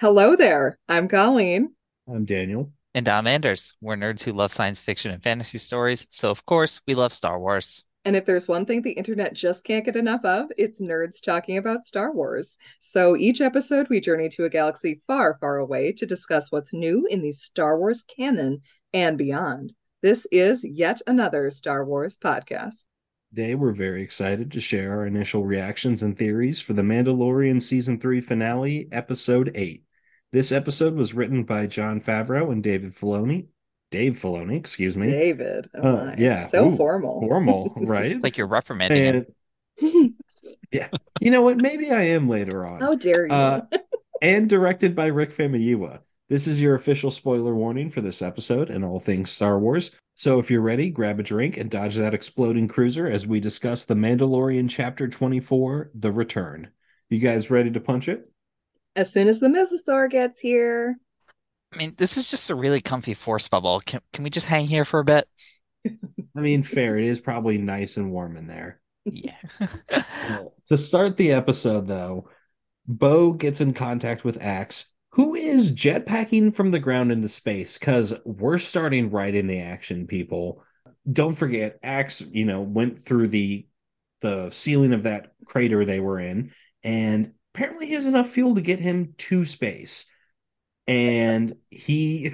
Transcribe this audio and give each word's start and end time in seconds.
Hello 0.00 0.36
there. 0.36 0.78
I'm 0.88 1.08
Colleen. 1.08 1.74
I'm 2.06 2.24
Daniel. 2.24 2.70
And 2.94 3.08
I'm 3.08 3.26
Anders. 3.26 3.74
We're 3.80 3.96
nerds 3.96 4.22
who 4.22 4.32
love 4.32 4.52
science 4.52 4.80
fiction 4.80 5.10
and 5.10 5.20
fantasy 5.20 5.58
stories, 5.58 6.06
so 6.08 6.30
of 6.30 6.46
course 6.46 6.80
we 6.86 6.94
love 6.94 7.12
Star 7.12 7.40
Wars. 7.40 7.82
And 8.04 8.14
if 8.14 8.24
there's 8.24 8.46
one 8.46 8.64
thing 8.64 8.80
the 8.80 8.92
internet 8.92 9.34
just 9.34 9.64
can't 9.64 9.84
get 9.84 9.96
enough 9.96 10.24
of, 10.24 10.52
it's 10.56 10.80
nerds 10.80 11.20
talking 11.20 11.58
about 11.58 11.84
Star 11.84 12.12
Wars. 12.12 12.56
So 12.78 13.16
each 13.16 13.40
episode, 13.40 13.88
we 13.88 14.00
journey 14.00 14.28
to 14.28 14.44
a 14.44 14.48
galaxy 14.48 15.00
far, 15.08 15.36
far 15.40 15.56
away 15.56 15.90
to 15.94 16.06
discuss 16.06 16.52
what's 16.52 16.72
new 16.72 17.04
in 17.10 17.20
the 17.20 17.32
Star 17.32 17.76
Wars 17.76 18.04
canon 18.04 18.60
and 18.92 19.18
beyond. 19.18 19.72
This 20.00 20.28
is 20.30 20.64
yet 20.64 21.02
another 21.08 21.50
Star 21.50 21.84
Wars 21.84 22.16
podcast. 22.18 22.86
Today, 23.30 23.56
we're 23.56 23.72
very 23.72 24.04
excited 24.04 24.52
to 24.52 24.60
share 24.60 24.92
our 24.92 25.06
initial 25.06 25.44
reactions 25.44 26.04
and 26.04 26.16
theories 26.16 26.60
for 26.60 26.74
The 26.74 26.82
Mandalorian 26.82 27.60
Season 27.60 27.98
3 27.98 28.20
finale, 28.20 28.86
Episode 28.92 29.50
8. 29.56 29.82
This 30.30 30.52
episode 30.52 30.94
was 30.94 31.14
written 31.14 31.44
by 31.44 31.66
Jon 31.66 32.00
Favreau 32.00 32.52
and 32.52 32.62
David 32.62 32.94
Filoni. 32.94 33.46
Dave 33.90 34.14
Filoni, 34.14 34.56
excuse 34.56 34.96
me. 34.96 35.10
David. 35.10 35.70
Oh 35.74 35.96
Uh, 35.96 36.04
my. 36.06 36.14
yeah. 36.18 36.46
So 36.46 36.68
Ooh, 36.68 36.76
formal. 36.76 37.20
Formal, 37.20 37.72
right? 37.78 38.12
It's 38.12 38.22
like 38.22 38.36
you're 38.36 38.46
reprimanding 38.46 39.02
him. 39.02 39.26
and 39.80 40.14
yeah, 40.72 40.88
you 41.20 41.30
know 41.30 41.40
what? 41.42 41.56
Maybe 41.56 41.90
I 41.90 42.02
am 42.02 42.28
later 42.28 42.66
on. 42.66 42.80
How 42.80 42.94
dare 42.94 43.26
you? 43.26 43.32
Uh, 43.32 43.62
and 44.20 44.48
directed 44.48 44.94
by 44.94 45.06
Rick 45.06 45.30
Famuyiwa. 45.30 46.00
This 46.28 46.46
is 46.46 46.60
your 46.60 46.74
official 46.74 47.10
spoiler 47.10 47.54
warning 47.54 47.88
for 47.88 48.02
this 48.02 48.20
episode 48.20 48.68
and 48.68 48.84
all 48.84 49.00
things 49.00 49.30
Star 49.30 49.58
Wars. 49.58 49.94
So 50.14 50.38
if 50.38 50.50
you're 50.50 50.60
ready, 50.60 50.90
grab 50.90 51.20
a 51.20 51.22
drink 51.22 51.56
and 51.56 51.70
dodge 51.70 51.94
that 51.96 52.12
exploding 52.12 52.68
cruiser 52.68 53.06
as 53.06 53.26
we 53.26 53.40
discuss 53.40 53.86
The 53.86 53.94
Mandalorian 53.94 54.68
Chapter 54.68 55.08
24, 55.08 55.92
The 55.94 56.12
Return. 56.12 56.68
You 57.08 57.18
guys 57.20 57.50
ready 57.50 57.70
to 57.70 57.80
punch 57.80 58.08
it? 58.08 58.30
As 58.98 59.12
soon 59.12 59.28
as 59.28 59.38
the 59.38 59.46
mythosaur 59.46 60.10
gets 60.10 60.40
here. 60.40 60.98
I 61.72 61.76
mean, 61.76 61.94
this 61.96 62.16
is 62.16 62.26
just 62.26 62.50
a 62.50 62.54
really 62.54 62.80
comfy 62.80 63.14
force 63.14 63.46
bubble. 63.46 63.80
Can 63.86 64.00
can 64.12 64.24
we 64.24 64.30
just 64.30 64.46
hang 64.46 64.66
here 64.66 64.84
for 64.84 65.00
a 65.00 65.04
bit? 65.04 65.28
I 65.86 66.40
mean, 66.40 66.62
fair. 66.62 66.98
It 66.98 67.04
is 67.04 67.20
probably 67.20 67.58
nice 67.58 67.96
and 67.96 68.10
warm 68.10 68.36
in 68.36 68.48
there. 68.48 68.80
Yeah. 69.04 69.36
to 70.68 70.76
start 70.76 71.16
the 71.16 71.32
episode, 71.32 71.86
though, 71.86 72.28
Bo 72.86 73.32
gets 73.32 73.60
in 73.60 73.72
contact 73.72 74.24
with 74.24 74.42
Axe, 74.42 74.92
who 75.10 75.34
is 75.34 75.72
jetpacking 75.72 76.54
from 76.54 76.70
the 76.70 76.80
ground 76.80 77.12
into 77.12 77.28
space, 77.28 77.78
because 77.78 78.18
we're 78.24 78.58
starting 78.58 79.10
right 79.10 79.34
in 79.34 79.46
the 79.46 79.60
action, 79.60 80.06
people. 80.06 80.64
Don't 81.10 81.34
forget, 81.34 81.78
Axe, 81.82 82.20
you 82.20 82.44
know, 82.44 82.62
went 82.62 83.00
through 83.00 83.28
the 83.28 83.66
the 84.20 84.50
ceiling 84.50 84.92
of 84.92 85.04
that 85.04 85.32
crater 85.44 85.84
they 85.84 86.00
were 86.00 86.18
in, 86.18 86.50
and 86.82 87.32
apparently 87.58 87.86
he 87.86 87.94
has 87.94 88.06
enough 88.06 88.30
fuel 88.30 88.54
to 88.54 88.60
get 88.60 88.78
him 88.78 89.14
to 89.18 89.44
space. 89.44 90.06
And 90.86 91.56
he 91.70 92.30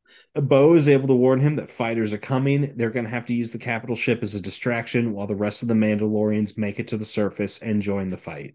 Bo 0.34 0.74
is 0.74 0.88
able 0.88 1.08
to 1.08 1.14
warn 1.14 1.40
him 1.40 1.56
that 1.56 1.70
fighters 1.70 2.14
are 2.14 2.18
coming. 2.18 2.74
They're 2.76 2.90
going 2.90 3.04
to 3.06 3.10
have 3.10 3.26
to 3.26 3.34
use 3.34 3.52
the 3.52 3.58
capital 3.58 3.96
ship 3.96 4.22
as 4.22 4.34
a 4.34 4.40
distraction 4.42 5.12
while 5.12 5.26
the 5.26 5.34
rest 5.34 5.62
of 5.62 5.68
the 5.68 5.74
Mandalorians 5.74 6.58
make 6.58 6.78
it 6.78 6.88
to 6.88 6.96
the 6.96 7.04
surface 7.04 7.60
and 7.60 7.82
join 7.82 8.10
the 8.10 8.16
fight. 8.16 8.54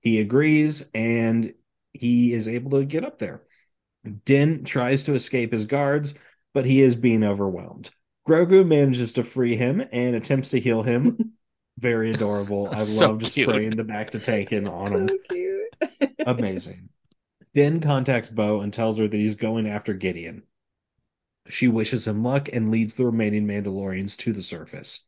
He 0.00 0.20
agrees 0.20 0.88
and 0.94 1.54
he 1.92 2.32
is 2.32 2.48
able 2.48 2.72
to 2.78 2.84
get 2.84 3.04
up 3.04 3.18
there. 3.18 3.42
Din 4.24 4.64
tries 4.64 5.04
to 5.04 5.14
escape 5.14 5.52
his 5.52 5.66
guards, 5.66 6.14
but 6.52 6.66
he 6.66 6.82
is 6.82 6.94
being 6.94 7.24
overwhelmed. 7.24 7.90
Grogu 8.28 8.66
manages 8.66 9.14
to 9.14 9.24
free 9.24 9.56
him 9.56 9.82
and 9.92 10.14
attempts 10.14 10.50
to 10.50 10.60
heal 10.60 10.82
him. 10.82 11.32
Very 11.78 12.12
adorable. 12.12 12.68
I 12.70 12.78
So 12.80 13.16
just 13.18 13.34
cute. 13.34 13.48
spraying 13.48 13.76
the 13.76 13.84
back 13.84 14.10
to 14.10 14.20
Tankin 14.20 14.68
on 14.68 14.92
him 14.92 15.08
So. 15.08 15.43
Amazing. 16.26 16.88
Din 17.54 17.80
contacts 17.80 18.28
Bo 18.28 18.60
and 18.60 18.72
tells 18.72 18.98
her 18.98 19.06
that 19.06 19.16
he's 19.16 19.36
going 19.36 19.68
after 19.68 19.94
Gideon. 19.94 20.42
She 21.48 21.68
wishes 21.68 22.06
him 22.08 22.22
luck 22.22 22.48
and 22.52 22.70
leads 22.70 22.94
the 22.94 23.06
remaining 23.06 23.46
Mandalorians 23.46 24.16
to 24.18 24.32
the 24.32 24.42
surface. 24.42 25.06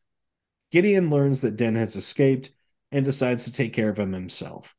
Gideon 0.70 1.10
learns 1.10 1.40
that 1.40 1.56
Den 1.56 1.74
has 1.76 1.96
escaped 1.96 2.50
and 2.92 3.04
decides 3.04 3.44
to 3.44 3.52
take 3.52 3.72
care 3.72 3.88
of 3.88 3.98
him 3.98 4.12
himself. 4.12 4.74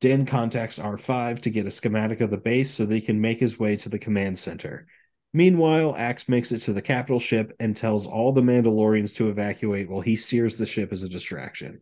Den 0.00 0.26
contacts 0.26 0.78
R5 0.78 1.40
to 1.40 1.50
get 1.50 1.66
a 1.66 1.70
schematic 1.70 2.20
of 2.20 2.30
the 2.30 2.36
base 2.36 2.70
so 2.70 2.86
that 2.86 2.94
he 2.94 3.00
can 3.00 3.20
make 3.20 3.40
his 3.40 3.58
way 3.58 3.74
to 3.76 3.88
the 3.88 3.98
command 3.98 4.38
center. 4.38 4.86
Meanwhile, 5.32 5.94
Axe 5.96 6.28
makes 6.28 6.52
it 6.52 6.60
to 6.60 6.72
the 6.72 6.82
capital 6.82 7.18
ship 7.18 7.54
and 7.58 7.76
tells 7.76 8.06
all 8.06 8.32
the 8.32 8.40
Mandalorians 8.40 9.14
to 9.16 9.28
evacuate 9.28 9.90
while 9.90 10.00
he 10.00 10.16
steers 10.16 10.56
the 10.56 10.66
ship 10.66 10.92
as 10.92 11.02
a 11.02 11.08
distraction. 11.08 11.80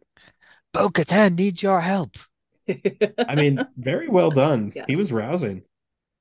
Bo 0.73 0.89
Katan 0.89 1.37
needs 1.37 1.63
your 1.63 1.81
help. 1.81 2.17
I 2.69 3.35
mean, 3.35 3.67
very 3.77 4.09
well 4.09 4.31
done. 4.31 4.73
Yeah. 4.77 4.85
He 4.87 4.97
was 4.97 5.13
rousing. 5.13 5.63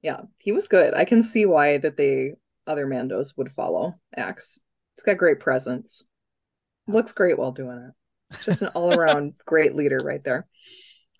Yeah, 0.01 0.21
he 0.37 0.51
was 0.51 0.67
good. 0.67 0.93
I 0.93 1.05
can 1.05 1.23
see 1.23 1.45
why 1.45 1.77
that 1.77 1.97
the 1.97 2.33
other 2.67 2.85
Mandos 2.85 3.35
would 3.37 3.51
follow 3.51 3.95
Axe. 4.15 4.59
He's 4.95 5.03
got 5.03 5.17
great 5.17 5.39
presence. 5.39 6.03
Looks 6.87 7.11
great 7.11 7.37
while 7.37 7.51
doing 7.51 7.89
it. 7.89 8.37
Just 8.43 8.61
an 8.61 8.69
all-around 8.69 9.33
great 9.45 9.75
leader 9.75 9.99
right 9.99 10.23
there. 10.23 10.47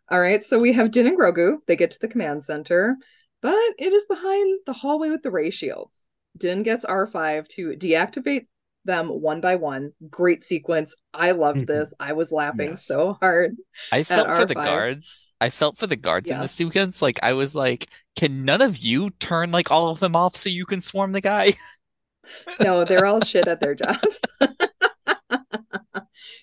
All 0.09 0.19
right, 0.19 0.44
so 0.44 0.59
we 0.59 0.74
have 0.74 0.91
Din 0.91 1.08
and 1.08 1.18
Grogu. 1.18 1.57
They 1.66 1.75
get 1.75 1.92
to 1.92 2.00
the 2.00 2.07
command 2.07 2.44
center, 2.44 2.96
but 3.42 3.57
it 3.80 3.92
is 3.92 4.06
behind 4.06 4.59
the 4.68 4.74
hallway 4.74 5.09
with 5.09 5.24
the 5.24 5.31
ray 5.31 5.50
shields. 5.50 5.92
Din 6.38 6.63
gets 6.63 6.86
R5 6.86 7.47
to 7.50 7.75
deactivate 7.75 8.46
them 8.85 9.09
one 9.09 9.41
by 9.41 9.56
one. 9.56 9.91
Great 10.09 10.44
sequence. 10.44 10.96
I 11.13 11.31
loved 11.31 11.59
mm-hmm. 11.59 11.66
this. 11.66 11.94
I 12.00 12.13
was 12.13 12.31
laughing 12.31 12.72
Yes. 12.72 12.85
so 12.85 13.18
hard. 13.22 13.56
I 13.91 14.03
felt 14.03 14.28
for 14.28 14.46
the 14.46 14.56
R5. 14.56 14.66
guards. 14.66 15.28
I 15.41 15.50
felt 15.50 15.78
for 15.78 15.88
the 15.88 15.96
guards 15.96 16.29
in 16.29 16.38
the 16.38 16.44
this 16.44 16.51
sequence. 16.51 17.01
Like 17.01 17.19
I 17.24 17.34
was 17.34 17.56
like, 17.56 17.88
can 18.16 18.45
none 18.45 18.62
of 18.62 18.78
you 18.78 19.09
turn 19.19 19.51
like 19.51 19.72
all 19.72 19.90
of 19.90 20.00
them 20.00 20.16
off 20.16 20.35
so 20.35 20.50
you 20.50 20.66
can 20.66 20.81
swarm 20.81 21.12
the 21.12 21.22
guy? 21.22 21.53
No, 22.59 22.84
they're 22.85 23.06
all 23.06 23.22
shit 23.22 23.47
at 23.47 23.59
their 23.59 23.75
jobs. 23.75 24.19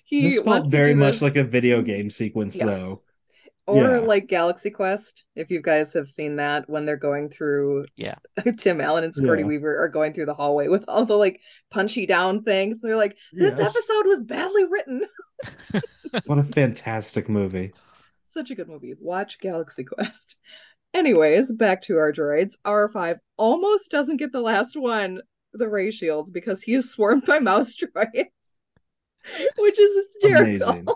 he 0.05 0.29
This 0.29 0.39
felt 0.39 0.71
very 0.71 0.95
much 0.95 1.15
this- 1.15 1.21
like 1.21 1.35
a 1.35 1.43
video 1.43 1.81
game 1.81 2.09
sequence, 2.09 2.55
Yes. 2.55 2.65
though. 2.67 3.01
Or 3.65 3.81
Yeah. 3.81 3.97
like 3.99 4.27
Galaxy 4.27 4.69
Quest, 4.69 5.23
if 5.35 5.49
you 5.49 5.61
guys 5.61 5.93
have 5.93 6.09
seen 6.09 6.35
that 6.35 6.69
when 6.69 6.85
they're 6.85 6.97
going 6.97 7.29
through 7.29 7.85
Yeah. 7.95 8.15
Tim 8.57 8.81
Allen 8.81 9.05
and 9.05 9.15
Scotty 9.15 9.41
Yeah. 9.41 9.47
Weaver 9.47 9.81
are 9.81 9.87
going 9.87 10.13
through 10.13 10.25
the 10.25 10.33
hallway 10.33 10.67
with 10.67 10.83
all 10.87 11.05
the 11.05 11.17
like 11.17 11.39
punchy 11.71 12.05
down 12.05 12.43
things. 12.43 12.81
They're 12.81 12.97
like, 12.97 13.15
this 13.31 13.57
Yes. 13.57 13.69
episode 13.75 14.05
was 14.07 14.23
badly 14.23 14.65
written. 14.65 15.05
What 16.25 16.37
a 16.39 16.43
fantastic 16.43 17.27
movie. 17.27 17.73
Such 18.29 18.51
a 18.51 18.55
good 18.55 18.67
movie. 18.67 18.93
Watch 18.99 19.39
Galaxy 19.39 19.83
Quest. 19.83 20.35
Anyways, 20.93 21.51
back 21.53 21.81
to 21.83 21.97
our 21.97 22.13
droids. 22.13 22.53
R5 22.65 23.17
almost 23.37 23.89
doesn't 23.89 24.17
get 24.17 24.31
the 24.31 24.41
last 24.41 24.75
one, 24.75 25.21
the 25.53 25.67
ray 25.67 25.89
shields, 25.89 26.29
because 26.29 26.61
he 26.61 26.75
is 26.75 26.91
swarmed 26.91 27.25
by 27.25 27.39
mouse 27.39 27.75
droids, 27.75 28.25
which 29.57 29.79
is 29.79 30.05
hysterical. 30.05 30.43
Amazing. 30.69 30.87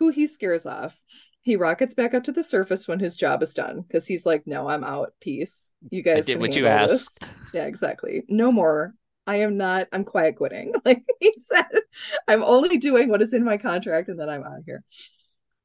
Who 0.00 0.08
he 0.08 0.26
scares 0.26 0.66
off. 0.66 0.94
He 1.42 1.56
rockets 1.56 1.94
back 1.94 2.14
up 2.14 2.24
to 2.24 2.32
the 2.32 2.42
surface 2.42 2.88
when 2.88 2.98
his 2.98 3.16
job 3.16 3.42
is 3.42 3.54
done 3.54 3.82
because 3.82 4.06
he's 4.06 4.26
like, 4.26 4.46
"No, 4.46 4.68
I'm 4.68 4.82
out. 4.82 5.12
Peace. 5.20 5.72
You 5.90 6.02
guys 6.02 6.26
did 6.26 6.40
what 6.40 6.56
you 6.56 6.64
handle 6.64 6.88
this." 6.88 7.06
asked. 7.22 7.24
Yeah, 7.54 7.66
exactly. 7.66 8.24
No 8.28 8.50
more. 8.50 8.94
I 9.26 9.36
am 9.36 9.56
not. 9.56 9.88
I'm 9.92 10.04
quiet 10.04 10.36
quitting. 10.36 10.74
Like 10.84 11.02
he 11.20 11.34
said, 11.38 11.80
I'm 12.26 12.42
only 12.42 12.78
doing 12.78 13.08
what 13.08 13.22
is 13.22 13.34
in 13.34 13.44
my 13.44 13.58
contract, 13.58 14.08
and 14.08 14.18
then 14.18 14.28
I'm 14.28 14.42
out 14.42 14.58
of 14.58 14.64
here. 14.64 14.82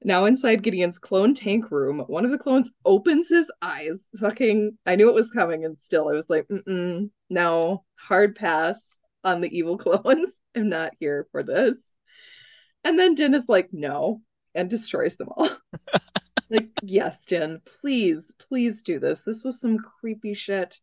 Now 0.04 0.26
inside 0.26 0.64
Gideon's 0.64 1.00
clone 1.00 1.34
tank 1.34 1.72
room, 1.72 2.00
one 2.08 2.26
of 2.26 2.32
the 2.32 2.38
clones 2.38 2.72
opens 2.84 3.30
his 3.30 3.50
eyes. 3.62 4.10
Fucking, 4.20 4.78
I 4.86 4.96
knew 4.96 5.10
it 5.10 5.16
was 5.16 5.32
coming, 5.32 5.64
and 5.66 5.78
still 5.80 6.10
I 6.10 6.14
was 6.14 6.30
like, 6.30 6.46
Mm-mm, 6.48 7.10
no, 7.30 7.84
hard 7.96 8.36
pass 8.36 9.00
on 9.24 9.42
the 9.42 9.58
evil 9.58 9.78
clones. 9.80 10.34
I'm 10.56 10.70
not 10.70 10.94
here 11.00 11.28
for 11.32 11.42
this. 11.42 11.92
And 12.84 13.00
then 13.00 13.16
Din 13.16 13.34
is 13.34 13.50
like, 13.50 13.70
no, 13.72 14.22
and 14.56 14.70
destroys 14.70 15.16
them 15.16 15.30
all. 15.36 15.50
like, 16.50 16.70
yes, 16.82 17.26
Din, 17.26 17.62
please, 17.82 18.34
please 18.48 18.82
do 18.82 19.00
this. 19.00 19.22
This 19.22 19.44
was 19.44 19.60
some 19.60 19.78
creepy 19.78 20.34
shit. 20.34 20.80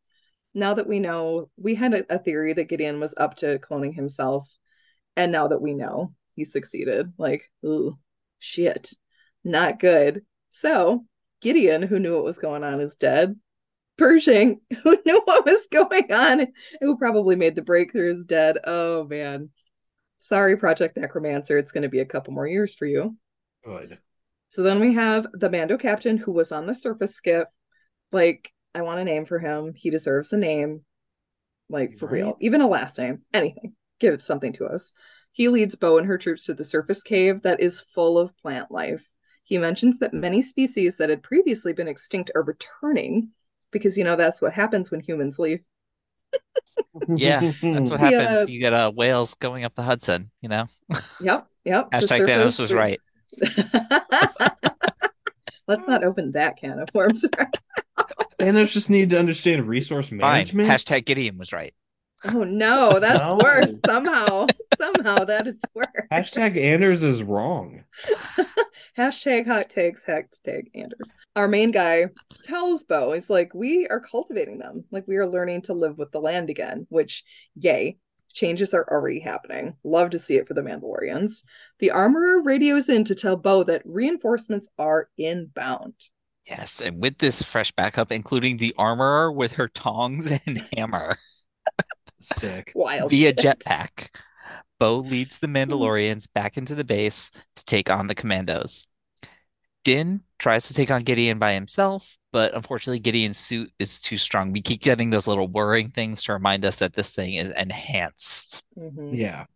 Now 0.55 0.75
that 0.75 0.89
we 0.89 1.01
know, 1.01 1.51
we 1.57 1.75
had 1.75 1.95
a, 1.95 2.15
a 2.15 2.19
theory 2.19 2.53
that 2.53 2.69
Gideon 2.69 3.01
was 3.01 3.15
up 3.17 3.37
to 3.37 3.59
cloning 3.59 3.95
himself, 3.95 4.49
and 5.17 5.33
now 5.33 5.49
that 5.49 5.63
we 5.63 5.75
know 5.75 6.15
he 6.35 6.45
succeeded, 6.45 7.13
like, 7.19 7.51
ooh, 7.65 7.97
shit, 8.39 8.93
not 9.45 9.81
good. 9.81 10.23
So 10.51 11.07
Gideon, 11.41 11.83
who 11.83 11.99
knew 11.99 12.15
what 12.15 12.25
was 12.25 12.39
going 12.39 12.65
on, 12.65 12.81
is 12.81 12.97
dead. 12.97 13.39
Pershing, 13.99 14.61
who 14.83 14.99
knew 15.07 15.23
what 15.25 15.47
was 15.47 15.67
going 15.71 16.13
on, 16.13 16.41
and 16.41 16.53
who 16.81 16.99
probably 16.99 17.37
made 17.37 17.55
the 17.55 17.63
breakthrough, 17.63 18.13
is 18.13 18.25
dead. 18.25 18.59
Oh 18.65 19.05
man. 19.05 19.51
Sorry, 20.19 20.57
Project 20.57 20.97
Necromancer. 20.97 21.59
It's 21.59 21.73
going 21.73 21.83
to 21.83 21.89
be 21.89 21.99
a 21.99 22.05
couple 22.05 22.33
more 22.33 22.47
years 22.47 22.77
for 22.77 22.87
you. 22.87 23.17
Good. 23.65 23.99
So 24.49 24.63
then 24.63 24.79
we 24.79 24.95
have 24.95 25.27
the 25.33 25.51
Mando 25.51 25.77
captain 25.77 26.17
who 26.17 26.31
was 26.31 26.53
on 26.53 26.67
the 26.67 26.75
surface 26.77 27.15
skip. 27.17 27.49
Like, 28.13 28.53
I 28.75 28.83
want 28.83 29.01
a 29.01 29.05
name 29.05 29.27
for 29.27 29.39
him. 29.39 29.75
He 29.75 29.91
deserves 29.91 30.33
a 30.33 30.39
name. 30.39 30.85
Like, 31.69 31.99
for 31.99 32.07
Right. 32.07 32.09
real. 32.09 32.37
Even 32.41 32.61
a 32.63 32.69
last 32.69 32.99
name. 32.99 33.25
Anything. 33.35 33.77
Give 34.01 34.23
something 34.23 34.55
to 34.55 34.67
us. 34.67 34.93
He 35.33 35.49
leads 35.49 35.77
Bo 35.77 35.99
and 35.99 36.07
her 36.09 36.19
troops 36.19 36.45
to 36.47 36.55
the 36.55 36.65
surface 36.65 37.03
cave 37.03 37.43
that 37.43 37.61
is 37.61 37.81
full 37.95 38.19
of 38.19 38.37
plant 38.39 38.71
life. 38.71 39.07
He 39.45 39.59
mentions 39.59 39.99
that 40.01 40.15
many 40.15 40.43
species 40.43 40.99
that 40.99 41.11
had 41.11 41.23
previously 41.23 41.73
been 41.73 41.89
extinct 41.89 42.33
are 42.35 42.43
returning 42.45 43.33
because, 43.73 43.99
you 43.99 44.05
know, 44.05 44.17
that's 44.17 44.43
what 44.43 44.53
happens 44.55 44.91
when 44.91 45.01
humans 45.01 45.39
leave. 45.39 45.65
Yeah, 47.17 47.45
That's 47.71 47.91
what 47.91 48.01
Yeah. 48.01 48.01
happens. 48.01 48.49
You 48.49 48.61
get 48.61 48.73
uh, 48.73 48.91
whales 48.91 49.35
going 49.35 49.65
up 49.65 49.75
the 49.75 49.83
Hudson, 49.83 50.31
you 50.41 50.49
know? 50.49 50.69
Yep, 51.19 51.49
yep. 51.65 51.93
the 51.99 52.07
Hashtag 52.07 52.25
Thanos 52.25 52.59
was 52.59 52.73
right. 52.73 53.01
Let's 55.69 55.87
not 55.87 56.05
open 56.05 56.33
that 56.33 56.57
can 56.57 56.79
of 56.81 56.89
worms. 56.95 57.25
Thanos 58.41 58.71
just 58.73 58.91
need 58.91 59.11
to 59.11 59.19
understand 59.19 59.69
resource 59.69 60.09
Fine. 60.09 60.19
management. 60.19 60.69
Hashtag 60.69 61.05
Gideon 61.05 61.39
was 61.39 61.53
right. 61.53 61.73
Oh 62.25 62.45
no, 62.45 62.99
that's 63.01 63.19
No. 63.21 63.39
worse. 63.43 63.73
Somehow, 63.87 64.47
somehow 64.79 65.25
that 65.25 65.47
is 65.47 65.61
worse. 65.75 65.87
Hashtag 66.13 66.57
Anders 66.57 67.03
is 67.05 67.23
wrong. 67.23 67.85
Hashtag 68.99 69.47
hot 69.47 69.71
takes, 69.71 70.05
hashtag 70.05 70.67
Anders. 70.75 71.11
Our 71.35 71.49
main 71.49 71.71
guy 71.71 72.07
tells 72.45 72.85
Bo, 72.85 73.13
he's 73.13 73.31
like, 73.31 73.55
we 73.55 73.87
are 73.89 74.01
cultivating 74.01 74.59
them. 74.59 74.85
Like 74.91 75.09
we 75.09 75.17
are 75.17 75.27
learning 75.27 75.63
to 75.63 75.73
live 75.73 75.97
with 75.99 76.13
the 76.13 76.21
land 76.21 76.51
again, 76.51 76.87
which, 76.91 77.25
yay, 77.57 77.97
changes 78.33 78.75
are 78.75 78.87
already 78.91 79.21
happening. 79.21 79.77
Love 79.85 80.11
to 80.11 80.19
see 80.19 80.37
it 80.37 80.49
for 80.49 80.55
the 80.55 80.61
Mandalorians. 80.61 81.43
The 81.79 81.91
armorer 81.91 82.43
radios 82.43 82.89
in 82.89 83.05
to 83.05 83.15
tell 83.15 83.37
Bo 83.37 83.65
that 83.65 83.83
reinforcements 83.85 84.69
are 84.79 85.09
inbound. 85.19 85.95
Yes, 86.47 86.81
and 86.81 87.01
with 87.01 87.19
this 87.19 87.43
fresh 87.43 87.71
backup, 87.73 88.11
including 88.11 88.57
the 88.57 88.75
armorer 88.77 89.33
with 89.33 89.53
her 89.53 89.69
tongs 89.69 90.27
and 90.47 90.65
hammer 90.77 91.19
Sick. 92.21 92.73
Wild. 92.75 93.11
via 93.11 93.33
jetpack, 93.33 94.09
Bo 94.79 94.99
leads 94.99 95.39
the 95.39 95.47
Mandalorians 95.47 96.33
back 96.33 96.57
into 96.57 96.75
the 96.75 96.85
base 96.85 97.31
to 97.57 97.65
take 97.65 97.91
on 97.91 98.07
the 98.07 98.15
commandos. 98.15 98.87
Din 99.85 100.23
tries 100.39 100.69
to 100.69 100.75
take 100.75 100.91
on 100.91 101.03
Gideon 101.03 101.39
by 101.39 101.53
himself, 101.53 102.19
but 102.33 102.55
unfortunately, 102.55 103.01
Gideon's 103.01 103.39
suit 103.39 103.71
is 103.79 103.99
too 103.99 104.17
strong. 104.17 104.53
We 104.53 104.63
keep 104.63 104.83
getting 104.83 105.11
those 105.11 105.27
little 105.27 105.49
whirring 105.49 105.91
things 105.91 106.23
to 106.25 106.33
remind 106.33 106.65
us 106.65 106.77
that 106.77 106.95
this 106.95 107.15
thing 107.15 107.35
is 107.35 107.51
enhanced. 107.51 108.63
Mhm. 108.77 109.19
Yeah. 109.19 109.47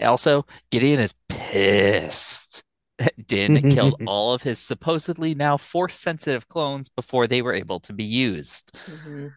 Also, 0.00 0.46
Gideon 0.70 1.00
is 1.00 1.14
pissed. 1.28 2.64
that 2.98 3.14
Din 3.28 3.70
killed 3.70 4.00
all 4.06 4.34
of 4.34 4.42
his 4.42 4.58
supposedly 4.58 5.34
now 5.34 5.56
force 5.56 5.98
sensitive 5.98 6.48
clones 6.48 6.88
before 6.88 7.26
they 7.26 7.42
were 7.42 7.54
able 7.54 7.80
to 7.80 7.92
be 7.92 8.04
used. 8.04 8.76
Mhm. 8.86 9.34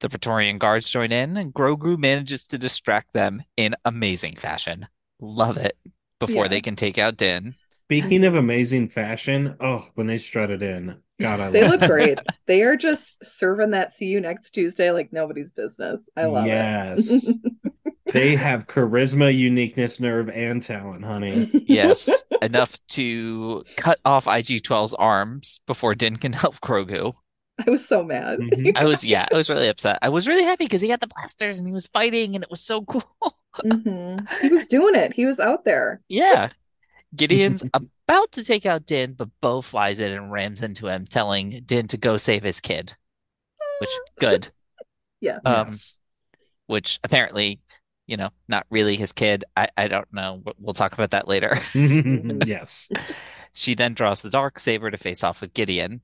The 0.00 0.08
Praetorian 0.08 0.58
guards 0.58 0.88
join 0.88 1.12
in, 1.12 1.36
and 1.36 1.52
Grogu 1.52 1.98
manages 1.98 2.44
to 2.44 2.58
distract 2.58 3.12
them 3.12 3.42
in 3.56 3.74
amazing 3.84 4.36
fashion. 4.36 4.86
Love 5.20 5.56
it. 5.56 5.76
Before 6.20 6.48
they 6.48 6.60
can 6.60 6.76
take 6.76 6.96
out 6.98 7.16
Din. 7.16 7.54
Speaking 8.00 8.24
of 8.24 8.34
amazing 8.34 8.88
fashion, 8.88 9.56
oh, 9.60 9.86
when 9.94 10.06
they 10.06 10.18
strutted 10.18 10.62
in, 10.62 10.96
God, 11.20 11.40
I 11.40 11.50
They 11.50 11.62
love 11.62 11.70
look 11.72 11.82
it. 11.82 11.88
great. 11.90 12.18
They 12.46 12.62
are 12.62 12.76
just 12.76 13.24
serving 13.24 13.70
that 13.70 13.92
see 13.92 14.06
you 14.06 14.20
next 14.20 14.50
Tuesday 14.50 14.90
like 14.90 15.12
nobody's 15.12 15.52
business. 15.52 16.08
I 16.16 16.24
love 16.26 16.46
Yes. 16.46 17.28
it. 17.28 17.36
Yes, 17.54 17.62
they 18.12 18.36
have 18.36 18.66
charisma, 18.66 19.36
uniqueness, 19.36 19.98
nerve, 20.00 20.28
and 20.30 20.62
talent, 20.62 21.04
honey. 21.04 21.50
Yes, 21.66 22.08
enough 22.42 22.78
to 22.90 23.64
cut 23.76 23.98
off 24.04 24.26
IG-12's 24.26 24.94
arms 24.94 25.60
before 25.66 25.94
Din 25.94 26.16
can 26.16 26.32
help 26.32 26.60
Grogu. 26.60 27.12
I 27.66 27.70
was 27.70 27.86
so 27.86 28.02
mad. 28.04 28.40
Mhm. 28.40 28.72
I 28.76 28.84
was, 28.84 29.04
yeah, 29.04 29.26
I 29.32 29.36
was 29.36 29.48
really 29.48 29.68
upset. 29.68 29.98
I 30.02 30.08
was 30.08 30.26
really 30.28 30.42
happy 30.44 30.64
because 30.64 30.80
he 30.80 30.88
had 30.88 31.00
the 31.00 31.06
blasters 31.06 31.58
and 31.60 31.68
he 31.68 31.74
was 31.74 31.86
fighting 31.86 32.34
and 32.34 32.42
it 32.42 32.50
was 32.50 32.60
so 32.60 32.82
cool. 32.82 33.04
Mhm. 33.64 34.26
He 34.42 34.48
was 34.48 34.66
doing 34.66 34.96
it. 34.96 35.12
He 35.12 35.26
was 35.26 35.38
out 35.38 35.64
there. 35.64 36.00
Yeah. 36.08 36.50
Gideon's 37.14 37.62
about 37.74 38.32
to 38.32 38.44
take 38.44 38.66
out 38.66 38.86
Din, 38.86 39.14
but 39.14 39.28
Bo 39.40 39.60
flies 39.60 40.00
in 40.00 40.12
and 40.12 40.30
rams 40.32 40.62
into 40.62 40.88
him, 40.88 41.04
telling 41.06 41.62
Din 41.64 41.88
to 41.88 41.96
go 41.96 42.16
save 42.16 42.42
his 42.42 42.60
kid. 42.60 42.94
Which, 43.80 43.90
good. 44.20 44.48
Yeah. 45.20 45.38
Um, 45.44 45.68
Yes. 45.68 45.96
Which 46.66 46.98
apparently, 47.02 47.60
you 48.06 48.16
know, 48.18 48.28
not 48.48 48.66
really 48.68 48.96
his 48.96 49.12
kid. 49.12 49.44
I, 49.56 49.68
I 49.76 49.88
don't 49.88 50.12
know. 50.12 50.42
We'll- 50.44 50.54
We'll 50.58 50.74
talk 50.74 50.92
about 50.92 51.10
that 51.12 51.28
later. 51.28 51.58
yes. 51.74 52.90
She 53.54 53.74
then 53.74 53.94
draws 53.94 54.20
the 54.20 54.28
dark 54.30 54.58
saber 54.58 54.90
to 54.90 54.98
face 54.98 55.24
off 55.24 55.40
with 55.40 55.54
Gideon. 55.54 56.02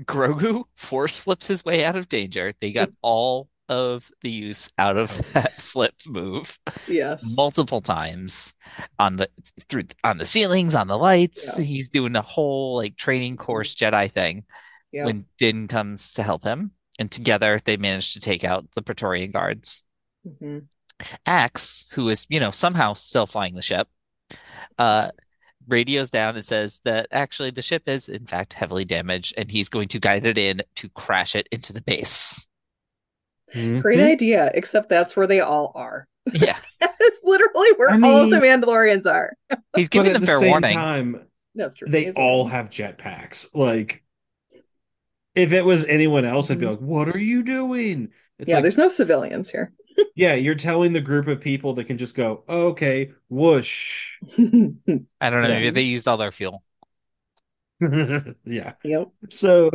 Grogu 0.00 0.64
force 0.74 1.14
slips 1.14 1.46
his 1.46 1.64
way 1.64 1.84
out 1.84 1.94
of 1.96 2.08
danger. 2.08 2.52
They 2.60 2.72
got 2.72 2.90
all 3.02 3.48
of 3.68 4.10
the 4.22 4.30
use 4.30 4.70
out 4.78 4.96
of 4.96 5.10
that 5.32 5.54
flip 5.54 5.94
move 6.06 6.58
Yes. 6.86 7.22
multiple 7.36 7.80
times 7.80 8.54
on 8.98 9.16
the 9.16 9.28
through 9.68 9.84
on 10.04 10.18
the 10.18 10.24
ceilings, 10.24 10.74
on 10.74 10.88
the 10.88 10.98
lights. 10.98 11.58
Yeah. 11.58 11.64
He's 11.64 11.90
doing 11.90 12.16
a 12.16 12.22
whole 12.22 12.76
like 12.76 12.96
training 12.96 13.36
course 13.36 13.74
Jedi 13.74 14.10
thing 14.10 14.44
Yeah. 14.92 15.04
when 15.04 15.26
Din 15.38 15.68
comes 15.68 16.12
to 16.14 16.22
help 16.22 16.44
him. 16.44 16.72
And 16.98 17.10
together 17.10 17.60
they 17.64 17.76
manage 17.76 18.14
to 18.14 18.20
take 18.20 18.42
out 18.42 18.70
the 18.72 18.82
Praetorian 18.82 19.30
guards. 19.30 19.84
Mhm. 20.26 20.66
Axe, 21.26 21.84
who 21.92 22.08
is, 22.08 22.26
you 22.28 22.40
know, 22.40 22.50
somehow 22.50 22.94
still 22.94 23.26
flying 23.26 23.54
the 23.54 23.62
ship, 23.62 23.86
uh, 24.78 25.12
radios 25.68 26.10
down 26.10 26.34
and 26.34 26.44
says 26.44 26.80
that 26.84 27.06
actually 27.12 27.50
the 27.50 27.62
ship 27.62 27.82
is, 27.86 28.08
in 28.08 28.26
fact, 28.26 28.54
heavily 28.54 28.84
damaged 28.84 29.34
and 29.36 29.48
he's 29.50 29.68
going 29.68 29.86
to 29.88 30.00
guide 30.00 30.26
it 30.26 30.38
in 30.38 30.62
to 30.74 30.88
crash 30.88 31.36
it 31.36 31.46
into 31.52 31.72
the 31.72 31.82
base. 31.82 32.47
Great 33.78 34.00
Mhm. 34.00 34.00
idea, 34.00 34.50
except 34.54 34.88
that's 34.88 35.16
where 35.16 35.26
they 35.26 35.40
all 35.40 35.72
are. 35.74 36.06
Yeah, 36.32 36.58
That's 36.80 37.20
literally 37.24 37.70
where 37.76 37.92
I 37.92 37.96
all 38.02 38.22
of 38.24 38.30
the 38.30 38.38
Mandalorians 38.38 39.06
are. 39.06 39.34
he's 39.74 39.88
But 39.92 40.06
giving 40.06 40.12
at 40.12 40.12
them 40.12 40.22
the 40.22 40.26
fair 40.26 40.40
same 40.40 40.42
warning. 40.42 40.64
time, 40.64 41.20
That's 41.54 41.74
true. 41.74 41.88
they 41.88 42.10
all 42.16 42.44
all 42.44 42.48
right. 42.48 42.52
have 42.52 42.70
jetpacks. 42.70 43.54
Like, 43.54 44.04
if 45.34 45.52
it 45.52 45.62
was 45.64 45.84
anyone 45.86 46.24
else, 46.24 46.50
I'd 46.50 46.58
be 46.58 46.66
Mhm. 46.66 46.70
like, 46.70 46.80
"What 46.80 47.08
are 47.08 47.18
you 47.18 47.42
doing?" 47.42 48.12
It's 48.38 48.50
Yeah, 48.50 48.56
like, 48.56 48.62
there's 48.62 48.78
no 48.78 48.88
civilians 48.88 49.50
here. 49.50 49.72
yeah, 50.14 50.34
you're 50.34 50.54
telling 50.54 50.92
the 50.92 51.00
group 51.00 51.28
of 51.28 51.40
people 51.40 51.74
that 51.74 51.84
can 51.84 51.98
just 51.98 52.14
go, 52.14 52.44
"Okay, 52.48 53.12
whoosh." 53.28 54.18
I 55.20 55.30
don't 55.30 55.42
know, 55.42 55.48
Yeah. 55.48 55.54
maybe 55.54 55.70
they 55.70 55.82
used 55.82 56.08
all 56.08 56.16
their 56.16 56.32
fuel. 56.32 56.62
yeah. 58.44 58.74
Yep. 58.82 59.08
So 59.30 59.70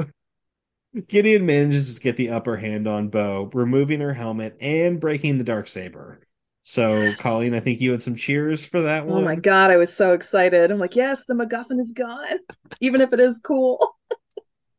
Gideon 1.08 1.46
manages 1.46 1.96
to 1.96 2.02
get 2.02 2.18
the 2.18 2.30
upper 2.30 2.58
hand 2.58 2.88
on 2.88 3.10
Bo, 3.10 3.50
removing 3.54 4.00
her 4.00 4.14
helmet 4.14 4.58
and 4.62 5.00
breaking 5.00 5.38
the 5.38 5.44
dark 5.44 5.68
saber. 5.68 6.20
So, 6.62 7.14
Yes. 7.18 7.20
Colleen, 7.22 7.54
I 7.56 7.60
think 7.60 7.82
you 7.82 7.92
had 7.92 8.02
some 8.02 8.16
cheers 8.16 8.66
for 8.66 8.82
that 8.84 9.06
Oh 9.08 9.14
one. 9.14 9.26
my 9.26 9.36
God, 9.36 9.72
I 9.72 9.78
was 9.78 9.94
so 9.94 10.14
excited. 10.14 10.72
I'm 10.72 10.80
like, 10.80 10.96
yes, 10.96 11.26
the 11.26 11.34
MacGuffin 11.34 11.80
is 11.80 11.92
gone, 11.92 12.40
even 12.80 13.02
if 13.02 13.12
it 13.14 13.20
is 13.20 13.40
cool. 13.44 13.96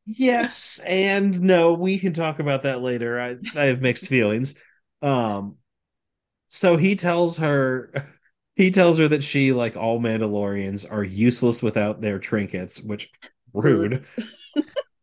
Yes 0.06 0.80
and 0.86 1.40
no, 1.40 1.74
we 1.74 1.98
can 1.98 2.12
talk 2.12 2.38
about 2.38 2.64
that 2.64 2.82
later. 2.82 3.18
I, 3.18 3.36
I 3.58 3.64
have 3.66 3.80
mixed 3.80 4.06
feelings. 4.06 4.54
Um, 5.00 5.56
so 6.48 6.76
he 6.76 6.96
tells 6.96 7.38
her, 7.38 8.10
he 8.56 8.70
tells 8.70 8.98
her 8.98 9.08
that 9.08 9.24
she, 9.24 9.52
like 9.52 9.76
all 9.76 10.00
Mandalorians, 10.00 10.90
are 10.90 11.04
useless 11.04 11.62
without 11.62 12.00
their 12.00 12.18
trinkets, 12.18 12.82
which 12.82 13.10
rude. 13.54 14.06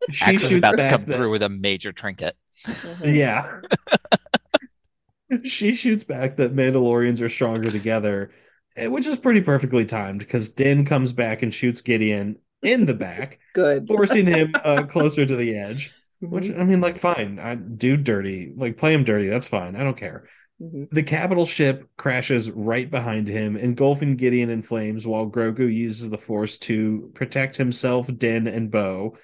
She 0.10 0.26
Axe 0.26 0.44
is 0.46 0.56
about 0.56 0.78
to 0.78 0.90
come 0.90 1.06
that- 1.06 1.16
through 1.16 1.32
with 1.32 1.44
a 1.44 1.50
major 1.50 1.92
trinket. 1.92 2.36
Mhm. 2.66 3.14
Yeah. 3.16 3.60
she 5.44 5.76
shoots 5.76 6.04
back 6.04 6.38
that 6.38 6.56
Mandalorians 6.56 7.22
are 7.22 7.30
stronger 7.30 7.72
together, 7.72 8.32
eh, 8.76 8.88
which 8.88 9.06
is 9.08 9.18
pretty 9.18 9.42
perfectly 9.42 9.86
timed 9.86 10.20
because 10.20 10.50
Din 10.50 10.86
comes 10.86 11.14
back 11.14 11.42
and 11.44 11.54
shoots 11.54 11.82
Gideon 11.82 12.38
in 12.62 12.86
the 12.86 12.94
back, 12.94 13.40
Good. 13.54 13.88
forcing 13.88 14.26
him 14.28 14.52
uh, 14.64 14.84
closer 14.90 15.26
to 15.26 15.36
the 15.36 15.56
edge. 15.58 15.92
Which 16.20 16.46
Mhm. 16.46 16.60
I 16.60 16.64
mean, 16.66 16.82
like, 16.82 17.00
fine, 17.00 17.40
I 17.40 17.56
do 17.56 17.98
dirty, 17.98 18.54
like 18.56 18.78
play 18.78 18.94
him 18.94 19.04
dirty. 19.04 19.28
That's 19.28 19.48
fine. 19.48 19.76
I 19.76 19.84
don't 19.84 19.98
care. 19.98 20.28
Mhm. 20.62 20.88
The 20.92 21.02
capital 21.02 21.48
ship 21.48 21.90
crashes 21.98 22.52
right 22.52 22.90
behind 22.92 23.28
him, 23.28 23.58
engulfing 23.58 24.18
Gideon 24.18 24.52
in 24.52 24.62
flames, 24.62 25.08
while 25.08 25.28
Grogu 25.28 25.74
uses 25.74 26.12
the 26.12 26.20
Force 26.20 26.60
to 26.60 27.10
protect 27.16 27.56
himself, 27.58 28.08
Din, 28.20 28.46
and 28.48 28.70
Bo. 28.70 29.18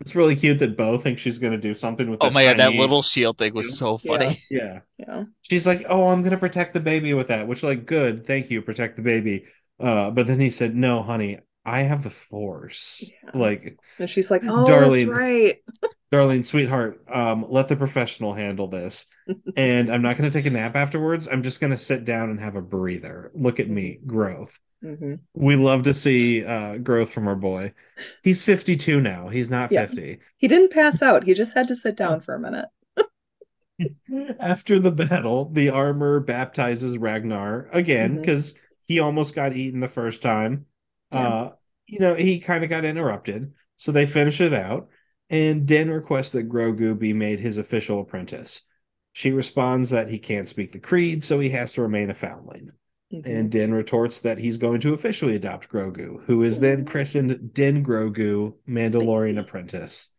It's 0.00 0.16
really 0.16 0.34
cute 0.34 0.58
that 0.60 0.76
Bo 0.76 0.98
thinks 0.98 1.20
she's 1.20 1.38
going 1.38 1.52
to 1.52 1.58
do 1.58 1.74
something 1.74 2.10
with 2.10 2.20
that. 2.20 2.28
Oh 2.28 2.30
my 2.30 2.44
god, 2.44 2.58
that 2.58 2.74
little 2.74 3.02
shield 3.02 3.36
thing 3.38 3.54
was 3.54 3.76
so 3.76 3.98
funny. 3.98 4.38
Yeah, 4.50 4.80
Yeah. 4.98 5.24
she's 5.42 5.66
like, 5.66 5.84
"Oh, 5.88 6.08
I'm 6.08 6.22
going 6.22 6.32
to 6.32 6.38
protect 6.38 6.72
the 6.74 6.80
baby 6.80 7.12
with 7.14 7.28
that," 7.28 7.46
which, 7.46 7.62
like, 7.62 7.86
good, 7.86 8.26
thank 8.26 8.50
you, 8.50 8.62
protect 8.62 8.96
the 8.96 9.02
baby. 9.02 9.44
Uh, 9.78 10.10
but 10.10 10.26
then 10.26 10.40
he 10.40 10.50
said, 10.50 10.74
"No, 10.74 11.02
honey, 11.02 11.38
I 11.64 11.82
have 11.82 12.02
the 12.02 12.10
force. 12.10 13.12
Yeah. 13.22 13.30
Like, 13.34 13.78
And 13.98 14.08
she's 14.08 14.30
like, 14.30 14.42
"Oh, 14.44 14.64
Darlene. 14.64 15.06
that's 15.06 15.18
right." 15.18 15.56
darling, 16.10 16.42
sweetheart, 16.42 17.00
um, 17.08 17.46
let 17.48 17.68
the 17.68 17.76
professional 17.76 18.34
handle 18.34 18.66
this. 18.66 19.06
And 19.56 19.90
I'm 19.90 20.02
not 20.02 20.16
going 20.16 20.28
to 20.28 20.36
take 20.36 20.46
a 20.46 20.50
nap 20.50 20.74
afterwards. 20.74 21.28
I'm 21.28 21.42
just 21.42 21.60
going 21.60 21.70
to 21.70 21.76
sit 21.76 22.04
down 22.04 22.30
and 22.30 22.40
have 22.40 22.56
a 22.56 22.62
breather. 22.62 23.30
Look 23.34 23.60
at 23.60 23.68
me, 23.68 24.00
growth. 24.04 24.58
Hmm 24.82 25.14
We 25.34 25.56
love 25.56 25.84
to 25.84 25.94
see 25.94 26.44
uh, 26.44 26.78
growth 26.78 27.10
from 27.10 27.28
our 27.28 27.36
boy. 27.36 27.74
He's 28.22 28.44
52 28.44 29.00
now. 29.00 29.28
He's 29.28 29.50
not 29.50 29.72
Yeah. 29.72 29.86
50. 29.86 30.20
He 30.36 30.48
didn't 30.48 30.72
pass 30.72 31.00
out. 31.02 31.24
He 31.24 31.32
just 31.34 31.54
had 31.54 31.68
to 31.68 31.76
sit 31.76 31.96
down 31.96 32.20
for 32.20 32.34
a 32.34 32.38
minute. 32.40 32.68
After 34.40 34.78
the 34.78 34.90
battle, 34.90 35.48
the 35.50 35.70
armor 35.70 36.20
baptizes 36.20 36.98
Ragnar 36.98 37.68
again 37.72 38.16
because 38.16 38.54
he 38.86 38.98
almost 39.00 39.34
got 39.34 39.56
eaten 39.56 39.80
the 39.80 39.88
first 39.88 40.22
time. 40.22 40.66
Yeah. 41.10 41.34
Uh, 41.34 41.50
you 41.86 41.98
know, 41.98 42.14
he 42.14 42.40
kind 42.40 42.62
of 42.64 42.70
got 42.70 42.84
interrupted. 42.84 43.52
So 43.76 43.92
they 43.92 44.06
finish 44.06 44.40
it 44.40 44.52
out, 44.52 44.88
and 45.30 45.66
Den 45.66 45.90
requests 45.90 46.32
that 46.32 46.48
Grogu 46.48 46.98
be 46.98 47.12
made 47.14 47.40
his 47.40 47.56
official 47.58 48.00
apprentice. 48.00 48.62
She 49.12 49.30
responds 49.32 49.90
that 49.90 50.08
he 50.10 50.18
can't 50.18 50.46
speak 50.48 50.72
the 50.72 50.80
creed, 50.80 51.22
so 51.24 51.40
he 51.40 51.50
has 51.50 51.72
to 51.72 51.82
remain 51.82 52.10
a 52.10 52.14
foundling. 52.14 52.70
Mhm. 53.12 53.26
And 53.26 53.50
Din 53.50 53.74
retorts 53.74 54.20
that 54.20 54.38
he's 54.38 54.58
going 54.58 54.80
to 54.80 54.94
officially 54.94 55.34
adopt 55.34 55.68
Grogu, 55.68 56.22
who 56.24 56.42
is 56.42 56.60
then 56.60 56.84
christened 56.84 57.52
Din 57.52 57.84
Grogu, 57.84 58.54
Mandalorian 58.68 59.38
apprentice. 59.38 60.12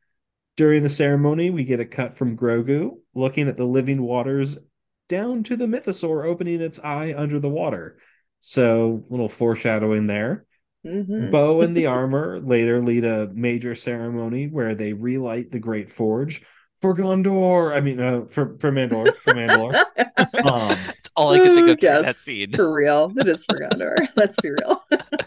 During 0.58 0.84
the 0.84 0.90
ceremony, 0.90 1.50
we 1.50 1.64
get 1.64 1.80
a 1.80 1.86
cut 1.86 2.18
from 2.18 2.38
Grogu 2.38 2.98
looking 3.16 3.48
at 3.48 3.58
the 3.58 3.66
living 3.66 4.02
waters 4.02 4.60
down 5.08 5.44
to 5.44 5.56
the 5.56 5.66
mythosaur 5.66 6.26
opening 6.26 6.62
its 6.62 6.80
eye 6.80 7.14
under 7.16 7.40
the 7.40 7.50
water. 7.50 7.98
So, 8.40 9.04
little 9.10 9.30
foreshadowing 9.30 10.08
there. 10.08 10.46
Mhm. 10.86 11.32
Bo 11.32 11.62
and 11.62 11.76
the 11.76 11.86
armor 11.88 12.40
later 12.40 12.82
lead 12.82 13.06
a 13.06 13.32
major 13.34 13.76
ceremony 13.76 14.48
where 14.48 14.76
they 14.76 14.94
relight 14.94 15.52
the 15.52 15.60
Great 15.60 15.92
Forge 15.92 16.44
for 16.82 16.96
Gondor. 16.96 17.76
I 17.76 17.82
mean, 17.82 18.00
uh, 18.00 18.26
for 18.30 18.58
for 18.60 18.72
Mandalore, 18.72 19.16
for 19.18 19.34
Mandalore. 19.34 19.80
Um, 20.44 20.96
That's 20.98 21.10
all 21.16 21.34
I 21.34 21.40
could 21.40 21.54
think 21.54 21.68
of 21.70 21.78
Yes, 21.82 22.06
that 22.06 22.16
scene. 22.16 22.54
for 22.56 22.74
real. 22.74 23.12
It 23.18 23.28
is 23.28 23.44
for 23.46 23.60
Gondor. 23.60 24.08
Let's 24.16 24.38
be 24.40 24.50
real. 24.52 24.84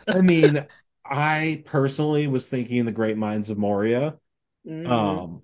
I 0.09 0.21
mean, 0.21 0.67
I 1.05 1.63
personally 1.67 2.27
was 2.27 2.49
thinking 2.51 2.85
the 2.85 2.93
Great 2.93 3.17
Mines 3.17 3.51
of 3.51 3.59
Moria. 3.59 4.19
Mhm. 4.67 4.87
Um, 4.91 5.43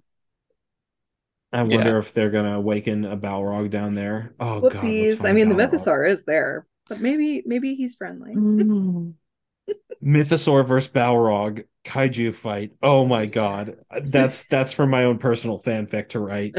I 1.53 1.63
wonder 1.65 1.99
if 1.99 2.13
they're 2.13 2.31
gonna 2.31 2.57
awaken 2.57 3.05
a 3.05 3.17
Balrog 3.17 3.71
down 3.71 3.95
there. 3.95 4.35
Oh 4.41 4.63
God, 4.63 4.73
Whoopsies. 4.73 5.25
I 5.25 5.33
find 5.33 5.35
mean, 5.35 5.49
the 5.49 5.55
Balrog. 5.55 5.61
mythosaur 5.71 6.09
is 6.09 6.25
there, 6.25 6.67
but 6.89 7.01
maybe 7.01 7.43
maybe 7.47 7.75
he's 7.75 7.95
friendly. 7.97 8.35
Mm. 8.35 9.15
Mythosaur 10.03 10.67
versus 10.67 10.93
Balrog 10.93 11.65
kaiju 11.85 12.35
fight. 12.35 12.73
Oh 12.83 13.05
my 13.07 13.27
God, 13.27 13.77
that's 14.05 14.47
that's 14.47 14.73
for 14.73 14.87
my 14.87 15.05
own 15.05 15.19
personal 15.19 15.59
fanfic 15.61 16.11
to 16.11 16.21
write. 16.21 16.57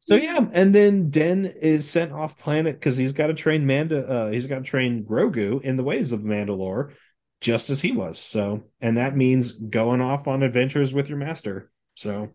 So 0.00 0.14
yeah, 0.14 0.46
and 0.54 0.74
then 0.74 1.10
Den 1.10 1.46
is 1.46 1.88
sent 1.88 2.12
off 2.12 2.38
planet 2.38 2.76
because 2.76 2.96
he's 2.96 3.12
got 3.12 3.26
to 3.28 3.34
train 3.34 3.66
Manda. 3.66 4.06
Uh, 4.06 4.30
he's 4.30 4.46
got 4.46 4.56
to 4.58 4.64
train 4.64 5.04
Grogu 5.04 5.60
in 5.62 5.76
the 5.76 5.82
ways 5.82 6.12
of 6.12 6.20
Mandalore, 6.20 6.92
just 7.40 7.70
as 7.70 7.80
he 7.80 7.92
was. 7.92 8.18
So, 8.18 8.64
and 8.80 8.96
that 8.98 9.16
means 9.16 9.52
going 9.52 10.00
off 10.00 10.28
on 10.28 10.42
adventures 10.42 10.94
with 10.94 11.08
your 11.08 11.18
master. 11.18 11.70
So, 11.96 12.34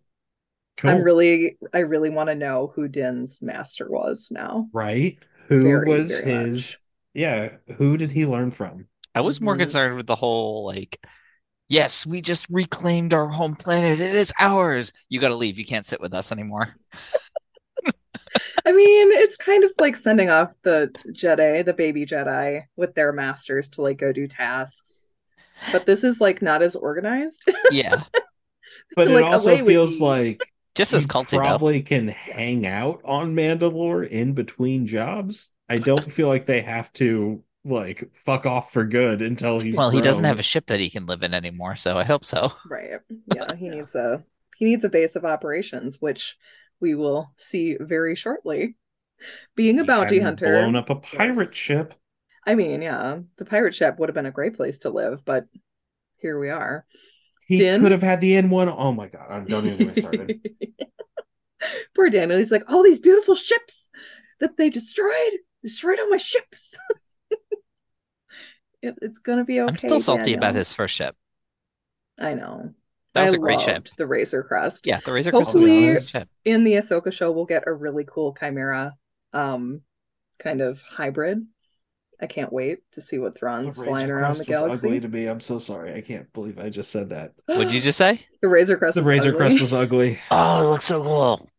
cool, 0.77 0.91
I'm 0.91 1.01
really 1.03 1.57
I 1.73 1.79
really 1.79 2.09
want 2.09 2.29
to 2.29 2.35
know 2.35 2.71
who 2.75 2.87
Den's 2.87 3.41
master 3.41 3.89
was 3.89 4.27
now. 4.31 4.69
right? 4.73 5.17
Who 5.47 5.63
Very, 5.63 5.85
was 5.85 6.09
very 6.09 6.23
his? 6.23 6.55
much. 6.55 6.79
Yeah, 7.13 7.57
who 7.77 7.97
did 7.97 8.11
he 8.11 8.25
learn 8.25 8.51
from? 8.51 8.87
I 9.15 9.21
was 9.21 9.41
more 9.41 9.57
Mhm. 9.57 9.57
concerned 9.57 9.97
with 9.97 10.07
the 10.07 10.15
whole 10.15 10.65
like, 10.65 10.99
yes, 11.69 12.05
we 12.05 12.21
just 12.21 12.47
reclaimed 12.49 13.13
our 13.13 13.27
home 13.29 13.55
planet. 13.55 14.01
It 14.01 14.15
is 14.15 14.33
ours. 14.39 14.93
You 15.09 15.21
got 15.21 15.29
to 15.29 15.35
leave. 15.35 15.59
You 15.59 15.65
can't 15.65 15.85
sit 15.87 16.01
with 16.01 16.13
us 16.13 16.31
anymore. 16.31 16.75
I 18.65 18.71
mean, 18.71 19.11
it's 19.11 19.37
kind 19.37 19.63
of 19.63 19.71
like 19.79 19.95
sending 19.95 20.29
off 20.29 20.51
the 20.63 20.93
Jedi, 21.11 21.63
the 21.65 21.73
baby 21.73 22.05
Jedi, 22.05 22.63
with 22.75 22.93
their 22.95 23.11
masters 23.13 23.69
to 23.71 23.81
like 23.81 23.97
go 23.97 24.11
do 24.11 24.27
tasks. 24.27 25.05
But 25.71 25.85
this 25.85 26.03
is 26.03 26.21
like 26.21 26.41
not 26.41 26.61
as 26.63 26.75
organized. 26.75 27.43
Yeah, 27.67 28.03
But 28.95 29.09
it 29.09 29.21
Like, 29.21 29.21
also 29.21 29.57
feels 29.57 30.01
like 30.01 30.53
just 30.75 30.93
as 30.93 31.05
you 31.05 31.07
culty 31.07 31.41
though. 31.41 31.61
probably 31.61 31.81
can 31.81 32.07
hang 32.09 32.67
out 32.67 33.01
on 33.05 33.35
Mandalore 33.35 34.07
in 34.07 34.33
between 34.33 34.87
jobs. 34.87 35.53
I 35.69 35.79
don't 35.79 36.11
feel 36.11 36.27
like 36.27 36.45
they 36.45 36.61
have 36.61 36.91
to 36.93 37.43
like 37.63 38.09
fuck 38.13 38.45
off 38.45 38.71
for 38.71 38.83
good 38.85 39.21
until 39.21 39.59
he's 39.59 39.77
Well, 39.77 39.89
he 39.89 40.01
doesn't 40.01 40.25
have 40.25 40.39
a 40.39 40.43
ship 40.43 40.65
that 40.67 40.79
he 40.79 40.89
can 40.89 41.05
live 41.05 41.23
in 41.23 41.33
anymore, 41.33 41.75
so 41.75 41.97
I 41.97 42.03
hope 42.03 42.25
so. 42.25 42.51
Right. 42.69 42.99
Yeah, 43.35 43.55
he 43.55 43.69
needs 43.69 43.95
a 43.95 44.23
he 44.57 44.65
needs 44.65 44.83
a 44.83 44.89
base 44.89 45.15
of 45.15 45.25
operations, 45.25 45.97
which 45.99 46.37
we 46.79 46.95
will 46.95 47.33
see 47.37 47.77
very 47.79 48.15
shortly. 48.15 48.75
Being 49.55 49.79
a 49.79 49.83
bounty 49.83 50.19
hadn't 50.19 50.39
hunter, 50.41 50.51
blown 50.59 50.75
up 50.75 50.89
a 50.89 50.95
pirate 50.95 51.35
course. 51.35 51.55
ship. 51.55 51.93
I 52.45 52.55
mean, 52.55 52.81
yeah, 52.81 53.19
the 53.37 53.45
pirate 53.45 53.75
ship 53.75 53.99
would 53.99 54.09
have 54.09 54.15
been 54.15 54.25
a 54.25 54.31
great 54.31 54.55
place 54.55 54.79
to 54.79 54.89
live, 54.89 55.23
but 55.25 55.45
here 56.17 56.39
we 56.39 56.49
are. 56.49 56.85
He 57.47 57.57
Din? 57.59 57.81
could 57.81 57.91
have 57.91 58.01
had 58.01 58.21
the 58.21 58.33
N1. 58.33 58.73
Oh 58.75 58.93
my 58.93 59.07
god, 59.07 59.27
I 59.29 59.39
don't 59.41 59.65
even 59.65 59.77
get 59.77 59.87
me 59.87 59.93
started. 59.93 60.39
Poor 61.95 62.09
Daniel. 62.09 62.39
He's 62.39 62.51
like, 62.51 62.63
all 62.71 62.83
these 62.83 62.99
beautiful 62.99 63.35
ships 63.35 63.89
that 64.39 64.57
they 64.57 64.69
destroyed, 64.69 65.33
destroyed 65.61 65.99
all 65.99 66.09
my 66.09 66.17
ships. 66.17 66.75
It, 68.81 68.95
it's 69.01 69.19
gonna 69.19 69.45
be 69.45 69.61
okay. 69.61 69.69
I'm 69.69 69.77
still 69.77 69.99
salty 69.99 70.33
about 70.33 70.55
his 70.55 70.73
first 70.73 70.95
ship. 70.95 71.15
I 72.19 72.33
know. 72.33 72.73
That 73.13 73.23
was 73.23 73.33
I 73.33 73.37
a 73.37 73.39
great 73.39 73.59
ship. 73.61 73.89
The 73.97 74.07
Razor 74.07 74.43
Crest. 74.43 74.87
Yeah, 74.87 74.99
the 75.03 75.11
Razor 75.11 75.31
Crest 75.31 75.51
Hopefully, 75.51 75.87
great 75.87 76.03
ship. 76.03 76.29
in 76.45 76.63
the 76.63 76.73
Ahsoka 76.73 77.11
show, 77.11 77.31
we'll 77.31 77.45
get 77.45 77.67
a 77.67 77.73
really 77.73 78.05
cool 78.05 78.35
Chimera, 78.39 78.95
um, 79.33 79.81
kind 80.39 80.61
of 80.61 80.81
hybrid. 80.81 81.45
I 82.21 82.27
can't 82.27 82.53
wait 82.53 82.79
to 82.93 83.01
see 83.01 83.17
what 83.17 83.37
Thrawn's 83.37 83.77
The 83.77 83.83
flying 83.83 84.09
Razor 84.09 84.19
around 84.19 84.37
the 84.37 84.45
Crest 84.45 84.67
was 84.69 84.79
ugly 84.79 84.99
galaxy. 84.99 84.99
to 85.01 85.07
me. 85.09 85.25
I'm 85.27 85.39
so 85.41 85.59
sorry. 85.59 85.93
I 85.95 86.01
can't 86.01 86.31
believe 86.33 86.59
I 86.59 86.69
just 86.69 86.91
said 86.91 87.09
that. 87.09 87.33
what 87.45 87.65
did 87.65 87.73
you 87.73 87.81
just 87.81 87.97
say? 87.97 88.25
The 88.41 88.47
Razor 88.47 88.77
Crest. 88.77 88.95
The 88.95 89.03
Razor 89.03 89.29
ugly. 89.29 89.37
Crest 89.37 89.59
was 89.59 89.73
ugly. 89.73 90.19
Oh, 90.29 90.61
it 90.63 90.69
looks 90.69 90.85
so 90.85 91.01
cool. 91.03 91.49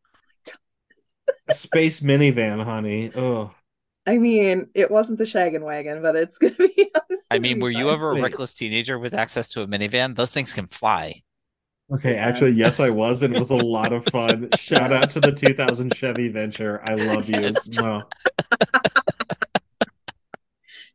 Space 1.50 2.00
minivan, 2.00 2.64
honey. 2.64 3.12
Oh, 3.14 3.52
I 4.06 4.18
mean, 4.18 4.68
it 4.74 4.90
wasn't 4.90 5.18
the 5.18 5.24
Shaggin' 5.24 5.62
Wagon, 5.62 6.02
but 6.02 6.16
it's 6.16 6.38
gonna 6.38 6.54
be. 6.56 6.90
it's 7.10 7.30
I 7.30 7.38
gonna 7.38 7.40
mean, 7.40 7.58
be 7.58 7.60
were 7.60 7.70
you 7.70 7.90
ever 7.90 8.12
a 8.12 8.16
Wait. 8.16 8.20
reckless 8.20 8.54
teenager 8.54 8.96
with 8.98 9.12
access 9.14 9.48
to 9.50 9.62
a 9.62 9.66
minivan? 9.66 10.14
Those 10.14 10.30
things 10.30 10.52
can 10.52 10.68
fly. 10.68 11.22
okay. 11.94 12.16
Yeah. 12.26 12.26
Actually, 12.26 12.52
yes, 12.52 12.80
I 12.80 12.90
was, 12.90 13.22
and 13.22 13.34
it 13.34 13.38
was 13.38 13.50
a 13.50 13.56
lot 13.56 13.92
of 13.92 14.04
fun. 14.06 14.50
Shout 14.52 14.92
out 14.92 15.10
to 15.10 15.20
the 15.20 15.32
2000 15.32 15.94
Chevy 15.94 16.28
Venture. 16.28 16.80
I 16.84 16.94
love 16.94 17.28
you. 17.28 17.40
Yes. 17.40 17.68
Mwah. 17.68 18.02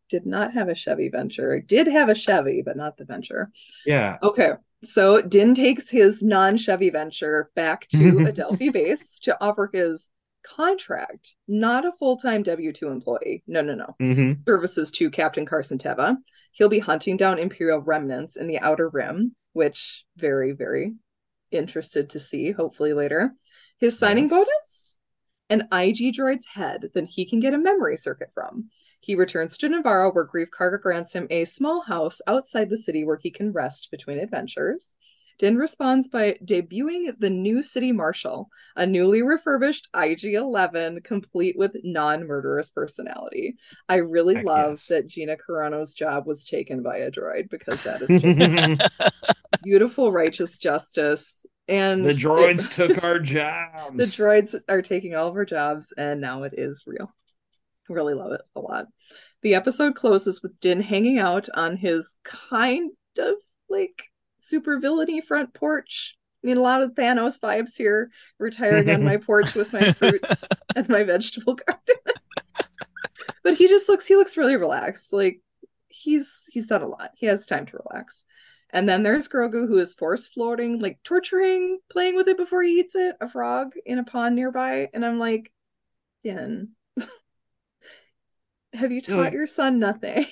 Did 0.10 0.26
not 0.26 0.54
have 0.54 0.70
a 0.70 0.76
Chevy 0.76 1.10
Venture. 1.10 1.60
Did 1.60 1.88
have 1.88 2.08
a 2.10 2.16
Chevy, 2.16 2.62
but 2.62 2.78
not 2.78 2.98
the 2.98 3.04
Venture. 3.06 3.52
Yeah. 3.86 4.18
Okay, 4.24 4.54
so 4.86 5.22
Din 5.22 5.54
takes 5.54 5.90
his 5.90 6.22
non-Chevy 6.22 6.90
Venture 6.92 7.52
back 7.56 7.88
to 7.90 8.22
Adelphi 8.26 8.70
base 8.72 9.20
to 9.20 9.38
offer 9.44 9.70
his 9.74 10.10
contract, 10.56 11.36
not 11.48 11.86
a 11.86 11.92
full-time 12.00 12.44
W-2 12.44 12.92
employee. 12.92 13.44
No, 13.48 13.62
no, 13.62 13.76
no. 13.76 13.96
hmm 14.00 14.34
Services 14.48 14.92
to 14.92 15.12
Captain 15.12 15.46
Carson 15.46 15.78
Teva. 15.78 16.18
He'll 16.54 16.70
be 16.70 16.80
hunting 16.80 17.18
down 17.18 17.40
Imperial 17.40 17.80
remnants 17.80 18.36
in 18.36 18.48
the 18.48 18.60
Outer 18.60 18.90
Rim, 18.90 19.36
which 19.54 20.06
very, 20.18 20.52
very 20.54 20.96
interested 21.52 22.10
to 22.12 22.20
see, 22.20 22.52
hopefully 22.52 22.94
later. 22.94 23.34
His 23.80 23.98
signing 23.98 24.24
Yes. 24.26 24.32
bonus? 24.32 24.98
An 25.50 25.62
IG 25.72 26.14
droid's 26.14 26.46
head 26.46 26.90
that 26.94 27.06
he 27.06 27.26
can 27.30 27.40
get 27.40 27.54
a 27.54 27.58
memory 27.58 27.96
circuit 27.96 28.32
from. 28.34 28.70
He 29.00 29.16
returns 29.16 29.58
to 29.60 29.70
Nevarro, 29.70 30.14
where 30.14 30.28
Greef 30.28 30.48
Karga 30.50 30.82
grants 30.82 31.14
him 31.14 31.28
a 31.30 31.46
small 31.46 31.82
house 31.82 32.20
outside 32.28 32.70
the 32.70 32.78
city 32.78 33.06
where 33.06 33.16
he 33.16 33.32
can 33.32 33.54
rest 33.54 33.90
between 33.90 34.20
adventures. 34.20 34.97
Din 35.40 35.56
responds 35.58 36.08
by 36.08 36.38
debuting 36.44 37.14
the 37.20 37.30
new 37.30 37.62
City 37.62 37.92
Marshal, 37.92 38.50
a 38.76 38.88
newly 38.88 39.22
refurbished 39.22 39.88
IG 39.96 40.34
11 40.34 41.02
complete 41.02 41.56
with 41.58 41.76
non 41.84 42.26
murderous 42.26 42.72
personality. 42.72 43.58
I 43.88 43.96
really 43.98 44.36
Heck 44.36 44.46
love 44.46 44.72
yes. 44.72 44.88
that 44.88 45.08
Gina 45.08 45.38
Carano's 45.38 45.94
job 45.94 46.26
was 46.26 46.44
taken 46.44 46.82
by 46.82 46.98
a 46.98 47.12
droid 47.12 47.50
because 47.50 47.84
that 47.84 48.02
is 48.02 48.22
just 48.22 49.24
beautiful, 49.64 50.12
righteous 50.12 50.58
justice. 50.58 51.46
And 51.68 52.04
the 52.04 52.12
it- 52.12 52.18
droids 52.18 52.72
took 52.74 53.04
our 53.04 53.20
jobs. 53.20 53.96
the 53.96 54.24
droids 54.24 54.60
are 54.68 54.82
taking 54.82 55.14
all 55.16 55.28
of 55.28 55.36
our 55.36 55.46
jobs, 55.46 55.94
and 55.96 56.20
now 56.20 56.44
it 56.44 56.54
is 56.58 56.84
real. 56.88 57.14
Really 57.90 58.16
love 58.16 58.32
it 58.34 58.42
a 58.56 58.60
lot. 58.60 58.88
The 59.44 59.54
episode 59.56 59.96
closes 59.96 60.42
with 60.42 60.60
Din 60.60 60.82
hanging 60.82 61.20
out 61.20 61.48
on 61.54 61.78
his 61.78 62.16
kind 62.24 62.92
of 63.20 63.36
like 63.70 64.04
super 64.48 64.80
villainy 64.80 65.22
front 65.22 65.54
porch. 65.54 66.16
I 66.44 66.48
mean, 66.48 66.58
a 66.58 66.62
lot 66.62 66.82
of 66.82 66.92
Thanos 66.94 67.40
vibes 67.40 67.76
here. 67.76 68.12
Retiring 68.40 68.90
on 68.90 69.04
my 69.04 69.18
porch 69.18 69.54
with 69.56 69.74
my 69.74 69.92
fruits 69.94 70.46
and 70.76 70.88
my 70.88 71.04
vegetable 71.04 71.56
garden. 71.56 71.96
but 73.44 73.56
he 73.56 73.68
just 73.68 73.90
looks 73.90 74.06
he 74.06 74.16
looks 74.16 74.38
really 74.38 74.56
relaxed. 74.56 75.14
Like 75.14 75.42
he's 75.88 76.44
he's 76.52 76.68
done 76.68 76.84
a 76.84 76.88
lot. 76.88 77.12
He 77.16 77.26
has 77.26 77.46
time 77.46 77.66
to 77.66 77.80
relax. 77.90 78.24
And 78.70 78.88
then 78.88 79.02
there's 79.02 79.28
Grogu 79.28 79.68
who 79.68 79.78
is 79.78 79.94
force 79.94 80.28
floating, 80.28 80.80
like 80.80 81.02
torturing, 81.04 81.80
playing 81.90 82.16
with 82.16 82.28
it 82.28 82.38
before 82.38 82.64
he 82.64 82.80
eats 82.80 82.96
it, 82.96 83.16
a 83.22 83.30
frog 83.30 83.74
in 83.86 83.98
a 83.98 84.04
pond 84.04 84.36
nearby. 84.36 84.90
And 84.94 85.06
I'm 85.06 85.20
like, 85.20 85.52
Din, 86.24 86.70
have 88.74 88.92
you 88.92 89.02
taught 89.02 89.32
your 89.32 89.48
son 89.48 89.80
nothing? 89.80 90.28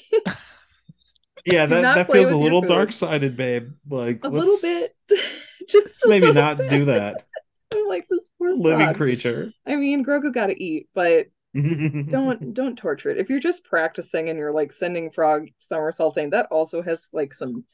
Yeah, 1.45 1.65
that, 1.67 1.81
that 1.95 2.11
feels 2.11 2.29
a 2.31 2.37
little 2.37 2.61
dark 2.61 2.91
sided, 2.91 3.37
babe. 3.37 3.69
Like 3.89 4.23
a 4.23 4.29
let's, 4.29 4.63
little 4.63 4.89
bit. 5.09 5.19
Just 5.69 6.05
a 6.05 6.09
maybe 6.09 6.31
not 6.31 6.57
bit. 6.57 6.69
do 6.69 6.85
that. 6.85 7.23
I'm 7.71 7.85
like 7.87 8.07
this 8.09 8.29
poor 8.37 8.53
Living 8.55 8.85
frog. 8.87 8.95
creature. 8.97 9.51
I 9.67 9.75
mean, 9.75 10.05
Grogu 10.05 10.33
gotta 10.33 10.55
eat, 10.61 10.87
but 10.93 11.27
don't 11.55 12.07
don't 12.09 12.53
don't 12.53 12.75
torture 12.77 13.09
it. 13.09 13.17
If 13.17 13.29
you're 13.29 13.39
just 13.39 13.63
practicing 13.63 14.29
and 14.29 14.37
you're 14.37 14.51
like 14.53 14.71
sending 14.71 15.11
frog 15.11 15.47
somersaulting, 15.59 16.31
that 16.31 16.47
also 16.51 16.81
has 16.81 17.07
like 17.13 17.33
some 17.33 17.65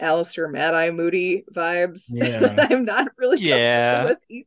Alastor 0.00 0.50
Mad 0.50 0.74
Eye 0.74 0.90
Moody 0.90 1.44
vibes 1.54 2.04
Yeah. 2.08 2.40
that 2.40 2.72
I'm 2.72 2.84
not 2.84 3.08
really 3.18 3.38
Yeah. 3.40 4.04
with 4.04 4.18
either. 4.28 4.46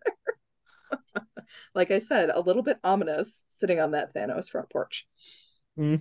like 1.76 1.92
I 1.92 2.00
said, 2.00 2.30
a 2.30 2.40
little 2.40 2.64
bit 2.64 2.80
ominous 2.84 3.44
sitting 3.50 3.80
on 3.80 3.92
that 3.92 4.14
Thanos 4.14 4.50
front 4.50 4.70
porch. 4.70 5.06
hmm 5.78 5.96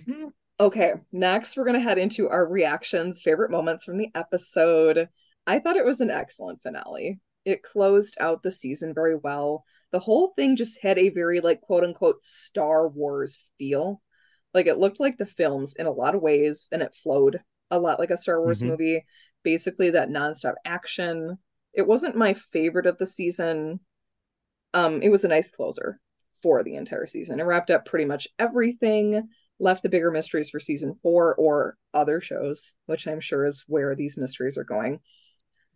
Okay, 0.59 0.93
next 1.11 1.57
we're 1.57 1.65
gonna 1.65 1.79
head 1.79 1.97
into 1.97 2.29
our 2.29 2.47
reactions, 2.47 3.21
favorite 3.21 3.51
moments 3.51 3.83
from 3.85 3.97
the 3.97 4.09
episode. 4.15 5.09
I 5.47 5.59
thought 5.59 5.75
it 5.77 5.85
was 5.85 5.99
an 5.99 6.11
excellent 6.11 6.61
finale. 6.61 7.19
It 7.43 7.63
closed 7.63 8.15
out 8.19 8.43
the 8.43 8.51
season 8.51 8.93
very 8.93 9.15
well. 9.15 9.65
The 9.91 9.99
whole 9.99 10.29
thing 10.35 10.55
just 10.55 10.79
had 10.81 10.97
a 10.97 11.09
very 11.09 11.39
like 11.41 11.61
quote 11.61 11.83
unquote 11.83 12.23
Star 12.23 12.87
Wars 12.87 13.37
feel. 13.57 14.01
Like 14.53 14.67
it 14.67 14.77
looked 14.77 14.99
like 14.99 15.17
the 15.17 15.25
films 15.25 15.73
in 15.73 15.87
a 15.87 15.91
lot 15.91 16.15
of 16.15 16.21
ways, 16.21 16.67
and 16.71 16.81
it 16.81 16.95
flowed 16.95 17.41
a 17.71 17.79
lot 17.79 17.99
like 17.99 18.11
a 18.11 18.17
Star 18.17 18.39
Wars 18.39 18.61
Mhm. 18.61 18.67
movie. 18.69 19.05
Basically, 19.43 19.89
that 19.89 20.09
nonstop 20.09 20.55
action. 20.65 21.37
It 21.73 21.87
wasn't 21.87 22.15
my 22.15 22.35
favorite 22.35 22.85
of 22.85 22.97
the 22.99 23.05
season. 23.07 23.79
Um, 24.73 25.01
it 25.01 25.09
was 25.09 25.23
a 25.23 25.27
nice 25.29 25.51
closer 25.51 25.99
for 26.41 26.63
the 26.63 26.75
entire 26.75 27.07
season. 27.07 27.39
It 27.39 27.43
wrapped 27.43 27.71
up 27.71 27.85
pretty 27.85 28.05
much 28.05 28.27
everything 28.39 29.29
left 29.59 29.83
the 29.83 29.89
bigger 29.89 30.11
mysteries 30.11 30.49
for 30.49 30.59
season 30.59 30.95
four 31.01 31.35
or 31.35 31.77
other 31.93 32.21
shows, 32.21 32.73
which 32.85 33.07
I'm 33.07 33.19
sure 33.21 33.45
is 33.45 33.63
where 33.67 33.95
these 33.95 34.17
mysteries 34.17 34.57
are 34.57 34.63
going. 34.63 34.99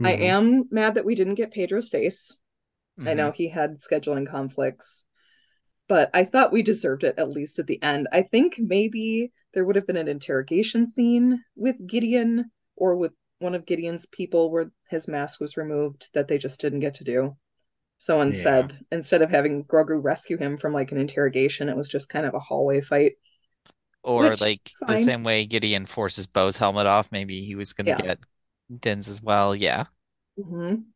I 0.04 0.14
Mhm. 0.14 0.18
am 0.18 0.66
mad 0.72 0.96
that 0.96 1.06
we 1.06 1.16
didn't 1.16 1.36
get 1.36 1.54
Pedro's 1.54 1.90
face. 1.90 2.38
I 3.06 3.14
Mhm. 3.14 3.16
know 3.16 3.32
he 3.32 3.50
had 3.50 3.80
scheduling 3.80 4.28
conflicts, 4.28 5.06
but 5.88 6.10
I 6.14 6.26
thought 6.26 6.52
we 6.54 6.64
deserved 6.64 7.04
it 7.04 7.16
at 7.18 7.30
least 7.30 7.60
at 7.60 7.68
the 7.68 7.82
end. 7.82 8.08
I 8.12 8.22
think 8.24 8.56
maybe 8.60 9.32
there 9.54 9.66
would 9.66 9.76
have 9.76 9.88
been 9.88 9.98
an 9.98 10.08
interrogation 10.08 10.88
scene 10.88 11.44
with 11.56 11.76
Gideon 11.88 12.52
or 12.76 12.96
with 12.96 13.14
one 13.40 13.56
of 13.56 13.66
Gideon's 13.66 14.06
people 14.08 14.52
where 14.52 14.72
his 14.90 15.08
mask 15.08 15.40
was 15.40 15.58
removed 15.58 16.10
that 16.14 16.28
they 16.28 16.38
just 16.38 16.60
didn't 16.62 16.80
get 16.82 16.96
to 16.96 17.04
do. 17.04 17.36
So 18.00 18.22
instead, 18.22 18.80
instead 18.92 19.22
of 19.22 19.30
having 19.32 19.66
Grogu 19.66 20.04
rescue 20.04 20.38
him 20.38 20.58
from 20.58 20.74
like 20.74 20.92
an 20.92 21.00
interrogation, 21.00 21.70
it 21.70 21.78
was 21.78 21.90
just 21.90 22.10
kind 22.10 22.26
of 22.26 22.34
a 22.36 22.40
hallway 22.40 22.82
fight. 22.82 23.14
Or 24.08 24.36
Which, 24.36 24.38
like 24.38 24.78
the 24.88 24.98
same 24.98 25.24
way 25.24 25.46
Gideon 25.46 25.86
forces 25.86 26.28
Bo's 26.28 26.58
helmet 26.58 26.88
off, 26.88 27.12
maybe 27.12 27.46
he 27.46 27.56
was 27.56 27.74
gonna 27.74 27.92
Yeah. 27.92 28.02
get 28.04 28.20
Din's 28.80 29.08
as 29.10 29.22
well. 29.22 29.56
Yeah. 29.56 29.86
hmm 30.38 30.94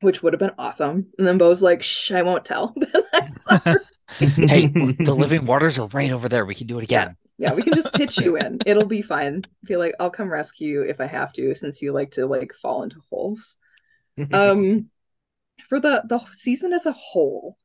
Which 0.00 0.22
would 0.22 0.32
have 0.34 0.40
been 0.40 0.52
awesome. 0.58 1.10
And 1.18 1.26
then 1.26 1.38
Bo's 1.38 1.62
like, 1.62 1.82
shh, 1.82 2.12
I 2.12 2.22
won't 2.22 2.44
tell. 2.44 2.74
Then 2.76 3.02
I 3.14 3.20
saw 3.30 3.58
her. 3.66 3.86
Hey, 4.46 4.74
the 5.04 5.14
living 5.16 5.46
waters 5.46 5.78
are 5.78 5.88
right 5.88 6.10
over 6.10 6.28
there. 6.28 6.44
We 6.46 6.54
can 6.54 6.66
do 6.66 6.78
it 6.78 6.84
again. 6.84 7.16
Yeah, 7.38 7.54
we 7.54 7.62
can 7.62 7.72
just 7.74 7.94
pitch 7.94 8.20
you 8.20 8.36
in. 8.36 8.62
It'll 8.66 8.86
be 8.86 9.02
fine. 9.02 9.46
Feel 9.66 9.78
like 9.80 9.94
I'll 9.98 10.10
come 10.10 10.30
rescue 10.30 10.68
you 10.68 10.82
if 10.82 11.00
I 11.00 11.06
have 11.06 11.32
to, 11.34 11.54
since 11.54 11.80
you 11.80 11.92
like 11.92 12.12
to 12.12 12.26
like 12.26 12.52
fall 12.60 12.82
into 12.82 13.00
holes. 13.10 13.56
Um, 14.32 14.90
for 15.68 15.80
the 15.80 16.02
the 16.08 16.20
season 16.36 16.72
as 16.72 16.86
a 16.86 16.92
whole, 16.92 17.58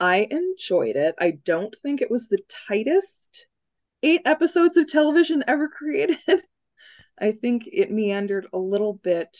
I 0.00 0.28
enjoyed 0.30 0.96
it. 0.96 1.14
I 1.20 1.32
don't 1.44 1.74
think 1.82 2.02
it 2.02 2.10
was 2.10 2.28
the 2.28 2.40
tightest 2.68 3.48
eight 4.02 4.22
episodes 4.24 4.76
of 4.76 4.88
television 4.88 5.44
ever 5.46 5.68
created. 5.68 6.18
I 7.18 7.32
think 7.32 7.68
it 7.70 7.90
meandered 7.90 8.46
a 8.52 8.58
little 8.58 8.94
bit, 8.94 9.36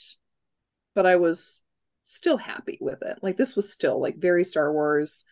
but 0.95 1.07
I 1.07 1.17
was 1.17 1.63
still 2.03 2.37
happy 2.37 2.79
with 2.81 3.03
it. 3.03 3.19
Like 3.23 3.37
this 3.37 3.57
was 3.57 3.73
still 3.73 4.01
like 4.01 4.17
very 4.19 4.45
Star 4.45 4.73
Wars, 4.73 5.25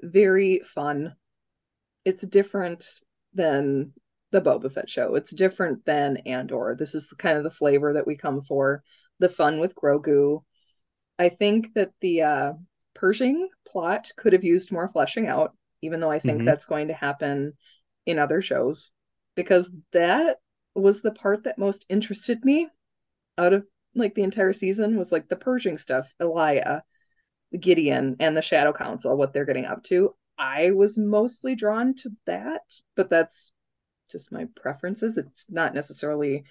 very 0.00 0.60
fun. 0.74 1.14
It's 2.04 2.22
different 2.26 2.84
than 3.34 3.92
the 4.30 4.40
Boba 4.40 4.72
Fett 4.72 4.90
show. 4.90 5.14
It's 5.14 5.30
different 5.30 5.84
than 5.84 6.18
Andor. 6.18 6.76
This 6.78 6.94
is 6.94 7.08
the 7.08 7.16
kind 7.16 7.36
of 7.38 7.44
the 7.44 7.50
flavor 7.50 7.94
that 7.94 8.06
we 8.06 8.16
come 8.16 8.42
for. 8.42 8.82
The 9.20 9.28
fun 9.28 9.60
with 9.60 9.74
Grogu. 9.74 10.42
I 11.18 11.28
think 11.28 11.74
that 11.74 11.92
the 12.00 12.22
uh, 12.22 12.52
Pershing 12.94 13.48
plot 13.66 14.10
could 14.16 14.32
have 14.32 14.44
used 14.44 14.72
more 14.72 14.88
fleshing 14.88 15.28
out, 15.28 15.56
even 15.82 16.00
though 16.00 16.10
I 16.10 16.18
think 16.18 16.42
Mhm. 16.42 16.46
that's 16.46 16.66
going 16.66 16.88
to 16.88 16.94
happen 16.94 17.54
in 18.08 18.18
other 18.18 18.40
shows, 18.40 18.90
because 19.36 19.70
that 19.92 20.38
was 20.74 21.02
the 21.02 21.12
part 21.12 21.44
that 21.44 21.58
most 21.58 21.84
interested 21.88 22.42
me 22.44 22.68
out 23.36 23.52
of 23.52 23.66
like 23.94 24.14
the 24.14 24.22
entire 24.22 24.52
season 24.52 24.96
was 24.96 25.12
like 25.12 25.28
the 25.28 25.36
Pershing 25.36 25.76
stuff, 25.76 26.12
Elia, 26.18 26.82
Gideon, 27.58 28.16
and 28.18 28.36
the 28.36 28.42
Shadow 28.42 28.72
Council, 28.72 29.16
what 29.16 29.32
they're 29.32 29.44
getting 29.44 29.66
up 29.66 29.84
to. 29.84 30.14
I 30.38 30.70
was 30.70 30.96
mostly 30.96 31.54
drawn 31.54 31.94
to 31.96 32.10
that, 32.26 32.62
but 32.96 33.10
that's 33.10 33.52
just 34.10 34.32
my 34.32 34.46
preferences. 34.56 35.18
It's 35.18 35.46
not 35.50 35.74
necessarily 35.74 36.44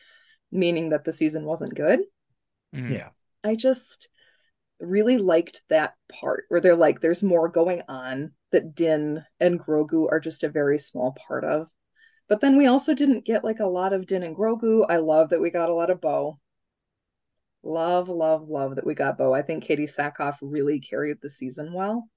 meaning 0.52 0.89
that 0.89 1.04
the 1.06 1.13
season 1.13 1.43
wasn't 1.43 1.74
good. 1.74 2.02
Mhm. 2.76 2.93
Yeah. 2.93 3.10
I 3.43 3.56
just 3.56 4.10
really 4.80 5.17
liked 5.17 5.63
that 5.70 5.96
part 6.08 6.46
where 6.50 6.62
they're 6.62 6.76
like, 6.76 7.02
there's 7.02 7.24
more 7.24 7.50
going 7.50 7.82
on 7.88 8.34
that 8.52 8.76
Din 8.76 9.26
and 9.40 9.60
Grogu 9.60 10.08
are 10.12 10.20
just 10.20 10.44
a 10.44 10.50
very 10.50 10.80
small 10.80 11.14
part 11.28 11.44
of. 11.44 11.70
But 12.28 12.42
then 12.42 12.58
we 12.58 12.68
also 12.68 12.94
didn't 12.94 13.26
get 13.26 13.44
like 13.44 13.60
a 13.60 13.68
lot 13.68 13.94
of 13.94 14.08
Din 14.08 14.24
and 14.24 14.36
Grogu. 14.36 14.86
I 14.90 14.98
love 14.98 15.30
that 15.30 15.42
we 15.42 15.52
got 15.52 15.70
a 15.70 15.76
lot 15.76 15.90
of 15.90 16.02
Bo. 16.02 16.40
Love, 17.62 18.10
love, 18.10 18.50
love 18.50 18.74
that 18.76 18.86
we 18.86 18.96
got 18.96 19.16
Bo. 19.16 19.32
I 19.32 19.44
think 19.44 19.64
Katee 19.64 19.84
Sackhoff 19.88 20.38
really 20.42 20.80
carried 20.80 21.22
the 21.22 21.30
season 21.30 21.72
well. 21.72 22.10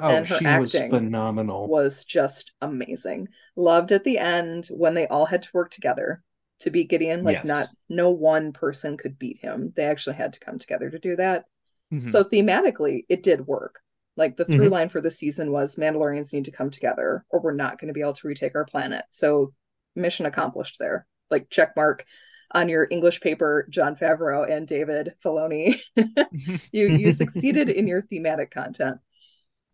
Oh, 0.00 0.10
and 0.14 0.26
her 0.26 0.36
she 0.38 0.44
was 0.58 0.72
phenomenal. 0.74 1.68
Was 1.68 2.04
just 2.04 2.52
amazing. 2.60 3.28
Loved 3.54 3.92
at 3.92 4.02
the 4.04 4.18
end 4.18 4.66
when 4.66 4.94
they 4.94 5.06
all 5.06 5.26
had 5.26 5.42
to 5.42 5.50
work 5.54 5.70
together 5.70 6.22
to 6.60 6.70
beat 6.70 6.88
Gideon. 6.90 7.22
Like 7.22 7.34
Yes. 7.34 7.46
not 7.46 7.68
no 7.88 8.10
one 8.10 8.52
person 8.52 8.96
could 8.96 9.18
beat 9.18 9.38
him. 9.38 9.72
They 9.76 9.84
actually 9.84 10.16
had 10.16 10.32
to 10.32 10.40
come 10.40 10.58
together 10.58 10.90
to 10.90 10.98
do 10.98 11.14
that. 11.16 11.44
Mhm. 11.90 12.10
So 12.10 12.24
thematically, 12.24 13.06
it 13.08 13.22
did 13.22 13.46
work. 13.46 13.80
Like 14.18 14.36
the 14.36 14.44
through 14.44 14.68
Mhm. 14.68 14.72
line 14.72 14.88
for 14.90 15.00
the 15.00 15.10
season 15.10 15.52
was 15.52 15.76
Mandalorians 15.76 16.34
need 16.34 16.46
to 16.46 16.52
come 16.52 16.70
together 16.70 17.24
or 17.30 17.40
we're 17.40 17.54
not 17.54 17.80
going 17.80 17.88
to 17.88 17.94
be 17.94 18.02
able 18.02 18.14
to 18.14 18.28
retake 18.28 18.56
our 18.56 18.66
planet. 18.66 19.06
So 19.10 19.54
mission 19.96 20.26
accomplished 20.26 20.78
there. 20.78 21.06
Like 21.30 21.50
check 21.50 21.76
mark 21.76 22.04
on 22.52 22.68
your 22.68 22.86
English 22.90 23.20
paper, 23.22 23.66
Jon 23.70 23.96
Favreau 23.96 24.50
and 24.50 24.68
David 24.68 25.14
Filoni. 25.24 25.80
you 26.72 26.88
you 26.88 27.12
succeeded 27.12 27.70
in 27.70 27.86
your 27.86 28.02
thematic 28.02 28.50
content. 28.50 28.98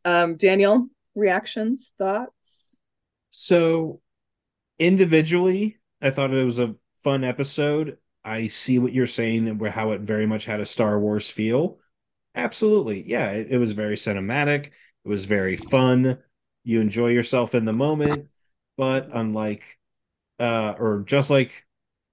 Um, 0.04 0.37
Daniel, 0.37 0.88
reactions, 1.14 1.90
thoughts? 1.98 2.76
So 3.30 4.00
individually, 4.78 5.78
I 6.02 6.11
thought 6.11 6.33
it 6.35 6.44
was 6.44 6.59
a 6.59 6.76
fun 7.02 7.24
episode. 7.24 7.98
I 8.24 8.48
see 8.48 8.78
what 8.78 8.92
you're 8.94 9.07
saying 9.07 9.48
and 9.48 9.66
how 9.68 9.92
it 9.92 10.02
very 10.02 10.26
much 10.26 10.46
had 10.46 10.61
a 10.61 10.66
Star 10.66 10.98
Wars 10.98 11.30
feel. 11.30 11.78
Absolutely. 12.35 13.09
Yeah, 13.09 13.31
it, 13.33 13.49
it 13.53 13.59
was 13.59 13.73
very 13.73 13.97
cinematic. 13.97 14.66
It 14.66 15.09
was 15.09 15.25
very 15.25 15.57
fun. 15.57 16.18
You 16.64 16.81
enjoy 16.81 17.09
yourself 17.09 17.55
in 17.55 17.64
the 17.64 17.73
moment, 17.73 18.29
but 18.77 19.09
unlike 19.12 19.79
uh 20.40 20.75
or 20.79 21.05
just 21.07 21.31
like 21.31 21.66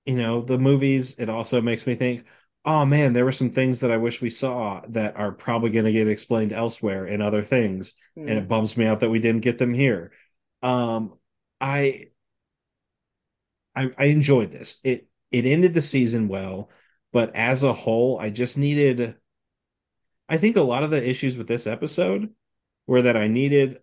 you 0.06 0.16
know, 0.16 0.42
the 0.42 0.58
movies, 0.60 1.20
it 1.20 1.30
also 1.30 1.62
makes 1.62 1.88
me 1.88 1.96
think, 1.96 2.26
oh 2.66 2.86
man, 2.86 3.14
there 3.14 3.26
were 3.26 3.32
some 3.34 3.52
things 3.52 3.82
that 3.82 3.92
I 3.92 3.98
wish 3.98 4.22
we 4.22 4.30
saw 4.32 4.82
that 4.90 5.18
are 5.18 5.32
probably 5.34 5.72
going 5.72 5.86
to 5.86 5.94
get 5.94 6.08
explained 6.10 6.54
elsewhere 6.54 7.08
in 7.08 7.22
other 7.22 7.44
things 7.44 7.96
and 8.26 8.38
Mm. 8.40 8.44
it 8.44 8.50
bums 8.50 8.78
me 8.78 8.86
out 8.88 9.02
that 9.02 9.10
we 9.12 9.20
didn't 9.20 9.42
get 9.44 9.58
them 9.60 9.74
here. 9.74 10.12
Um, 10.64 11.18
I, 11.62 12.10
I, 13.76 13.92
I 13.98 14.06
enjoyed 14.06 14.52
this. 14.52 14.80
It 14.84 15.08
it 15.32 15.46
ended 15.46 15.74
the 15.74 15.82
season 15.82 16.28
well, 16.28 16.70
but 17.14 17.34
as 17.36 17.64
a 17.64 17.74
whole, 17.74 18.20
I 18.20 18.30
just 18.30 18.58
needed. 18.58 19.16
I 20.32 20.38
think 20.38 20.56
a 20.56 20.62
lot 20.62 20.84
of 20.84 20.92
the 20.92 21.10
issues 21.10 21.38
with 21.38 21.48
this 21.48 21.68
episode 21.68 22.30
were 22.88 23.02
that 23.02 23.18
I 23.18 23.28
needed 23.28 23.80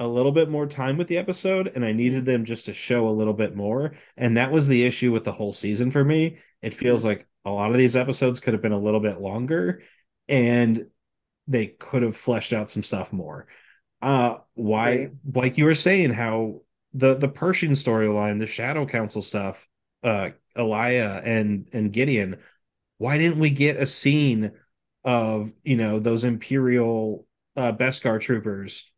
a 0.00 0.06
little 0.08 0.32
bit 0.32 0.50
more 0.50 0.66
time 0.66 0.98
with 0.98 1.06
the 1.06 1.16
episode, 1.16 1.70
and 1.72 1.84
I 1.84 1.92
needed 1.92 2.24
them 2.24 2.44
just 2.44 2.66
to 2.66 2.74
show 2.74 3.08
a 3.08 3.10
little 3.10 3.34
bit 3.34 3.54
more, 3.54 3.94
and 4.16 4.36
that 4.36 4.50
was 4.50 4.66
the 4.66 4.84
issue 4.84 5.12
with 5.12 5.22
the 5.22 5.30
whole 5.30 5.52
season 5.52 5.92
for 5.92 6.02
me. 6.02 6.38
It 6.60 6.74
feels 6.74 7.04
like 7.04 7.28
a 7.44 7.52
lot 7.52 7.70
of 7.70 7.76
these 7.76 7.94
episodes 7.94 8.40
could 8.40 8.52
have 8.52 8.62
been 8.62 8.72
a 8.72 8.80
little 8.80 8.98
bit 8.98 9.20
longer, 9.20 9.82
and 10.26 10.86
they 11.46 11.68
could 11.68 12.02
have 12.02 12.16
fleshed 12.16 12.52
out 12.52 12.68
some 12.68 12.82
stuff 12.82 13.12
more. 13.12 13.46
Uh, 14.00 14.38
why, 14.54 14.90
Agree. 14.90 15.16
like 15.34 15.56
you 15.56 15.66
were 15.66 15.74
saying, 15.76 16.10
how 16.10 16.62
the 16.94 17.14
the 17.14 17.28
Pershing 17.28 17.72
storyline, 17.72 18.40
the 18.40 18.48
Shadow 18.48 18.86
Council 18.86 19.22
stuff, 19.22 19.68
uh 20.02 20.30
Elia 20.56 21.22
and 21.24 21.68
and 21.72 21.92
Gideon, 21.92 22.40
why 22.98 23.18
didn't 23.18 23.38
we 23.38 23.50
get 23.50 23.76
a 23.76 23.86
scene 23.86 24.50
of 25.04 25.52
you 25.64 25.76
know 25.76 25.98
those 25.98 26.24
Imperial 26.24 27.26
uh, 27.56 27.72
Beskar 27.72 28.20
troopers 28.20 28.90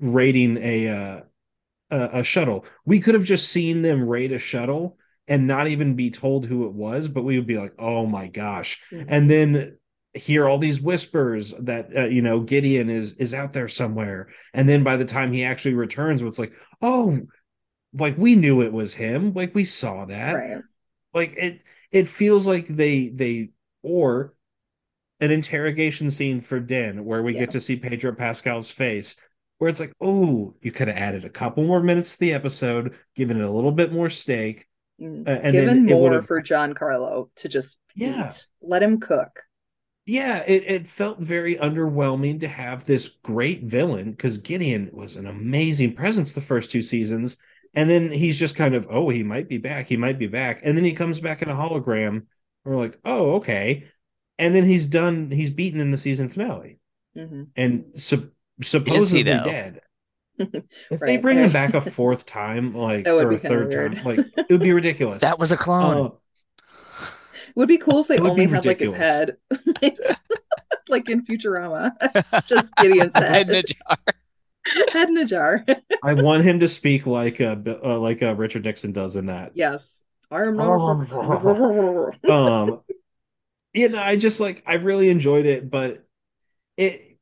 raiding 0.00 0.56
a 0.58 0.88
uh, 0.88 1.20
a, 1.90 2.20
a 2.20 2.24
shuttle? 2.24 2.64
We 2.84 3.00
could 3.00 3.14
have 3.14 3.24
just 3.24 3.50
seen 3.50 3.82
them 3.82 4.08
raid 4.08 4.32
a 4.32 4.38
shuttle 4.38 4.98
and 5.28 5.46
not 5.46 5.68
even 5.68 5.94
be 5.94 6.10
told 6.10 6.46
who 6.46 6.66
it 6.66 6.72
was, 6.72 7.08
but 7.08 7.22
we 7.24 7.36
would 7.38 7.46
be 7.46 7.58
like, 7.58 7.74
oh 7.78 8.06
my 8.06 8.28
gosh, 8.28 8.82
Mhm. 8.92 9.06
and 9.08 9.30
then 9.30 9.76
hear 10.14 10.48
all 10.48 10.58
these 10.58 10.80
whispers 10.80 11.52
that 11.60 11.96
uh, 11.96 12.06
you 12.06 12.22
know 12.22 12.40
Gideon 12.40 12.90
is 12.90 13.16
is 13.16 13.34
out 13.34 13.52
there 13.52 13.68
somewhere, 13.68 14.28
and 14.54 14.68
then 14.68 14.84
by 14.84 14.96
the 14.96 15.04
time 15.04 15.32
he 15.32 15.44
actually 15.44 15.74
returns, 15.74 16.22
it's 16.22 16.38
like, 16.38 16.52
oh, 16.82 17.20
like 17.92 18.16
we 18.16 18.36
knew 18.36 18.62
it 18.62 18.72
was 18.72 18.94
him, 18.94 19.32
like 19.34 19.54
we 19.54 19.64
saw 19.64 20.04
that, 20.06 20.34
Right. 20.34 20.62
like 21.14 21.32
it 21.36 21.64
it 21.90 22.08
feels 22.08 22.46
like 22.46 22.66
they 22.66 23.08
they 23.08 23.50
or 23.82 24.34
an 25.20 25.30
interrogation 25.30 26.10
scene 26.10 26.40
for 26.40 26.60
Din 26.60 27.04
where 27.04 27.22
we 27.22 27.34
Yeah. 27.34 27.40
get 27.40 27.50
to 27.52 27.60
see 27.60 27.76
Pedro 27.76 28.14
Pascal's 28.14 28.70
face 28.70 29.16
where 29.58 29.68
it's 29.68 29.80
like 29.80 29.92
oh 30.00 30.54
you 30.62 30.72
could 30.72 30.88
have 30.88 30.96
added 30.96 31.24
a 31.24 31.30
couple 31.30 31.64
more 31.64 31.82
minutes 31.82 32.14
to 32.14 32.20
the 32.20 32.32
episode 32.34 32.96
given 33.14 33.38
it 33.38 33.44
a 33.44 33.50
little 33.50 33.72
bit 33.72 33.92
more 33.92 34.10
stake 34.10 34.66
Mm. 35.00 35.26
uh, 35.26 35.30
and 35.30 35.54
Given 35.54 35.86
then 35.86 35.86
more 36.00 36.20
for 36.22 36.42
Giancarlo 36.42 37.30
to 37.36 37.48
just 37.48 37.78
Yeah. 37.94 38.28
eat. 38.28 38.46
Let 38.60 38.82
him 38.82 39.00
cook. 39.00 39.30
yeah 40.06 40.42
it, 40.46 40.64
it 40.66 40.86
felt 40.86 41.20
very 41.20 41.56
underwhelming 41.56 42.40
to 42.40 42.48
have 42.48 42.84
this 42.84 43.08
great 43.22 43.62
villain 43.62 44.10
because 44.12 44.38
Gideon 44.38 44.90
was 44.92 45.16
an 45.16 45.26
amazing 45.26 45.94
presence 45.94 46.32
the 46.32 46.40
first 46.40 46.70
two 46.70 46.82
seasons 46.82 47.38
and 47.74 47.88
then 47.88 48.10
he's 48.10 48.38
just 48.38 48.56
kind 48.56 48.74
of 48.74 48.86
oh 48.90 49.08
he 49.08 49.22
might 49.22 49.48
be 49.48 49.58
back 49.58 49.86
he 49.86 49.96
might 49.96 50.18
be 50.18 50.26
back 50.26 50.60
and 50.64 50.76
then 50.76 50.84
he 50.84 50.92
comes 50.92 51.20
back 51.20 51.42
in 51.42 51.48
a 51.48 51.54
hologram 51.54 52.08
and 52.16 52.26
we're 52.64 52.76
like 52.76 52.98
oh 53.04 53.34
okay 53.36 53.86
and 54.40 54.54
then 54.54 54.64
he's 54.64 54.86
done 54.88 55.30
he's 55.30 55.50
beaten 55.50 55.80
in 55.80 55.90
the 55.92 55.98
season 55.98 56.28
finale 56.28 56.80
hmm 57.14 57.42
and 57.56 57.86
sup- 58.00 58.32
supposedly 58.62 59.38
though? 59.40 59.40
dead. 59.40 59.82
If 60.90 61.04
they 61.04 61.16
Right. 61.16 61.18
bring 61.18 61.38
him 61.38 61.52
back 61.52 61.74
a 61.74 61.80
fourth 61.80 62.26
time, 62.26 62.74
like 62.74 63.04
That 63.04 63.12
would 63.12 63.28
or 63.28 63.30
be 63.30 63.36
a 63.36 63.38
third 63.38 63.70
time, 63.72 64.00
like 64.04 64.26
it 64.48 64.52
would 64.52 64.62
be 64.62 64.72
ridiculous. 64.72 65.30
That 65.30 65.38
was 65.38 65.52
a 65.52 65.56
clone. 65.56 66.04
Uh, 66.04 66.10
It 67.48 67.56
would 67.56 67.68
be 67.68 67.78
cool 67.78 68.00
if 68.00 68.08
they 68.08 68.20
only 68.20 68.46
had 68.46 68.66
like 68.66 68.78
his 68.78 68.92
head, 68.92 69.36
like 70.88 71.08
in 71.08 71.24
Futurama, 71.24 71.92
just 72.46 72.76
Gideon's 72.76 73.14
Head 73.14 73.48
head, 73.48 73.48
in 73.48 73.54
a 73.54 73.62
jar. 73.62 73.96
head 74.92 75.08
in 75.08 75.18
a 75.18 75.24
jar. 75.24 75.64
I 76.02 76.14
want 76.14 76.44
him 76.44 76.60
to 76.60 76.68
speak 76.68 77.06
like 77.06 77.40
uh, 77.40 77.56
uh 77.66 77.98
like 77.98 78.22
uh, 78.22 78.34
Richard 78.34 78.64
Nixon 78.64 78.92
does 78.92 79.16
in 79.16 79.26
that. 79.26 79.54
yes, 79.54 80.02
I 80.30 80.44
am 80.44 80.58
not. 80.58 80.82
Um, 82.28 82.82
you 83.72 83.88
know, 83.88 84.02
I 84.02 84.16
just 84.16 84.40
like 84.40 84.62
I 84.66 84.74
really 84.74 85.08
enjoyed 85.10 85.46
it, 85.46 85.70
but 85.70 86.04
it. 86.76 87.18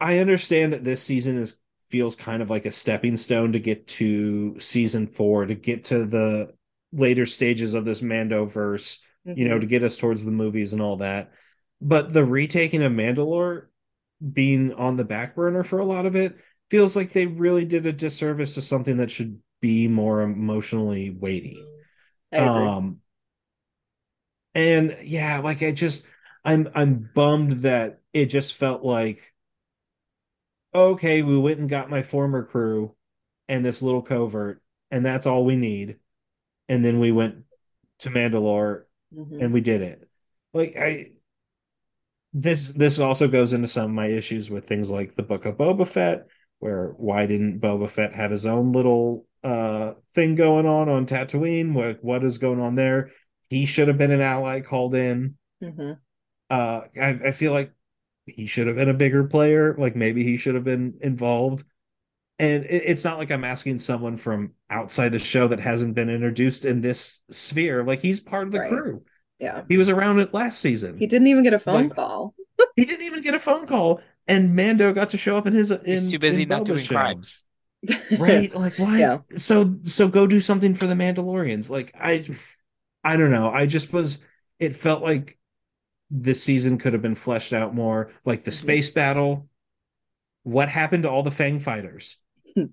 I 0.00 0.18
understand 0.18 0.72
that 0.74 0.84
this 0.84 1.02
season 1.02 1.38
is 1.38 1.58
feels 1.90 2.16
kind 2.16 2.42
of 2.42 2.50
like 2.50 2.66
a 2.66 2.70
stepping 2.72 3.16
stone 3.16 3.52
to 3.52 3.60
get 3.60 3.86
to 3.88 4.58
season 4.60 5.06
four, 5.06 5.46
to 5.46 5.54
get 5.54 5.84
to 5.86 6.04
the 6.06 6.54
later 6.92 7.26
stages 7.26 7.74
of 7.74 7.84
this 7.84 8.02
Mando 8.02 8.46
verse. 8.46 9.02
you 9.34 9.48
know, 9.48 9.58
Mhm. 9.58 9.60
to 9.60 9.66
get 9.66 9.82
us 9.84 9.96
towards 9.96 10.24
the 10.24 10.32
movies 10.32 10.72
and 10.72 10.82
all 10.82 10.96
that. 10.98 11.32
But 11.80 12.12
the 12.12 12.24
retaking 12.24 12.82
of 12.82 12.92
Mandalore 12.92 13.66
being 14.32 14.72
on 14.74 14.96
the 14.96 15.04
back 15.04 15.34
burner 15.34 15.62
for 15.62 15.78
a 15.78 15.84
lot 15.84 16.06
of 16.06 16.16
it 16.16 16.36
feels 16.70 16.96
like 16.96 17.12
they 17.12 17.26
really 17.26 17.64
did 17.64 17.86
a 17.86 17.92
disservice 17.92 18.54
to 18.54 18.62
something 18.62 18.98
that 18.98 19.10
should 19.10 19.40
be 19.60 19.88
more 19.88 20.22
emotionally 20.22 21.10
weighty. 21.10 21.68
Um 22.36 23.00
and 24.56 24.96
yeah, 25.02 25.38
like 25.40 25.62
I 25.62 25.70
just 25.70 26.06
I'm 26.44 26.68
I'm 26.74 27.10
bummed 27.14 27.60
that 27.60 28.00
it 28.14 28.26
just 28.26 28.54
felt 28.54 28.82
like 28.82 29.32
okay, 30.74 31.22
we 31.22 31.38
went 31.38 31.58
and 31.60 31.68
got 31.68 31.90
my 31.90 32.02
former 32.02 32.42
crew 32.42 32.94
and 33.48 33.64
this 33.64 33.82
little 33.82 34.02
covert 34.02 34.62
and 34.90 35.04
that's 35.04 35.26
all 35.26 35.44
we 35.44 35.56
need. 35.56 35.96
And 36.68 36.84
then 36.84 37.00
we 37.00 37.12
went 37.12 37.44
to 38.00 38.10
Mandalore 38.10 38.84
Mhm. 39.14 39.42
and 39.42 39.52
we 39.52 39.60
did 39.60 39.82
it. 39.82 40.08
Like 40.54 40.76
I 40.76 41.10
this 42.32 42.72
this 42.72 42.98
also 42.98 43.28
goes 43.28 43.52
into 43.52 43.68
some 43.68 43.84
of 43.86 43.90
my 43.90 44.06
issues 44.08 44.50
with 44.50 44.66
things 44.66 44.90
like 44.90 45.14
the 45.14 45.22
Book 45.22 45.44
of 45.46 45.56
Boba 45.56 45.86
Fett, 45.86 46.26
where 46.58 46.88
why 46.96 47.26
didn't 47.26 47.60
Boba 47.60 47.88
Fett 47.88 48.14
have 48.14 48.30
his 48.30 48.46
own 48.46 48.72
little 48.72 49.26
uh 49.44 49.92
thing 50.14 50.34
going 50.34 50.66
on 50.66 50.88
on 50.88 51.06
Tatooine? 51.06 51.72
What 51.72 52.02
what 52.02 52.24
is 52.24 52.38
going 52.38 52.60
on 52.60 52.74
there? 52.74 53.10
He 53.48 53.66
should 53.66 53.88
have 53.88 53.98
been 53.98 54.10
an 54.10 54.20
ally 54.20 54.60
called 54.60 54.94
in. 54.94 55.36
Mhm. 55.62 55.98
Uh 56.50 56.80
I, 57.00 57.08
I 57.26 57.32
feel 57.32 57.52
like 57.52 57.72
he 58.26 58.46
should 58.46 58.66
have 58.66 58.76
been 58.76 58.88
a 58.88 58.94
bigger 58.94 59.24
player. 59.24 59.74
Like 59.78 59.96
maybe 59.96 60.24
he 60.24 60.36
should 60.36 60.54
have 60.54 60.64
been 60.64 60.98
involved. 61.00 61.64
And 62.38 62.64
it, 62.64 62.82
it's 62.84 63.04
not 63.04 63.18
like 63.18 63.30
I'm 63.30 63.44
asking 63.44 63.78
someone 63.78 64.16
from 64.16 64.52
outside 64.68 65.10
the 65.10 65.18
show 65.18 65.48
that 65.48 65.60
hasn't 65.60 65.94
been 65.94 66.10
introduced 66.10 66.64
in 66.64 66.80
this 66.80 67.22
sphere. 67.30 67.82
Like 67.84 68.00
he's 68.00 68.20
part 68.20 68.46
of 68.46 68.52
the 68.52 68.60
Right. 68.60 68.70
crew. 68.70 69.02
Yeah. 69.38 69.62
He 69.68 69.76
was 69.76 69.88
around 69.88 70.20
it 70.20 70.34
last 70.34 70.60
season. 70.60 70.98
He 70.98 71.06
didn't 71.06 71.28
even 71.28 71.44
get 71.44 71.54
a 71.54 71.58
phone 71.58 71.84
Like- 71.88 71.94
call. 71.94 72.34
He 72.74 72.84
didn't 72.86 73.04
even 73.04 73.20
get 73.22 73.34
a 73.34 73.38
phone 73.38 73.66
call, 73.66 74.00
and 74.26 74.54
Mando 74.56 74.90
got 74.94 75.10
to 75.10 75.18
show 75.18 75.36
up 75.36 75.46
in 75.46 75.52
his. 75.52 75.70
In, 75.70 75.84
He's 75.84 76.10
too 76.10 76.18
busy 76.18 76.44
in 76.44 76.48
not 76.48 76.62
Boba's 76.62 76.66
doing 76.68 76.78
show. 76.84 76.94
crimes. 76.94 77.44
right? 78.18 78.54
Like 78.54 78.78
what? 78.78 78.98
Yeah. 78.98 79.18
So 79.36 79.76
so 79.82 80.08
go 80.08 80.26
do 80.26 80.40
something 80.40 80.74
for 80.74 80.86
the 80.86 80.94
Mandalorians. 80.94 81.68
Like 81.68 81.92
I, 82.00 82.24
I 83.12 83.16
don't 83.16 83.30
know. 83.30 83.50
I 83.50 83.66
just 83.66 83.92
was. 83.92 84.24
It 84.58 84.74
felt 84.74 85.02
like 85.02 85.38
this 86.10 86.42
season 86.42 86.78
could 86.78 86.92
have 86.92 87.02
been 87.02 87.14
fleshed 87.14 87.52
out 87.52 87.74
more. 87.74 88.10
Like 88.24 88.44
the 88.44 88.50
Mhm. 88.50 88.54
space 88.62 88.90
battle. 88.90 89.48
What 90.42 90.68
happened 90.68 91.02
to 91.04 91.10
all 91.10 91.22
the 91.22 91.30
Fang 91.30 91.58
fighters? 91.58 92.18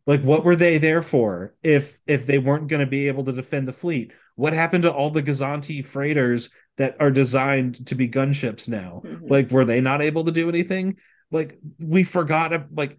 Like 0.08 0.22
what 0.22 0.46
were 0.46 0.56
they 0.56 0.78
there 0.78 1.02
for? 1.02 1.54
If 1.62 2.00
if 2.08 2.26
they 2.26 2.38
weren't 2.38 2.68
going 2.70 2.80
to 2.80 2.86
be 2.90 3.10
able 3.10 3.26
to 3.26 3.34
defend 3.34 3.68
the 3.68 3.74
fleet, 3.74 4.14
what 4.36 4.54
happened 4.54 4.84
to 4.84 4.94
all 4.94 5.10
the 5.10 5.22
Gozanti 5.24 5.84
freighters 5.84 6.52
that 6.78 6.96
are 7.02 7.12
designed 7.12 7.86
to 7.88 7.96
be 7.96 8.08
gunships 8.08 8.70
now? 8.70 9.02
Mhm. 9.06 9.30
Like, 9.30 9.52
were 9.52 9.66
they 9.66 9.82
not 9.82 10.02
able 10.02 10.24
to 10.24 10.32
do 10.32 10.48
anything? 10.50 10.98
Like, 11.32 11.60
we 11.80 12.04
forgot. 12.04 12.74
Like, 12.74 12.98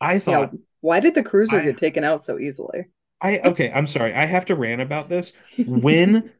I 0.00 0.14
Yeah. 0.14 0.18
thought 0.20 0.54
Why 0.80 1.00
did 1.00 1.14
the 1.16 1.24
cruiser 1.24 1.56
I- 1.56 1.64
get 1.64 1.78
taken 1.78 2.04
out 2.04 2.24
so 2.24 2.38
easily? 2.38 2.84
I 3.20 3.38
okay. 3.40 3.72
I'm 3.72 3.86
sorry. 3.88 4.14
I 4.14 4.26
have 4.26 4.44
to 4.46 4.54
rant 4.54 4.82
about 4.82 5.08
this. 5.08 5.32
When 5.66 6.30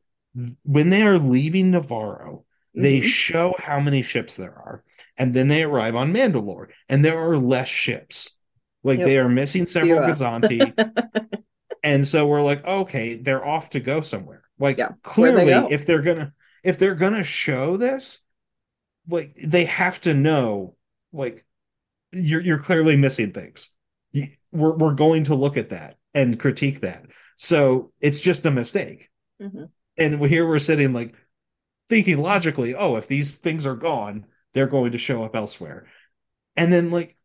when 0.64 0.90
they 0.90 1.03
are 1.03 1.18
leaving 1.18 1.72
Nevarro, 1.72 2.44
they 2.75 3.01
Mhm. 3.01 3.05
show 3.05 3.55
how 3.59 3.81
many 3.81 4.03
ships 4.03 4.37
there 4.37 4.53
are, 4.55 4.85
and 5.16 5.33
then 5.33 5.49
they 5.49 5.62
arrive 5.62 5.96
on 5.96 6.12
Mandalore, 6.12 6.70
and 6.88 7.05
there 7.05 7.18
are 7.18 7.38
less 7.38 7.68
ships. 7.68 8.37
Like 8.83 8.99
Yep. 8.99 9.07
they 9.07 9.18
are 9.18 9.29
missing 9.29 9.66
several. 9.66 10.01
Gozanti, 10.01 10.72
and 11.83 12.07
so 12.07 12.27
we're 12.27 12.42
like, 12.42 12.64
okay, 12.64 13.16
they're 13.16 13.44
off 13.44 13.70
to 13.70 13.81
go 13.81 14.01
somewhere. 14.01 14.42
Like 14.59 14.79
Yeah. 14.79 14.88
Where'd 15.16 15.37
they 15.37 15.44
clearly, 15.44 15.72
if 15.75 15.87
they're 15.87 16.03
gonna 16.03 16.33
if 16.62 16.79
they're 16.79 16.94
gonna 16.94 17.25
show 17.25 17.77
this, 17.77 18.22
like 19.09 19.35
they 19.37 19.64
have 19.66 20.01
to 20.03 20.14
know, 20.14 20.77
like 21.12 21.44
you're 22.12 22.40
you're 22.40 22.59
clearly 22.59 22.96
missing 22.96 23.33
things. 23.33 23.70
We're 24.53 24.77
we're 24.77 24.94
going 24.94 25.25
to 25.25 25.35
look 25.35 25.57
at 25.57 25.70
that 25.70 25.96
and 26.14 26.38
critique 26.38 26.81
that. 26.81 27.07
So 27.37 27.92
it's 28.01 28.20
just 28.20 28.46
a 28.46 28.51
mistake. 28.51 29.11
Mhm. 29.40 29.70
And 29.98 30.24
here 30.26 30.46
we're 30.46 30.59
sitting 30.59 30.92
like 30.92 31.14
thinking 31.88 32.18
logically, 32.18 32.74
oh, 32.74 32.96
if 32.96 33.09
these 33.09 33.37
things 33.37 33.66
are 33.66 33.76
gone, 33.76 34.26
they're 34.54 34.66
going 34.66 34.92
to 34.92 34.98
show 34.98 35.24
up 35.24 35.37
elsewhere. 35.37 35.87
And 36.56 36.72
then 36.72 36.90
like 36.90 37.16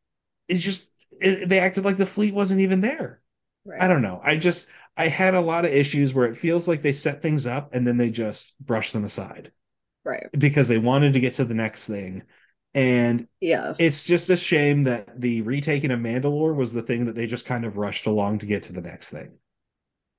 it 0.47 0.57
just 0.57 0.89
it, 1.21 1.49
they 1.49 1.60
acted 1.60 1.86
like 1.86 1.97
the 1.97 2.05
fleet 2.05 2.34
wasn't 2.34 2.62
even 2.62 2.81
there. 2.81 3.21
Right. 3.65 3.81
I 3.81 3.88
don't 3.88 4.01
know. 4.01 4.21
I 4.23 4.38
just 4.38 4.69
I 4.97 5.07
had 5.07 5.36
a 5.36 5.41
lot 5.41 5.65
of 5.65 5.71
issues 5.73 6.13
where 6.13 6.27
it 6.27 6.38
feels 6.38 6.67
like 6.67 6.81
they 6.81 6.93
set 6.93 7.21
things 7.21 7.47
up 7.47 7.73
and 7.73 7.88
then 7.88 7.97
they 7.97 8.12
just 8.12 8.60
brush 8.60 8.91
them 8.91 9.03
aside 9.05 9.51
Right. 10.03 10.27
because 10.38 10.67
they 10.67 10.77
wanted 10.77 11.13
to 11.13 11.19
get 11.19 11.36
to 11.36 11.45
the 11.45 11.55
next 11.55 11.88
thing. 11.88 12.23
And 12.73 13.27
Yes. 13.41 13.77
it's 13.79 14.05
just 14.05 14.29
a 14.29 14.38
shame 14.38 14.84
that 14.84 15.19
the 15.19 15.41
retaking 15.41 15.91
of 15.91 15.99
Mandalore 15.99 16.55
was 16.55 16.73
the 16.73 16.81
thing 16.81 17.05
that 17.05 17.15
they 17.15 17.27
just 17.27 17.45
kind 17.45 17.65
of 17.65 17.77
rushed 17.77 18.05
along 18.05 18.39
to 18.39 18.45
get 18.45 18.63
to 18.63 18.73
the 18.73 18.81
next 18.81 19.10
thing. 19.10 19.38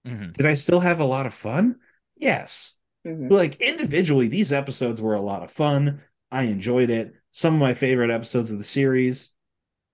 Mhm. 0.04 0.34
Did 0.34 0.46
I 0.46 0.54
still 0.54 0.80
have 0.80 1.00
a 1.00 1.04
lot 1.04 1.26
of 1.26 1.32
fun? 1.34 1.80
Yes. 2.22 2.78
Mhm. 3.06 3.30
Like 3.30 3.60
individually, 3.60 4.28
these 4.28 4.52
episodes 4.52 5.00
were 5.00 5.14
a 5.14 5.20
lot 5.20 5.42
of 5.42 5.50
fun. 5.50 6.02
I 6.30 6.44
enjoyed 6.44 6.88
it. 6.88 7.14
Some 7.32 7.54
of 7.54 7.60
my 7.60 7.74
favorite 7.74 8.10
episodes 8.10 8.50
of 8.50 8.58
the 8.58 8.64
series 8.64 9.34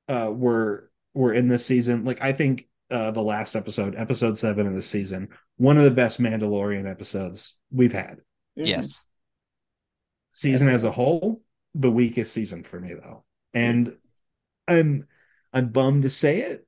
uh, 0.08 0.30
were 0.32 0.90
were 1.14 1.32
in 1.32 1.48
this 1.48 1.64
season. 1.64 2.04
Like 2.04 2.20
I 2.22 2.32
think 2.32 2.68
uh, 2.90 3.10
the 3.12 3.22
last 3.22 3.56
episode, 3.56 3.94
episode 3.96 4.36
seven 4.36 4.66
of 4.66 4.74
the 4.74 4.82
season, 4.82 5.28
one 5.56 5.78
of 5.78 5.84
the 5.84 5.90
best 5.90 6.20
Mandalorian 6.20 6.88
episodes 6.90 7.58
we've 7.70 7.92
had. 7.92 8.20
Mhm. 8.58 8.66
Yes. 8.66 9.06
Season 10.30 10.68
as 10.68 10.84
a 10.84 10.90
whole, 10.90 11.42
the 11.74 11.90
weakest 11.90 12.32
season 12.32 12.62
for 12.62 12.78
me 12.80 12.94
though, 12.94 13.24
and 13.54 13.96
I'm 14.68 15.06
I'm 15.52 15.70
bummed 15.70 16.04
to 16.04 16.08
say 16.10 16.40
it, 16.42 16.66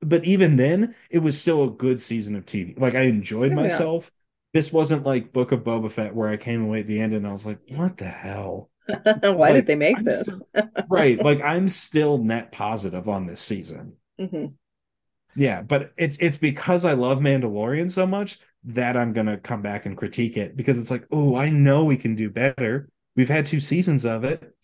but 0.00 0.24
even 0.24 0.56
then, 0.56 0.94
it 1.10 1.20
was 1.20 1.40
still 1.40 1.64
a 1.64 1.70
good 1.70 2.00
season 2.00 2.36
of 2.36 2.46
TV. 2.46 2.74
Like 2.78 2.94
I 2.94 3.02
enjoyed 3.02 3.52
Oh, 3.52 3.56
yeah. 3.68 3.92
This 4.52 4.72
wasn't 4.72 5.04
like 5.04 5.32
Book 5.32 5.52
of 5.52 5.60
Boba 5.64 5.90
Fett 5.90 6.14
where 6.14 6.28
I 6.28 6.36
came 6.36 6.64
away 6.64 6.80
at 6.80 6.86
the 6.86 7.00
end 7.00 7.12
and 7.14 7.26
I 7.26 7.32
was 7.32 7.46
like, 7.46 7.58
what 7.70 7.96
the 7.96 8.04
hell? 8.08 8.70
Why 9.04 9.52
Like, 9.52 9.54
did 9.54 9.66
they 9.66 9.74
make 9.76 9.96
I'm 9.98 10.04
this? 10.04 10.20
still- 10.20 10.40
right. 10.88 11.22
Like 11.22 11.40
I'm 11.42 11.68
still 11.68 12.18
net 12.18 12.52
positive 12.52 13.08
on 13.08 13.26
this 13.26 13.40
season. 13.40 13.94
Mhm. 14.20 14.54
Yeah, 15.34 15.62
but 15.62 15.92
it's 15.96 16.18
it's 16.18 16.36
because 16.36 16.84
I 16.84 16.92
love 16.92 17.18
Mandalorian 17.18 17.90
so 17.90 18.06
much 18.06 18.38
that 18.64 18.96
I'm 18.96 19.12
gonna 19.12 19.38
come 19.38 19.62
back 19.62 19.86
and 19.86 19.96
critique 19.96 20.36
it 20.36 20.56
because 20.56 20.78
it's 20.78 20.90
like, 20.90 21.06
oh, 21.10 21.36
I 21.36 21.48
know 21.50 21.84
we 21.84 21.96
can 21.96 22.14
do 22.14 22.28
better. 22.30 22.88
We've 23.16 23.28
had 23.28 23.46
two 23.46 23.60
seasons 23.60 24.04
of 24.04 24.24
it. 24.24 24.54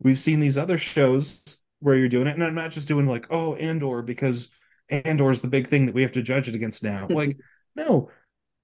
We've 0.00 0.18
seen 0.18 0.40
these 0.40 0.58
other 0.58 0.78
shows 0.78 1.58
where 1.80 1.96
you're 1.96 2.08
doing 2.08 2.26
it, 2.28 2.34
and 2.34 2.44
I'm 2.44 2.54
not 2.54 2.70
just 2.70 2.88
doing 2.88 3.06
like, 3.06 3.26
oh, 3.30 3.54
Andor 3.56 4.02
because 4.02 4.50
Andor 4.88 5.30
is 5.30 5.42
the 5.42 5.48
big 5.48 5.66
thing 5.66 5.86
that 5.86 5.94
we 5.94 6.02
have 6.02 6.12
to 6.12 6.22
judge 6.22 6.48
it 6.48 6.54
against 6.54 6.82
now. 6.82 7.06
Like, 7.10 7.36
no, 7.74 8.10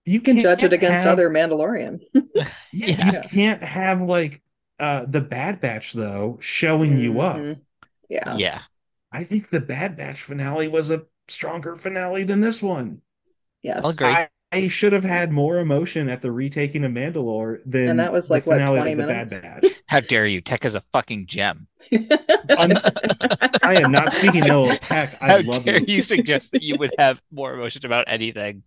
you 0.05 0.15
You 0.15 0.21
can 0.21 0.41
judge 0.41 0.63
it 0.63 0.73
against 0.73 1.05
have- 1.05 1.13
other 1.13 1.31
Mandalorian. 1.31 2.01
Yeah, 2.13 2.45
Yeah. 2.73 3.23
you 3.23 3.29
can't 3.29 3.63
have 3.63 4.01
like 4.03 4.43
uh 4.79 5.07
the 5.07 5.21
Bad 5.21 5.61
Batch 5.61 5.93
though 5.93 6.39
showing 6.41 6.99
you 6.99 7.21
up. 7.21 7.37
Mhm. 7.37 7.61
Yeah. 8.09 8.37
Yeah. 8.37 8.61
I 9.13 9.25
think 9.25 9.49
the 9.51 9.61
Bad 9.61 9.97
Batch 9.97 10.21
finale 10.23 10.69
was 10.69 10.91
a 10.91 11.03
stronger 11.29 11.77
finale 11.77 12.25
than 12.25 12.41
this 12.41 12.63
one. 12.63 13.01
Yes. 13.63 13.81
I'll 13.85 13.91
agree. 13.91 14.09
I, 14.09 14.29
I 14.53 14.69
should 14.69 14.93
have 14.93 15.05
had 15.05 15.33
more 15.33 15.59
emotion 15.59 16.09
at 16.09 16.21
the 16.23 16.31
retaking 16.31 16.85
of 16.85 16.93
Mandalore 16.93 17.59
than 17.65 17.91
And 17.91 17.99
that 18.01 18.13
was, 18.13 18.27
the 18.29 18.35
like, 18.35 18.47
what, 18.47 18.55
finale 18.57 18.79
20 18.79 18.93
of 18.93 18.99
the 18.99 19.07
minutes? 19.07 19.31
Bad 19.33 19.43
Batch. 19.63 19.73
How 19.87 20.01
dare 20.01 20.27
you? 20.27 20.41
Tech 20.41 20.65
is 20.65 20.75
a 20.75 20.81
fucking 20.93 21.27
gem. 21.27 21.67
I'm- 21.93 22.79
I 23.63 23.81
am 23.83 23.91
not 23.91 24.13
speaking 24.13 24.45
ill 24.47 24.71
of 24.71 24.81
Tech. 24.81 25.17
I 25.23 25.29
How 25.29 25.41
love 25.43 25.65
dare 25.65 25.79
you. 25.79 25.87
you 25.97 26.03
suggest 26.03 26.53
that 26.53 26.63
you 26.63 26.77
would 26.79 26.93
have 26.99 27.23
more 27.33 27.55
emotion 27.55 27.87
about 27.87 28.05
anything? 28.09 28.63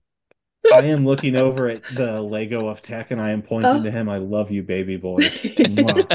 I 0.73 0.81
am 0.81 1.05
looking 1.05 1.35
over 1.35 1.67
at 1.69 1.83
the 1.95 2.21
Lego 2.21 2.67
of 2.67 2.81
Tech 2.81 3.11
and 3.11 3.21
I 3.21 3.31
am 3.31 3.41
pointing 3.41 3.71
Oh. 3.71 3.83
to 3.83 3.91
him. 3.91 4.09
I 4.09 4.17
love 4.17 4.51
you, 4.51 4.63
baby 4.63 4.97
boy. 4.97 5.29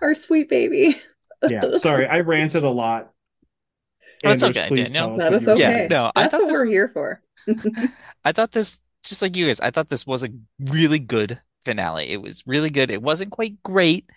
Our 0.00 0.14
sweet 0.14 0.48
baby. 0.48 1.00
yeah, 1.48 1.70
sorry, 1.72 2.06
I 2.06 2.20
ranted 2.20 2.64
a 2.64 2.70
lot. 2.70 3.12
Oh, 4.24 4.30
it's 4.32 4.42
Andrews, 4.42 4.56
okay, 4.56 4.68
please 4.68 4.90
Danielle. 4.90 5.16
tell 5.16 5.16
us 5.16 5.22
That 5.22 5.32
what 5.32 5.42
is 5.42 5.48
okay. 5.48 5.60
Yeah, 5.60 5.68
saying. 5.70 5.88
no, 5.90 6.12
I 6.16 6.28
thought 6.28 6.42
what 6.42 6.52
we're 6.52 6.64
was- 6.66 6.72
here 6.74 6.88
for. 6.88 7.22
I 8.24 8.32
thought 8.32 8.52
this, 8.52 8.80
just 9.04 9.22
like 9.22 9.36
you 9.36 9.46
guys, 9.46 9.60
I 9.60 9.70
thought 9.70 9.88
this 9.88 10.06
was 10.06 10.22
a 10.24 10.28
really 10.60 10.98
good 10.98 11.40
finale. 11.64 12.08
It 12.10 12.20
was 12.22 12.42
really 12.46 12.70
good. 12.70 12.90
It 12.90 13.02
wasn't 13.02 13.30
quite 13.32 13.62
great, 13.62 14.08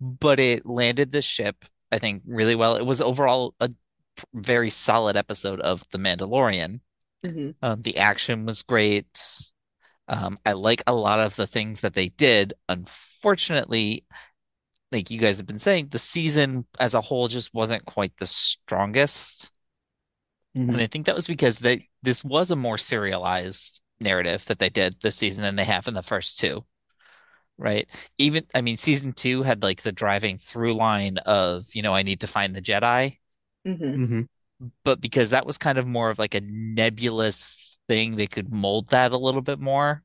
but 0.00 0.40
it 0.40 0.66
landed 0.66 1.12
the 1.12 1.22
ship, 1.22 1.64
I 1.92 1.98
think, 1.98 2.22
really 2.26 2.54
well. 2.54 2.76
It 2.76 2.84
was 2.86 3.00
overall 3.00 3.54
a 3.60 3.70
very 4.34 4.70
solid 4.70 5.16
episode 5.16 5.60
of 5.60 5.82
The 5.90 5.98
Mandalorian. 5.98 6.80
Mhm. 7.24 7.54
Um, 7.62 7.82
the 7.82 7.96
action 7.98 8.44
was 8.46 8.62
great. 8.62 9.06
Um, 10.08 10.38
I 10.44 10.52
like 10.52 10.82
a 10.86 10.94
lot 10.94 11.20
of 11.20 11.36
the 11.36 11.46
things 11.46 11.80
that 11.80 11.94
they 11.94 12.08
did. 12.10 12.54
Unfortunately, 12.68 14.04
like 14.92 15.10
you 15.10 15.20
guys 15.20 15.38
have 15.38 15.46
been 15.46 15.58
saying, 15.60 15.88
the 15.90 15.98
season 16.00 16.66
as 16.80 16.94
a 16.94 17.02
whole 17.02 17.28
just 17.28 17.54
wasn't 17.54 17.86
quite 17.86 18.16
the 18.18 18.26
strongest. 18.26 19.50
Mhm. 20.54 20.70
And 20.70 20.80
I 20.80 20.86
think 20.86 21.06
that 21.06 21.14
was 21.14 21.26
because 21.26 21.58
they 21.58 21.88
this 22.02 22.24
was 22.24 22.50
a 22.50 22.56
more 22.56 22.78
serialized 22.78 23.82
narrative 24.00 24.44
that 24.46 24.58
they 24.58 24.70
did 24.70 24.96
this 25.00 25.16
season 25.16 25.42
than 25.42 25.56
they 25.56 25.64
have 25.64 25.88
in 25.88 25.94
the 25.94 26.02
first 26.02 26.38
two. 26.38 26.64
Right? 27.58 27.88
Even 28.18 28.46
I 28.54 28.62
mean 28.62 28.76
season 28.78 29.12
two 29.12 29.42
had 29.42 29.62
like 29.62 29.82
the 29.82 29.92
driving 29.92 30.38
through 30.38 30.74
line 30.76 31.18
of, 31.18 31.66
you 31.74 31.82
know, 31.82 31.94
I 31.94 32.02
need 32.04 32.22
to 32.22 32.26
find 32.28 32.54
the 32.56 32.62
Jedi, 32.62 33.18
Mhm. 33.64 33.94
Mhm. 33.94 34.28
But 34.84 35.00
because 35.00 35.30
that 35.30 35.46
was 35.46 35.58
kind 35.58 35.78
of 35.78 35.86
more 35.86 36.10
of 36.10 36.18
like 36.18 36.34
a 36.34 36.40
nebulous 36.40 37.78
thing, 37.88 38.16
they 38.16 38.26
could 38.26 38.52
mold 38.52 38.88
that 38.88 39.12
a 39.12 39.18
little 39.18 39.42
bit 39.42 39.60
more 39.60 40.02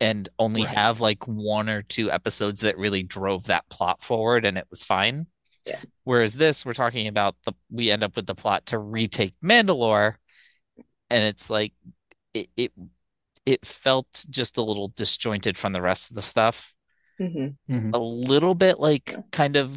and 0.00 0.28
only 0.38 0.62
Right. 0.62 0.76
have 0.76 1.00
like 1.00 1.26
one 1.26 1.68
or 1.68 1.82
two 1.82 2.10
episodes 2.10 2.62
that 2.62 2.78
really 2.78 3.02
drove 3.02 3.44
that 3.44 3.68
plot 3.68 4.02
forward 4.02 4.44
and 4.44 4.58
it 4.58 4.66
was 4.70 4.84
fine. 4.84 5.26
Yeah. 5.66 5.80
Whereas 6.04 6.34
this, 6.34 6.66
we're 6.66 6.74
talking 6.74 7.06
about 7.06 7.36
the 7.44 7.52
we 7.70 7.90
end 7.90 8.02
up 8.02 8.16
with 8.16 8.26
the 8.26 8.34
plot 8.34 8.66
to 8.66 8.78
retake 8.78 9.34
Mandalore, 9.42 10.16
and 11.10 11.24
it's 11.24 11.50
like 11.50 11.72
it 12.34 12.48
it 12.56 12.72
it 13.46 13.66
felt 13.66 14.24
just 14.30 14.56
a 14.56 14.62
little 14.62 14.88
disjointed 14.88 15.56
from 15.58 15.72
the 15.72 15.82
rest 15.82 16.10
of 16.10 16.16
the 16.16 16.22
stuff. 16.22 16.74
Mhm. 17.20 17.56
Mhm. 17.68 17.94
A 17.94 17.98
little 17.98 18.54
bit 18.54 18.78
like 18.80 19.10
Yeah. 19.12 19.22
kind 19.30 19.56
of 19.56 19.76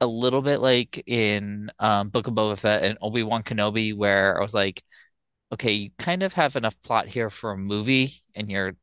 a 0.00 0.06
little 0.06 0.42
bit 0.42 0.60
like 0.60 1.02
in 1.06 1.70
um, 1.78 2.10
Book 2.10 2.26
of 2.28 2.34
Boba 2.34 2.58
Fett 2.58 2.84
and 2.84 2.98
Obi-Wan 3.02 3.42
Kenobi, 3.42 3.96
where 3.96 4.38
I 4.38 4.42
was 4.42 4.54
like, 4.54 4.82
okay, 5.52 5.72
you 5.72 5.90
kind 5.98 6.22
of 6.22 6.32
have 6.34 6.56
enough 6.56 6.80
plot 6.82 7.06
here 7.08 7.30
for 7.30 7.52
a 7.52 7.58
movie, 7.58 8.22
and 8.34 8.50
you're 8.50 8.74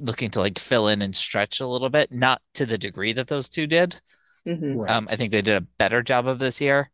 looking 0.00 0.30
to 0.32 0.40
like 0.40 0.58
fill 0.58 0.88
in 0.88 1.02
and 1.02 1.16
stretch 1.16 1.60
a 1.60 1.66
little 1.68 1.90
bit, 1.90 2.12
not 2.12 2.42
to 2.54 2.66
the 2.66 2.78
degree 2.78 3.12
that 3.14 3.28
those 3.28 3.48
two 3.48 3.66
did. 3.66 4.00
Mhm. 4.46 4.76
Right. 4.76 4.90
Um, 4.90 5.08
I 5.10 5.16
think 5.16 5.32
they 5.32 5.42
did 5.42 5.56
a 5.56 5.60
better 5.78 6.02
job 6.02 6.26
of 6.28 6.38
this 6.38 6.60
year, 6.60 6.90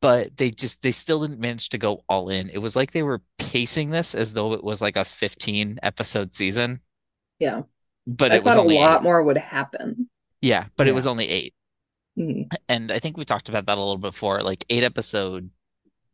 but 0.00 0.36
they 0.36 0.50
just 0.50 0.82
they 0.82 0.92
still 0.92 1.20
didn't 1.22 1.40
manage 1.40 1.68
to 1.70 1.78
go 1.78 2.02
all 2.08 2.30
in. 2.30 2.50
It 2.50 2.58
was 2.58 2.74
like 2.76 2.92
they 2.92 3.02
were 3.02 3.22
pacing 3.38 3.90
this 3.90 4.14
as 4.14 4.32
though 4.32 4.52
it 4.54 4.64
was 4.64 4.82
like 4.82 4.96
a 4.96 5.04
15 5.04 5.78
episode 5.82 6.34
season, 6.34 6.80
Yeah. 7.38 7.62
but 8.06 8.32
I 8.32 8.36
it 8.36 8.44
was 8.44 8.54
thought 8.54 8.58
a 8.58 8.60
only 8.62 8.74
lot 8.74 9.00
eight. 9.00 9.02
more 9.02 9.22
would 9.22 9.36
happen. 9.38 10.10
Yeah, 10.40 10.66
but 10.76 10.88
it 10.88 10.92
was 10.92 11.06
only 11.06 11.28
eight. 11.28 11.54
Mhm. 12.18 12.48
And 12.68 12.90
I 12.90 12.98
think 12.98 13.16
we 13.16 13.24
talked 13.24 13.48
about 13.48 13.66
that 13.66 13.76
a 13.78 13.80
little 13.80 13.96
bit 13.98 14.12
before. 14.12 14.42
Like 14.42 14.64
eight 14.68 14.82
episode 14.82 15.50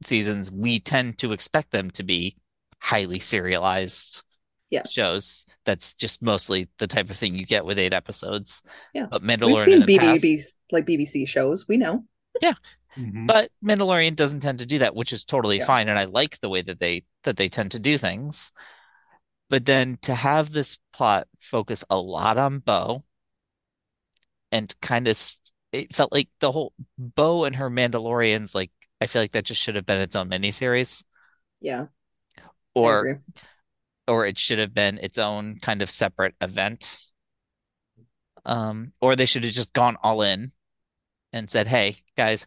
seasons, 0.05 0.51
we 0.51 0.81
tend 0.81 1.19
to 1.19 1.33
expect 1.33 1.71
them 1.71 1.91
to 1.93 2.03
be 2.03 2.37
highly 2.79 3.19
serialized 3.21 4.23
Yeah. 4.71 4.87
shows. 4.87 5.47
That's 5.65 5.95
just 5.95 6.21
mostly 6.21 6.69
the 6.79 6.87
type 6.87 7.09
of 7.11 7.17
thing 7.17 7.35
you 7.35 7.47
get 7.47 7.65
with 7.65 7.79
eight 7.79 7.93
episodes. 7.93 8.63
Yeah. 8.93 9.07
But 9.11 9.23
We've 9.23 9.31
Mandalorian 9.31 9.65
seen 9.65 9.81
in 9.83 9.87
the 9.87 9.99
past, 9.99 10.59
like 10.73 10.85
BBC 10.87 11.27
shows. 11.27 11.67
We 11.69 11.77
know. 11.79 12.05
Mhm. 12.97 13.27
but 13.27 13.51
Mandalorian 13.65 14.15
doesn't 14.15 14.39
tend 14.41 14.61
to 14.61 14.67
do 14.67 14.79
that, 14.79 14.95
which 14.95 15.13
is 15.13 15.25
totally 15.25 15.59
Yeah. 15.59 15.65
fine. 15.67 15.89
And 15.89 15.99
I 15.99 16.05
like 16.05 16.39
the 16.39 16.49
way 16.49 16.63
that 16.63 16.79
they 16.79 17.05
that 17.25 17.37
they 17.37 17.49
tend 17.49 17.73
to 17.73 17.81
do 17.81 17.99
things. 17.99 18.53
But 19.51 19.65
then 19.65 19.99
to 20.03 20.15
have 20.15 20.53
this 20.53 20.79
plot 20.93 21.27
focus 21.41 21.83
a 21.91 21.97
lot 21.97 22.39
on 22.39 22.61
Bo 22.61 23.03
and 24.53 24.75
kind 24.81 25.09
of 25.09 25.21
it 25.75 25.97
felt 25.97 26.13
like 26.13 26.29
the 26.39 26.53
whole 26.53 26.73
Bo 26.97 27.45
and 27.45 27.57
her 27.57 27.69
Mandalorians, 27.69 28.55
like 28.55 28.71
I 29.01 29.07
feel 29.07 29.21
like 29.23 29.33
that 29.33 29.45
just 29.45 29.61
should 29.61 29.75
have 29.77 29.85
been 29.87 30.01
its 30.01 30.17
own 30.17 30.31
miniseries. 30.31 31.05
Yeah. 31.61 31.87
Or 32.75 33.23
or 34.07 34.27
it 34.27 34.39
should 34.39 34.59
have 34.59 34.73
been 34.73 34.99
its 34.99 35.19
own 35.19 35.59
kind 35.61 35.83
of 35.83 35.91
separate 35.91 36.35
event. 36.41 36.99
Um, 38.45 38.93
or 39.01 39.17
they 39.17 39.27
should 39.27 39.45
have 39.45 39.53
just 39.53 39.73
gone 39.73 39.97
all 40.03 40.23
in 40.23 40.53
and 41.33 41.51
said, 41.51 41.67
"Hey, 41.67 41.97
guys, 42.17 42.47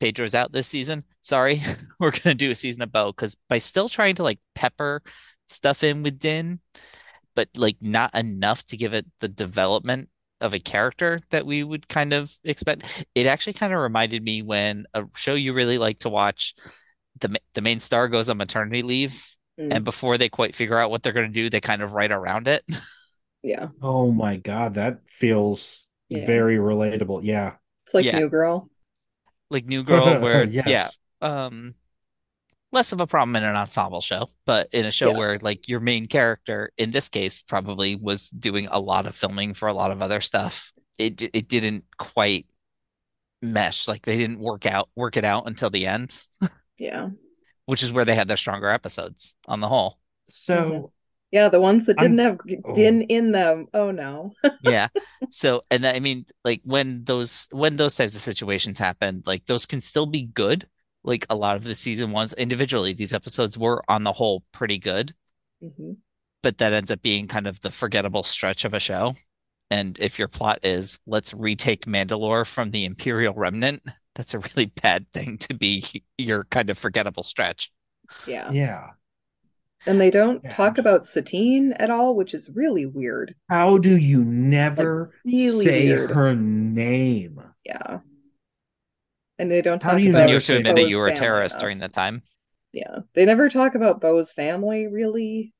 Pedro's 0.00 0.34
out 0.34 0.52
this 0.52 0.66
season. 0.66 1.04
Sorry, 1.20 1.62
we're 2.00 2.10
gonna 2.10 2.34
do 2.34 2.50
a 2.50 2.54
season 2.54 2.82
of 2.82 2.92
Bo." 2.92 3.12
Because 3.12 3.36
by 3.48 3.58
still 3.58 3.88
trying 3.88 4.16
to 4.16 4.22
like 4.22 4.40
pepper 4.54 5.02
stuff 5.46 5.84
in 5.84 6.02
with 6.02 6.18
Din, 6.18 6.60
but 7.34 7.48
like 7.56 7.76
not 7.80 8.14
enough 8.14 8.64
to 8.66 8.76
give 8.76 8.92
it 8.94 9.06
the 9.20 9.28
development 9.28 10.08
of 10.44 10.54
a 10.54 10.60
character 10.60 11.20
that 11.30 11.46
we 11.46 11.64
would 11.64 11.88
kind 11.88 12.12
of 12.12 12.32
expect. 12.44 12.84
It 13.16 13.26
actually 13.26 13.54
kind 13.54 13.72
of 13.74 13.80
reminded 13.80 14.22
me 14.22 14.42
when 14.42 14.86
a 14.94 15.04
show 15.16 15.34
you 15.34 15.54
really 15.54 15.78
like 15.78 16.00
to 16.00 16.10
watch, 16.10 16.54
the 17.20 17.38
the 17.54 17.62
main 17.62 17.80
star 17.80 18.08
goes 18.08 18.28
on 18.30 18.38
maternity 18.38 18.82
leave 18.82 19.24
Mm. 19.60 19.72
and 19.76 19.84
before 19.84 20.18
they 20.18 20.28
quite 20.28 20.54
figure 20.56 20.76
out 20.78 20.90
what 20.90 21.04
they're 21.04 21.12
going 21.12 21.28
to 21.28 21.32
do, 21.32 21.48
they 21.48 21.60
kind 21.60 21.80
of 21.82 21.92
write 21.92 22.12
around 22.12 22.48
it. 22.48 22.64
Yeah. 23.42 23.68
Oh 23.82 24.10
my 24.10 24.36
God, 24.38 24.74
that 24.74 25.00
feels 25.08 25.88
Yeah. 26.08 26.26
very 26.26 26.56
relatable. 26.56 27.20
Yeah. 27.24 27.56
It's 27.86 27.94
like 27.94 28.04
Yeah. 28.06 28.18
New 28.18 28.30
Girl. 28.30 28.70
Like 29.50 29.66
New 29.66 29.84
Girl, 29.84 30.18
where 30.20 30.44
yes. 30.48 30.66
yeah, 30.66 30.88
um, 31.20 31.72
less 32.74 32.92
of 32.92 33.00
a 33.00 33.06
problem 33.06 33.36
in 33.36 33.44
an 33.44 33.56
ensemble 33.56 34.02
show, 34.02 34.30
but 34.44 34.68
in 34.72 34.84
a 34.84 34.90
show 34.90 35.08
Yes. 35.08 35.16
where 35.16 35.38
like 35.38 35.68
your 35.68 35.80
main 35.80 36.06
character, 36.06 36.70
in 36.76 36.90
this 36.90 37.08
case, 37.08 37.40
probably 37.42 37.96
was 37.96 38.28
doing 38.30 38.68
a 38.70 38.78
lot 38.78 39.06
of 39.06 39.16
filming 39.16 39.54
for 39.54 39.68
a 39.68 39.72
lot 39.72 39.90
of 39.90 40.02
other 40.02 40.20
stuff. 40.20 40.72
It 40.98 41.22
it 41.34 41.48
didn't 41.48 41.84
quite 41.98 42.46
mesh. 43.42 43.88
Like 43.88 44.02
they 44.04 44.18
didn't 44.18 44.40
work 44.40 44.66
out 44.66 44.88
work 44.96 45.16
it 45.16 45.24
out 45.24 45.46
until 45.46 45.70
the 45.70 45.86
end, 45.86 46.16
Yeah. 46.78 47.08
which 47.66 47.82
is 47.82 47.92
where 47.92 48.04
they 48.04 48.14
had 48.14 48.28
their 48.28 48.36
stronger 48.36 48.68
episodes 48.68 49.36
on 49.46 49.60
the 49.60 49.68
whole. 49.68 49.98
So 50.28 50.56
mm-hmm. 50.56 50.84
Yeah. 51.32 51.48
The 51.48 51.60
ones 51.60 51.86
that 51.86 51.98
I'm- 51.98 52.18
oh. 52.18 52.36
didn't 52.38 52.54
have 52.54 52.64
oh. 52.64 52.74
Din 52.74 53.02
in 53.02 53.32
them. 53.32 53.66
Oh 53.74 53.90
no. 53.90 54.32
Yeah. 54.62 54.88
So, 55.30 55.62
and 55.70 55.86
I 55.86 55.98
mean, 56.00 56.26
like 56.44 56.60
when 56.64 57.04
those 57.04 57.48
when 57.50 57.76
those 57.76 57.94
types 57.96 58.14
of 58.14 58.20
situations 58.20 58.78
happen, 58.78 59.22
like 59.26 59.44
those 59.46 59.66
can 59.66 59.80
still 59.80 60.06
be 60.06 60.22
good. 60.22 60.66
Like 61.04 61.26
a 61.30 61.34
lot 61.36 61.56
of 61.56 61.64
the 61.64 61.74
season 61.74 62.10
ones 62.12 62.32
individually, 62.32 62.92
these 62.94 63.14
episodes 63.14 63.58
were 63.58 63.82
on 63.88 64.04
the 64.04 64.12
whole 64.12 64.42
pretty 64.52 64.78
good, 64.78 65.14
Mhm. 65.62 65.98
but 66.42 66.58
that 66.58 66.72
ends 66.72 66.90
up 66.90 67.02
being 67.02 67.28
kind 67.28 67.46
of 67.46 67.60
the 67.60 67.70
forgettable 67.70 68.22
stretch 68.22 68.64
of 68.64 68.74
a 68.74 68.80
show. 68.80 69.14
And 69.70 69.98
if 69.98 70.18
your 70.18 70.28
plot 70.28 70.60
is 70.64 71.00
let's 71.06 71.34
retake 71.34 71.86
Mandalore 71.86 72.46
from 72.46 72.70
the 72.70 72.84
Imperial 72.84 73.34
Remnant, 73.34 73.82
that's 74.14 74.34
a 74.34 74.38
really 74.40 74.66
bad 74.66 75.06
thing 75.12 75.38
to 75.38 75.54
be 75.54 75.84
your 76.18 76.44
kind 76.44 76.70
of 76.70 76.78
forgettable 76.78 77.22
stretch. 77.22 77.72
Yeah. 78.26 78.50
yeah. 78.52 78.90
And 79.86 80.00
they 80.00 80.10
don't 80.10 80.42
Yeah, 80.44 80.50
talk 80.50 80.78
about 80.78 81.06
Satine 81.06 81.72
at 81.74 81.90
all, 81.90 82.14
which 82.16 82.32
is 82.32 82.48
really 82.50 82.86
weird. 82.86 83.34
How 83.50 83.78
do 83.78 83.96
you 83.96 84.24
never 84.24 85.14
really 85.24 85.64
say 85.64 85.88
weird. 85.88 86.10
her 86.10 86.34
name? 86.34 87.40
Yeah. 87.64 88.00
And 89.38 89.50
they 89.50 89.62
don't 89.62 89.82
How 89.82 89.90
talk 89.90 89.98
do 89.98 90.04
you 90.04 90.10
about 90.10 90.28
you 90.28 90.34
have 90.34 90.42
to 90.42 90.46
say 90.46 90.56
admit 90.58 90.76
that 90.76 90.88
you 90.88 90.98
were 90.98 91.08
a 91.08 91.14
terrorist 91.16 91.54
enough. 91.54 91.60
during 91.62 91.78
that 91.80 91.92
time. 91.92 92.22
Yeah. 92.72 92.98
They 93.14 93.24
never 93.24 93.48
talk 93.48 93.74
about 93.74 94.00
Bo's 94.00 94.32
family 94.32 94.86
really 94.86 95.52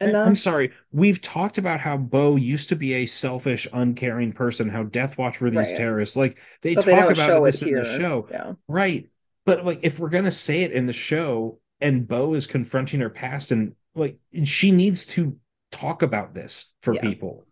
I- 0.00 0.06
enough. 0.06 0.26
I'm 0.26 0.34
sorry. 0.36 0.72
We've 0.92 1.20
talked 1.20 1.58
about 1.58 1.80
how 1.80 1.96
Bo 1.96 2.36
used 2.36 2.68
to 2.70 2.76
be 2.76 2.94
a 2.94 3.06
selfish, 3.06 3.68
uncaring 3.72 4.32
person, 4.32 4.68
how 4.68 4.84
Death 4.84 5.18
Watch 5.18 5.40
were 5.40 5.50
these 5.50 5.68
Right. 5.68 5.76
terrorists. 5.76 6.16
Like 6.16 6.38
they 6.62 6.74
but 6.74 6.84
talk 6.84 6.94
don't 6.94 7.12
about 7.12 7.26
show 7.28 7.44
it 7.44 7.52
this 7.52 7.62
in 7.62 7.72
the 7.74 7.84
show. 7.84 8.28
Yeah. 8.30 8.52
Right. 8.68 9.08
But 9.46 9.64
like 9.64 9.80
if 9.82 9.98
we're 9.98 10.08
gonna 10.10 10.30
say 10.30 10.62
it 10.62 10.72
in 10.72 10.86
the 10.86 10.92
show 10.92 11.60
and 11.80 12.06
Bo 12.06 12.34
is 12.34 12.46
confronting 12.46 13.00
her 13.00 13.10
past 13.10 13.52
and 13.52 13.74
like 13.94 14.18
she 14.44 14.70
needs 14.70 15.06
to 15.06 15.36
talk 15.72 16.02
about 16.02 16.34
this 16.34 16.72
for 16.82 16.94
Yeah. 16.94 17.00
people. 17.02 17.46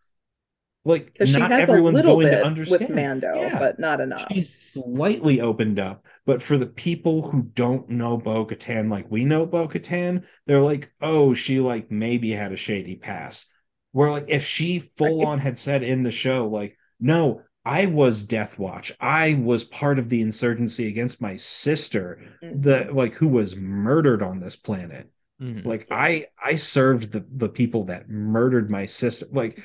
Like 0.89 1.13
Because 1.13 1.31
she 1.31 1.39
not 1.39 1.51
has 1.51 1.69
a 1.69 1.73
everyone's 1.73 1.97
little 1.97 2.15
going 2.17 2.29
bit 2.29 2.39
to 2.39 2.45
understand. 2.45 2.81
with 2.89 2.91
Mando, 2.97 3.33
Yeah. 3.37 3.59
but 3.59 3.79
not 3.79 4.01
enough. 4.01 4.27
She's 4.33 4.53
slightly 4.73 5.41
opened 5.41 5.79
up, 5.79 6.05
but 6.27 6.43
for 6.43 6.57
the 6.59 6.67
people 6.67 7.23
who 7.31 7.43
don't 7.55 7.89
know 7.91 8.17
Bo 8.17 8.47
Katan 8.47 8.91
like 8.91 9.11
we 9.11 9.25
know 9.25 9.47
Bo 9.47 9.69
Katan, 9.69 10.25
they're 10.47 10.63
like, 10.63 10.91
oh, 11.01 11.35
she 11.35 11.61
like 11.61 11.91
maybe 11.91 12.31
had 12.31 12.53
a 12.53 12.57
shady 12.57 12.97
past. 12.97 13.53
Where 13.93 14.11
like 14.11 14.27
if 14.29 14.45
she 14.45 14.79
full 14.79 15.27
on 15.27 15.39
had 15.39 15.59
said 15.59 15.83
in 15.83 16.03
the 16.03 16.11
show, 16.11 16.49
like, 16.49 16.77
no, 17.01 17.43
I 17.65 17.87
was 17.87 18.25
Death 18.25 18.59
Watch. 18.59 18.93
I 19.01 19.35
was 19.35 19.65
part 19.65 19.99
of 19.99 20.09
the 20.09 20.23
insurgency 20.23 20.89
against 20.89 21.21
my 21.21 21.37
sister, 21.37 22.19
Mhm. 22.43 22.63
the 22.63 22.89
like 22.93 23.15
who 23.15 23.29
was 23.29 23.57
murdered 23.57 24.23
on 24.23 24.41
this 24.41 24.57
planet. 24.57 25.11
Mhm. 25.43 25.65
Like 25.67 25.87
I 25.91 26.27
I 26.43 26.57
served 26.57 27.13
the 27.13 27.25
the 27.31 27.49
people 27.49 27.85
that 27.85 28.09
murdered 28.09 28.71
my 28.71 28.87
sister. 28.87 29.27
Like 29.31 29.63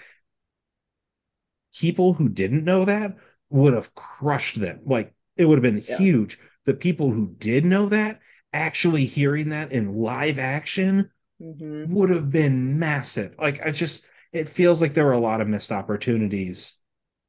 people 1.77 2.13
who 2.13 2.29
didn't 2.29 2.63
know 2.63 2.85
that 2.85 3.15
would 3.49 3.73
have 3.73 3.93
crushed 3.95 4.59
them. 4.59 4.81
Like 4.85 5.13
it 5.37 5.45
would 5.45 5.57
have 5.63 5.73
been 5.73 5.83
Yeah. 5.87 5.97
huge. 5.97 6.39
The 6.65 6.73
people 6.73 7.11
who 7.11 7.35
did 7.37 7.65
know 7.65 7.87
that 7.87 8.19
actually 8.53 9.05
hearing 9.05 9.49
that 9.49 9.71
in 9.71 9.95
live 9.95 10.39
action 10.39 11.09
Mhm. 11.41 11.87
would 11.89 12.09
have 12.09 12.29
been 12.31 12.79
massive. 12.79 13.35
Like 13.39 13.61
I 13.65 13.71
just 13.71 14.05
it 14.31 14.49
feels 14.49 14.81
like 14.81 14.93
there 14.93 15.05
were 15.05 15.11
a 15.13 15.19
lot 15.19 15.41
of 15.41 15.47
missed 15.47 15.71
opportunities. 15.71 16.77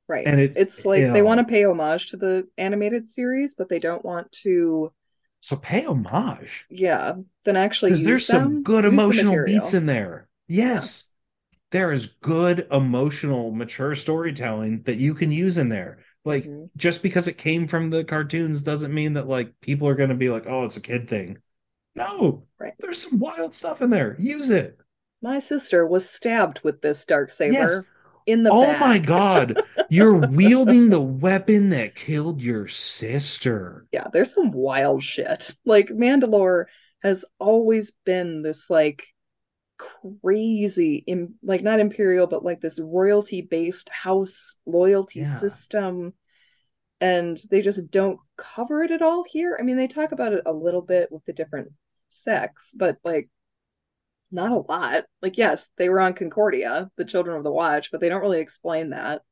Right. 0.09 0.27
And 0.27 0.41
it- 0.41 0.53
it's 0.57 0.85
like 0.85 1.01
you 1.01 1.13
they 1.13 1.23
want 1.23 1.39
to 1.39 1.45
pay 1.45 1.65
homage 1.65 2.07
to 2.09 2.17
the 2.17 2.49
animated 2.59 3.09
series, 3.11 3.55
but 3.55 3.69
they 3.69 3.79
don't 3.79 4.05
want 4.05 4.31
to, 4.43 4.93
So 5.41 5.57
pay 5.57 5.85
homage. 5.85 6.67
yeah, 6.71 7.15
then 7.45 7.57
actually 7.57 7.91
Because 7.91 8.01
use 8.01 8.07
there's 8.07 8.27
some 8.27 8.63
good 8.63 8.85
emotional 8.85 9.45
beats 9.45 9.75
in 9.75 9.87
there. 9.87 10.29
Yes. 10.47 11.11
There 11.75 11.91
is 11.91 12.07
good 12.23 12.69
emotional 12.71 13.51
mature 13.51 13.97
storytelling 13.97 14.83
that 14.85 14.95
you 14.95 15.13
can 15.13 15.33
use 15.33 15.59
in 15.59 15.69
there. 15.71 15.99
Like 16.25 16.45
Mhm. 16.45 16.71
just 16.77 17.03
because 17.03 17.27
it 17.27 17.37
came 17.37 17.67
from 17.67 17.91
the 17.91 18.05
cartoons 18.05 18.63
doesn't 18.63 18.95
mean 18.95 19.15
that 19.15 19.27
like 19.27 19.61
people 19.61 19.89
are 19.89 19.97
going 19.97 20.11
to 20.11 20.15
be 20.15 20.31
like, 20.31 20.47
"Oh, 20.47 20.65
it's 20.67 20.77
a 20.77 20.81
kid 20.81 21.09
thing." 21.09 21.39
No. 21.97 22.47
Right. 22.61 22.75
There's 22.79 23.03
some 23.03 23.19
wild 23.19 23.53
stuff 23.53 23.83
in 23.83 23.91
there. 23.91 24.15
Use 24.21 24.51
it. 24.51 24.79
My 25.21 25.41
sister 25.41 25.85
was 25.85 26.09
stabbed 26.09 26.61
with 26.63 26.81
this 26.81 27.05
dark 27.07 27.33
saber 27.33 27.55
Yes. 27.55 27.81
in 28.27 28.45
the 28.45 28.51
Oh 28.53 28.67
back. 28.67 28.81
my 28.81 28.99
god. 29.01 29.61
You're 29.91 30.19
wielding 30.29 30.91
the 30.91 31.01
weapon 31.01 31.71
that 31.71 31.97
killed 31.97 32.41
your 32.41 32.69
sister. 32.69 33.87
Yeah, 33.91 34.07
there's 34.13 34.33
some 34.33 34.53
wild 34.53 35.03
shit. 35.03 35.51
Like 35.65 35.89
Mandalore 35.89 36.67
has 37.03 37.25
always 37.41 37.91
been 38.05 38.43
this 38.43 38.71
like 38.71 39.09
crazy, 40.23 41.05
im 41.07 41.35
like 41.43 41.63
not 41.63 41.81
imperial, 41.81 42.27
but 42.27 42.45
like 42.45 42.61
this 42.61 42.79
royalty-based 42.79 43.89
house 43.91 44.57
loyalty 44.67 45.21
Yeah. 45.21 45.25
system. 45.25 46.15
And 47.01 47.39
they 47.51 47.63
just 47.63 47.91
don't 47.91 48.21
cover 48.37 48.83
it 48.85 48.91
at 48.93 49.03
all 49.03 49.25
here. 49.25 49.57
I 49.61 49.65
mean, 49.65 49.77
they 49.77 49.89
talk 49.89 50.13
about 50.13 50.33
it 50.35 50.43
a 50.47 50.53
little 50.53 50.83
bit 50.83 51.13
with 51.13 51.25
the 51.27 51.33
different 51.35 51.73
sects, 52.11 52.73
but 52.77 52.99
like 53.05 53.31
not 54.31 54.53
a 54.53 54.57
lot. 54.73 55.05
Like, 55.23 55.39
yes, 55.39 55.67
they 55.77 55.89
were 55.89 56.01
on 56.01 56.15
Concordia, 56.15 56.91
the 56.97 57.05
Children 57.05 57.37
of 57.37 57.45
the 57.45 57.53
Watch, 57.53 57.91
but 57.91 58.01
they 58.01 58.09
don't 58.09 58.21
really 58.21 58.41
explain 58.41 58.91
that. 58.91 59.23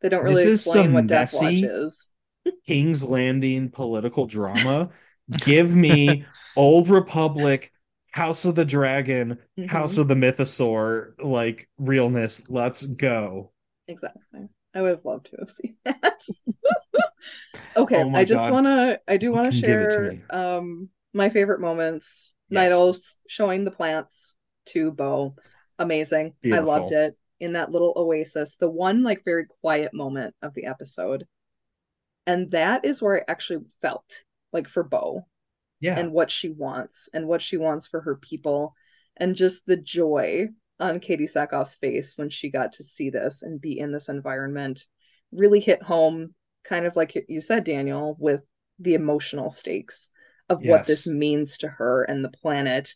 They 0.00 0.08
don't 0.08 0.24
This 0.24 0.24
really 0.24 0.46
is 0.46 0.62
explain 0.64 0.92
what 0.92 1.08
Death 1.08 1.32
Watch 1.32 1.62
is. 1.62 2.08
King's 2.66 3.04
Landing 3.04 3.70
political 3.70 4.26
drama. 4.26 4.90
Give 5.36 5.74
me 5.74 6.24
Old 6.54 6.88
Republic, 6.88 7.72
House 8.16 8.46
of 8.46 8.54
the 8.54 8.64
Dragon, 8.64 9.38
Mhm. 9.58 9.66
House 9.68 9.98
of 9.98 10.08
the 10.08 10.14
Mythosaur, 10.14 11.12
like 11.22 11.68
realness. 11.76 12.48
Let's 12.48 12.86
go. 12.86 13.52
Exactly. 13.88 14.48
I 14.74 14.80
would 14.80 14.90
have 14.90 15.04
loved 15.04 15.26
to 15.30 15.36
have 15.38 15.50
seen 15.50 15.76
that. 15.84 16.22
Okay, 17.76 18.02
Oh 18.02 18.10
I 18.14 18.24
just 18.24 18.40
God. 18.40 18.52
wanna 18.52 18.98
I 19.06 19.18
do 19.18 19.32
wanna 19.32 19.52
share 19.52 20.14
um 20.30 20.88
my 21.12 21.28
favorite 21.28 21.60
moments. 21.60 22.32
Yes. 22.48 23.14
Showing 23.28 23.64
the 23.64 23.70
plants 23.70 24.34
to 24.66 24.90
Bo. 24.92 25.34
Amazing. 25.78 26.32
I 26.50 26.60
loved 26.60 26.92
it 26.92 27.18
in 27.38 27.52
that 27.52 27.70
little 27.70 27.92
oasis. 27.96 28.56
The 28.56 28.70
one 28.70 29.02
like 29.02 29.24
very 29.24 29.44
quiet 29.60 29.92
moment 29.92 30.34
of 30.40 30.54
the 30.54 30.64
episode. 30.66 31.26
And 32.26 32.50
that 32.52 32.86
is 32.86 33.02
where 33.02 33.20
I 33.20 33.24
actually 33.30 33.66
felt 33.82 34.22
like 34.54 34.68
for 34.68 34.82
Bo 34.82 35.26
Yeah. 35.86 35.98
and 35.98 36.12
what 36.12 36.30
she 36.30 36.48
wants 36.50 37.08
and 37.14 37.26
what 37.26 37.42
she 37.42 37.56
wants 37.56 37.86
for 37.86 38.00
her 38.00 38.16
people 38.16 38.74
and 39.16 39.34
just 39.34 39.64
the 39.66 39.76
joy 39.76 40.48
on 40.78 41.00
Katee 41.00 41.24
Sackhoff's 41.32 41.76
face 41.76 42.14
when 42.16 42.28
she 42.28 42.50
got 42.50 42.74
to 42.74 42.84
see 42.84 43.10
this 43.10 43.42
and 43.42 43.60
be 43.60 43.78
in 43.78 43.92
this 43.92 44.08
environment 44.08 44.84
really 45.32 45.60
hit 45.60 45.82
home 45.82 46.34
kind 46.64 46.86
of 46.86 46.96
like 46.96 47.16
you 47.28 47.40
said 47.40 47.64
Daniel 47.64 48.16
with 48.18 48.42
the 48.78 48.94
emotional 48.94 49.50
stakes 49.50 50.10
of 50.48 50.62
what 50.62 50.86
this 50.86 51.06
means 51.06 51.58
to 51.58 51.68
her 51.68 52.02
and 52.04 52.24
the 52.24 52.28
planet 52.30 52.94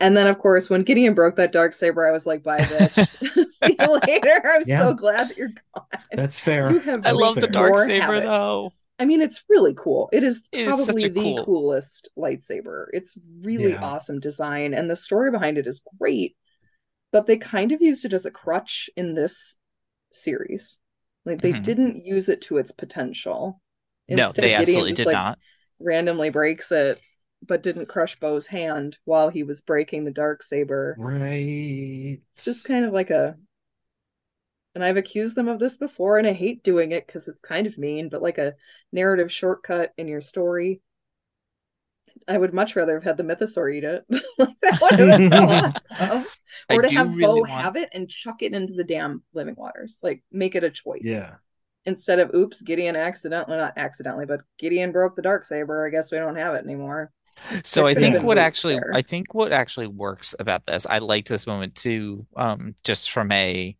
and 0.00 0.16
then 0.16 0.26
of 0.26 0.38
course 0.38 0.68
when 0.68 0.82
Gideon 0.82 1.14
broke 1.14 1.36
that 1.36 1.52
dark 1.52 1.72
saber 1.74 2.06
I 2.06 2.12
was 2.12 2.26
like 2.26 2.42
bye 2.42 2.58
bitch 2.60 2.98
see 3.50 3.76
you 3.78 4.00
later 4.06 4.40
I'm 4.44 4.64
Yeah. 4.64 4.80
so 4.88 4.94
glad 4.94 5.28
that 5.30 5.36
you're 5.36 5.52
gone 5.74 5.86
That's 6.14 6.40
fair. 6.40 6.70
you 6.70 6.80
have 6.80 7.06
I 7.06 7.12
love 7.12 7.36
the 7.40 7.46
dark 7.48 7.78
saber 7.78 8.12
habit. 8.12 8.24
though. 8.24 8.72
I 9.02 9.04
mean, 9.04 9.20
it's 9.20 9.42
really 9.48 9.74
cool. 9.74 10.08
It 10.12 10.22
is 10.22 10.42
It 10.52 10.68
is 10.68 10.86
such 10.86 10.86
probably 10.86 11.04
a 11.06 11.10
the 11.10 11.20
cool- 11.20 11.44
coolest 11.44 12.08
lightsaber. 12.16 12.86
It's 12.92 13.16
really 13.40 13.72
Yeah. 13.72 13.82
awesome 13.82 14.20
design, 14.20 14.74
and 14.74 14.88
the 14.88 14.94
story 14.94 15.32
behind 15.32 15.58
it 15.58 15.66
is 15.66 15.82
great. 15.98 16.36
But 17.10 17.26
they 17.26 17.36
kind 17.36 17.72
of 17.72 17.82
used 17.82 18.04
it 18.04 18.12
as 18.12 18.26
a 18.26 18.30
crutch 18.30 18.88
in 18.96 19.14
this 19.14 19.56
series. 20.12 20.78
Like 21.24 21.42
they 21.42 21.52
Mhm. 21.52 21.62
didn't 21.64 22.06
use 22.06 22.28
it 22.28 22.42
to 22.42 22.58
its 22.58 22.70
potential. 22.70 23.60
No, 24.08 24.26
Instead, 24.26 24.42
they 24.44 24.48
Gideon 24.50 24.62
absolutely 24.62 24.90
just, 24.92 24.96
did 24.98 25.06
like, 25.06 25.14
not. 25.14 25.38
randomly 25.80 26.30
breaks 26.30 26.70
it, 26.70 27.00
but 27.42 27.62
didn't 27.62 27.86
crush 27.86 28.18
Bo's 28.20 28.46
hand 28.46 28.96
while 29.04 29.30
he 29.30 29.42
was 29.42 29.62
breaking 29.62 30.04
the 30.04 30.10
dark 30.12 30.42
saber. 30.44 30.94
Right. 30.98 32.20
It's 32.32 32.44
just 32.44 32.66
kind 32.66 32.84
of 32.84 32.92
like 32.92 33.10
a, 33.10 33.36
and 34.74 34.82
I've 34.84 34.96
accused 34.96 35.34
them 35.36 35.48
of 35.48 35.58
this 35.58 35.76
before, 35.76 36.18
and 36.18 36.26
I 36.26 36.32
hate 36.32 36.62
doing 36.62 36.92
it 36.92 37.06
because 37.06 37.28
it's 37.28 37.40
kind 37.40 37.66
of 37.66 37.76
mean, 37.78 38.08
but 38.08 38.22
like 38.22 38.38
a 38.38 38.54
narrative 38.92 39.30
shortcut 39.32 39.92
in 39.96 40.08
your 40.08 40.20
story. 40.20 40.80
I 42.28 42.38
would 42.38 42.54
much 42.54 42.76
rather 42.76 42.94
have 42.94 43.04
had 43.04 43.16
the 43.16 43.24
mythosaur 43.24 43.74
eat 43.74 43.84
it. 43.84 44.04
like 44.38 44.48
that 44.60 45.74
so 45.88 45.94
awesome. 45.94 46.26
I 46.68 46.74
Or 46.76 46.82
to 46.82 46.94
have 46.94 47.08
really 47.08 47.40
Bo 47.40 47.50
want- 47.50 47.50
have 47.50 47.76
it 47.76 47.88
and 47.92 48.08
chuck 48.08 48.42
it 48.42 48.52
into 48.52 48.74
the 48.74 48.84
damn 48.84 49.22
living 49.34 49.54
waters. 49.56 49.98
Like 50.02 50.22
make 50.30 50.54
it 50.54 50.64
a 50.64 50.70
choice. 50.70 51.00
Yeah. 51.02 51.36
Instead 51.84 52.20
of 52.20 52.32
oops, 52.34 52.62
Gideon 52.62 52.94
accidentally 52.94 53.56
not 53.56 53.72
accidentally, 53.76 54.26
but 54.26 54.42
Gideon 54.58 54.92
broke 54.92 55.16
the 55.16 55.22
dark 55.22 55.44
saber. 55.44 55.84
I 55.84 55.90
guess 55.90 56.12
we 56.12 56.18
don't 56.18 56.36
have 56.36 56.54
it 56.54 56.64
anymore. 56.64 57.10
So 57.64 57.86
I 57.86 57.94
think 57.94 58.22
what 58.22 58.38
actually 58.38 58.74
there. 58.74 58.92
I 58.94 59.02
think 59.02 59.34
what 59.34 59.52
actually 59.52 59.88
works 59.88 60.34
about 60.38 60.64
this, 60.66 60.86
I 60.88 60.98
liked 60.98 61.28
this 61.28 61.46
moment 61.46 61.74
too, 61.74 62.26
um, 62.36 62.76
just 62.84 63.10
from 63.10 63.32
a 63.32 63.76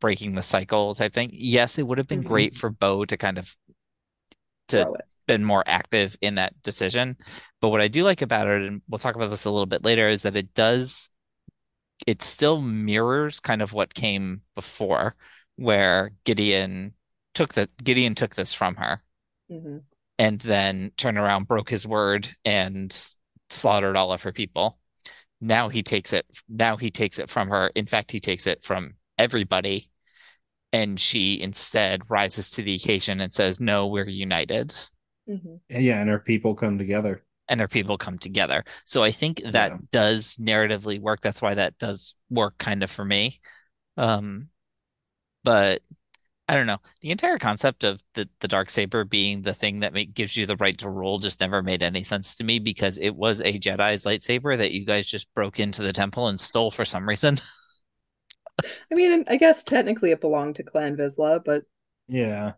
breaking 0.00 0.34
the 0.34 0.42
cycle 0.42 0.94
type 0.94 1.12
thing. 1.12 1.30
Yes, 1.32 1.78
it 1.78 1.86
would 1.86 1.98
have 1.98 2.08
been 2.08 2.22
Mhm. 2.22 2.28
great 2.28 2.56
for 2.56 2.70
Bo 2.70 3.04
to 3.04 3.16
kind 3.16 3.38
of 3.38 3.56
to 4.68 4.90
been 5.26 5.44
more 5.44 5.62
active 5.66 6.16
in 6.22 6.36
that 6.36 6.60
decision. 6.62 7.16
But 7.60 7.68
what 7.68 7.80
I 7.82 7.88
do 7.88 8.02
like 8.02 8.22
about 8.22 8.46
it, 8.46 8.62
and 8.62 8.82
we'll 8.88 8.98
talk 8.98 9.14
about 9.14 9.28
this 9.28 9.44
a 9.44 9.50
little 9.50 9.66
bit 9.66 9.84
later, 9.84 10.08
is 10.08 10.22
that 10.22 10.36
it 10.36 10.54
does 10.54 11.10
it 12.06 12.22
still 12.22 12.60
mirrors 12.60 13.40
kind 13.40 13.62
of 13.62 13.72
what 13.72 13.94
came 13.94 14.42
before, 14.54 15.16
where 15.56 16.12
Gideon 16.24 16.94
took 17.34 17.54
the 17.54 17.68
Gideon 17.82 18.14
took 18.14 18.34
this 18.34 18.52
from 18.54 18.76
her 18.76 19.02
hmm 19.48 19.78
and 20.18 20.40
then 20.40 20.92
turned 20.96 21.18
around, 21.18 21.46
broke 21.46 21.70
his 21.70 21.86
word, 21.86 22.28
and 22.44 22.92
slaughtered 23.50 23.96
all 23.96 24.12
of 24.12 24.22
her 24.22 24.32
people. 24.32 24.78
Now 25.40 25.70
he 25.70 25.84
takes 25.84 26.14
it. 26.14 26.26
Now 26.48 26.78
he 26.78 26.92
takes 26.92 27.20
it 27.20 27.30
from 27.30 27.50
her. 27.50 27.72
In 27.76 27.86
fact, 27.86 28.12
he 28.12 28.20
takes 28.20 28.48
it 28.48 28.64
from 28.64 28.96
everybody, 29.18 29.90
and 30.72 31.00
she 31.00 31.40
instead 31.40 32.10
rises 32.10 32.50
to 32.52 32.62
the 32.62 32.74
occasion 32.76 33.20
and 33.20 33.34
says, 33.34 33.60
"No, 33.60 33.88
we're 33.88 34.08
united." 34.08 34.74
hmm 35.26 35.56
yeah, 35.68 36.00
and 36.00 36.10
our 36.10 36.18
people 36.18 36.54
come 36.54 36.78
together. 36.78 37.24
and 37.48 37.60
their 37.60 37.68
people 37.68 37.96
come 37.96 38.18
together. 38.18 38.64
So 38.84 39.02
I 39.02 39.10
think 39.10 39.40
that 39.52 39.70
Yeah. 39.70 39.78
does 39.90 40.36
narratively 40.36 41.00
work. 41.00 41.20
That's 41.20 41.40
why 41.40 41.54
that 41.54 41.78
does 41.78 42.14
work 42.30 42.58
kind 42.58 42.82
of 42.82 42.90
for 42.90 43.04
me. 43.04 43.40
Um, 43.96 44.50
but 45.44 45.82
I 46.48 46.56
don't 46.56 46.66
know. 46.66 46.80
The 47.02 47.10
entire 47.12 47.38
concept 47.38 47.84
of 47.84 48.02
the 48.14 48.28
the 48.40 48.48
dark 48.48 48.70
saber 48.70 49.04
being 49.04 49.42
the 49.42 49.54
thing 49.54 49.80
that 49.80 49.92
make, 49.94 50.14
gives 50.14 50.36
you 50.36 50.46
the 50.46 50.56
right 50.56 50.78
to 50.78 50.90
rule 50.90 51.18
just 51.18 51.40
never 51.40 51.62
made 51.62 51.82
any 51.82 52.04
sense 52.04 52.36
to 52.36 52.44
me 52.44 52.58
because 52.60 52.98
it 52.98 53.12
was 53.16 53.40
a 53.42 53.58
Jedi's 53.58 54.04
lightsaber 54.04 54.56
that 54.58 54.72
you 54.72 54.86
guys 54.86 55.06
just 55.08 55.32
broke 55.34 55.60
into 55.60 55.82
the 55.82 55.92
temple 55.94 56.28
and 56.28 56.40
stole 56.40 56.70
for 56.72 56.84
some 56.86 57.08
reason. 57.08 57.40
I 58.90 58.94
mean, 58.94 59.24
I 59.28 59.36
guess 59.36 59.62
technically 59.62 60.10
it 60.10 60.20
belonged 60.20 60.56
to 60.56 60.62
Clan 60.62 60.96
Vizsla, 60.96 61.42
but 61.44 61.64
Yeah. 62.08 62.54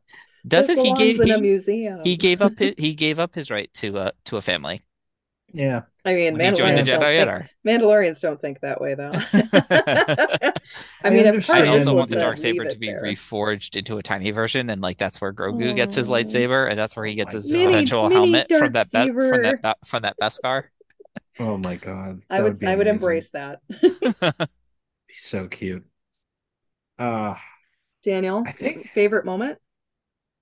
Doesn't 0.46 0.78
it 0.78 0.84
he 0.86 0.92
gave 0.94 1.20
in 1.20 1.30
a 1.30 1.38
museum. 1.38 2.00
he 2.04 2.16
gave 2.16 2.40
up 2.42 2.58
his, 2.58 2.74
he 2.78 2.94
gave 2.94 3.18
up 3.18 3.34
his 3.34 3.50
right 3.50 3.72
to 3.74 3.98
uh 3.98 4.10
to 4.26 4.36
a 4.38 4.42
family 4.42 4.82
Yeah. 5.52 5.82
I 6.04 6.14
mean, 6.14 6.38
when 6.38 6.40
he 6.40 6.50
the 6.50 6.54
Mandalorians 6.54 6.86
don't 6.86 7.14
think, 7.16 7.50
Mandalorians 7.66 8.20
don't 8.20 8.40
think 8.40 8.60
that 8.60 8.80
way, 8.80 8.94
though. 8.94 9.12
I 11.02 11.08
I 11.08 11.10
mean, 11.10 11.26
if 11.26 11.50
I 11.50 11.60
of 11.60 11.68
also 11.68 11.92
Vizsla 11.92 11.94
want 11.94 12.10
the 12.10 12.16
dark 12.16 12.38
saber 12.38 12.64
to 12.64 12.78
be 12.78 12.86
there." 12.88 13.02
reforged 13.02 13.76
into 13.76 13.98
a 13.98 14.02
tiny 14.02 14.30
version, 14.30 14.70
and 14.70 14.80
like 14.80 14.98
that's 14.98 15.20
where 15.20 15.32
Grogu 15.32 15.74
gets 15.76 15.94
his 15.96 16.08
lightsaber, 16.08 16.68
and 16.70 16.78
that's 16.78 16.96
where 16.96 17.06
he 17.06 17.14
gets 17.14 17.32
his 17.32 17.52
Mini- 17.52 17.66
eventual 17.66 18.08
mini 18.08 18.14
helmet 18.14 18.48
from 18.52 18.72
that 18.72 18.90
be 18.90 19.12
from 19.28 19.42
saber. 19.42 19.58
that 19.62 19.78
from 19.84 20.02
that 20.02 20.18
Beskar. 20.20 20.64
Oh 21.38 21.56
my 21.56 21.76
God. 21.76 22.22
I 22.30 22.38
That 22.38 22.44
would, 22.44 22.58
be 22.58 22.66
I 22.66 22.76
would 22.76 22.86
amazing. 22.86 22.94
embrace 22.96 23.30
that. 23.30 23.60
Be 25.10 25.14
so 25.16 25.48
cute. 25.48 25.84
Uh, 26.96 27.34
Daniel, 28.04 28.44
I 28.46 28.52
think- 28.52 28.86
favorite 28.86 29.24
moment? 29.24 29.58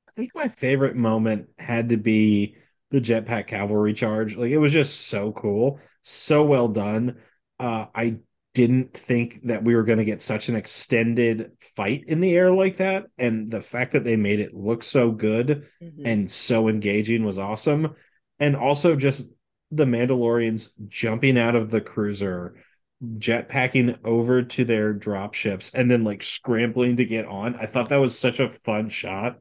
I 0.08 0.12
think 0.12 0.32
my 0.34 0.48
favorite 0.48 0.94
moment 0.94 1.48
had 1.58 1.88
to 1.88 1.96
be 1.96 2.56
the 2.90 3.00
jetpack 3.00 3.46
cavalry 3.46 3.94
charge. 3.94 4.36
Like 4.36 4.50
it 4.50 4.58
was 4.58 4.72
just 4.74 5.06
so 5.06 5.32
cool, 5.32 5.80
so 6.02 6.44
well 6.44 6.68
done. 6.68 7.16
Uh, 7.58 7.86
I 7.94 8.18
didn't 8.52 8.92
think 8.92 9.42
that 9.44 9.64
we 9.64 9.74
were 9.74 9.84
going 9.84 10.00
to 10.00 10.04
get 10.04 10.20
such 10.20 10.50
an 10.50 10.56
extended 10.56 11.52
fight 11.60 12.04
in 12.08 12.20
the 12.20 12.36
air 12.36 12.52
like 12.52 12.76
that, 12.76 13.06
and 13.16 13.50
the 13.50 13.62
fact 13.62 13.92
that 13.92 14.04
they 14.04 14.16
made 14.16 14.40
it 14.40 14.52
look 14.52 14.82
so 14.82 15.10
good 15.10 15.66
Mhm. 15.80 16.02
and 16.04 16.30
so 16.30 16.68
engaging 16.68 17.24
was 17.24 17.38
awesome. 17.38 17.94
And 18.38 18.54
also 18.54 18.96
just 18.96 19.32
the 19.70 19.86
Mandalorians 19.86 20.72
jumping 20.88 21.38
out 21.38 21.54
of 21.56 21.70
the 21.70 21.80
cruiser, 21.80 22.56
jetpacking 23.05 23.99
over 24.05 24.42
to 24.42 24.64
their 24.64 24.92
drop 24.92 25.34
ships, 25.34 25.74
and 25.74 25.90
then 25.90 26.05
like 26.05 26.22
scrambling 26.22 26.96
to 26.96 27.05
get 27.05 27.26
on. 27.26 27.55
I 27.57 27.66
thought 27.66 27.90
that 27.90 27.96
was 27.99 28.18
such 28.18 28.40
a 28.40 28.51
fun 28.51 28.88
shot. 28.88 29.38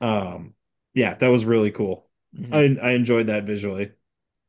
Um, 0.00 0.54
yeah, 0.94 1.14
that 1.14 1.28
was 1.28 1.44
really 1.44 1.70
cool. 1.70 2.08
Mhm. 2.34 2.78
I 2.82 2.88
I 2.88 2.90
enjoyed 2.92 3.28
that 3.28 3.44
visually. 3.44 3.92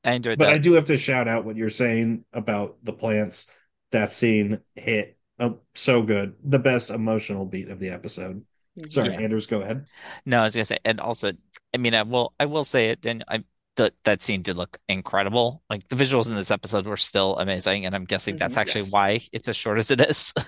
I 0.03 0.13
enjoyed 0.13 0.39
But 0.39 0.45
that. 0.45 0.53
I 0.55 0.57
do 0.57 0.73
have 0.73 0.85
to 0.85 0.97
shout 0.97 1.27
out 1.27 1.45
what 1.45 1.55
you're 1.55 1.69
saying 1.69 2.25
about 2.33 2.77
the 2.83 2.93
plants. 2.93 3.51
That 3.91 4.11
scene 4.13 4.59
hit 4.75 5.17
uh, 5.39 5.51
so 5.75 6.01
good. 6.01 6.35
The 6.43 6.59
best 6.59 6.89
emotional 6.91 7.45
beat 7.45 7.69
of 7.69 7.79
the 7.79 7.89
episode. 7.89 8.45
Mhm. 8.77 8.91
Sorry, 8.91 9.13
Yeah. 9.13 9.21
Anders, 9.21 9.47
go 9.47 9.61
ahead. 9.61 9.85
No, 10.25 10.41
I 10.41 10.43
was 10.43 10.55
gonna 10.55 10.65
say, 10.65 10.79
and 10.85 10.99
also, 10.99 11.33
I 11.73 11.77
mean, 11.77 11.93
I 11.93 12.03
will, 12.03 12.33
I 12.39 12.45
will 12.45 12.63
say 12.63 12.89
it, 12.89 13.05
and 13.05 13.23
I 13.27 13.43
that 13.77 13.93
that 14.03 14.21
scene 14.23 14.41
did 14.43 14.57
look 14.57 14.79
incredible. 14.89 15.63
Like 15.69 15.87
the 15.87 15.95
visuals 15.95 16.27
in 16.27 16.35
this 16.35 16.51
episode 16.51 16.85
were 16.87 16.97
still 16.97 17.37
amazing, 17.37 17.85
and 17.85 17.95
I'm 17.95 18.05
guessing 18.05 18.35
that's 18.37 18.57
Mhm. 18.57 18.61
actually 18.61 18.81
Yes. 18.81 18.93
why 18.93 19.21
it's 19.31 19.47
as 19.47 19.55
short 19.57 19.77
as 19.79 19.91
it 19.91 20.01
is. 20.01 20.33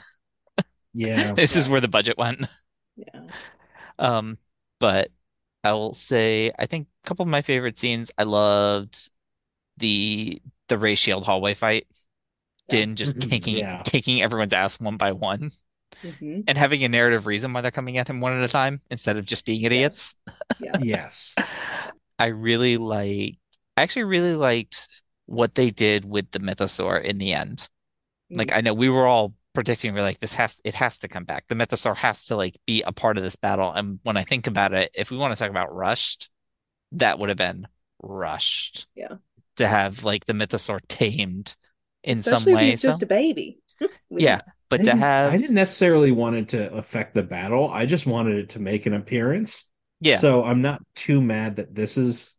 Yeah. 0.94 1.34
This 1.34 1.56
is 1.56 1.70
where 1.70 1.82
the 1.82 1.88
budget 1.88 2.18
went. 2.18 2.46
Yeah. 2.98 3.22
Um, 4.00 4.38
but 4.80 5.12
I 5.64 5.74
will 5.74 5.94
say, 5.94 6.52
I 6.58 6.66
think 6.68 6.88
a 7.04 7.08
couple 7.08 7.24
of 7.24 7.30
my 7.30 7.42
favorite 7.42 7.78
scenes. 7.78 8.12
I 8.18 8.24
loved 8.24 9.10
the 9.78 10.42
the 10.70 10.78
Ray 10.78 10.96
Shield 10.96 11.26
hallway 11.26 11.54
fight. 11.54 11.86
Yeah. 12.72 12.80
Din 12.86 12.96
just 12.96 13.18
Mhm. 13.18 13.30
kicking 13.30 13.58
Yeah. 13.58 13.84
kicking 13.84 14.22
everyone's 14.22 14.54
ass 14.54 14.80
one 14.80 14.98
by 14.98 15.12
one, 15.14 15.52
Mhm. 16.04 16.46
and 16.48 16.58
having 16.58 16.84
a 16.84 16.90
narrative 16.90 17.28
reason 17.28 17.54
why 17.54 17.62
they're 17.62 17.72
coming 17.72 17.98
at 17.98 18.10
him 18.10 18.22
one 18.22 18.34
at 18.34 18.44
a 18.44 18.48
time 18.52 18.82
instead 18.90 19.18
of 19.18 19.26
just 19.26 19.46
being 19.46 19.64
idiots. 19.64 20.16
Yeah. 20.60 20.78
Yes. 20.82 21.36
I 22.20 22.28
really 22.28 22.78
liked, 22.78 23.38
I 23.78 23.84
actually 23.84 24.04
really 24.04 24.36
liked 24.36 24.88
what 25.26 25.56
they 25.56 25.70
did 25.70 26.06
with 26.06 26.32
the 26.32 26.40
Mythosaur 26.40 27.04
in 27.04 27.18
the 27.18 27.34
end. 27.34 27.68
Like 28.30 28.50
mm-hmm. 28.50 28.58
I 28.58 28.62
know 28.62 28.74
we 28.74 28.90
were 28.90 29.08
all 29.08 29.34
predicting 29.54 29.94
we're 29.94 30.02
like 30.02 30.20
this 30.20 30.34
has 30.36 30.62
it 30.64 30.76
has 30.76 31.00
to 31.00 31.08
come 31.08 31.24
back. 31.24 31.46
The 31.50 31.56
Mythosaur 31.56 31.96
has 31.98 32.26
to 32.26 32.36
like 32.36 32.58
be 32.66 32.82
a 32.84 32.92
part 32.92 33.18
of 33.18 33.24
this 33.24 33.36
battle. 33.36 33.72
And 33.72 34.00
when 34.04 34.18
I 34.18 34.24
think 34.24 34.48
about 34.48 34.74
it, 34.74 34.92
if 34.94 35.12
we 35.12 35.18
want 35.18 35.34
to 35.34 35.40
talk 35.40 35.50
about 35.50 35.74
rushed, 35.74 36.30
that 36.94 37.20
would 37.20 37.30
have 37.30 37.38
been 37.38 37.68
rushed. 38.02 38.88
Yeah. 38.96 39.16
To 39.58 39.68
have 39.68 40.04
like 40.04 40.26
the 40.26 40.34
Mythosaur 40.34 40.80
tamed 40.88 41.56
in 42.04 42.24
some 42.24 42.38
Especially 42.38 42.52
if 42.54 42.58
way. 42.58 42.70
he's 42.72 42.82
just 42.82 43.00
So 43.00 43.04
a 43.04 43.08
baby. 43.08 43.60
We- 44.10 44.24
yeah, 44.24 44.42
but 44.70 44.78
to 44.78 44.84
didn't- 44.84 45.00
have 45.00 45.34
I 45.34 45.38
didn't 45.38 45.56
necessarily 45.56 46.12
want 46.12 46.36
it 46.36 46.50
to 46.50 46.74
affect 46.74 47.14
the 47.14 47.24
battle. 47.24 47.70
I 47.70 47.86
just 47.86 48.06
wanted 48.06 48.38
it 48.38 48.50
to 48.50 48.60
make 48.60 48.86
an 48.86 48.94
appearance. 48.94 49.72
Yeah, 50.00 50.16
So 50.18 50.44
I'm 50.44 50.62
not 50.62 50.82
too 50.96 51.22
mad 51.22 51.58
that 51.58 51.76
this 51.76 51.98
is 51.98 52.38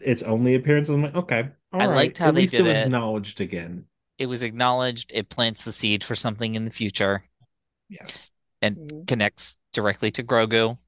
its 0.00 0.22
only 0.22 0.54
appearance. 0.54 0.88
I'm 0.88 1.02
like, 1.02 1.14
okay, 1.14 1.50
all 1.72 1.80
I 1.80 1.86
right. 1.86 1.94
liked 1.96 2.18
how 2.18 2.30
At 2.30 2.34
they 2.34 2.42
least 2.42 2.54
it 2.58 2.62
did 2.62 2.66
was 2.66 2.78
it. 2.78 2.86
acknowledged 2.86 3.40
again. 3.40 3.86
it 4.18 4.26
was 4.26 4.42
acknowledged. 4.42 5.10
It 5.14 5.28
plants 5.30 5.64
the 5.64 5.72
seed 5.72 6.04
for 6.04 6.14
something 6.14 6.54
in 6.54 6.64
the 6.64 6.70
future 6.70 7.24
Yes. 7.88 8.30
and 8.62 8.76
Mhm. 8.76 9.06
connects 9.06 9.56
directly 9.72 10.10
to 10.12 10.22
Grogu. 10.24 10.78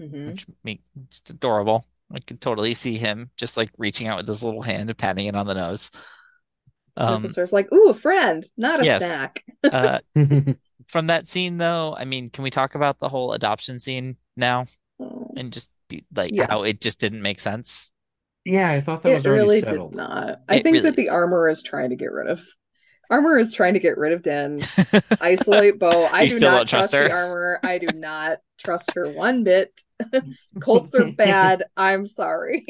Mhm. 0.00 0.26
which 0.26 0.46
make 0.64 0.82
just 1.10 1.30
adorable. 1.30 1.86
I 2.10 2.20
could 2.20 2.40
totally 2.40 2.74
see 2.74 2.98
him 2.98 3.30
just 3.36 3.56
like 3.56 3.70
reaching 3.78 4.06
out 4.08 4.18
with 4.18 4.28
his 4.28 4.42
little 4.42 4.62
hand 4.62 4.90
and 4.90 4.98
patting 4.98 5.26
it 5.26 5.36
on 5.36 5.46
the 5.46 5.54
nose. 5.54 5.90
Um, 6.96 7.22
Mythosaur's 7.22 7.52
like, 7.52 7.72
ooh, 7.72 7.88
a 7.88 7.94
friend, 7.94 8.44
not 8.56 8.80
a 8.80 8.84
yes. 8.84 9.00
snack. 9.02 9.44
uh, 9.64 10.00
from 10.88 11.06
that 11.06 11.28
scene 11.28 11.58
though, 11.58 11.94
I 11.96 12.04
mean, 12.04 12.30
can 12.30 12.44
we 12.44 12.50
talk 12.50 12.74
about 12.74 12.98
the 12.98 13.08
whole 13.08 13.32
adoption 13.32 13.78
scene 13.78 14.16
now. 14.36 14.66
And 15.36 15.52
just 15.52 15.70
be 15.88 16.04
like 16.14 16.32
how 16.36 16.62
Yes. 16.64 16.74
it 16.74 16.80
just 16.80 16.98
didn't 17.00 17.22
make 17.22 17.40
sense? 17.40 17.92
yeah, 18.44 18.70
I 18.70 18.80
thought 18.80 19.02
that 19.04 19.10
It 19.10 19.14
was 19.14 19.26
already 19.26 19.42
really 19.42 19.60
settled. 19.60 19.92
did 19.92 19.98
not. 19.98 20.40
I 20.48 20.56
It 20.56 20.62
think 20.64 20.74
really- 20.74 20.80
that 20.90 20.96
the 20.96 21.10
armor 21.10 21.48
is 21.48 21.62
trying 21.62 21.90
to 21.90 21.96
get 21.96 22.10
rid 22.12 22.26
of. 22.28 22.42
Armor 23.10 23.38
is 23.38 23.52
trying 23.54 23.74
to 23.74 23.80
get 23.80 23.98
rid 23.98 24.12
of 24.14 24.22
Din. 24.22 24.64
Isolate 25.20 25.78
Bo. 25.78 26.04
I 26.04 26.22
You 26.22 26.28
do 26.30 26.36
still 26.36 26.50
not 26.50 26.56
don't 26.58 26.66
trust 26.68 26.90
trust 26.92 27.08
the 27.08 27.14
armor. 27.14 27.60
I 27.62 27.78
do 27.78 27.86
not 27.94 28.38
trust 28.58 28.90
her 28.94 29.10
one 29.10 29.44
bit. 29.44 29.72
Colts 30.60 30.94
are 30.94 31.12
bad. 31.12 31.64
I'm 31.76 32.06
sorry. 32.06 32.64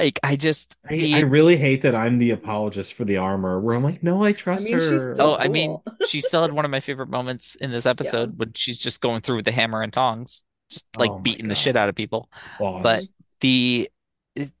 Like 0.00 0.18
I 0.24 0.34
just 0.36 0.74
I, 0.90 0.96
the 0.96 1.14
I 1.14 1.20
really 1.20 1.56
hate 1.56 1.82
that 1.82 1.94
I'm 1.94 2.18
the 2.18 2.32
apologist 2.32 2.94
for 2.94 3.04
the 3.04 3.18
armor. 3.18 3.60
Where 3.60 3.76
I'm 3.76 3.84
like, 3.84 4.02
no, 4.02 4.24
I 4.24 4.32
trust 4.32 4.64
mean, 4.64 4.74
her. 4.74 5.14
still- 5.14 5.30
oh, 5.30 5.36
I 5.36 5.46
mean, 5.48 5.78
she 6.08 6.20
still 6.20 6.42
had 6.42 6.52
one 6.52 6.64
of 6.64 6.70
my 6.72 6.80
favorite 6.80 7.08
moments 7.08 7.54
in 7.54 7.70
this 7.70 7.86
episode 7.86 8.36
when 8.38 8.52
she's 8.54 8.76
just 8.78 9.00
going 9.00 9.20
through 9.22 9.36
with 9.36 9.44
the 9.44 9.52
hammer 9.52 9.82
and 9.82 9.92
tongs, 9.92 10.42
just 10.74 10.86
like 10.96 11.12
Oh 11.12 11.18
my 11.20 11.22
beating 11.22 11.48
the 11.48 11.54
shit 11.56 11.76
out 11.76 11.88
of 11.88 11.94
people. 11.94 12.30
Boss. 12.58 12.82
But 12.82 13.08
the 13.40 13.90
it, 14.36 14.52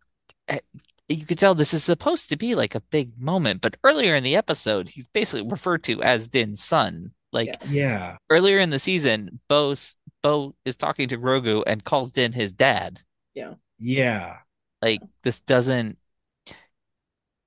eh, 0.48 0.60
you 1.08 1.26
could 1.26 1.38
tell 1.38 1.54
this 1.54 1.74
is 1.74 1.84
supposed 1.84 2.28
to 2.30 2.36
be 2.36 2.54
like 2.54 2.74
a 2.74 2.80
big 2.80 3.18
moment, 3.20 3.60
but 3.60 3.76
earlier 3.84 4.16
in 4.16 4.24
the 4.24 4.36
episode, 4.36 4.88
he's 4.88 5.06
basically 5.08 5.48
referred 5.48 5.84
to 5.84 6.02
as 6.02 6.28
Din's 6.28 6.62
son. 6.62 7.12
Like 7.32 7.56
yeah, 7.60 8.16
earlier 8.30 8.58
in 8.60 8.70
the 8.70 8.78
season, 8.78 9.40
Bo 9.48 9.74
Bo 10.22 10.54
is 10.64 10.76
talking 10.76 11.08
to 11.08 11.18
Grogu 11.18 11.62
and 11.66 11.84
calls 11.84 12.12
Din 12.12 12.32
his 12.32 12.52
dad. 12.52 13.00
yeah. 13.34 13.54
Yeah. 13.78 14.38
Like 14.82 15.02
this 15.22 15.40
doesn't. 15.40 15.98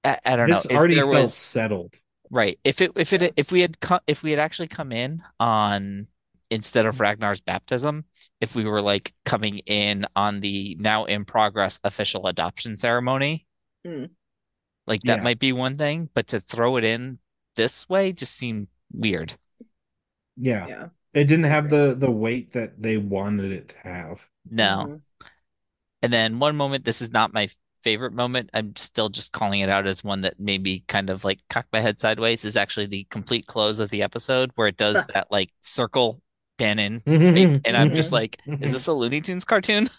I, 0.03 0.20
I 0.26 0.36
don't 0.36 0.47
This 0.47 0.65
know. 0.65 0.65
If 0.70 0.78
already 0.78 0.95
there 0.95 1.07
felt 1.07 1.24
was 1.24 1.34
settled. 1.34 1.99
right. 2.30 2.59
If 2.63 2.82
it 2.82 2.91
if 2.95 3.13
it 3.13 3.34
if 3.38 3.51
we 3.51 3.61
had 3.61 3.80
co 3.80 3.99
if 4.07 4.24
we 4.24 4.32
had 4.32 4.39
actually 4.39 4.68
come 4.68 4.91
in 4.91 5.24
on 5.39 6.07
instead 6.50 6.86
Mm-hmm. 6.86 6.89
of 6.89 7.00
Ragnar's 7.00 7.41
baptism, 7.41 8.06
if 8.41 8.56
we 8.56 8.66
were 8.66 8.82
like 8.82 9.14
coming 9.26 9.60
in 9.60 10.06
on 10.16 10.39
the 10.39 10.76
now 10.80 11.06
in 11.06 11.26
progress 11.26 11.80
official 11.84 12.28
adoption 12.28 12.78
ceremony, 12.78 13.45
Mm. 13.86 14.10
like 14.88 15.04
that 15.04 15.20
Yeah. 15.20 15.24
might 15.24 15.39
be 15.39 15.54
one 15.54 15.78
thing, 15.78 16.10
but 16.14 16.28
to 16.28 16.39
throw 16.39 16.78
it 16.78 16.84
in 16.84 17.20
this 17.56 17.88
way 17.89 18.12
just 18.14 18.36
seemed 18.36 18.68
weird. 18.91 19.38
Yeah. 20.36 20.68
Yeah. 20.68 20.89
It 21.14 21.26
didn't 21.26 21.45
have 21.45 21.70
the 21.70 21.95
the 21.98 22.12
weight 22.12 22.52
that 22.52 22.82
they 22.82 22.98
wanted 22.98 23.52
it 23.52 23.70
to 23.70 23.78
have. 23.80 24.30
No. 24.50 24.88
Mhm. 24.88 25.02
And 26.02 26.14
then 26.14 26.39
one 26.39 26.56
moment, 26.56 26.86
this 26.86 27.02
is 27.02 27.12
not 27.12 27.34
my 27.34 27.50
favorite 27.84 28.14
moment. 28.14 28.50
I'm 28.54 28.76
still 28.76 29.10
just 29.10 29.32
calling 29.32 29.62
it 29.62 29.70
out 29.70 29.88
as 29.88 30.04
one 30.04 30.22
that 30.22 30.39
maybe 30.39 30.84
kind 30.88 31.10
of 31.10 31.24
like 31.24 31.39
cock 31.50 31.68
my 31.74 31.80
head 31.82 32.00
sideways 32.02 32.45
is 32.45 32.56
actually 32.58 32.88
the 32.88 33.06
complete 33.06 33.48
close 33.48 33.80
of 33.80 33.89
the 33.89 34.04
episode 34.04 34.52
where 34.56 34.68
it 34.68 34.78
does 34.78 35.06
that 35.14 35.32
like 35.32 35.52
circle 35.62 36.22
pan 36.58 36.80
in. 36.80 37.01
Mm-hmm. 37.01 37.58
And 37.66 37.78
I'm 37.78 37.95
just 37.95 38.08
mm-hmm. 38.08 38.16
like, 38.16 38.62
is 38.62 38.72
this 38.74 38.88
a 38.88 38.93
Looney 38.93 39.22
Tunes 39.22 39.45
cartoon? 39.45 39.89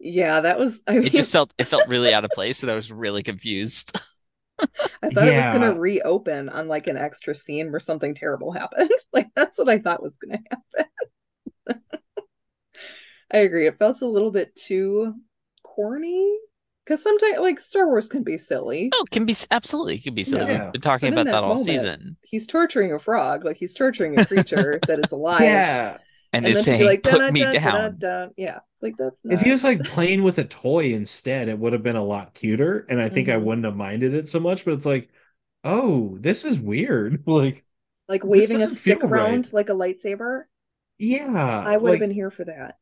Yeah, 0.00 0.40
that 0.40 0.58
was. 0.58 0.82
I 0.86 0.94
mean, 0.94 1.06
It 1.06 1.12
just 1.12 1.32
felt 1.32 1.52
it 1.58 1.68
felt 1.68 1.88
really 1.88 2.12
out 2.12 2.24
of 2.24 2.30
place 2.32 2.62
and 2.62 2.72
I 2.72 2.74
was 2.74 2.90
really 2.90 3.22
confused. 3.22 3.96
I 4.58 4.66
thought 5.10 5.28
it 5.28 5.36
was 5.36 5.60
gonna 5.60 5.78
reopen 5.78 6.48
on 6.48 6.68
like 6.68 6.86
an 6.86 6.96
extra 6.96 7.34
scene 7.34 7.70
where 7.70 7.80
something 7.80 8.14
terrible 8.14 8.52
happened. 8.52 8.90
Like 9.12 9.28
that's 9.36 9.58
what 9.58 9.68
I 9.68 9.78
thought 9.78 10.02
was 10.02 10.18
gonna 10.18 10.38
happen. 10.50 11.82
I 13.32 13.38
agree. 13.38 13.66
It 13.66 13.78
felt 13.78 14.00
a 14.00 14.06
little 14.06 14.30
bit 14.30 14.54
too 14.56 15.14
corny 15.62 16.36
Because 16.84 17.02
sometimes, 17.02 17.38
like 17.38 17.60
Star 17.60 17.86
Wars 17.86 18.08
can 18.08 18.24
be 18.24 18.38
silly. 18.38 18.90
Oh, 18.92 19.04
can 19.10 19.24
be 19.24 19.34
absolutely, 19.50 19.98
can 20.00 20.14
be 20.14 20.24
silly. 20.24 20.52
Yeah. 20.52 20.64
We've 20.64 20.72
been 20.72 20.80
talking 20.80 21.10
But 21.10 21.12
about 21.12 21.24
that 21.26 21.32
that 21.32 21.44
all 21.44 21.58
moment- 21.58 21.66
season, 21.66 22.16
He's 22.22 22.46
torturing 22.46 22.92
a 22.92 22.98
frog, 22.98 23.44
like 23.44 23.56
he's 23.56 23.74
torturing 23.74 24.18
a 24.18 24.26
creature 24.26 24.80
that 24.86 24.98
is 24.98 25.12
alive. 25.12 25.40
Yeah. 25.40 25.98
and, 26.32 26.44
and 26.44 26.46
is 26.46 26.56
then 26.56 26.64
to 26.64 26.70
be 26.78 26.84
saying, 26.84 26.86
like, 26.86 27.02
"Put 27.02 27.32
me 27.32 27.40
dun, 27.40 27.54
dun, 27.54 27.62
down." 27.62 27.74
dun, 27.74 27.98
dun. 27.98 28.30
Yeah, 28.36 28.60
like 28.80 28.96
that's 28.96 29.16
not. 29.22 29.34
If 29.34 29.42
he 29.42 29.50
was 29.50 29.62
like 29.64 29.84
playing 29.84 30.22
with 30.24 30.38
a 30.38 30.44
toy 30.44 30.92
instead, 30.94 31.48
it 31.48 31.58
would 31.58 31.72
have 31.72 31.82
been 31.82 31.96
a 31.96 32.04
lot 32.04 32.34
cuter, 32.34 32.84
and 32.88 33.00
I 33.00 33.08
think 33.08 33.28
I 33.28 33.36
Mhm. 33.36 33.42
wouldn't 33.44 33.64
have 33.66 33.76
minded 33.76 34.14
it 34.14 34.26
so 34.28 34.40
much. 34.40 34.64
But 34.64 34.74
it's 34.74 34.86
like, 34.86 35.10
oh, 35.64 36.16
this 36.20 36.44
is 36.44 36.58
weird. 36.58 37.22
Like, 37.26 37.64
like 38.08 38.24
waving 38.24 38.60
a 38.62 38.66
stick 38.66 39.04
around 39.04 39.46
right. 39.46 39.52
like 39.52 39.68
a 39.68 39.72
lightsaber. 39.72 40.44
yeah, 40.98 41.64
I 41.66 41.76
would 41.76 41.92
have 41.92 42.00
been 42.00 42.10
here 42.10 42.30
for 42.30 42.44
that. 42.44 42.78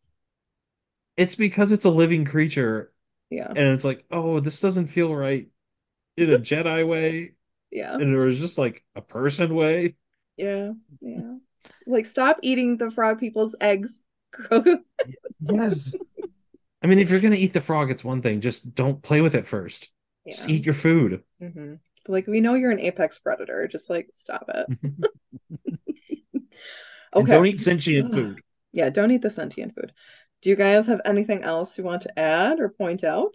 It's 1.16 1.34
because 1.34 1.72
it's 1.72 1.84
a 1.84 1.90
living 1.90 2.24
creature, 2.24 2.92
Yeah, 3.30 3.54
and 3.54 3.68
it's 3.68 3.84
like, 3.84 4.04
oh, 4.10 4.40
this 4.40 4.60
doesn't 4.60 4.86
feel 4.88 5.14
right 5.14 5.48
in 6.16 6.32
a 6.32 6.38
Jedi 6.38 6.86
way, 6.88 7.34
yeah, 7.70 8.00
and 8.00 8.14
it 8.14 8.18
was 8.18 8.40
just 8.40 8.58
like 8.58 8.84
a 8.96 9.02
person 9.02 9.54
way. 9.54 9.96
yeah, 10.36 10.72
yeah. 11.00 11.36
Like 11.86 12.06
stop 12.06 12.38
eating 12.42 12.76
the 12.76 12.90
frog 12.90 13.18
people's 13.20 13.56
eggs, 13.60 14.06
Grogu. 14.34 14.82
Yes. 15.40 15.98
I 16.82 16.88
mean, 16.88 16.98
if 17.00 17.10
you're 17.10 17.20
gonna 17.20 17.36
eat 17.36 17.52
the 17.54 17.60
frog, 17.60 17.90
it's 17.90 18.04
one 18.04 18.22
thing. 18.22 18.40
Just 18.40 18.74
don't 18.74 19.02
play 19.02 19.20
with 19.22 19.34
it 19.34 19.46
first. 19.46 19.90
Yeah. 20.24 20.34
Just 20.36 20.50
eat 20.50 20.66
your 20.66 20.74
food. 20.74 21.24
hmm 21.40 21.74
Like 22.08 22.26
we 22.26 22.40
know 22.40 22.54
you're 22.54 22.70
an 22.72 22.80
apex 22.80 23.18
predator. 23.18 23.68
Just 23.68 23.90
like 23.90 24.08
stop 24.12 24.46
it. 24.48 24.68
And 27.16 27.28
Okay. 27.28 27.30
don't 27.30 27.46
eat 27.46 27.60
sentient 27.60 28.12
food. 28.12 28.42
Yeah, 28.72 28.90
don't 28.90 29.10
eat 29.10 29.22
the 29.22 29.30
sentient 29.30 29.74
food. 29.74 29.92
Do 30.42 30.50
you 30.50 30.56
guys 30.56 30.86
have 30.86 31.00
anything 31.04 31.42
else 31.42 31.76
you 31.76 31.84
want 31.84 32.02
to 32.02 32.18
add 32.18 32.60
or 32.60 32.68
point 32.70 33.04
out? 33.04 33.34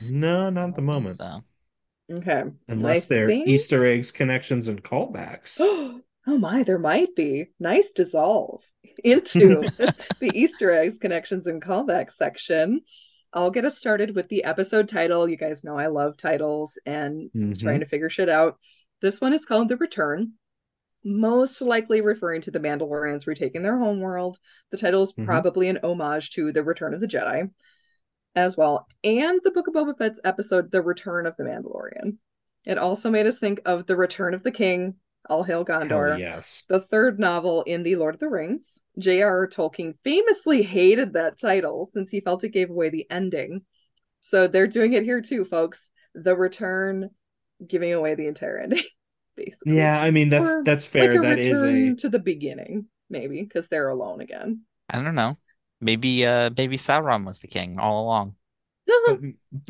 No, 0.00 0.50
not 0.50 0.70
at 0.70 0.74
the 0.76 0.82
moment. 0.82 1.18
So, 1.18 1.42
Okay. 2.10 2.44
Unless 2.68 3.04
I 3.06 3.08
they're 3.14 3.26
think- 3.28 3.48
Easter 3.48 3.84
eggs, 3.84 4.10
connections, 4.10 4.68
and 4.68 4.82
callbacks. 4.82 5.60
Oh 6.26 6.36
my, 6.36 6.62
there 6.62 6.78
might 6.78 7.14
be. 7.16 7.46
Nice 7.58 7.92
dissolve 7.92 8.60
into 9.02 9.62
the 10.20 10.30
Easter 10.34 10.70
eggs, 10.72 10.98
connections, 10.98 11.46
and 11.46 11.62
callbacks 11.62 12.12
section. 12.12 12.82
I'll 13.32 13.50
get 13.50 13.64
us 13.64 13.78
started 13.78 14.14
with 14.14 14.28
the 14.28 14.44
episode 14.44 14.90
title. 14.90 15.26
You 15.26 15.38
guys 15.38 15.64
know 15.64 15.78
I 15.78 15.86
love 15.86 16.18
titles 16.18 16.78
and 16.84 17.30
Mhm. 17.34 17.58
trying 17.58 17.80
to 17.80 17.86
figure 17.86 18.10
shit 18.10 18.28
out. 18.28 18.58
This 19.00 19.22
one 19.22 19.32
is 19.32 19.46
called 19.46 19.70
The 19.70 19.78
Return, 19.78 20.32
most 21.08 21.60
likely 21.60 22.00
referring 22.00 22.42
to 22.42 22.50
the 22.50 22.60
Mandalorians 22.60 23.26
retaking 23.26 23.62
their 23.62 23.78
homeworld. 23.78 24.38
The 24.70 24.78
title 24.78 25.02
is 25.02 25.12
Mhm. 25.12 25.24
probably 25.24 25.68
an 25.68 25.78
homage 25.82 26.30
to 26.30 26.52
The 26.52 26.62
Return 26.62 26.94
of 26.94 27.00
the 27.00 27.06
Jedi 27.08 27.50
as 28.34 28.56
well, 28.56 28.86
and 29.02 29.40
the 29.42 29.50
Book 29.50 29.68
of 29.68 29.74
Boba 29.74 29.96
Fett's 29.96 30.20
episode, 30.22 30.70
The 30.70 30.82
Return 30.82 31.26
of 31.26 31.36
the 31.36 31.44
Mandalorian. 31.44 32.18
It 32.64 32.78
also 32.78 33.10
made 33.10 33.26
us 33.26 33.38
think 33.38 33.60
of 33.64 33.86
The 33.86 33.96
Return 33.96 34.34
of 34.34 34.42
the 34.42 34.52
King, 34.52 34.96
All 35.28 35.42
Hail 35.42 35.64
Gondor 35.64 36.10
Hell 36.10 36.18
yes. 36.20 36.64
the 36.68 36.80
third 36.80 37.18
novel 37.18 37.62
in 37.62 37.82
the 37.82 37.96
Lord 37.96 38.14
of 38.14 38.20
the 38.20 38.28
Rings. 38.28 38.78
J.R.R. 38.98 39.48
Tolkien 39.48 39.94
famously 40.04 40.62
hated 40.62 41.14
that 41.14 41.38
title 41.38 41.86
since 41.86 42.10
he 42.10 42.20
felt 42.20 42.44
it 42.44 42.50
gave 42.50 42.70
away 42.70 42.90
the 42.90 43.10
ending. 43.10 43.62
So 44.20 44.46
they're 44.46 44.66
doing 44.66 44.92
it 44.92 45.04
here 45.04 45.20
too, 45.20 45.44
folks. 45.44 45.90
The 46.14 46.36
Return, 46.36 47.10
giving 47.66 47.92
away 47.92 48.14
the 48.14 48.26
entire 48.26 48.58
ending, 48.58 48.84
basically. 49.38 49.66
Yeah, 49.76 50.00
I 50.00 50.10
mean 50.10 50.28
that's 50.30 50.54
Or 50.54 50.62
that's 50.64 50.86
fair. 50.86 51.10
Like 51.10 51.14
a 51.14 51.22
That 51.22 51.38
is 51.38 51.62
return 51.62 51.64
a 51.64 51.96
to 51.98 52.08
the 52.08 52.18
beginning, 52.18 52.86
maybe, 53.10 53.42
because 53.42 53.68
they're 53.68 53.88
alone 53.90 54.20
again. 54.20 54.62
I 54.88 55.02
don't 55.02 55.14
know. 55.14 55.38
Maybe, 55.80 56.26
uh, 56.26 56.50
maybe 56.56 56.76
Sauron 56.76 57.24
was 57.24 57.38
the 57.38 57.46
king 57.48 57.78
all 57.78 58.04
along. 58.04 58.36
but, 59.06 59.20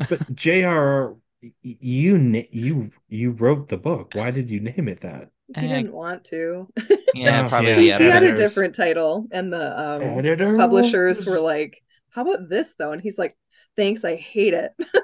but 0.07 0.35
JR 0.35 1.17
you 1.63 2.17
you 2.51 2.91
you 3.09 3.31
wrote 3.31 3.67
the 3.69 3.77
book. 3.77 4.13
Why 4.15 4.31
did 4.31 4.49
you 4.51 4.59
name 4.61 4.87
it 4.89 5.01
that? 5.01 5.31
he 5.55 5.55
Eh, 5.55 5.61
didn't 5.67 5.93
want 5.93 6.25
to. 6.25 6.67
Yeah, 7.11 7.41
Oh, 7.41 7.49
probably 7.49 7.73
yeah. 7.73 7.73
the 7.73 7.91
he 7.97 8.07
had 8.07 8.23
a 8.23 8.31
different 8.31 8.75
title, 8.75 9.27
and 9.31 9.51
the 9.51 9.79
um, 9.79 10.23
Editor 10.23 10.53
publishers 10.53 11.25
were 11.25 11.39
like, 11.39 11.81
"How 12.09 12.21
about 12.21 12.47
this 12.49 12.75
though?" 12.75 12.91
And 12.91 13.01
he's 13.01 13.17
like, 13.17 13.35
"Thanks, 13.75 14.05
I 14.05 14.15
hate 14.15 14.53
it." 14.53 14.71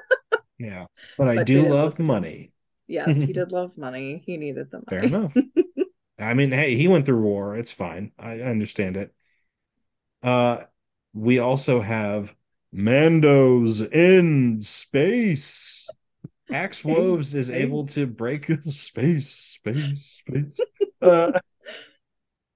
Yeah, 0.57 0.87
but 1.17 1.27
I 1.29 1.37
do 1.39 1.65
love 1.65 1.97
listen. 1.97 1.99
money. 1.99 2.51
Yes, 2.87 3.21
he 3.21 3.33
did 3.33 3.51
love 3.51 3.77
money. 3.77 4.23
He 4.25 4.37
needed 4.37 4.71
the 4.71 4.77
money. 4.77 4.87
Fair 4.89 5.05
enough. 5.05 5.33
I 6.19 6.33
mean, 6.33 6.51
hey, 6.51 6.75
he 6.75 6.87
went 6.87 7.05
through 7.05 7.21
war. 7.21 7.57
It's 7.57 7.71
fine. 7.71 8.11
I 8.17 8.39
understand 8.41 8.97
it. 8.97 9.13
Uh, 10.23 10.63
we 11.13 11.39
also 11.39 11.81
have 11.81 12.35
Mando's 12.71 13.81
in 13.81 14.61
space. 14.61 15.95
Axe 16.51 16.83
Woves 16.85 17.35
is 17.35 17.51
able 17.51 17.85
to 17.87 18.07
break 18.07 18.51
space, 18.63 19.29
space, 19.31 20.21
space. 20.27 20.65
Uh, 21.01 21.31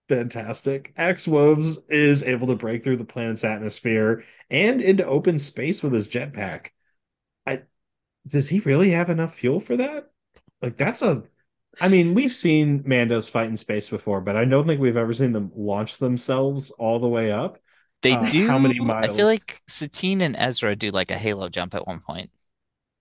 fantastic. 0.08 0.94
Axe 0.98 1.28
Woves 1.28 1.84
is 1.90 2.24
able 2.24 2.48
to 2.48 2.56
break 2.56 2.84
through 2.84 2.98
the 2.98 3.06
planet's 3.06 3.44
atmosphere 3.44 4.24
and 4.50 4.82
into 4.82 5.06
open 5.06 5.40
space 5.40 5.84
with 5.84 5.94
his 5.94 6.08
jetpack. 6.08 6.70
I 7.46 7.64
does 8.28 8.50
he 8.50 8.60
really 8.62 8.92
have 8.92 9.10
enough 9.10 9.36
fuel 9.36 9.60
for 9.60 9.78
that? 9.78 10.12
Like 10.62 10.78
that's 10.78 11.02
a 11.02 11.24
I 11.82 11.88
mean, 11.88 12.14
we've 12.14 12.34
seen 12.34 12.84
Mandos 12.84 13.30
fight 13.30 13.48
in 13.50 13.56
space 13.56 13.90
before, 13.90 14.20
but 14.22 14.36
I 14.36 14.44
don't 14.46 14.68
think 14.68 14.82
we've 14.82 14.98
ever 14.98 15.14
seen 15.14 15.32
them 15.32 15.52
launch 15.56 15.98
themselves 15.98 16.72
all 16.72 17.00
the 17.00 17.08
way 17.08 17.32
up. 17.32 17.60
They 18.02 18.14
Uh, 18.14 18.30
do. 18.30 18.48
how 18.48 18.60
many 18.60 18.80
miles? 18.80 19.12
I 19.12 19.14
feel 19.16 19.26
like 19.28 19.62
Satine 19.68 20.22
and 20.22 20.36
Ezra 20.38 20.76
do 20.76 20.92
like 20.92 21.12
a 21.12 21.18
halo 21.18 21.48
jump 21.50 21.74
at 21.76 21.88
one 21.88 22.00
point. 22.02 22.32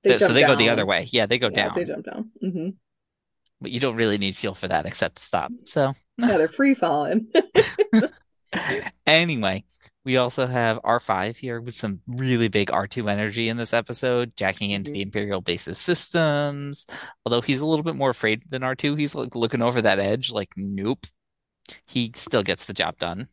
They 0.02 0.10
Th- 0.10 0.20
so 0.20 0.26
jump 0.28 0.34
they 0.34 0.42
go 0.44 0.54
the 0.56 0.68
other 0.68 0.86
way. 0.86 1.08
Yeah, 1.10 1.26
they 1.26 1.38
go 1.38 1.50
Yeah, 1.50 1.68
down. 1.68 1.74
they 1.74 1.84
jump 1.84 2.04
down. 2.04 2.30
Mm-hmm. 2.42 2.68
But 3.60 3.70
you 3.70 3.80
don't 3.80 3.96
really 3.96 4.18
need 4.18 4.36
fuel 4.36 4.54
for 4.54 4.68
that 4.68 4.86
except 4.86 5.16
to 5.16 5.22
stop. 5.24 5.52
So 5.64 5.94
Yeah, 6.18 6.36
they're 6.36 6.48
free 6.48 6.74
falling. 6.74 7.28
anyway, 9.06 9.64
we 10.08 10.16
also 10.16 10.46
have 10.46 10.78
R5 10.84 11.36
here 11.36 11.60
with 11.60 11.74
some 11.74 12.00
really 12.06 12.48
big 12.48 12.70
R2 12.70 13.10
energy 13.12 13.50
in 13.50 13.58
this 13.58 13.74
episode, 13.74 14.34
jacking 14.36 14.70
into 14.70 14.90
Mhm. 14.90 14.94
the 14.94 15.02
Imperial 15.02 15.42
base's 15.42 15.76
systems. 15.76 16.86
Although 17.26 17.42
he's 17.42 17.60
a 17.60 17.66
little 17.66 17.82
bit 17.82 17.94
more 17.94 18.08
afraid 18.08 18.40
than 18.48 18.62
R2. 18.62 18.94
He's 18.94 19.14
like 19.14 19.36
looking 19.36 19.60
over 19.60 19.82
that 19.82 19.98
edge, 19.98 20.30
like, 20.30 20.48
nope. 20.56 21.06
He 21.86 22.10
still 22.16 22.42
gets 22.42 22.64
the 22.64 22.72
job 22.72 22.98
done. 22.98 23.28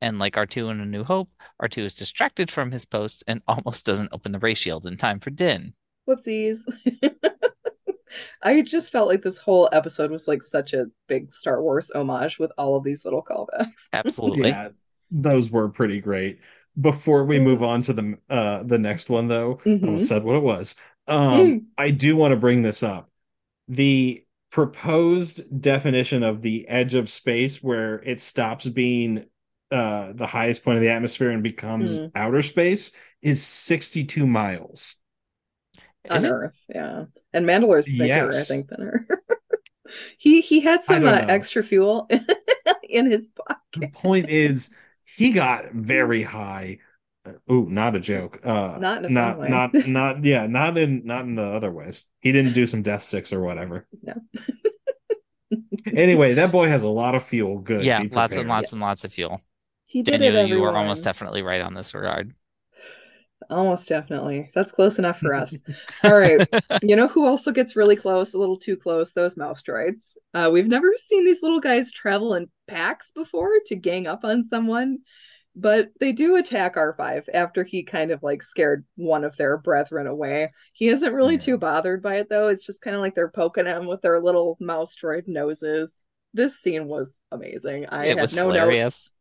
And 0.00 0.20
like 0.20 0.36
R2 0.36 0.70
in 0.70 0.80
A 0.80 0.86
New 0.86 1.02
Hope, 1.02 1.30
R2 1.60 1.82
is 1.82 1.96
distracted 1.96 2.48
from 2.48 2.70
his 2.70 2.84
post 2.84 3.24
and 3.26 3.42
almost 3.48 3.84
doesn't 3.84 4.10
open 4.12 4.30
the 4.30 4.38
ray 4.38 4.54
shield 4.54 4.86
in 4.86 4.96
time 4.96 5.18
for 5.18 5.30
Din. 5.30 5.74
Whoopsies. 6.08 6.60
I 8.42 8.62
just 8.62 8.90
felt 8.92 9.08
like 9.08 9.22
this 9.22 9.38
whole 9.38 9.68
episode 9.72 10.10
was 10.12 10.26
like 10.28 10.42
such 10.44 10.74
a 10.74 10.86
big 11.08 11.32
Star 11.32 11.60
Wars 11.60 11.90
homage 11.94 12.38
with 12.38 12.52
all 12.56 12.76
of 12.76 12.84
these 12.84 13.04
little 13.04 13.22
callbacks. 13.22 13.88
Absolutely. 13.92 14.50
Yeah, 14.50 14.68
those 15.10 15.50
were 15.50 15.68
pretty 15.68 16.00
great. 16.00 16.40
Before 16.80 17.24
we 17.24 17.40
move 17.40 17.62
on 17.62 17.82
to 17.82 17.92
the 17.92 18.18
uh 18.28 18.62
the 18.62 18.78
next 18.78 19.10
one 19.10 19.28
though, 19.28 19.60
I 19.64 19.68
Mhm. 19.70 19.86
almost 19.88 20.08
said 20.08 20.22
what 20.24 20.36
it 20.36 20.42
was. 20.42 20.74
Um 21.06 21.56
Mm. 21.56 21.66
I 21.78 21.90
do 21.90 22.16
want 22.16 22.32
to 22.32 22.36
bring 22.36 22.62
this 22.62 22.82
up. 22.82 23.10
The 23.68 24.24
proposed 24.50 25.60
definition 25.62 26.22
of 26.24 26.42
the 26.42 26.68
edge 26.68 26.94
of 26.94 27.08
space 27.08 27.62
where 27.62 28.02
it 28.02 28.20
stops 28.20 28.68
being 28.68 29.26
uh 29.70 30.12
the 30.14 30.26
highest 30.26 30.64
point 30.64 30.78
of 30.78 30.82
the 30.82 30.90
atmosphere 30.90 31.30
and 31.30 31.42
becomes 31.42 32.00
Mm. 32.00 32.12
outer 32.14 32.42
space 32.42 32.92
is 33.22 33.42
62 33.46 34.26
miles. 34.26 34.96
On? 36.10 36.24
Earth, 36.24 36.60
yeah. 36.68 37.04
And 37.32 37.46
Mandalore's 37.46 37.86
bigger, 37.86 38.30
I 38.36 38.42
think, 38.44 38.68
than 38.68 38.80
her. 38.80 39.06
he 40.18 40.40
he 40.40 40.60
had 40.60 40.82
some 40.82 41.04
uh, 41.06 41.24
extra 41.28 41.62
fuel 41.62 42.08
in 42.88 43.10
his 43.10 43.28
pocket. 43.28 43.58
The 43.74 43.80
pocket. 43.80 43.92
point 43.94 44.30
is 44.30 44.70
he 45.16 45.32
got 45.32 45.72
very 45.72 46.22
high. 46.22 46.78
Uh, 47.24 47.32
ooh, 47.52 47.68
not 47.68 47.94
a 47.96 48.00
joke. 48.00 48.40
Uh 48.44 48.78
Not 48.78 49.04
in 49.04 49.04
a 49.06 49.08
not 49.10 49.38
way. 49.38 49.48
not 49.48 49.74
not 49.86 50.24
yeah, 50.24 50.46
not 50.46 50.78
in 50.78 51.02
not 51.04 51.24
in 51.24 51.34
the 51.34 51.44
other 51.44 51.70
ways. 51.70 52.06
He 52.20 52.32
didn't 52.32 52.54
do 52.54 52.66
some 52.66 52.82
death 52.82 53.02
sticks 53.02 53.32
or 53.32 53.40
whatever. 53.40 53.86
No. 54.02 54.14
Anyway, 55.94 56.34
that 56.34 56.52
boy 56.52 56.68
has 56.68 56.82
a 56.82 56.88
lot 56.88 57.14
of 57.14 57.22
fuel. 57.24 57.58
Good. 57.60 57.84
Yeah, 57.84 58.04
lots 58.10 58.36
and 58.36 58.48
lots 58.48 58.66
Yes. 58.66 58.72
and 58.72 58.80
lots 58.80 59.04
of 59.04 59.12
fuel. 59.12 59.40
He 59.86 60.02
did 60.02 60.18
Daniel, 60.18 60.36
it, 60.36 60.48
you 60.48 60.62
are 60.64 60.72
everyone. 60.72 60.76
almost 60.76 61.04
definitely 61.04 61.42
right 61.42 61.60
on 61.60 61.74
this 61.74 61.94
regard. 61.94 62.32
Almost 63.48 63.88
definitely. 63.88 64.50
That's 64.54 64.70
close 64.70 64.98
enough 64.98 65.18
for 65.20 65.34
us. 65.34 65.62
All 66.04 66.16
right. 66.16 66.46
You 66.82 66.96
know 66.96 67.08
who 67.08 67.26
also 67.26 67.52
gets 67.52 67.76
really 67.76 67.96
close, 67.96 68.34
a 68.34 68.38
little 68.38 68.58
too 68.58 68.76
close? 68.76 69.12
Those 69.12 69.36
mouse 69.36 69.62
droids. 69.62 70.16
Uh, 70.34 70.50
we've 70.52 70.66
never 70.68 70.92
seen 70.96 71.24
these 71.24 71.42
little 71.42 71.60
guys 71.60 71.90
travel 71.92 72.34
in 72.34 72.48
packs 72.68 73.10
before 73.10 73.50
to 73.66 73.76
gang 73.76 74.06
up 74.06 74.24
on 74.24 74.44
someone, 74.44 74.98
but 75.56 75.90
they 76.00 76.12
do 76.12 76.36
attack 76.36 76.76
R5 76.76 77.28
after 77.34 77.64
he 77.64 77.82
kind 77.82 78.10
of 78.12 78.22
like 78.22 78.42
scared 78.42 78.84
one 78.96 79.24
of 79.24 79.36
their 79.36 79.58
brethren 79.58 80.06
away. 80.06 80.52
He 80.72 80.88
isn't 80.88 81.12
really 81.14 81.34
Yeah. 81.34 81.38
too 81.38 81.58
bothered 81.58 82.02
by 82.02 82.16
it 82.16 82.28
though. 82.28 82.48
It's 82.48 82.64
just 82.64 82.82
kind 82.82 82.94
of 82.96 83.02
like 83.02 83.14
they're 83.14 83.30
poking 83.30 83.66
him 83.66 83.86
with 83.86 84.00
their 84.02 84.20
little 84.20 84.56
mouse 84.60 84.94
droid 84.96 85.26
noses. 85.26 86.04
This 86.34 86.60
scene 86.60 86.86
was 86.86 87.18
amazing. 87.32 87.86
I 87.86 88.06
It 88.06 88.16
had 88.16 88.20
was 88.20 88.32
no 88.32 88.50
notes. 88.50 89.12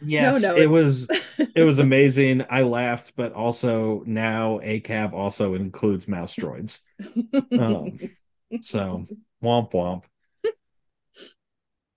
Hilarious. 0.00 0.42
Yes, 0.42 0.42
no, 0.42 0.56
it 0.56 0.68
it's- 0.68 0.68
was 0.68 1.10
it 1.54 1.62
was 1.62 1.78
amazing. 1.78 2.44
I 2.50 2.62
laughed, 2.62 3.14
but 3.16 3.32
also 3.32 4.02
now 4.06 4.58
ACAB 4.62 5.12
also 5.12 5.54
includes 5.54 6.08
mouse 6.08 6.36
droids. 6.36 6.80
Um, 7.56 7.98
so 8.60 9.06
womp 9.42 9.72
womp. 9.72 10.04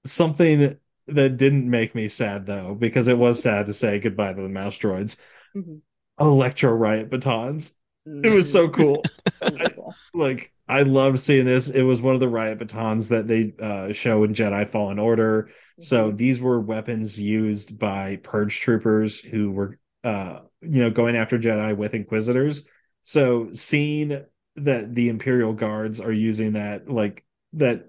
Something 0.05 0.77
that 1.07 1.37
didn't 1.37 1.69
make 1.69 1.93
me 1.93 2.07
sad 2.07 2.45
though, 2.45 2.73
because 2.75 3.07
it 3.07 3.17
was 3.17 3.41
sad 3.41 3.67
to 3.67 3.73
say 3.73 3.99
goodbye 3.99 4.33
to 4.33 4.41
the 4.41 4.49
mouse 4.49 4.77
droids. 4.77 5.19
Mhm. 5.55 5.81
Electro 6.19 6.71
Riot 6.71 7.09
batons. 7.09 7.77
It 8.05 8.33
was 8.33 8.51
so 8.51 8.69
cool. 8.77 9.03
Wonderful. 9.41 9.67
like 10.13 10.51
I 10.67 10.83
loved 10.83 11.19
seeing 11.19 11.45
this. 11.45 11.69
It 11.69 11.81
was 11.83 12.01
one 12.01 12.13
of 12.13 12.19
the 12.19 12.29
riot 12.29 12.59
batons 12.59 13.09
that 13.09 13.27
they 13.27 13.53
uh, 13.59 13.91
show 13.93 14.23
in 14.23 14.33
Jedi 14.33 14.69
Fallen 14.69 14.99
Order. 14.99 15.49
So 15.79 16.11
Mhm. 16.11 16.17
these 16.17 16.39
were 16.39 16.59
weapons 16.59 17.19
used 17.19 17.77
by 17.79 18.17
purge 18.17 18.59
troopers 18.59 19.19
who 19.21 19.51
were 19.51 19.79
uh, 20.03 20.41
you 20.61 20.81
know 20.83 20.89
going 20.89 21.15
after 21.15 21.37
Jedi 21.39 21.75
with 21.75 21.93
Inquisitors. 21.93 22.67
So 23.01 23.49
seeing 23.53 24.25
that 24.57 24.93
the 24.95 25.09
Imperial 25.09 25.53
guards 25.53 25.99
are 25.99 26.11
using 26.11 26.53
that 26.53 26.89
like 26.89 27.25
that 27.53 27.87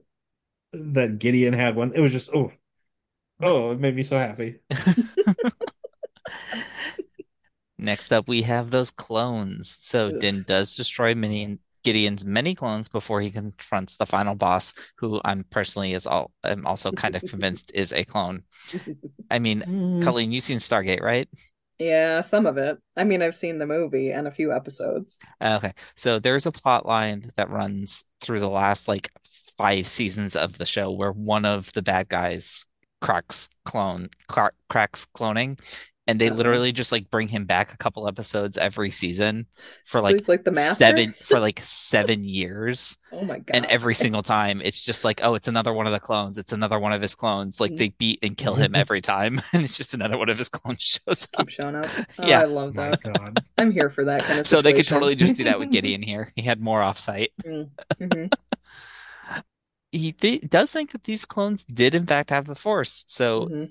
that 0.72 1.18
Gideon 1.18 1.54
had 1.54 1.76
one, 1.76 1.92
it 1.94 2.00
was 2.00 2.12
just 2.12 2.34
oh 2.34 2.52
oh 3.40 3.72
it 3.72 3.80
made 3.80 3.96
me 3.96 4.02
so 4.04 4.18
happy. 4.18 4.58
Next 7.78 8.12
up, 8.12 8.28
we 8.28 8.42
have 8.42 8.70
those 8.70 8.90
clones. 8.90 9.68
So 9.68 10.10
Ugh. 10.10 10.12
Din 10.12 10.42
does 10.44 10.76
destroy 10.76 11.14
many 11.14 11.58
Gideon's 11.84 12.24
many 12.24 12.54
clones 12.54 12.88
before 12.88 13.20
he 13.20 13.30
confronts 13.30 13.96
the 13.96 14.06
final 14.06 14.34
boss, 14.34 14.74
who 14.98 15.20
I'm 15.24 15.44
personally 15.50 15.94
is 15.94 16.06
all 16.06 16.30
I'm 16.44 16.66
also 16.66 16.92
kind 16.92 17.16
of 17.16 17.24
convinced 17.24 17.72
is 17.74 17.92
a 17.92 18.04
clone. 18.04 18.44
I 19.30 19.38
mean, 19.38 19.64
Mm. 19.66 20.02
Colleen, 20.02 20.32
you've 20.32 20.44
seen 20.44 20.58
Stargate, 20.58 21.00
right? 21.02 21.28
Yeah, 21.78 22.20
some 22.20 22.46
of 22.46 22.58
it. 22.58 22.78
I 22.96 23.04
mean, 23.04 23.22
I've 23.22 23.34
seen 23.34 23.58
the 23.58 23.66
movie 23.66 24.10
and 24.12 24.28
a 24.28 24.30
few 24.30 24.52
episodes. 24.52 25.18
Okay, 25.42 25.72
so 25.96 26.18
there's 26.18 26.46
a 26.46 26.52
plot 26.52 26.86
line 26.86 27.30
that 27.36 27.50
runs 27.50 28.04
through 28.20 28.40
the 28.40 28.48
last 28.48 28.86
like 28.88 29.10
five 29.58 29.86
seasons 29.86 30.36
of 30.36 30.58
the 30.58 30.66
show 30.66 30.90
where 30.92 31.12
one 31.12 31.44
of 31.44 31.72
the 31.72 31.82
bad 31.82 32.08
guys 32.08 32.64
cracks 33.00 33.48
clone 33.64 34.08
cra- 34.28 34.52
cracks 34.68 35.06
cloning, 35.16 35.58
and 36.08 36.20
they 36.20 36.30
literally 36.30 36.72
just 36.72 36.90
like 36.90 37.10
bring 37.10 37.28
him 37.28 37.44
back 37.44 37.72
a 37.72 37.76
couple 37.76 38.08
episodes 38.08 38.58
every 38.58 38.90
season 38.90 39.46
for 39.84 40.00
like 40.00 40.16
he's 40.18 40.28
like 40.28 40.42
the 40.44 40.50
master? 40.50 40.74
seven 40.84 41.14
for 41.22 41.38
like 41.38 41.60
seven 41.62 42.24
years. 42.24 42.96
Oh 43.14 43.26
my 43.26 43.40
God. 43.40 43.54
And 43.54 43.66
every 43.66 43.94
single 43.94 44.22
time, 44.22 44.62
it's 44.64 44.80
just 44.80 45.04
like, 45.04 45.20
oh, 45.22 45.34
it's 45.34 45.46
another 45.46 45.74
one 45.74 45.86
of 45.86 45.92
the 45.92 46.00
clones. 46.00 46.38
It's 46.38 46.54
another 46.54 46.78
one 46.78 46.94
of 46.94 47.02
his 47.02 47.14
clones. 47.14 47.60
Like 47.60 47.76
they 47.76 47.90
beat 47.90 48.20
and 48.22 48.34
kill 48.38 48.54
him 48.54 48.74
every 48.82 49.02
time, 49.02 49.42
and 49.52 49.62
it's 49.62 49.76
just 49.76 49.92
another 49.92 50.16
one 50.16 50.30
of 50.30 50.38
his 50.38 50.48
clones 50.48 50.80
shows 50.80 51.28
up. 51.34 51.46
keep 51.46 51.50
showing 51.50 51.76
up. 51.76 51.86
Oh, 52.18 52.26
Yeah. 52.26 52.40
I 52.40 52.44
Oh 52.44 52.48
love 52.48 52.74
that. 52.74 53.02
God. 53.02 53.42
I'm 53.58 53.70
here 53.70 53.90
for 53.90 54.04
that 54.06 54.22
kind 54.24 54.40
of 54.40 54.46
stuff. 54.46 54.58
So 54.58 54.62
they 54.62 54.72
could 54.72 54.88
totally 54.88 55.14
just 55.14 55.34
do 55.34 55.44
that 55.44 55.58
with 55.58 55.70
Gideon 55.70 56.00
here. 56.00 56.32
He 56.34 56.40
had 56.42 56.58
more 56.58 56.80
offsite. 56.80 57.28
Mhm. 57.44 58.32
He 59.92 60.12
th 60.12 60.48
does 60.48 60.72
think 60.72 60.92
that 60.92 61.04
these 61.04 61.26
clones 61.26 61.64
did 61.64 61.94
in 61.94 62.06
fact 62.06 62.30
have 62.30 62.46
the 62.46 62.54
Force. 62.54 63.04
So 63.06 63.46
Mhm. 63.46 63.70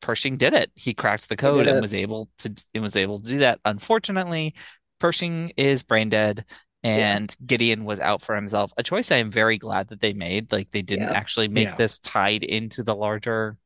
Pershing 0.00 0.36
did 0.36 0.52
it. 0.54 0.70
He 0.74 0.94
cracked 0.94 1.28
the 1.28 1.36
code 1.36 1.66
and 1.66 1.78
it. 1.78 1.80
was 1.80 1.94
able 1.94 2.28
to 2.38 2.54
and 2.74 2.82
was 2.82 2.96
able 2.96 3.20
to 3.20 3.28
do 3.28 3.38
that. 3.38 3.60
Unfortunately, 3.64 4.54
Pershing 5.00 5.52
is 5.56 5.82
brain 5.82 6.08
dead. 6.08 6.44
And 6.82 7.34
Gideon 7.44 7.84
was 7.84 7.98
out 7.98 8.22
for 8.22 8.36
himself. 8.36 8.72
A 8.76 8.82
choice 8.84 9.10
I 9.10 9.16
am 9.16 9.28
very 9.30 9.58
glad 9.58 9.88
that 9.88 10.00
they 10.00 10.12
made. 10.12 10.52
Like 10.52 10.70
they 10.70 10.82
didn't 10.82 11.08
Yeah. 11.08 11.14
actually 11.18 11.48
make 11.48 11.68
Yeah. 11.68 11.74
this 11.76 11.98
tied 11.98 12.44
into 12.44 12.84
the 12.84 12.94
larger, 12.94 13.56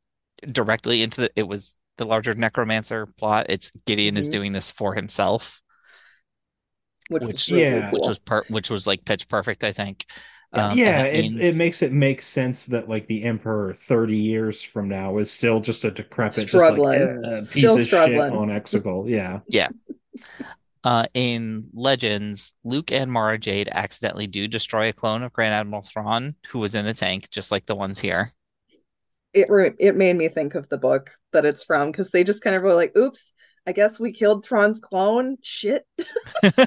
directly 0.50 1.02
into 1.02 1.22
the. 1.22 1.30
It 1.36 1.42
was 1.42 1.76
the 1.98 2.06
larger 2.06 2.32
necromancer 2.32 3.06
plot. 3.18 3.46
It's 3.50 3.72
Gideon 3.84 4.16
is 4.16 4.28
Mhm. 4.28 4.32
doing 4.32 4.52
this 4.52 4.70
for 4.70 4.94
himself, 4.94 5.60
Which, 7.08 7.22
which 7.24 7.32
was 7.32 7.50
really 7.50 7.62
yeah, 7.64 7.90
cool. 7.90 7.98
which 8.00 8.08
was 8.08 8.18
per 8.20 8.44
which 8.48 8.70
was 8.70 8.86
like 8.86 9.04
pitch 9.04 9.28
perfect. 9.28 9.64
I 9.64 9.72
think. 9.72 10.06
Yeah. 10.54 10.66
Um, 10.68 10.78
yeah, 10.78 11.02
that 11.04 11.14
it, 11.14 11.22
means- 11.22 11.40
it 11.40 11.56
makes 11.56 11.82
it 11.82 11.92
make 11.92 12.20
sense 12.22 12.66
that 12.66 12.88
like 12.88 13.06
the 13.06 13.22
Emperor 13.22 13.72
30 13.72 14.16
years 14.16 14.62
from 14.62 14.88
now 14.88 15.18
is 15.18 15.30
still 15.30 15.60
just 15.60 15.84
a 15.84 15.90
decrepit, 15.92 16.48
Struggling. 16.48 16.98
just 16.98 17.22
like 17.22 17.32
a 17.32 17.38
piece 17.40 17.50
Still 17.50 17.76
of 17.78 17.84
struggling. 17.84 18.30
shit 18.30 18.38
on 18.38 18.48
Exegol. 18.48 19.08
Yeah. 19.08 19.68
Uh, 20.82 21.06
in 21.12 21.68
Legends, 21.74 22.54
Luke 22.64 22.90
and 22.90 23.12
Mara 23.12 23.38
Jade 23.38 23.68
accidentally 23.70 24.26
do 24.26 24.48
destroy 24.48 24.88
a 24.88 24.92
clone 24.94 25.22
of 25.22 25.32
Grand 25.32 25.52
Admiral 25.54 25.82
Thrawn, 25.82 26.34
who 26.50 26.58
was 26.58 26.74
in 26.74 26.86
the 26.86 26.94
tank, 26.94 27.28
just 27.30 27.52
like 27.52 27.66
the 27.66 27.74
ones 27.74 27.98
here. 28.00 28.32
it 29.34 29.48
re- 29.50 29.74
it 29.78 29.94
made 29.94 30.16
me 30.16 30.28
think 30.28 30.54
of 30.56 30.68
the 30.70 30.78
book 30.78 31.10
that 31.32 31.44
it's 31.44 31.62
from 31.64 31.92
because 31.92 32.10
they 32.10 32.24
just 32.24 32.42
kind 32.42 32.56
of 32.56 32.62
were 32.62 32.74
like, 32.74 32.96
"Oops, 32.96 33.32
I 33.70 33.72
guess 33.72 34.00
we 34.00 34.10
killed 34.10 34.44
Thrawn's 34.44 34.80
clone." 34.80 35.38
Shit. 35.42 35.86
I 36.42 36.66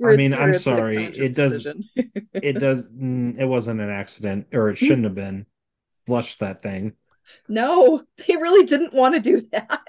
mean, 0.00 0.32
I'm 0.32 0.54
sorry, 0.54 1.04
it 1.04 1.34
does-. 1.34 1.66
It 2.34 2.58
does 2.58 2.88
mm, 2.88 3.38
it 3.38 3.44
wasn't 3.44 3.80
an 3.80 3.90
accident, 3.90 4.46
or 4.52 4.70
it 4.70 4.78
shouldn't 4.78 5.04
have 5.04 5.14
been. 5.14 5.46
Flush 6.06 6.38
that 6.38 6.62
thing. 6.62 6.94
No, 7.48 8.02
they 8.26 8.36
really 8.36 8.64
didn't 8.64 8.94
want 8.94 9.14
to 9.14 9.20
do 9.20 9.46
that, 9.52 9.80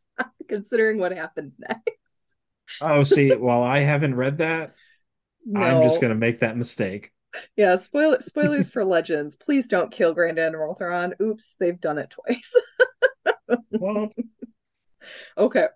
considering 0.48 0.98
what 0.98 1.12
happened 1.12 1.52
next. 1.58 1.90
Oh, 2.80 3.02
see, 3.02 3.34
while 3.34 3.62
I 3.62 3.80
haven't 3.80 4.14
read 4.14 4.38
that, 4.38 4.74
I'm 5.56 5.82
just 5.82 6.00
gonna 6.00 6.14
make 6.14 6.40
that 6.40 6.56
mistake. 6.56 7.12
Yeah, 7.56 7.76
spoil 7.76 8.18
spoilers 8.20 8.70
for 8.70 8.84
Legends. 8.84 9.36
Please 9.36 9.66
don't 9.66 9.92
kill 9.92 10.14
Grand 10.14 10.38
Admiral 10.38 10.74
Thrawn. 10.74 11.14
Oops, 11.20 11.56
they've 11.58 11.80
done 11.80 11.98
it 11.98 12.10
twice. 12.10 12.54
Well, 13.70 14.12
Okay. 15.36 15.68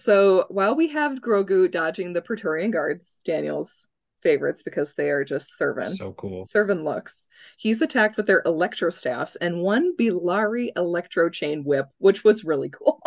So 0.00 0.46
while 0.48 0.74
we 0.74 0.88
have 0.88 1.20
Grogu 1.20 1.70
dodging 1.70 2.12
the 2.12 2.22
Praetorian 2.22 2.70
Guards, 2.70 3.20
Daniel's 3.24 3.88
favorites 4.22 4.62
because 4.62 4.92
they 4.92 5.10
are 5.10 5.24
just 5.24 5.56
serving. 5.56 5.90
so 5.90 6.12
cool. 6.12 6.44
Servant 6.44 6.84
looks. 6.84 7.26
He's 7.58 7.82
attacked 7.82 8.16
with 8.16 8.26
their 8.26 8.42
electro 8.46 8.90
staffs 8.90 9.36
and 9.36 9.60
one 9.60 9.96
Bilari 9.96 10.70
electro 10.76 11.28
chain 11.28 11.64
whip, 11.64 11.86
which 11.98 12.24
was 12.24 12.44
really 12.44 12.70
cool. 12.78 13.00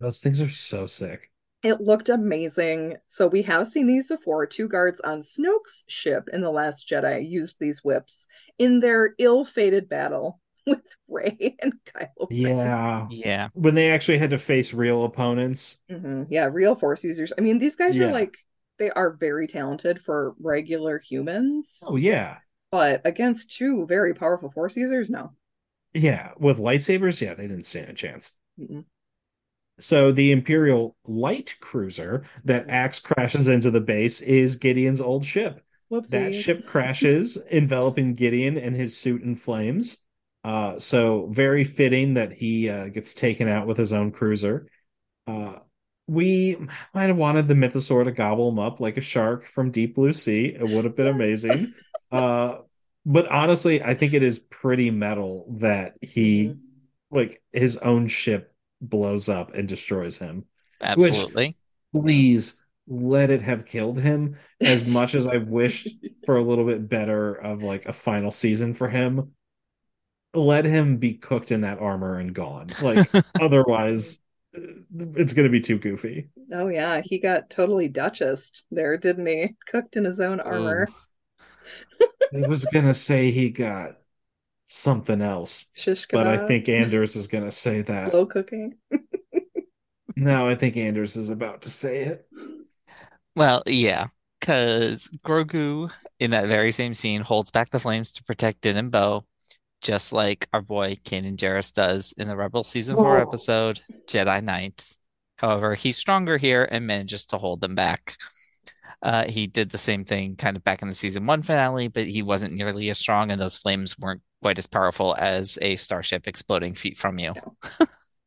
Those 0.00 0.20
things 0.20 0.42
are 0.42 0.50
so 0.50 0.86
sick. 0.86 1.30
It 1.62 1.80
looked 1.80 2.10
amazing. 2.10 2.98
So 3.08 3.26
we 3.26 3.40
have 3.42 3.66
seen 3.66 3.86
these 3.86 4.06
before. 4.06 4.44
Two 4.44 4.68
guards 4.68 5.00
on 5.00 5.22
Snoke's 5.22 5.84
ship 5.88 6.28
in 6.30 6.42
The 6.42 6.50
Last 6.50 6.86
Jedi 6.86 7.26
used 7.26 7.56
these 7.58 7.82
whips 7.82 8.28
in 8.58 8.80
their 8.80 9.14
ill-fated 9.18 9.88
battle 9.88 10.40
with 10.66 10.82
Rey 11.08 11.56
and 11.60 11.74
Kylo 11.84 12.28
Ren. 12.30 12.56
Yeah. 12.56 13.06
Yeah. 13.10 13.48
When 13.54 13.74
they 13.74 13.90
actually 13.90 14.18
had 14.18 14.30
to 14.30 14.38
face 14.38 14.72
real 14.72 15.04
opponents. 15.04 15.78
Mhm. 15.90 16.26
Yeah, 16.30 16.46
real 16.46 16.74
Force 16.74 17.04
users. 17.04 17.32
I 17.36 17.40
mean, 17.40 17.58
these 17.58 17.76
guys 17.76 17.96
Yeah. 17.96 18.08
are 18.08 18.12
like 18.12 18.34
they 18.78 18.90
are 18.90 19.12
very 19.12 19.46
talented 19.46 20.00
for 20.02 20.34
regular 20.40 20.98
humans, 20.98 21.78
Oh 21.86 21.96
yeah. 21.96 22.38
but 22.70 23.02
against 23.04 23.56
two 23.56 23.86
very 23.86 24.14
powerful 24.14 24.50
Force 24.50 24.76
users, 24.76 25.10
no. 25.10 25.30
Yeah. 25.92 26.32
With 26.38 26.58
lightsabers, 26.58 27.20
yeah, 27.20 27.34
they 27.34 27.46
didn't 27.46 27.66
stand 27.66 27.88
a 27.90 27.94
chance. 27.94 28.38
Mm-mm. 28.58 28.84
So 29.80 30.12
the 30.12 30.30
Imperial 30.32 30.96
light 31.04 31.56
cruiser 31.60 32.24
that 32.44 32.68
Axe 32.70 33.00
crashes 33.00 33.48
into 33.48 33.70
the 33.70 33.80
base 33.80 34.20
is 34.20 34.56
Gideon's 34.56 35.00
old 35.00 35.24
ship. 35.24 35.62
Whoopsie. 35.90 36.10
That 36.10 36.34
ship 36.34 36.66
crashes, 36.66 37.36
enveloping 37.50 38.14
Gideon 38.14 38.56
and 38.56 38.74
his 38.76 38.96
suit 38.96 39.22
in 39.22 39.36
flames. 39.36 39.98
Uh, 40.44 40.78
so 40.78 41.26
very 41.30 41.64
fitting 41.64 42.14
that 42.14 42.32
he 42.32 42.68
uh, 42.68 42.88
gets 42.88 43.14
taken 43.14 43.48
out 43.48 43.66
with 43.66 43.76
his 43.78 43.92
own 43.92 44.12
cruiser. 44.12 44.68
Uh, 45.26 45.54
we 46.06 46.56
might 46.92 47.04
have 47.06 47.16
wanted 47.16 47.48
the 47.48 47.54
Mythosaur 47.54 48.04
to 48.04 48.12
gobble 48.12 48.50
him 48.50 48.58
up 48.58 48.78
like 48.78 48.98
a 48.98 49.00
shark 49.02 49.46
from 49.46 49.70
Deep 49.70 49.94
Blue 49.94 50.12
Sea. 50.12 50.54
It 50.58 50.68
would 50.68 50.84
have 50.84 50.96
been 50.96 51.06
amazing. 51.06 51.72
uh, 52.12 52.58
but 53.06 53.26
honestly, 53.30 53.82
I 53.82 53.94
think 53.94 54.12
it 54.12 54.22
is 54.22 54.38
pretty 54.38 54.90
metal 54.90 55.46
that 55.60 55.94
he 56.02 56.48
Mhm. 56.48 56.58
like 57.10 57.42
his 57.52 57.76
own 57.78 58.08
ship 58.08 58.52
blows 58.82 59.28
up 59.30 59.54
and 59.54 59.66
destroys 59.68 60.18
him. 60.18 60.44
Which- 60.94 61.12
Absolutely. 61.12 61.56
Please 61.94 62.62
let 62.86 63.30
it 63.30 63.40
have 63.40 63.64
killed 63.64 63.98
him 63.98 64.36
as 64.60 64.84
much 64.84 65.14
as 65.14 65.26
I 65.26 65.38
wished 65.38 65.88
for 66.26 66.36
a 66.36 66.42
little 66.42 66.66
bit 66.66 66.86
better 66.88 67.32
of 67.32 67.62
like 67.62 67.86
a 67.86 67.92
final 67.94 68.30
season 68.30 68.74
for 68.74 68.88
him. 68.88 69.32
Let 70.34 70.64
him 70.64 70.96
be 70.96 71.14
cooked 71.14 71.52
in 71.52 71.62
that 71.62 71.78
armor 71.78 72.18
and 72.18 72.34
gone. 72.34 72.68
Like 72.82 73.08
otherwise 73.40 74.18
it's 74.52 75.32
going 75.32 75.46
to 75.46 75.52
be 75.52 75.60
too 75.60 75.78
goofy. 75.78 76.28
Oh 76.52 76.68
yeah, 76.68 77.00
he 77.02 77.18
got 77.18 77.50
totally 77.50 77.88
Duchessed 77.88 78.64
there, 78.70 78.96
didn't 78.96 79.26
he? 79.26 79.54
Cooked 79.66 79.96
in 79.96 80.04
his 80.04 80.20
own 80.20 80.40
armor. 80.40 80.88
I 82.34 82.48
was 82.48 82.64
going 82.66 82.86
to 82.86 82.94
say 82.94 83.30
he 83.30 83.50
got 83.50 83.96
something 84.64 85.20
else, 85.20 85.66
Shish 85.74 86.06
but 86.10 86.26
I 86.26 86.46
think 86.46 86.68
Anders 86.68 87.16
is 87.16 87.26
going 87.26 87.44
to 87.44 87.50
say 87.50 87.82
that. 87.82 88.10
slow 88.10 88.26
cooking. 88.26 88.74
No, 90.16 90.48
I 90.48 90.54
think 90.54 90.76
Anders 90.76 91.16
is 91.16 91.30
about 91.30 91.62
to 91.62 91.70
say 91.70 92.04
it. 92.04 92.28
Well, 93.34 93.62
yeah, 93.66 94.06
because 94.38 95.08
Grogu 95.24 95.90
in 96.20 96.30
that 96.30 96.46
very 96.46 96.70
same 96.70 96.94
scene 96.94 97.20
holds 97.20 97.50
back 97.50 97.70
the 97.70 97.80
flames 97.80 98.12
to 98.12 98.24
protect 98.24 98.60
Din 98.60 98.76
and 98.76 98.92
Bo. 98.92 99.24
Just 99.84 100.12
like 100.12 100.48
our 100.52 100.62
boy 100.62 100.96
Kanan 101.04 101.36
Jarrus 101.36 101.72
does 101.72 102.12
in 102.18 102.26
the 102.26 102.34
Rebel 102.36 102.64
season 102.64 102.96
four 102.96 103.18
Oh. 103.18 103.22
episode, 103.22 103.80
Jedi 104.08 104.42
Knights. 104.42 104.98
However, 105.36 105.74
he's 105.76 105.96
stronger 105.96 106.38
here 106.38 106.66
and 106.68 106.86
manages 106.86 107.26
to 107.26 107.38
hold 107.38 107.60
them 107.60 107.76
back. 107.76 108.16
Uh, 109.02 109.24
he 109.28 109.46
did 109.46 109.70
the 109.70 109.78
same 109.78 110.04
thing 110.04 110.34
kind 110.36 110.56
of 110.56 110.64
back 110.64 110.80
in 110.80 110.88
the 110.88 110.94
season 110.94 111.26
one 111.26 111.42
finale, 111.42 111.88
but 111.88 112.06
he 112.06 112.22
wasn't 112.22 112.54
nearly 112.54 112.88
as 112.90 112.98
strong, 112.98 113.30
and 113.30 113.40
those 113.40 113.58
flames 113.58 113.98
weren't 113.98 114.22
quite 114.42 114.58
as 114.58 114.66
powerful 114.66 115.14
as 115.18 115.58
a 115.60 115.76
starship 115.76 116.26
exploding 116.26 116.74
feet 116.74 116.96
from 116.96 117.18
you. 117.18 117.34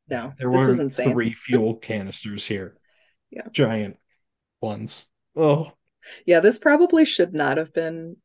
No, 0.08 0.34
There 0.38 0.49
was 0.49 0.78
were 0.78 0.89
three 0.89 1.34
fuel 1.34 1.76
canisters 1.76 2.45
here. 2.45 2.78
Yeah. 3.32 3.47
Giant 3.51 3.97
ones. 4.62 5.08
Oh, 5.36 5.72
Yeah, 6.26 6.39
this 6.41 6.60
probably 6.60 7.05
should 7.05 7.34
not 7.34 7.58
have 7.58 7.74
been 7.74 8.18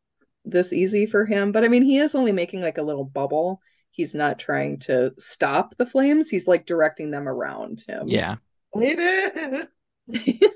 this 0.45 0.73
easy 0.73 1.07
for 1.07 1.25
him. 1.25 1.53
But 1.53 1.65
I 1.65 1.69
mean, 1.69 1.83
he 1.83 1.99
is 1.99 2.15
only 2.15 2.33
making 2.33 2.61
like 2.63 2.79
a 2.79 2.83
little 2.83 3.05
bubble. 3.05 3.61
He's 3.91 4.15
not 4.15 4.39
trying 4.39 4.79
to 4.81 5.13
stop 5.19 5.77
the 5.77 5.87
flames. 5.87 6.31
He's 6.31 6.49
like 6.49 6.67
directing 6.67 7.11
them 7.11 7.29
around 7.29 7.85
him. 7.87 8.05
Yeah. 8.07 8.37
it 8.75 9.69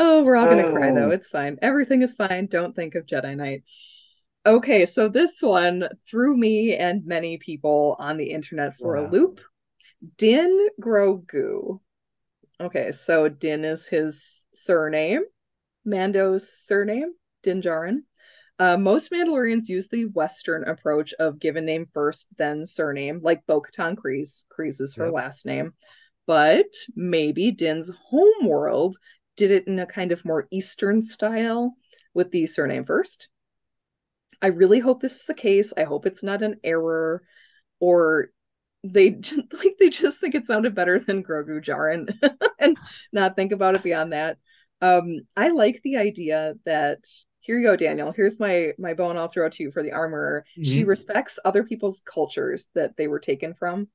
Oh, 0.00 0.22
we're 0.22 0.36
all 0.36 0.46
gonna 0.46 0.70
cry 0.70 0.92
though. 0.92 1.08
Oh. 1.08 1.10
It's 1.10 1.28
fine. 1.28 1.58
Everything 1.60 2.02
is 2.02 2.14
fine. 2.14 2.46
Don't 2.46 2.76
think 2.76 2.94
of 2.94 3.04
Jedi 3.04 3.36
Night. 3.36 3.64
Okay, 4.46 4.86
so 4.86 5.08
this 5.08 5.42
one 5.42 5.88
threw 6.08 6.36
me 6.36 6.76
and 6.76 7.04
many 7.04 7.38
people 7.38 7.96
on 7.98 8.16
the 8.16 8.30
internet 8.30 8.78
for 8.78 8.94
a 8.94 9.10
loop. 9.10 9.40
Din 10.16 10.68
Grogu. 10.80 11.80
Okay, 12.60 12.92
so 12.92 13.28
Din 13.28 13.64
is 13.64 13.86
his 13.86 14.46
surname, 14.54 15.22
Mando's 15.84 16.48
surname, 16.48 17.12
Din 17.48 17.62
Djarin. 17.62 18.02
Uh, 18.58 18.76
most 18.76 19.10
Mandalorians 19.10 19.68
use 19.70 19.88
the 19.88 20.04
Western 20.04 20.64
approach 20.64 21.14
of 21.14 21.38
given 21.38 21.64
name 21.64 21.86
first, 21.94 22.26
then 22.36 22.66
surname, 22.66 23.20
like 23.22 23.46
Bo-Katan 23.46 23.96
Kryze. 23.96 24.44
Kryze 24.52 24.82
is 24.82 24.96
her 24.96 25.06
Yep. 25.06 25.14
last 25.14 25.46
name. 25.46 25.72
But 26.26 26.66
maybe 26.94 27.52
Din's 27.52 27.90
homeworld 28.10 28.98
did 29.36 29.50
it 29.50 29.66
in 29.66 29.78
a 29.78 29.86
kind 29.86 30.12
of 30.12 30.26
more 30.26 30.46
Eastern 30.50 31.02
style 31.02 31.74
with 32.12 32.30
the 32.32 32.46
surname 32.46 32.84
first. 32.84 33.30
I 34.42 34.48
really 34.48 34.80
hope 34.80 35.00
this 35.00 35.16
is 35.16 35.24
the 35.24 35.32
case. 35.32 35.72
I 35.74 35.84
hope 35.84 36.04
it's 36.04 36.22
not 36.22 36.42
an 36.42 36.60
error 36.62 37.22
or 37.80 38.30
they 38.84 39.10
just, 39.28 39.54
like 39.54 39.76
they 39.80 39.88
just 39.88 40.20
think 40.20 40.34
it 40.34 40.46
sounded 40.46 40.74
better 40.74 40.98
than 40.98 41.24
Grogu 41.24 41.64
Djarin 41.64 42.12
and 42.58 42.76
not 43.10 43.36
think 43.36 43.52
about 43.52 43.74
it 43.74 43.82
beyond 43.82 44.12
that. 44.12 44.36
Um, 44.82 45.20
I 45.36 45.48
like 45.48 45.80
the 45.82 45.96
idea 45.96 46.54
that 46.64 46.98
here 47.48 47.58
you 47.58 47.66
go, 47.66 47.76
Daniel. 47.76 48.12
Here's 48.12 48.38
my 48.38 48.74
my 48.78 48.92
bone 48.92 49.16
I'll 49.16 49.28
throw 49.28 49.48
to 49.48 49.62
you 49.62 49.70
for 49.72 49.82
the 49.82 49.92
armorer. 49.92 50.44
She 50.62 50.84
Mhm. 50.84 50.88
respects 50.88 51.38
other 51.46 51.64
people's 51.64 52.02
cultures 52.02 52.68
that 52.74 52.94
they 52.98 53.08
were 53.08 53.18
taken 53.20 53.54
from, 53.54 53.88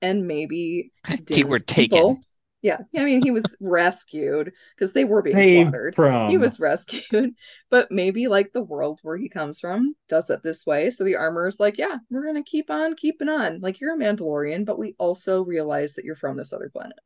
and 0.00 0.26
maybe 0.28 0.92
They 1.26 1.42
were 1.42 1.58
taken. 1.58 1.98
people- 1.98 2.20
Yeah, 2.62 2.78
I 2.96 3.04
mean 3.04 3.22
he 3.22 3.30
was 3.30 3.56
rescued 3.60 4.52
because 4.76 4.92
they 4.92 5.04
were 5.04 5.22
being 5.22 5.42
Saved 5.42 5.42
slaughtered. 5.42 5.96
from. 5.96 6.26
He 6.26 6.36
was 6.38 6.60
rescued, 6.60 7.34
but 7.70 7.90
maybe 7.90 8.28
like 8.28 8.52
the 8.52 8.62
world 8.62 9.00
where 9.02 9.16
he 9.16 9.28
comes 9.28 9.60
from 9.60 9.94
does 10.08 10.30
it 10.30 10.42
this 10.42 10.66
way. 10.66 10.90
So 10.90 11.04
the 11.04 11.16
armor 11.16 11.48
is 11.48 11.60
like, 11.60 11.78
yeah, 11.78 11.98
we're 12.10 12.26
gonna 12.26 12.44
keep 12.44 12.70
on 12.70 12.96
keeping 12.96 13.28
on. 13.28 13.60
Like 13.60 13.80
you're 13.80 13.94
a 13.94 13.98
Mandalorian, 13.98 14.64
but 14.64 14.78
we 14.78 14.94
also 14.98 15.42
realize 15.44 15.94
that 15.94 16.04
you're 16.04 16.16
from 16.16 16.36
this 16.36 16.52
other 16.52 16.68
planet. 16.70 16.98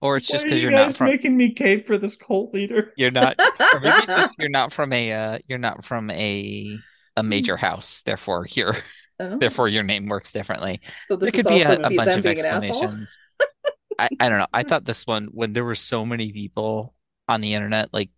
Or 0.00 0.16
it's 0.16 0.30
just 0.30 0.44
Why 0.44 0.48
are 0.48 0.48
because 0.48 0.62
you 0.62 0.62
you're 0.62 0.70
not 0.70 0.94
from 0.94 1.10
making 1.10 1.36
me 1.36 1.52
cape 1.54 1.86
for 1.86 1.98
this 1.98 2.16
cult 2.16 2.54
leader? 2.54 2.92
you're 2.94 3.10
not 3.10 3.36
or 3.72 3.80
maybe 3.80 4.02
it's 4.02 4.14
just 4.14 4.30
you're 4.38 4.48
not 4.48 4.72
from 4.72 4.92
a 4.92 5.12
uh, 5.12 5.38
you're 5.46 5.58
not 5.58 5.84
from 5.84 6.10
a 6.10 6.84
a 7.16 7.22
major 7.22 7.56
house, 7.56 8.02
therefore 8.02 8.46
your 8.50 8.76
Oh, 9.20 9.40
therefore 9.40 9.68
your 9.68 9.82
name 9.84 10.06
works 10.06 10.32
differently. 10.32 10.80
so 11.00 11.16
There 11.22 11.32
this 11.32 11.32
could 11.32 11.46
is 11.46 11.46
be 11.46 11.62
a, 11.62 11.78
a 11.84 11.90
be 11.90 11.96
bunch 11.96 12.16
of 12.16 12.24
being 12.24 12.38
an 12.40 12.46
asshole. 12.46 12.96
explanations. 12.96 13.20
I, 13.98 14.08
I 14.20 14.28
don't 14.28 14.38
know. 14.38 14.46
I 14.52 14.62
thought 14.64 14.84
this 14.84 15.06
one 15.06 15.28
when 15.32 15.52
there 15.52 15.64
were 15.64 15.74
so 15.74 16.04
many 16.04 16.32
people 16.32 16.94
on 17.28 17.40
the 17.40 17.54
internet 17.54 17.92
like 17.92 18.10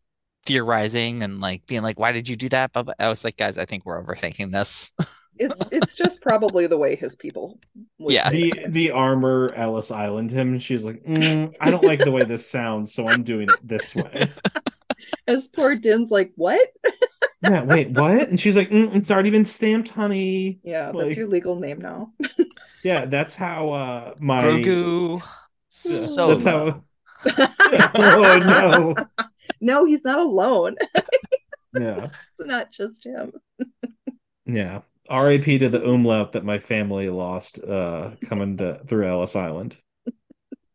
theorizing 0.46 1.22
and 1.22 1.40
like 1.40 1.66
being 1.66 1.82
like, 1.82 1.98
why 1.98 2.12
did 2.12 2.28
you 2.28 2.36
do 2.36 2.48
that? 2.50 2.72
But 2.72 2.94
I 2.98 3.08
was 3.08 3.24
like, 3.24 3.36
guys, 3.36 3.58
I 3.58 3.64
think 3.64 3.84
we're 3.84 4.02
overthinking 4.02 4.52
this. 4.52 4.92
It's 5.36 5.60
it's 5.72 5.94
just 5.94 6.20
probably 6.20 6.66
the 6.66 6.78
way 6.78 6.96
his 6.96 7.16
people 7.16 7.58
would 7.98 8.12
Yeah. 8.12 8.30
The 8.30 8.52
the 8.68 8.90
armor 8.92 9.52
Ellis 9.54 9.90
Island 9.90 10.30
him. 10.30 10.58
She's 10.58 10.84
like, 10.84 11.02
"Mm, 11.04 11.54
I 11.60 11.70
don't 11.70 11.84
like 11.84 12.00
the 12.00 12.10
way 12.10 12.24
this 12.24 12.48
sounds, 12.48 12.92
so 12.92 13.08
I'm 13.08 13.22
doing 13.22 13.48
it 13.48 13.56
this 13.66 13.94
way. 13.94 14.30
As 15.26 15.46
poor 15.46 15.76
Din's 15.76 16.10
like, 16.10 16.32
what? 16.36 16.68
Yeah, 17.42 17.62
wait, 17.62 17.90
what? 17.90 18.28
And 18.28 18.38
she's 18.38 18.56
like, 18.56 18.70
"Mm, 18.70 18.94
it's 18.94 19.10
already 19.10 19.30
been 19.30 19.44
stamped, 19.46 19.88
honey. 19.88 20.60
Yeah, 20.62 20.92
that's 20.92 21.16
your 21.16 21.28
legal 21.28 21.56
name 21.56 21.80
now. 21.80 22.12
Yeah, 22.82 23.06
that's 23.06 23.36
how 23.36 23.70
uh 23.70 24.14
my 24.18 24.42
Grogu 24.42 25.22
Yeah, 25.84 26.06
Solo. 26.06 26.28
that's 26.36 26.44
how 26.44 26.84
Oh 27.94 28.38
no. 28.44 28.94
No, 29.60 29.84
he's 29.84 30.04
not 30.04 30.18
alone. 30.18 30.76
Yeah. 31.74 32.08
It's 32.38 32.48
not 32.48 32.72
just 32.72 33.04
him. 33.04 33.32
Yeah. 34.46 34.80
RAP 35.10 35.44
to 35.44 35.68
the 35.68 35.84
umlaut 35.84 36.32
that 36.32 36.44
my 36.44 36.58
family 36.58 37.10
lost 37.10 37.62
uh 37.62 38.12
coming 38.24 38.56
to 38.58 38.78
through 38.86 39.06
Ellis 39.08 39.36
Island. 39.36 39.76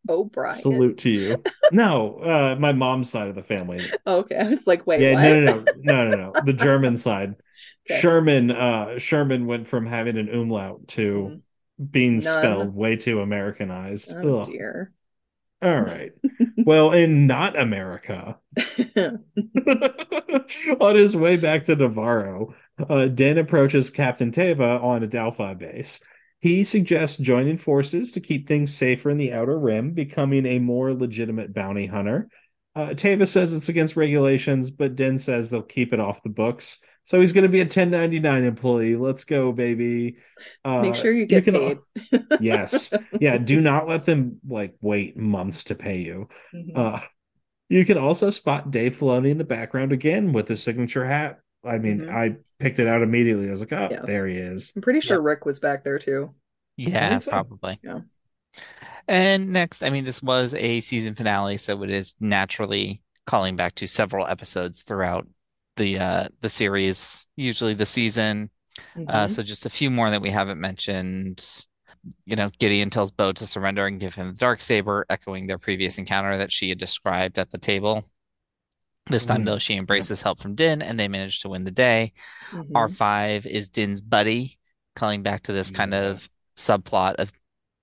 Oh, 0.08 0.22
O'Brien. 0.22 0.54
Salute 0.54 1.00
to 1.00 1.10
you. 1.10 1.43
No, 1.72 2.20
uh 2.20 2.56
my 2.60 2.72
mom's 2.74 3.10
side 3.10 3.28
of 3.28 3.36
the 3.36 3.41
family. 3.43 3.91
Okay, 4.06 4.36
I 4.38 4.50
was 4.50 4.68
like, 4.68 4.86
wait, 4.86 5.02
yeah, 5.02 5.14
what? 5.14 5.22
no, 5.24 5.41
no, 5.41 5.64
no, 5.78 6.06
no, 6.06 6.10
no, 6.12 6.32
no. 6.34 6.41
The 6.46 6.54
German 6.54 6.98
side. 6.98 7.36
Okay. 7.88 8.00
Sherman, 8.00 8.50
uh, 8.50 8.98
Sherman 8.98 9.46
went 9.46 9.68
from 9.68 9.86
having 9.86 10.18
an 10.18 10.28
umlaut 10.28 10.88
to 10.88 11.39
being 11.92 12.14
None. 12.16 12.22
spelled 12.22 12.76
way 12.76 12.96
too 12.96 13.22
Americanized. 13.22 14.14
Oh 14.16 14.42
Ugh. 14.42 14.48
dear. 14.48 14.94
All 15.62 15.80
right. 15.82 16.12
Well, 16.66 16.94
in 16.94 17.28
not 17.28 17.58
America, 17.60 18.38
on 20.80 20.96
his 20.96 21.16
way 21.16 21.38
back 21.38 21.66
to 21.66 21.76
Nevarro, 21.76 22.54
uh, 22.90 23.06
Dan 23.08 23.38
approaches 23.38 23.90
Captain 23.90 24.32
Teva 24.32 24.82
on 24.84 25.04
Adelphi 25.04 25.54
base. 25.54 26.04
He 26.40 26.64
suggests 26.64 27.18
joining 27.18 27.58
forces 27.58 28.12
to 28.14 28.20
keep 28.20 28.48
things 28.48 28.74
safer 28.74 29.10
in 29.10 29.18
the 29.18 29.34
Outer 29.34 29.58
Rim, 29.60 29.92
becoming 29.92 30.46
a 30.46 30.60
more 30.60 30.94
legitimate 30.94 31.54
bounty 31.54 31.86
hunter. 31.86 32.30
Uh, 32.76 32.90
Teva 32.90 33.28
says 33.28 33.54
it's 33.56 33.70
against 33.70 33.96
regulations, 33.96 34.72
but 34.72 34.96
Din 34.96 35.18
says 35.18 35.50
they'll 35.50 35.62
keep 35.62 35.94
it 35.94 36.00
off 36.00 36.24
the 36.24 36.30
books. 36.30 36.80
So 37.06 37.22
he's 37.22 37.34
going 37.34 37.43
to 37.43 37.49
be 37.49 37.60
a 37.60 37.66
1099 37.66 38.43
employee. 38.43 38.95
Let's 38.95 39.24
go, 39.24 39.51
baby. 39.51 40.18
Uh, 40.66 40.82
Make 40.82 40.95
sure 40.95 41.14
you 41.14 41.28
get 41.28 41.43
can- 41.45 41.53
paid. 42.12 42.26
yes. 42.41 42.91
Yeah. 43.22 43.38
Do 43.38 43.62
not 43.62 43.88
let 43.88 44.06
them 44.06 44.39
like 44.47 44.76
wait 44.82 45.16
months 45.16 45.64
to 45.66 45.76
pay 45.76 45.99
you. 45.99 46.28
Mhm. 46.53 46.72
Uh, 46.76 46.99
you 47.70 47.86
can 47.86 47.97
also 47.99 48.30
spot 48.32 48.72
Dave 48.72 48.95
Filoni 48.97 49.30
in 49.30 49.38
the 49.38 49.43
background 49.45 49.91
again 49.91 50.34
with 50.34 50.47
his 50.47 50.62
signature 50.64 51.06
hat. 51.06 51.39
I 51.64 51.78
mean, 51.78 52.01
Mhm. 52.01 52.12
I 52.12 52.38
picked 52.60 52.80
it 52.80 52.88
out 52.88 53.01
immediately. 53.03 53.47
I 53.47 53.51
was 53.51 53.60
like, 53.62 53.74
oh, 53.74 53.88
Yes. 53.91 54.06
there 54.06 54.28
he 54.28 54.38
is. 54.38 54.74
I'm 54.76 54.82
pretty 54.82 55.01
sure 55.01 55.22
Rick 55.22 55.45
was 55.45 55.60
back 55.60 55.84
there 55.84 55.99
too. 55.99 56.34
Yeah, 56.76 57.20
so. 57.20 57.32
probably. 57.32 57.80
Yeah. 57.84 57.99
And 59.08 59.49
next, 59.53 59.84
I 59.84 59.89
mean, 59.91 60.06
this 60.06 60.24
was 60.24 60.56
a 60.56 60.80
season 60.80 61.14
finale, 61.14 61.58
so 61.58 61.84
it 61.84 61.91
is 61.91 62.16
naturally 62.20 63.01
calling 63.28 63.56
back 63.56 63.76
to 63.76 63.88
several 63.88 64.26
episodes 64.26 64.82
throughout 64.82 65.28
the 65.78 66.00
uh 66.00 66.28
the 66.42 66.50
series, 66.50 67.28
usually 67.36 67.74
the 67.74 67.86
season. 67.86 68.50
Uh, 69.08 69.26
Mhm. 69.26 69.30
so 69.30 69.44
just 69.44 69.66
a 69.66 69.70
few 69.70 69.90
more 69.90 70.10
that 70.10 70.22
we 70.22 70.32
haven't 70.32 70.60
mentioned. 70.60 71.66
You 72.26 72.36
know, 72.36 72.52
Gideon 72.60 72.90
tells 72.90 73.12
Bo 73.12 73.32
to 73.34 73.48
surrender 73.48 73.88
and 73.88 74.00
give 74.00 74.14
him 74.16 74.28
the 74.28 74.34
dark 74.34 74.62
saber, 74.62 75.06
echoing 75.10 75.48
their 75.48 75.58
previous 75.58 75.98
encounter 75.98 76.38
that 76.38 76.52
she 76.52 76.70
had 76.70 76.78
described 76.78 77.40
at 77.40 77.52
the 77.52 77.58
table. 77.58 78.06
This 79.08 79.26
time, 79.26 79.42
Mhm. 79.42 79.46
though, 79.46 79.60
she 79.60 79.76
embraces 79.76 80.22
help 80.22 80.42
from 80.42 80.56
Din, 80.56 80.82
and 80.82 81.00
they 81.00 81.08
manage 81.08 81.40
to 81.42 81.50
win 81.50 81.64
the 81.64 81.72
day. 81.72 82.14
Mhm. 82.52 82.72
R5 82.76 83.46
is 83.46 83.70
Din's 83.70 84.02
buddy, 84.02 84.58
calling 84.96 85.24
back 85.24 85.44
to 85.44 85.54
this 85.54 85.72
kind 85.72 85.94
of 85.94 86.30
subplot 86.58 87.16
of 87.16 87.32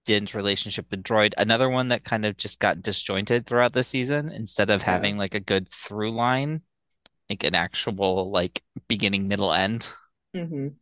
Din's 0.04 0.34
relationship 0.34 0.86
with 0.90 1.04
Droid. 1.04 1.32
Another 1.38 1.68
one 1.68 1.88
that 1.88 2.04
kind 2.04 2.24
of 2.26 2.36
just 2.36 2.58
got 2.58 2.82
disjointed 2.82 3.46
throughout 3.46 3.72
the 3.72 3.84
season 3.84 4.30
instead 4.30 4.68
of 4.68 4.80
Yeah. 4.82 4.86
having 4.90 5.16
like 5.16 5.34
a 5.34 5.40
good 5.40 5.68
through 5.70 6.10
line, 6.12 6.62
like 7.32 7.44
an 7.44 7.54
actual 7.54 8.30
like 8.30 8.62
beginning, 8.88 9.28
middle, 9.28 9.52
end. 9.52 9.88
Mhm. 10.36 10.74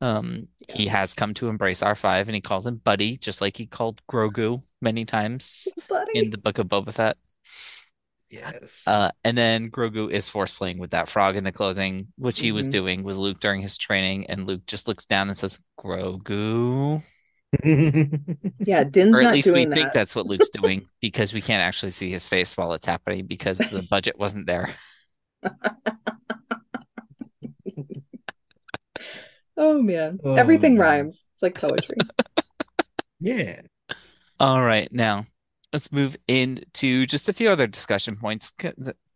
Um, 0.00 0.48
he 0.68 0.86
has 0.88 1.14
come 1.14 1.34
to 1.34 1.48
embrace 1.48 1.82
R5 1.82 2.26
and 2.28 2.34
he 2.34 2.40
calls 2.40 2.66
him 2.66 2.76
buddy, 2.76 3.16
just 3.16 3.40
like 3.40 3.56
he 3.56 3.66
called 3.66 4.02
Grogu 4.10 4.62
many 4.82 5.04
times 5.04 5.68
Buddy. 5.88 6.18
in 6.18 6.30
the 6.30 6.38
Book 6.38 6.58
of 6.58 6.66
Boba 6.68 6.92
Fett. 6.92 7.16
Yes. 8.28 8.88
Uh, 8.88 9.12
and 9.22 9.38
then 9.38 9.70
Grogu 9.70 10.10
is 10.10 10.28
force 10.28 10.52
playing 10.52 10.78
with 10.78 10.90
that 10.90 11.08
frog 11.08 11.36
in 11.36 11.44
the 11.44 11.52
clothing, 11.52 12.08
which 12.16 12.40
he 12.40 12.50
was 12.50 12.66
Mhm. 12.66 12.70
doing 12.72 13.02
with 13.04 13.16
Luke 13.16 13.38
during 13.38 13.62
his 13.62 13.78
training. 13.78 14.26
And 14.26 14.46
Luke 14.46 14.66
just 14.66 14.88
looks 14.88 15.06
down 15.06 15.28
and 15.28 15.38
says, 15.38 15.60
Grogu. 15.78 17.02
Yeah, 17.64 18.82
Din's 18.84 19.16
Or 19.16 19.20
at 19.20 19.24
not 19.24 19.34
least 19.34 19.46
we 19.46 19.64
doing 19.64 19.72
think 19.72 19.92
that's 19.92 20.14
what 20.16 20.26
Luke's 20.26 20.48
doing 20.62 20.86
because 21.00 21.32
we 21.32 21.40
can't 21.40 21.62
actually 21.62 21.92
see 21.92 22.10
his 22.10 22.28
face 22.28 22.56
while 22.56 22.72
it's 22.72 22.86
happening 22.86 23.26
because 23.26 23.58
the 23.58 23.86
budget 23.88 24.18
wasn't 24.18 24.46
there. 24.46 24.74
Oh 29.56 29.80
man. 29.80 30.18
Oh, 30.24 30.34
Everything 30.34 30.74
man. 30.74 30.80
rhymes. 30.82 31.28
It's 31.34 31.42
like 31.42 31.54
poetry. 31.54 31.96
Yeah. 33.20 33.62
All 34.38 34.62
right, 34.62 34.92
now 34.92 35.24
let's 35.72 35.90
move 35.90 36.16
into 36.28 37.06
just 37.06 37.28
a 37.28 37.32
few 37.32 37.48
other 37.48 37.66
discussion 37.66 38.16
points, 38.16 38.52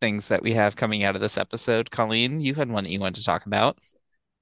things 0.00 0.28
that 0.28 0.42
we 0.42 0.54
have 0.54 0.76
coming 0.76 1.04
out 1.04 1.14
of 1.14 1.20
this 1.20 1.36
episode. 1.36 1.90
Colleen, 1.90 2.40
you 2.40 2.54
had 2.54 2.70
one 2.70 2.84
that 2.84 2.90
you 2.90 3.00
wanted 3.00 3.16
to 3.16 3.24
talk 3.24 3.44
about. 3.44 3.78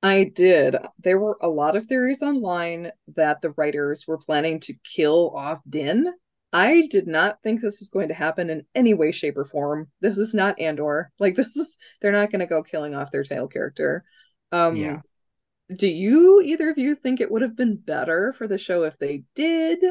I 0.03 0.24
did. 0.24 0.76
There 1.01 1.18
were 1.18 1.37
a 1.41 1.49
lot 1.49 1.74
of 1.76 1.87
theories 1.87 2.22
online 2.22 2.93
that 3.16 3.43
the 3.43 3.51
writers 3.53 4.07
were 4.07 4.18
planning 4.18 4.61
to 4.61 4.74
kill 4.84 5.32
off 5.34 5.61
Din. 5.68 6.12
I 6.53 6.87
did 6.91 7.07
not 7.07 7.43
think 7.43 7.61
this 7.61 7.81
was 7.81 7.89
going 7.89 8.09
to 8.09 8.15
happen 8.15 8.51
in 8.51 8.67
any 8.75 8.95
way, 8.95 9.13
shape, 9.13 9.37
or 9.37 9.45
form. 9.45 9.91
This 10.01 10.19
is 10.19 10.35
not 10.35 10.59
Andor. 10.61 11.13
Like 11.19 11.37
this 11.37 11.55
is 11.57 11.77
they're 12.01 12.13
not 12.13 12.31
going 12.31 12.41
to 12.41 12.47
go 12.47 12.63
killing 12.63 12.95
off 12.95 13.11
their 13.13 13.25
title 13.25 13.49
character. 13.49 14.05
Um, 14.53 14.77
Yeah. 14.77 15.03
do 15.75 15.89
you 15.89 16.43
either 16.43 16.71
of 16.71 16.79
you 16.79 16.95
think 16.97 17.21
it 17.21 17.31
would 17.31 17.43
have 17.43 17.57
been 17.57 17.77
better 17.77 18.35
for 18.39 18.49
the 18.49 18.59
show 18.59 18.85
if 18.85 18.99
they 18.99 19.25
did? 19.35 19.85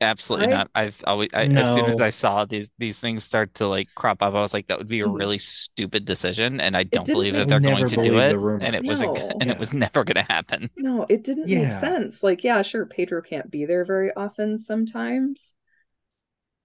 Absolutely 0.00 0.46
I- 0.46 0.50
not. 0.50 0.70
I've 0.76 1.02
always, 1.08 1.28
I, 1.34 1.42
as 1.46 1.74
soon 1.74 1.86
as 1.86 1.98
No. 1.98 2.04
I 2.04 2.10
saw 2.10 2.44
these 2.44 2.70
these 2.78 3.00
things 3.00 3.24
start 3.24 3.54
to 3.54 3.66
like 3.66 3.88
crop 3.96 4.22
up, 4.22 4.32
I 4.34 4.40
was 4.40 4.54
like, 4.54 4.68
that 4.68 4.78
would 4.78 4.86
be 4.86 5.00
a 5.00 5.06
Mhm. 5.06 5.18
really 5.18 5.38
stupid 5.38 6.04
decision, 6.04 6.60
and 6.60 6.76
I 6.76 6.84
don't 6.84 7.04
believe 7.06 7.34
that 7.34 7.48
they're 7.48 7.58
going 7.60 7.88
to 7.88 7.96
do 7.96 8.18
it. 8.20 8.34
the. 8.34 8.58
And 8.62 8.76
it 8.76 8.84
was 8.84 9.02
a, 9.02 9.06
No. 9.06 9.14
and 9.40 9.50
it 9.50 9.58
was 9.58 9.74
never 9.74 10.04
going 10.04 10.24
to 10.24 10.32
happen. 10.32 10.70
No, 10.76 11.04
it 11.08 11.24
didn't 11.24 11.48
Yeah. 11.48 11.62
make 11.64 11.72
sense. 11.72 12.22
Like, 12.22 12.44
yeah, 12.44 12.62
sure, 12.62 12.86
Pedro 12.86 13.22
can't 13.22 13.50
be 13.50 13.64
there 13.66 13.84
very 13.84 14.12
often 14.14 14.58
sometimes, 14.58 15.56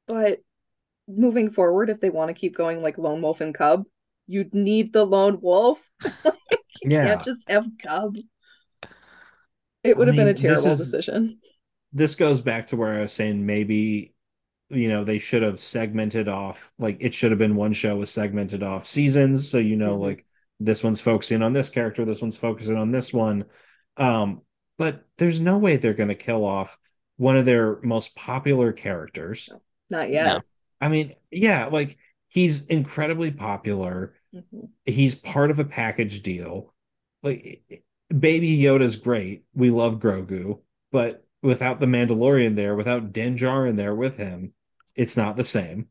but 0.05 0.39
moving 1.07 1.49
forward, 1.51 1.89
if 1.89 1.99
they 1.99 2.09
want 2.11 2.29
to 2.29 2.33
keep 2.35 2.55
going 2.55 2.81
like 2.83 2.97
Lone 2.99 3.21
Wolf 3.21 3.41
and 3.41 3.53
Cub, 3.55 3.83
you'd 4.27 4.53
need 4.53 4.93
the 4.93 5.05
lone 5.05 5.39
wolf. 5.41 5.81
You 6.81 6.89
Yeah. 6.89 7.05
can't 7.05 7.23
just 7.23 7.49
have 7.49 7.65
Cub. 7.81 8.17
It 9.83 9.91
I 9.91 9.93
would 9.93 10.07
have 10.07 10.17
been 10.17 10.27
a 10.27 10.33
mean, 10.33 10.41
this 10.43 10.63
terrible 10.63 10.71
is- 10.71 10.79
decision. 10.79 11.39
This 11.93 12.15
goes 12.15 12.41
back 12.41 12.67
to 12.67 12.75
where 12.75 12.95
I 12.95 13.01
was 13.01 13.13
saying 13.13 13.45
maybe, 13.45 14.13
you 14.69 14.89
know, 14.89 15.03
they 15.03 15.19
should 15.19 15.43
have 15.43 15.59
segmented 15.59 16.27
off, 16.27 16.71
like 16.79 16.97
it 16.99 17.13
should 17.13 17.31
have 17.31 17.39
been 17.39 17.55
one 17.55 17.73
show 17.73 17.97
with 17.97 18.09
segmented 18.09 18.63
off 18.63 18.87
seasons. 18.87 19.49
So, 19.49 19.59
you 19.59 19.75
know, 19.75 19.97
Mhm. 19.97 20.01
like 20.01 20.25
this 20.59 20.83
one's 20.83 21.01
focusing 21.01 21.41
on 21.41 21.53
this 21.53 21.69
character, 21.69 22.05
this 22.05 22.21
one's 22.21 22.37
focusing 22.37 22.77
on 22.77 22.91
this 22.91 23.13
one. 23.13 23.45
Um, 23.97 24.41
but 24.77 25.05
there's 25.17 25.39
no 25.39 25.57
way 25.57 25.75
they're 25.77 25.93
going 25.93 26.09
to 26.09 26.15
kill 26.15 26.45
off 26.45 26.77
one 27.17 27.37
of 27.37 27.45
their 27.45 27.79
most 27.83 28.15
popular 28.15 28.71
characters. 28.73 29.49
Not 29.89 30.09
yet. 30.09 30.43
I 30.81 30.89
mean, 30.89 31.13
yeah, 31.31 31.65
like 31.67 31.97
he's 32.29 32.65
incredibly 32.65 33.31
popular. 33.31 34.15
Mhm. 34.33 34.69
He's 34.85 35.15
part 35.15 35.51
of 35.51 35.59
a 35.59 35.65
package 35.65 36.23
deal. 36.23 36.73
Like 37.21 37.83
Baby 38.09 38.57
Yoda's 38.57 38.95
great. 38.95 39.45
We 39.53 39.69
love 39.69 39.99
Grogu, 39.99 40.61
but 40.91 41.25
without 41.43 41.79
the 41.79 41.85
Mandalorian 41.85 42.55
there, 42.55 42.75
without 42.75 43.13
Din 43.13 43.37
Djarin 43.37 43.75
there 43.75 43.93
with 43.93 44.17
him, 44.17 44.53
it's 44.95 45.17
not 45.17 45.35
the 45.35 45.43
same. 45.43 45.89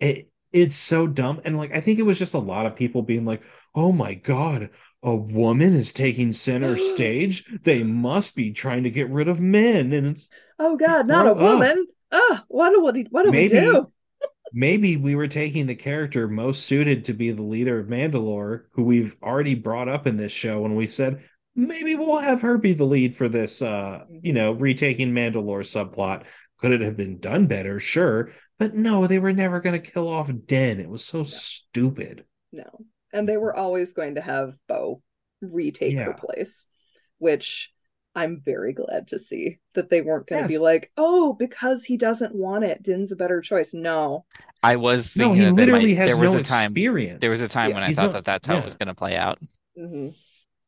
It 0.00 0.28
it's 0.52 0.74
so 0.74 1.06
dumb, 1.06 1.40
and 1.44 1.56
like 1.56 1.72
I 1.72 1.80
think 1.80 1.98
it 1.98 2.02
was 2.02 2.18
just 2.18 2.34
a 2.34 2.38
lot 2.38 2.66
of 2.66 2.76
people 2.76 3.02
being 3.02 3.24
like, 3.24 3.42
"Oh 3.74 3.92
my 3.92 4.14
God, 4.14 4.70
a 5.02 5.14
woman 5.14 5.74
is 5.74 5.92
taking 5.92 6.32
center 6.32 6.76
stage. 6.94 7.44
They 7.62 7.82
must 7.82 8.34
be 8.34 8.52
trying 8.52 8.82
to 8.82 8.90
get 8.90 9.10
rid 9.10 9.28
of 9.28 9.40
men." 9.40 9.92
And 9.92 10.08
it's 10.08 10.28
Oh 10.58 10.76
God, 10.76 11.06
not 11.06 11.28
a 11.28 11.34
woman. 11.34 11.86
Ah, 12.10 12.44
what 12.48 12.70
do 12.70 12.82
what 12.82 12.94
do, 12.94 13.04
what 13.10 13.24
do 13.24 13.30
we 13.30 13.48
do? 13.48 13.90
maybe 14.52 14.96
we 14.96 15.14
were 15.14 15.28
taking 15.28 15.66
the 15.66 15.74
character 15.74 16.28
most 16.28 16.66
suited 16.66 17.04
to 17.04 17.14
be 17.14 17.30
the 17.30 17.42
leader 17.42 17.78
of 17.78 17.86
Mandalore, 17.86 18.64
who 18.72 18.84
we've 18.84 19.16
already 19.22 19.54
brought 19.54 19.88
up 19.88 20.06
in 20.06 20.16
this 20.16 20.32
show, 20.32 20.64
and 20.64 20.76
we 20.76 20.86
said 20.86 21.22
maybe 21.54 21.94
we'll 21.94 22.18
have 22.18 22.40
her 22.42 22.58
be 22.58 22.72
the 22.72 22.84
lead 22.84 23.14
for 23.16 23.28
this 23.28 23.62
uh 23.62 24.04
you 24.22 24.32
know 24.32 24.52
retaking 24.52 25.12
Mandalore 25.12 25.62
subplot. 25.64 26.24
Could 26.58 26.72
it 26.72 26.80
have 26.80 26.96
been 26.96 27.18
done 27.18 27.46
better? 27.46 27.80
Sure. 27.80 28.30
But 28.58 28.74
no, 28.74 29.06
they 29.08 29.18
were 29.18 29.32
never 29.32 29.60
going 29.60 29.80
to 29.80 29.90
kill 29.90 30.06
off 30.08 30.30
Din. 30.46 30.78
It 30.78 30.88
was 30.88 31.04
so 31.04 31.24
stupid. 31.24 32.24
No. 32.52 32.68
And 33.12 33.28
they 33.28 33.36
were 33.36 33.54
always 33.56 33.94
going 33.94 34.14
to 34.14 34.20
have 34.20 34.54
Bo 34.68 35.02
retake 35.40 35.98
her 35.98 36.12
place, 36.12 36.66
which 37.18 37.72
I'm 38.14 38.40
very 38.44 38.72
glad 38.74 39.08
to 39.08 39.18
see 39.18 39.58
that 39.74 39.90
they 39.90 40.02
weren't 40.02 40.28
going 40.28 40.42
to 40.42 40.48
be 40.48 40.58
like, 40.58 40.92
oh, 40.96 41.32
because 41.32 41.82
he 41.82 41.96
doesn't 41.96 42.34
want 42.34 42.62
it, 42.62 42.82
Din's 42.82 43.10
a 43.10 43.16
better 43.16 43.40
choice. 43.40 43.74
No. 43.74 44.24
I 44.62 44.76
was 44.76 45.16
No, 45.16 45.32
thinking 45.32 45.42
he 45.42 45.44
that 45.46 45.56
they 45.56 45.62
literally 45.62 45.94
might, 45.94 45.96
has 45.96 46.12
there 46.12 46.22
was 46.22 46.34
no 46.34 46.38
a 46.38 46.42
time, 46.44 46.66
experience. 46.66 47.20
there 47.20 47.30
was 47.30 47.40
a 47.40 47.48
time 47.48 47.70
Yeah, 47.70 47.74
when 47.74 47.82
I 47.82 47.86
he's 47.88 47.96
thought 47.96 48.12
not- 48.12 48.12
that 48.12 48.24
that's 48.24 48.46
how 48.46 48.54
yeah. 48.54 48.60
it 48.60 48.64
was 48.64 48.76
going 48.76 48.88
to 48.88 48.94
play 48.94 49.16
out. 49.16 49.40
hmm 49.76 50.10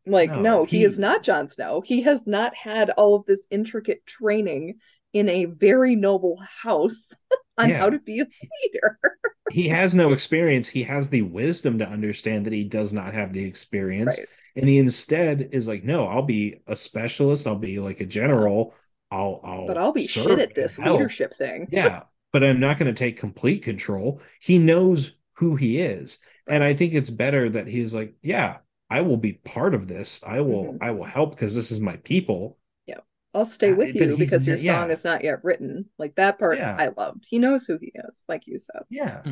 Like, 0.06 0.30
No, 0.30 0.40
no, 0.40 0.64
he 0.64 0.78
he- 0.78 0.84
is 0.84 0.98
not 0.98 1.22
Jon 1.22 1.48
Snow. 1.48 1.80
He 1.80 2.02
has 2.02 2.26
not 2.26 2.54
had 2.54 2.90
all 2.90 3.14
of 3.14 3.26
this 3.26 3.46
intricate 3.50 4.04
training 4.06 4.74
in 5.12 5.28
a 5.28 5.44
very 5.46 5.96
noble 5.96 6.38
house 6.62 7.12
on 7.58 7.68
Yeah. 7.70 7.78
how 7.78 7.90
to 7.90 7.98
be 7.98 8.20
a 8.20 8.26
leader. 8.64 8.98
he 9.50 9.68
has 9.68 9.94
no 9.94 10.12
experience. 10.12 10.68
He 10.68 10.82
has 10.84 11.08
the 11.10 11.22
wisdom 11.22 11.78
to 11.78 11.88
understand 11.88 12.46
that 12.46 12.52
he 12.52 12.64
does 12.64 12.92
not 12.92 13.14
have 13.14 13.32
the 13.32 13.44
experience. 13.44 14.18
Right. 14.18 14.28
And 14.56 14.68
he 14.68 14.78
instead 14.78 15.48
is 15.52 15.66
like, 15.66 15.84
no, 15.84 16.06
I'll 16.06 16.22
be 16.22 16.60
a 16.66 16.76
specialist. 16.76 17.46
I'll 17.46 17.56
be 17.56 17.80
like 17.80 18.00
a 18.00 18.06
general. 18.06 18.74
I'll, 19.10 19.40
I'll, 19.44 19.66
But 19.66 19.78
I'll 19.78 19.92
be 19.92 20.06
shit 20.06 20.38
at 20.38 20.54
this 20.54 20.76
help." 20.76 20.98
leadership 20.98 21.36
thing. 21.38 21.66
Yeah, 21.70 22.02
but 22.32 22.44
I'm 22.44 22.60
not 22.60 22.78
going 22.78 22.92
to 22.92 22.98
take 22.98 23.18
complete 23.18 23.62
control. 23.62 24.20
He 24.40 24.58
knows 24.58 25.18
who 25.34 25.56
he 25.56 25.80
is, 25.80 26.20
and 26.48 26.62
I 26.62 26.74
think 26.74 26.94
it's 26.94 27.10
better 27.10 27.48
that 27.50 27.66
he's 27.66 27.94
like, 27.94 28.14
yeah, 28.22 28.58
I 28.94 29.00
will 29.02 29.16
be 29.18 29.34
part 29.34 29.74
of 29.74 29.88
this. 29.88 30.22
I 30.24 30.40
will, 30.40 30.76
Mhm. 30.76 30.78
I 30.80 30.90
will 30.92 31.04
help 31.04 31.30
because 31.32 31.54
this 31.54 31.70
is 31.72 31.80
my 31.80 31.96
people. 31.98 32.58
Yeah. 32.86 33.00
I'll 33.34 33.44
stay 33.46 33.72
with 33.72 33.94
but 33.98 34.08
you 34.08 34.16
because 34.16 34.46
your 34.46 34.56
yeah. 34.56 34.58
song 34.58 34.90
is 34.90 35.04
not 35.04 35.24
yet 35.24 35.44
written. 35.44 35.90
Like 35.98 36.14
that 36.16 36.38
part 36.38 36.58
Yeah. 36.58 36.76
I 36.78 36.88
loved. 36.88 37.26
He 37.28 37.38
knows 37.38 37.66
who 37.66 37.78
he 37.78 37.92
is, 37.94 38.24
like 38.28 38.46
you 38.46 38.58
said. 38.58 38.84
Yeah, 38.88 39.22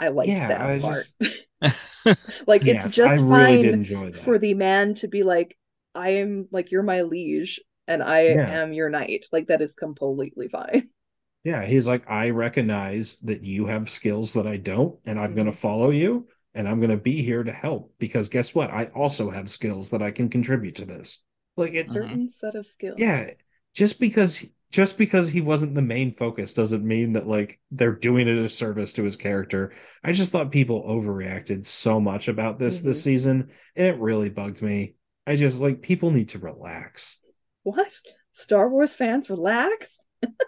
I 0.00 0.08
liked 0.08 0.44
yeah. 0.44 0.48
that 0.48 0.74
I 0.74 0.78
part. 0.80 1.08
just, 1.10 1.14
Like 2.46 2.66
yes, 2.66 2.66
it's 2.66 2.94
just 2.94 3.04
I 3.04 3.14
really 3.14 3.58
fine 3.58 3.58
did 3.58 3.74
enjoy 3.74 4.10
that. 4.12 4.22
for 4.24 4.38
the 4.38 4.54
man 4.54 4.94
to 4.96 5.08
be 5.08 5.22
like, 5.22 5.56
I 5.94 6.10
am 6.10 6.48
like 6.50 6.70
you're 6.70 6.82
my 6.82 7.02
liege 7.02 7.60
and 7.86 8.02
I 8.02 8.20
Yeah. 8.26 8.46
am 8.46 8.72
your 8.72 8.90
knight. 8.90 9.26
Like 9.32 9.48
that 9.48 9.62
is 9.62 9.74
completely 9.76 10.48
fine. 10.48 10.90
Yeah, 11.44 11.64
he's 11.64 11.88
like, 11.88 12.08
I 12.10 12.30
recognize 12.30 13.18
that 13.20 13.42
you 13.42 13.66
have 13.66 13.88
skills 13.90 14.34
that 14.34 14.46
I 14.46 14.56
don't, 14.56 14.98
and 15.06 15.18
I'm 15.18 15.34
going 15.34 15.46
Mm-hmm. 15.46 15.50
to 15.50 15.52
follow 15.52 15.90
you, 15.90 16.28
and 16.58 16.68
I'm 16.68 16.80
going 16.80 16.90
to 16.90 16.98
be 16.98 17.22
here 17.22 17.44
to 17.44 17.52
help 17.52 17.94
because 18.00 18.28
guess 18.30 18.54
what? 18.54 18.70
I 18.72 18.86
also 18.86 19.30
have 19.30 19.50
skills 19.50 19.90
that 19.92 20.02
I 20.02 20.12
can 20.12 20.30
contribute 20.30 20.76
to 20.76 20.86
this. 20.86 21.24
Like 21.56 21.74
it, 21.74 21.88
Mhm. 21.88 21.92
Certain 21.92 22.28
set 22.28 22.54
of 22.56 22.66
skills. 22.66 23.00
yeah, 23.00 23.30
just 23.74 24.00
because 24.00 24.44
just 24.70 24.98
because 24.98 25.30
he 25.30 25.40
wasn't 25.40 25.74
the 25.74 25.82
main 25.82 26.12
focus 26.12 26.52
doesn't 26.52 26.84
mean 26.86 27.14
that 27.14 27.26
like 27.26 27.60
they're 27.70 27.94
doing 27.96 28.28
a 28.28 28.36
disservice 28.36 28.92
to 28.94 29.04
his 29.04 29.16
character. 29.16 29.72
I 30.04 30.12
just 30.12 30.32
thought 30.32 30.52
people 30.52 30.84
overreacted 30.86 31.66
so 31.66 32.00
much 32.00 32.28
about 32.28 32.58
this 32.58 32.82
this 32.82 33.02
Mhm. 33.02 33.04
season, 33.04 33.50
and 33.76 33.86
it 33.86 33.98
really 34.00 34.30
bugged 34.30 34.62
me. 34.62 34.96
I 35.26 35.36
just 35.36 35.60
like 35.60 35.82
people 35.82 36.10
need 36.10 36.30
to 36.30 36.38
relax. 36.38 37.18
What? 37.62 37.92
Star 38.32 38.68
Wars 38.68 38.94
fans 38.96 39.30
relax? 39.30 40.04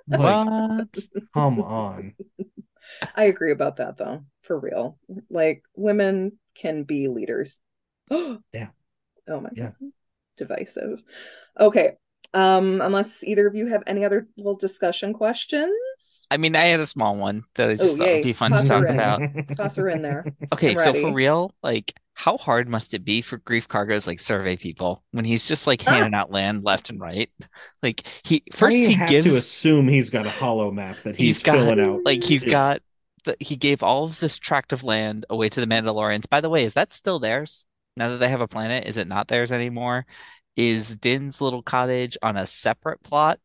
Like, 0.09 0.43
What? 0.45 0.99
come 1.35 1.61
on. 1.61 2.15
I 3.15 3.25
agree 3.25 3.53
about 3.53 3.77
that 3.77 3.97
though, 3.97 4.25
for 4.51 4.59
real. 4.59 4.99
Like 5.31 5.63
women 5.77 6.33
can 6.57 6.83
be 6.83 7.07
leaders. 7.07 7.61
Yeah. 8.11 8.67
Oh 9.29 9.41
my 9.41 9.51
Yeah. 9.55 9.71
God. 9.81 9.93
Divisive. 10.37 11.01
Okay. 11.59 11.93
Um, 12.35 12.81
unless 12.81 13.23
either 13.23 13.47
of 13.47 13.55
you 13.55 13.67
have 13.69 13.85
any 13.87 14.05
other 14.05 14.27
little 14.37 14.57
discussion 14.57 15.13
questions, 15.13 16.27
I 16.33 16.37
mean, 16.37 16.57
I 16.57 16.65
had 16.67 16.81
a 16.81 16.87
small 16.87 17.17
one 17.17 17.45
that 17.55 17.71
I 17.71 17.75
just 17.77 17.95
Oh, 17.95 17.99
thought 17.99 18.07
yay. 18.09 18.15
would 18.17 18.25
be 18.25 18.33
fun 18.33 18.53
to 18.53 18.65
talk 18.67 18.83
her 18.83 18.87
in. 18.89 18.95
about. 18.95 19.57
toss 19.57 19.77
her 19.77 19.89
in 19.89 20.03
there. 20.03 20.25
Okay, 20.53 20.71
I'm 20.71 20.77
so 20.77 20.85
ready. 20.87 21.01
for 21.03 21.13
real, 21.13 21.55
like, 21.63 21.93
how 22.15 22.37
hard 22.39 22.69
must 22.69 22.95
it 22.95 23.05
be 23.05 23.21
for 23.21 23.39
Greef 23.39 23.67
Karga's 23.69 24.07
like 24.09 24.19
survey 24.21 24.57
people 24.57 25.03
when 25.13 25.25
he's 25.25 25.47
just 25.47 25.67
like 25.69 25.83
Ah. 25.87 25.91
handing 25.93 26.15
out 26.15 26.31
land 26.33 26.65
left 26.65 26.91
and 26.91 27.01
right? 27.01 27.31
Like 27.83 28.05
he 28.25 28.43
First, 28.53 28.59
first 28.59 28.77
you 28.79 28.89
he 28.89 28.95
have 28.95 29.09
gives 29.11 29.27
to 29.27 29.37
assume 29.37 29.87
he's 29.89 30.11
got 30.11 30.27
a 30.27 30.31
holo 30.31 30.71
map 30.73 30.99
that 31.03 31.17
he's, 31.17 31.37
He's 31.39 31.43
got- 31.45 31.55
filling 31.55 31.81
out. 31.81 32.01
like 32.05 32.23
he's 32.25 32.45
got 32.45 32.81
the, 33.25 33.37
he 33.41 33.57
gave 33.57 33.83
all 33.83 34.05
of 34.05 34.21
this 34.21 34.39
tract 34.39 34.73
of 34.73 34.85
land 34.85 35.27
away 35.31 35.49
to 35.49 35.61
the 35.61 35.67
Mandalorians. 35.67 36.29
By 36.29 36.41
the 36.41 36.49
way, 36.51 36.65
is 36.65 36.75
that 36.75 36.93
still 36.93 37.19
theirs? 37.19 37.67
Now 37.97 38.09
that 38.11 38.19
they 38.19 38.29
have 38.29 38.41
a 38.41 38.49
planet, 38.49 38.87
is 38.87 38.97
it 38.97 39.09
not 39.09 39.29
theirs 39.29 39.53
anymore? 39.53 40.07
Is 40.57 40.97
Din's 40.97 41.41
little 41.41 41.63
cottage 41.63 42.17
on 42.23 42.37
a 42.37 42.47
separate 42.47 43.03
plot? 43.03 43.39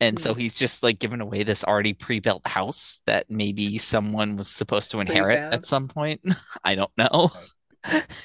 And 0.00 0.18
so 0.20 0.32
Hmm. 0.32 0.40
he's 0.40 0.54
just 0.54 0.82
like 0.82 0.98
giving 0.98 1.20
away 1.20 1.42
this 1.42 1.62
already 1.64 1.92
pre-built 1.92 2.46
house 2.46 3.00
that 3.06 3.26
maybe 3.28 3.76
someone 3.78 4.36
was 4.36 4.48
supposed 4.48 4.90
to 4.92 5.00
inherit 5.00 5.38
at 5.38 5.66
some 5.66 5.88
point. 5.88 6.20
I 6.64 6.74
don't 6.74 6.92
know. 6.96 7.30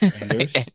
Anders? 0.01 0.53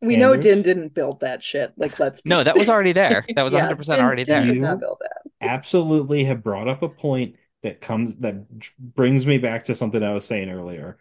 We 0.00 0.16
know 0.16 0.34
Anders? 0.34 0.44
Din 0.44 0.62
didn't 0.62 0.94
build 0.94 1.20
that 1.20 1.42
shit. 1.42 1.72
Like, 1.76 1.98
let's 1.98 2.22
No, 2.24 2.44
that 2.44 2.56
was 2.56 2.70
already 2.70 2.92
there. 2.92 3.26
That 3.34 3.42
was 3.42 3.52
Yeah, 3.54 3.68
100% 3.68 3.98
already 3.98 4.22
Din 4.24 4.46
there. 4.46 4.54
did 4.54 4.62
not 4.62 4.74
You- 4.74 4.78
build 4.78 4.98
that. 5.00 5.22
absolutely 5.40 6.22
have 6.24 6.42
brought 6.42 6.68
up 6.68 6.82
a 6.82 6.88
point 6.88 7.34
that 7.62 7.80
comes 7.80 8.16
that 8.16 8.46
brings 8.78 9.26
me 9.26 9.38
back 9.38 9.64
to 9.64 9.74
something 9.74 10.02
I 10.02 10.14
was 10.14 10.24
saying 10.26 10.50
earlier. 10.50 10.98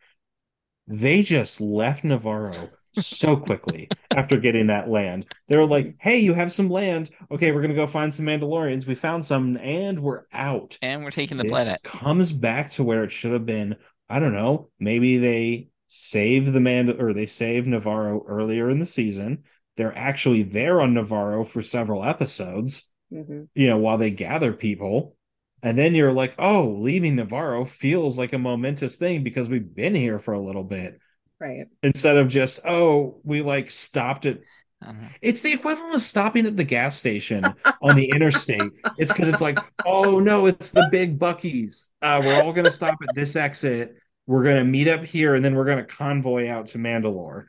They 0.88 1.24
just 1.24 1.62
left 1.62 2.04
Nevarro 2.04 2.72
so 2.92 3.38
quickly 3.38 3.94
after 4.14 4.38
getting 4.38 4.68
that 4.68 4.90
land. 4.90 5.28
They 5.48 5.58
were 5.58 5.66
like, 5.66 5.96
"Hey, 6.00 6.20
you 6.20 6.34
have 6.34 6.52
some 6.52 6.70
land. 6.70 7.10
Okay, 7.32 7.52
we're 7.52 7.62
gonna 7.62 7.74
go 7.76 7.88
find 7.88 8.14
some 8.14 8.26
Mandalorians. 8.26 8.88
We 8.88 8.96
found 8.96 9.26
some, 9.26 9.58
and 9.58 10.00
we're 10.02 10.24
out." 10.34 10.80
And 10.82 11.04
we're 11.04 11.12
taking 11.12 11.38
the 11.38 11.44
this 11.44 11.52
planet. 11.52 11.84
comes 11.84 12.32
back 12.34 12.72
to 12.72 12.84
where 12.84 13.04
it 13.04 13.12
should 13.12 13.34
have 13.34 13.46
been. 13.46 13.76
I 14.10 14.20
don't 14.20 14.34
know. 14.34 14.70
Maybe 14.80 15.18
they 15.18 15.70
save 15.88 16.52
the 16.54 16.60
man 16.60 16.90
or 17.00 17.14
they 17.14 17.26
save 17.26 17.66
Nevarro 17.66 18.24
earlier 18.28 18.70
in 18.70 18.80
the 18.80 18.86
season. 18.86 19.44
They're 19.76 19.98
actually 19.98 20.44
there 20.44 20.82
on 20.82 20.94
Nevarro 20.94 21.46
for 21.46 21.62
several 21.62 22.04
episodes, 22.04 22.92
hmm 23.12 23.44
you 23.56 23.68
know, 23.68 23.78
while 23.80 23.98
they 23.98 24.12
gather 24.12 24.54
people. 24.54 25.17
And 25.64 25.78
then 25.78 25.96
you're 25.96 26.12
like, 26.14 26.36
oh, 26.38 26.76
leaving 26.80 27.16
Nevarro 27.16 27.68
feels 27.68 28.18
like 28.18 28.34
a 28.34 28.38
momentous 28.38 28.96
thing 28.98 29.24
because 29.24 29.50
we've 29.50 29.74
been 29.76 29.96
here 29.96 30.20
for 30.20 30.34
a 30.34 30.40
little 30.40 30.64
bit 30.64 31.00
Right. 31.40 31.66
instead 31.84 32.18
of 32.18 32.28
just, 32.28 32.60
oh, 32.66 33.20
we 33.24 33.42
like 33.42 33.70
stopped 33.72 34.26
at 34.26 34.40
I 34.82 34.86
don't 34.88 35.10
it's 35.24 35.42
the 35.42 35.54
equivalent 35.54 35.96
of 35.96 36.02
stopping 36.04 36.46
at 36.46 36.56
the 36.56 36.64
gas 36.64 36.96
station 36.96 37.44
on 37.82 37.96
the 37.96 38.10
interstate. 38.14 38.62
It's 39.00 39.12
because 39.12 39.28
it's 39.28 39.42
like, 39.42 39.58
oh 39.88 40.20
no, 40.20 40.46
it's 40.46 40.70
the 40.70 40.88
big 40.92 41.18
Buc-ee's. 41.18 41.92
Uh, 42.02 42.22
we're 42.24 42.40
all 42.42 42.54
gonna 42.54 42.70
stop 42.70 42.96
at 43.02 43.16
this 43.16 43.36
exit. 43.36 43.96
We're 44.28 44.44
gonna 44.44 44.66
meet 44.66 44.88
up 44.88 45.04
here, 45.04 45.34
and 45.34 45.44
then 45.44 45.56
we're 45.56 45.66
gonna 45.66 45.84
convoy 45.84 46.48
out 46.50 46.68
to 46.68 46.78
Mandalore. 46.78 47.46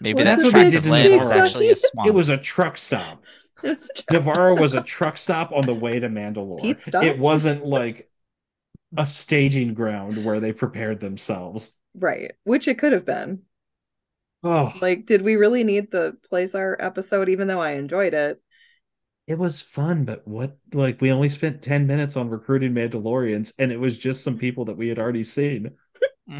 Maybe 0.00 0.24
What's 0.24 0.24
that's 0.24 0.42
the 0.44 0.50
tract 0.50 0.70
big 0.70 0.78
of 0.78 0.86
land 0.88 1.16
was 1.20 1.28
Nevarro? 1.30 1.40
actually 1.44 1.70
a 1.70 1.76
swamp. 1.76 2.08
It 2.08 2.14
was 2.14 2.28
a 2.28 2.36
truck 2.36 2.76
stop. 2.76 3.22
Nevarro 4.10 4.58
was 4.58 4.74
a 4.74 4.82
truck 4.82 5.16
stop 5.18 5.52
on 5.52 5.66
the 5.66 5.74
way 5.74 5.98
to 6.00 6.08
Mandalore. 6.08 6.76
It 7.00 7.18
wasn't 7.18 7.64
like 7.64 8.10
a 8.96 9.06
staging 9.06 9.74
ground 9.74 10.24
where 10.24 10.40
they 10.40 10.52
prepared 10.52 11.00
themselves. 11.00 11.76
Right. 11.94 12.32
Which 12.44 12.66
it 12.68 12.78
could 12.78 12.92
have 12.92 13.04
been. 13.04 13.42
Oh, 14.42 14.72
Like, 14.80 15.06
did 15.06 15.22
we 15.22 15.36
really 15.36 15.64
need 15.64 15.90
the 15.90 16.16
Plazir 16.30 16.76
episode, 16.78 17.28
even 17.28 17.48
though 17.48 17.60
I 17.60 17.72
enjoyed 17.72 18.14
it? 18.14 18.40
it 19.26 19.38
was 19.38 19.60
fun, 19.60 20.04
but 20.04 20.26
what 20.26 20.56
like 20.72 21.00
we 21.00 21.12
only 21.12 21.28
spent 21.28 21.62
10 21.62 21.86
minutes 21.86 22.16
on 22.16 22.30
recruiting 22.30 22.72
Mandalorians, 22.72 23.52
and 23.58 23.70
it 23.70 23.78
was 23.78 23.98
just 23.98 24.24
some 24.24 24.38
people 24.38 24.64
that 24.66 24.76
we 24.76 24.88
had 24.88 24.98
already 24.98 25.22
seen. 25.22 25.76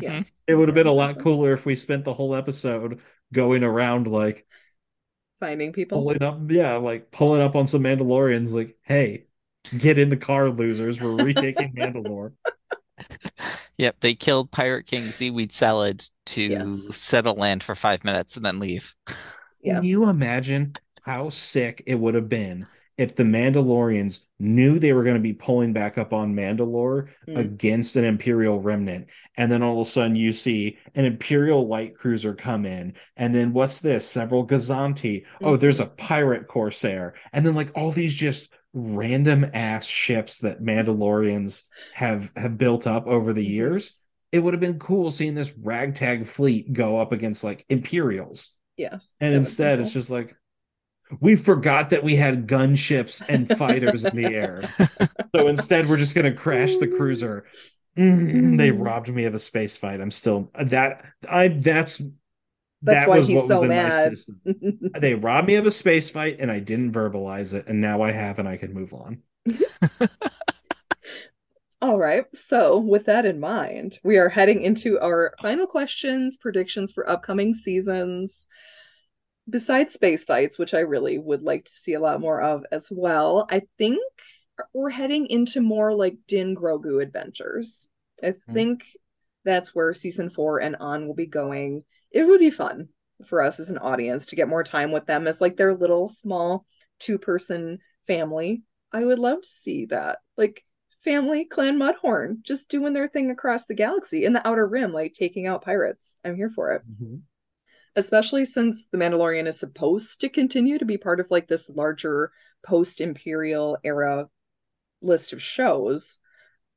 Yeah. 0.01 0.23
It 0.47 0.55
would 0.55 0.69
have 0.69 0.75
been 0.75 0.87
a 0.87 0.93
lot 0.93 1.19
cooler 1.19 1.53
if 1.53 1.67
we 1.67 1.77
spent 1.77 2.05
the 2.05 2.13
whole 2.13 2.35
episode 2.35 3.01
going 3.33 3.63
around 3.65 4.07
like 4.07 4.47
Finding 5.41 5.73
people. 5.73 5.99
pulling 6.03 6.23
up, 6.23 6.41
yeah, 6.51 6.77
like 6.77 7.11
pulling 7.11 7.41
up 7.41 7.55
on 7.55 7.67
some 7.67 7.83
Mandalorians, 7.83 8.53
like, 8.53 8.77
hey, 8.83 9.27
get 9.77 9.99
in 9.99 10.09
the 10.09 10.17
car, 10.17 10.51
losers. 10.51 11.01
We're 11.01 11.15
retaking 11.25 11.73
Mandalore. 11.77 12.33
Yep, 13.77 14.01
they 14.01 14.15
killed 14.15 14.51
Pirate 14.51 14.87
King 14.87 15.11
Seaweed 15.13 15.53
Salad 15.53 16.05
to 16.27 16.43
Yes. 16.43 16.99
settle 16.99 17.35
land 17.37 17.63
for 17.63 17.75
five 17.77 18.03
minutes 18.05 18.37
and 18.37 18.45
then 18.45 18.59
leave. 18.59 18.95
Yeah. 19.63 19.77
Can 19.77 19.85
you 19.85 20.09
imagine 20.09 20.75
how 21.03 21.29
sick 21.29 21.83
it 21.87 21.95
would 21.95 22.15
have 22.15 22.29
been 22.29 22.67
if 22.99 23.15
the 23.15 23.23
Mandalorians 23.23 24.25
knew 24.41 24.79
they 24.79 24.93
were 24.93 25.05
going 25.05 25.15
to 25.17 25.21
be 25.21 25.33
pulling 25.33 25.73
back 25.73 25.97
up 25.97 26.13
on 26.13 26.35
Mandalore 26.35 27.09
Mm. 27.29 27.39
against 27.39 27.97
an 27.97 28.05
Imperial 28.05 28.61
remnant, 28.61 29.07
and 29.37 29.51
then 29.51 29.63
all 29.63 29.81
of 29.81 29.87
a 29.87 29.91
sudden 29.91 30.17
you 30.17 30.33
see 30.33 30.79
an 30.95 31.05
Imperial 31.05 31.67
light 31.67 31.97
cruiser 31.97 32.35
come 32.35 32.67
in, 32.67 32.95
and 33.17 33.35
then 33.35 33.53
what's 33.53 33.81
this? 33.81 34.07
Several 34.07 34.47
Gozanti. 34.47 35.25
Oh, 35.43 35.53
Mhm. 35.57 35.61
there's 35.61 35.81
a 35.81 35.87
pirate 35.87 36.49
corsair, 36.49 37.15
and 37.33 37.47
then 37.47 37.55
like 37.55 37.71
all 37.77 37.91
these 37.93 38.15
just 38.15 38.53
random 38.75 39.47
ass 39.55 39.87
ships 39.87 40.41
that 40.41 40.61
Mandalorians 40.61 41.65
have 41.95 42.33
have 42.37 42.59
built 42.59 42.87
up 42.87 43.07
over 43.07 43.33
the 43.33 43.47
Mhm. 43.47 43.51
years. 43.51 43.95
It 44.31 44.41
would 44.41 44.53
have 44.53 44.61
been 44.61 44.79
cool 44.79 45.11
seeing 45.11 45.35
this 45.35 45.57
ragtag 45.57 46.27
fleet 46.27 46.73
go 46.73 46.99
up 46.99 47.13
against 47.13 47.45
like 47.45 47.65
Imperials. 47.71 48.59
Yes. 48.77 49.17
And 49.21 49.29
that 49.29 49.31
would 49.31 49.33
be 49.35 49.39
instead, 49.39 49.81
it's 49.81 49.93
just 49.93 50.11
like, 50.11 50.35
we 51.21 51.37
forgot 51.37 51.91
that 51.91 52.05
we 52.05 52.17
had 52.17 52.47
gunships 52.47 53.23
and 53.29 53.51
fighters 53.51 54.05
in 54.05 54.17
the 54.17 54.35
air. 54.35 54.73
So 55.35 55.49
instead, 55.49 55.89
we're 55.89 55.97
just 55.99 56.15
going 56.15 56.25
to 56.33 56.39
crash 56.39 56.79
the 56.79 56.89
cruiser. 56.89 57.47
Mm, 57.99 58.57
they 58.57 58.71
Mm. 58.71 58.85
robbed 58.85 59.09
me 59.13 59.25
of 59.25 59.35
a 59.35 59.39
space 59.39 59.77
fight. 59.77 60.01
I'm 60.01 60.11
still 60.11 60.51
that 60.55 61.05
I 61.29 61.49
that's 61.49 62.03
That's 62.83 63.07
that 63.07 63.13
was 63.13 63.31
what 63.31 63.49
was 63.49 63.61
so 63.61 63.65
in 63.65 63.75
my 63.75 63.91
system. 63.91 64.41
They 64.95 65.15
robbed 65.15 65.49
me 65.49 65.57
of 65.57 65.67
a 65.67 65.71
space 65.71 66.11
fight 66.11 66.39
and 66.41 66.51
I 66.51 66.61
didn't 66.61 66.93
verbalize 66.93 67.55
it, 67.55 67.67
and 67.69 67.81
now 67.81 68.03
I 68.03 68.13
have 68.13 68.39
and 68.39 68.49
I 68.49 68.57
can 68.57 68.73
move 68.73 68.95
on. 68.95 69.23
All 71.81 71.99
right. 71.99 72.25
So, 72.37 72.79
with 72.79 73.07
that 73.07 73.25
in 73.25 73.39
mind, 73.41 73.99
we 74.03 74.19
are 74.19 74.29
heading 74.29 74.63
into 74.63 74.99
our 75.01 75.35
final 75.41 75.67
questions, 75.67 76.37
predictions 76.37 76.93
for 76.93 77.09
upcoming 77.09 77.55
seasons. 77.55 78.47
Besides 79.49 79.95
space 79.95 80.25
fights, 80.25 80.59
which 80.59 80.75
I 80.75 80.81
really 80.81 81.19
would 81.19 81.43
like 81.43 81.65
to 81.65 81.71
see 81.71 81.95
a 81.95 82.01
lot 82.01 82.21
more 82.21 82.41
of 82.41 82.65
as 82.71 82.89
well, 82.91 83.47
I 83.51 83.63
think 83.79 84.01
we're 84.75 84.91
heading 84.91 85.27
into 85.27 85.61
more 85.61 85.95
like 85.95 86.17
Din 86.27 86.55
Grogu 86.55 87.03
adventures. 87.03 87.87
I 88.23 88.31
hmm. 88.31 88.53
think 88.53 88.85
that's 89.45 89.75
where 89.75 89.95
season 89.95 90.31
four 90.31 90.59
and 90.61 90.77
on 90.77 91.07
will 91.07 91.15
be 91.15 91.27
going. 91.27 91.85
It 92.11 92.25
would 92.25 92.41
be 92.41 92.51
fun 92.51 92.89
for 93.27 93.43
us 93.43 93.61
as 93.61 93.71
an 93.71 93.79
audience 93.79 94.27
to 94.27 94.37
get 94.37 94.49
more 94.49 94.65
time 94.65 94.93
with 94.93 95.07
them 95.07 95.27
as 95.27 95.41
like 95.41 95.57
their 95.57 95.75
little 95.75 96.09
small 96.09 96.67
two-person 96.99 97.79
family. 98.07 98.63
I 98.93 99.05
would 99.05 99.19
love 99.19 99.43
to 99.43 99.49
see 99.49 99.87
that. 99.87 100.19
Like 100.37 100.65
family 101.05 101.45
clan 101.45 101.79
Mudhorn 101.79 102.43
just 102.43 102.69
doing 102.69 102.93
their 102.93 103.09
thing 103.09 103.31
across 103.31 103.67
the 103.67 103.75
galaxy 103.75 104.25
in 104.25 104.33
the 104.33 104.47
outer 104.47 104.67
rim, 104.67 104.93
like 104.93 105.15
taking 105.15 105.47
out 105.47 105.65
pirates. 105.65 106.17
I'm 106.25 106.37
here 106.37 106.51
for 106.51 106.73
it. 106.73 106.83
Mm-hmm. 106.91 107.17
Especially 107.99 108.45
since 108.45 108.87
The 108.93 108.99
Mandalorian 108.99 109.49
is 109.49 109.59
supposed 109.59 110.21
to 110.21 110.29
continue 110.29 110.79
to 110.79 110.85
be 110.85 110.99
part 110.99 111.19
of 111.19 111.33
like 111.33 111.49
this 111.49 111.69
larger 111.69 112.31
post-imperial 112.65 113.77
era 113.83 114.29
list 115.03 115.33
of 115.33 115.43
shows. 115.43 116.21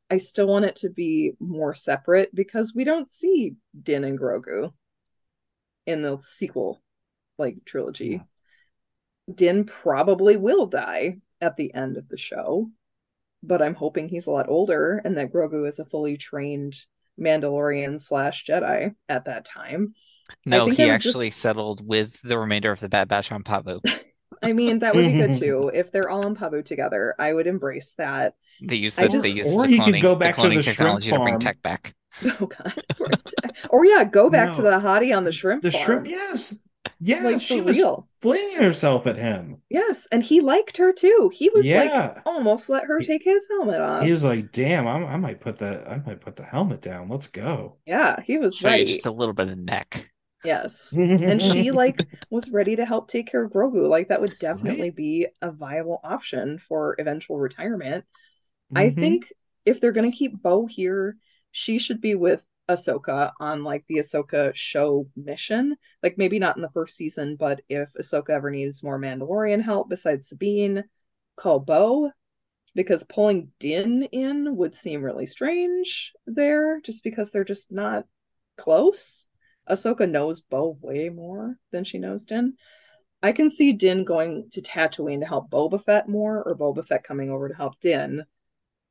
I 0.09 0.17
still 0.17 0.47
want 0.47 0.65
it 0.65 0.77
to 0.77 0.89
be 0.89 1.33
more 1.39 1.75
separate 1.75 2.33
because 2.33 2.73
we 2.73 2.85
don't 2.85 3.07
see 3.07 3.55
Din 3.79 4.03
and 4.03 4.19
Grogu 4.19 4.73
in 5.85 6.01
the 6.01 6.17
sequel 6.25 6.81
like 7.37 7.65
trilogy. 7.65 8.23
Din 9.31 9.65
probably 9.65 10.37
will 10.37 10.65
die 10.65 11.19
at 11.39 11.55
the 11.55 11.71
end 11.71 11.97
of 11.97 12.09
the 12.09 12.17
show, 12.17 12.71
but 13.43 13.61
I'm 13.61 13.75
hoping 13.75 14.09
he's 14.09 14.25
a 14.25 14.31
lot 14.31 14.49
older 14.49 14.99
and 15.05 15.15
that 15.19 15.31
Grogu 15.31 15.67
is 15.67 15.77
a 15.77 15.85
fully 15.85 16.17
trained 16.17 16.75
Mandalorian 17.19 18.01
slash 18.01 18.43
Jedi 18.43 18.95
at 19.07 19.25
that 19.25 19.45
time. 19.45 19.93
No, 20.45 20.67
he 20.69 20.89
actually 20.89 21.27
just- 21.29 21.39
settled 21.39 21.85
with 21.87 22.19
the 22.23 22.37
remainder 22.37 22.71
of 22.71 22.79
the 22.79 22.89
Bad 22.89 23.07
Batch 23.07 23.31
on 23.31 23.43
Pabu. 23.43 23.79
I 24.43 24.53
mean, 24.53 24.79
that 24.79 24.95
would 24.95 25.05
be 25.05 25.13
good 25.13 25.37
too. 25.37 25.69
If 25.73 25.91
they're 25.91 26.09
all 26.09 26.25
in 26.25 26.35
Pabu 26.35 26.65
together, 26.65 27.13
I 27.19 27.31
would 27.33 27.45
embrace 27.47 27.93
that. 27.97 28.33
They 28.63 28.75
use 28.75 28.95
the 28.95 29.07
just- 29.07 29.23
they 29.23 29.29
use 29.29 29.47
Or 29.47 29.67
the 29.67 29.73
you 29.73 29.83
could 29.83 29.93
cloning, 29.95 30.01
go 30.01 30.15
back 30.15 30.35
to 30.37 30.43
the 30.49 30.61
shrimp 30.63 30.65
technology 30.65 31.09
to 31.11 31.19
bring 31.19 31.39
tech 31.39 31.61
back. 31.61 31.93
Oh 32.25 32.45
God. 32.47 32.73
Or 33.69 33.85
yeah, 33.85 34.03
go 34.03 34.29
back 34.29 34.53
to 34.53 34.61
the 34.61 34.71
hottie 34.71 35.15
on 35.15 35.23
the 35.23 35.31
shrimp 35.31 35.63
The 35.63 35.71
farm. 35.71 35.83
shrimp, 35.85 36.07
yes, 36.09 36.59
yeah, 36.99 37.23
Like 37.23 37.41
she 37.41 37.61
was 37.61 37.77
real. 37.77 38.07
flinging 38.21 38.57
herself 38.61 39.07
at 39.07 39.15
him. 39.17 39.57
Yes, 39.69 40.07
and 40.11 40.21
he 40.21 40.41
liked 40.41 40.75
her 40.77 40.91
too. 40.91 41.31
He 41.33 41.49
was 41.49 41.65
like 41.65 42.17
almost 42.25 42.69
let 42.69 42.83
her 42.85 42.99
take 42.99 43.23
his 43.23 43.45
helmet 43.49 43.79
off. 43.79 44.03
he 44.03 44.11
was 44.11 44.23
like, 44.25 44.51
"Damn, 44.51 44.87
I'm, 44.87 45.05
I 45.05 45.15
might 45.17 45.39
put 45.39 45.57
the 45.57 45.89
I 45.89 45.97
might 46.05 46.19
put 46.19 46.35
the 46.35 46.43
helmet 46.43 46.81
down. 46.81 47.07
Let's 47.07 47.27
go." 47.27 47.77
Yeah, 47.85 48.19
he 48.21 48.37
was 48.37 48.55
Show 48.55 48.67
right. 48.67 48.85
just 48.87 49.05
a 49.05 49.11
little 49.11 49.33
bit 49.33 49.47
of 49.47 49.57
neck. 49.57 50.10
Yes. 50.43 50.97
And 51.27 51.41
she 51.41 51.71
like 51.71 52.03
was 52.29 52.51
ready 52.51 52.75
to 52.77 52.85
help 52.85 53.09
take 53.09 53.27
care 53.27 53.43
of 53.43 53.51
Grogu. 53.51 53.87
Like 53.89 54.09
that 54.09 54.21
would 54.21 54.37
definitely 54.39 54.89
Right. 54.89 54.91
be 54.91 55.27
a 55.41 55.51
viable 55.51 55.99
option 56.03 56.59
for 56.59 56.95
eventual 56.99 57.37
retirement. 57.39 58.05
I 58.75 58.89
Mhm. 58.89 58.91
think 58.91 59.33
if 59.65 59.81
they're 59.81 59.91
gonna 59.93 60.11
keep 60.11 60.41
Bo 60.41 60.65
here, 60.67 61.17
she 61.51 61.79
should 61.79 62.01
be 62.01 62.15
with 62.15 62.45
Ahsoka 62.69 63.33
on 63.39 63.63
like 63.63 63.85
the 63.87 63.97
Ahsoka 63.97 64.55
show 64.55 65.07
mission. 65.15 65.77
Like 66.03 66.17
maybe 66.17 66.39
not 66.39 66.55
in 66.57 66.61
the 66.63 66.71
first 66.71 66.97
season, 66.97 67.35
but 67.37 67.61
if 67.69 67.93
Ahsoka 67.93 68.31
ever 68.31 68.51
needs 68.51 68.83
more 68.83 68.99
Mandalorian 68.99 69.61
help 69.61 69.89
besides 69.89 70.29
Sabine, 70.29 70.85
call 71.37 71.59
Bo. 71.59 72.11
Because 72.75 73.03
pulling 73.05 73.53
Din 73.59 74.03
in 74.03 74.55
would 74.57 74.75
seem 74.75 75.03
really 75.03 75.25
strange 75.27 76.13
there, 76.27 76.81
just 76.81 77.03
because 77.03 77.31
they're 77.31 77.43
just 77.45 77.71
not 77.71 78.07
close. 78.57 79.27
Ahsoka 79.69 80.09
knows 80.09 80.41
Bo 80.41 80.77
way 80.81 81.09
more 81.09 81.57
than 81.71 81.83
she 81.83 81.97
knows 81.97 82.25
Din. 82.25 82.55
I 83.23 83.31
can 83.31 83.49
see 83.49 83.73
Din 83.73 84.03
going 84.03 84.49
to 84.51 84.61
Tatooine 84.61 85.19
to 85.19 85.25
help 85.27 85.49
Boba 85.49 85.83
Fett 85.83 86.09
more, 86.09 86.41
or 86.43 86.55
Boba 86.55 86.85
Fett 86.85 87.03
coming 87.03 87.29
over 87.29 87.47
to 87.49 87.55
help 87.55 87.79
Din. 87.79 88.25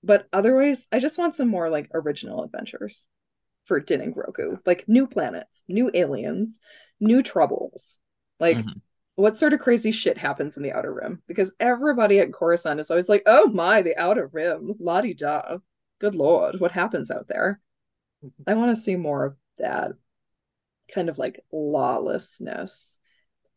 But 0.02 0.28
otherwise, 0.32 0.86
I 0.92 1.00
just 1.00 1.18
want 1.18 1.34
some 1.34 1.48
more 1.48 1.68
like 1.68 1.90
original 1.92 2.44
adventures 2.44 3.04
for 3.66 3.80
Din 3.80 4.00
and 4.00 4.14
Grogu. 4.14 4.60
Like 4.64 4.88
new 4.88 5.06
planets, 5.06 5.62
new 5.68 5.90
aliens, 5.92 6.60
new 7.00 7.22
troubles. 7.22 7.98
Like 8.38 8.58
Mhm. 8.58 8.80
what 9.16 9.36
sort 9.36 9.52
of 9.52 9.60
crazy 9.60 9.92
shit 9.92 10.16
happens 10.16 10.56
in 10.56 10.62
the 10.62 10.72
Outer 10.72 10.92
Rim? 10.94 11.22
Because 11.26 11.52
everybody 11.60 12.20
at 12.20 12.32
Coruscant 12.32 12.80
is 12.80 12.90
always 12.90 13.08
like, 13.08 13.22
oh 13.26 13.48
my, 13.48 13.82
the 13.82 13.98
Outer 13.98 14.28
Rim, 14.28 14.74
la 14.78 15.00
di 15.02 15.14
da. 15.14 15.58
Good 15.98 16.14
lord, 16.14 16.58
what 16.60 16.72
happens 16.72 17.10
out 17.10 17.28
there? 17.28 17.60
I 18.46 18.54
want 18.54 18.74
to 18.74 18.82
see 18.82 18.96
more 18.96 19.24
of 19.26 19.36
that. 19.58 19.92
Kind 20.92 21.08
of 21.08 21.18
like 21.18 21.44
lawlessness. 21.52 22.98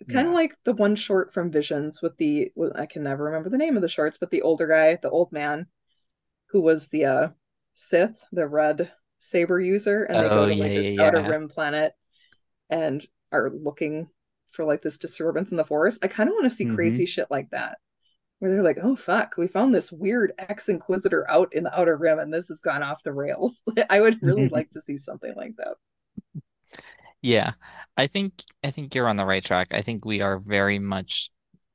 Kind 0.09 0.27
of 0.27 0.33
like 0.33 0.55
the 0.65 0.73
one 0.73 0.95
short 0.95 1.33
from 1.33 1.51
Visions 1.51 2.01
with 2.01 2.17
the 2.17 2.51
well, 2.55 2.73
I 2.75 2.87
can 2.87 3.03
never 3.03 3.25
remember 3.25 3.49
the 3.49 3.57
name 3.59 3.75
of 3.77 3.81
the 3.83 3.89
shorts, 3.89 4.17
but 4.17 4.31
the 4.31 4.43
older 4.43 4.67
guy, 4.67 4.97
the 4.97 5.09
old 5.09 5.31
man 5.31 5.67
who 6.47 6.61
was 6.61 6.87
the 6.89 7.05
uh 7.05 7.29
Sith, 7.75 8.15
the 8.31 8.47
red 8.47 8.91
saber 9.19 9.59
user, 9.59 10.03
and 10.03 10.21
they 10.21 10.29
Oh 10.29 10.31
go 10.31 10.47
to 10.47 10.53
yeah, 10.53 10.55
like 10.55 10.73
this 10.73 10.91
yeah, 10.91 10.93
outer 10.97 11.23
rim 11.23 11.49
planet 11.49 11.93
and 12.69 13.05
are 13.31 13.49
looking 13.51 14.09
for 14.51 14.65
like 14.65 14.81
this 14.81 14.97
disturbance 14.97 15.51
in 15.51 15.57
the 15.57 15.65
forest. 15.65 15.99
I 16.03 16.07
kind 16.09 16.29
of 16.29 16.33
want 16.33 16.45
to 16.45 16.51
see 16.55 16.65
Mhm. 16.65 16.65
crazy 16.65 17.05
shit 17.05 17.31
like 17.31 17.49
that. 17.51 17.79
Where 18.39 18.51
they're 18.51 18.63
like, 18.63 18.79
oh 18.83 18.95
fuck, 18.97 19.35
we 19.37 19.47
found 19.47 19.73
this 19.75 19.91
weird 19.91 20.33
ex-Inquisitor 20.39 21.29
out 21.31 21.53
in 21.53 21.63
the 21.65 21.79
outer 21.79 21.97
rim 21.97 22.19
and 22.19 22.33
this 22.33 22.49
has 22.49 22.61
gone 22.61 22.83
off 22.83 23.03
the 23.03 23.13
rails. 23.13 23.61
I 23.89 24.01
would 24.01 24.23
really 24.23 24.49
like 24.51 24.71
to 24.71 24.81
see 24.81 24.97
something 24.97 25.33
like 25.35 25.55
that. 25.57 25.75
Yeah. 27.23 27.53
I 27.97 28.07
think 28.07 28.43
I 28.63 28.69
think 28.71 28.93
you're 28.93 29.07
on 29.07 29.17
the 29.17 29.25
right 29.25 29.43
track. 29.43 29.69
I 29.71 29.81
think 29.81 30.05
we 30.05 30.21
are 30.21 30.37
very 30.39 30.77
much 30.77 31.31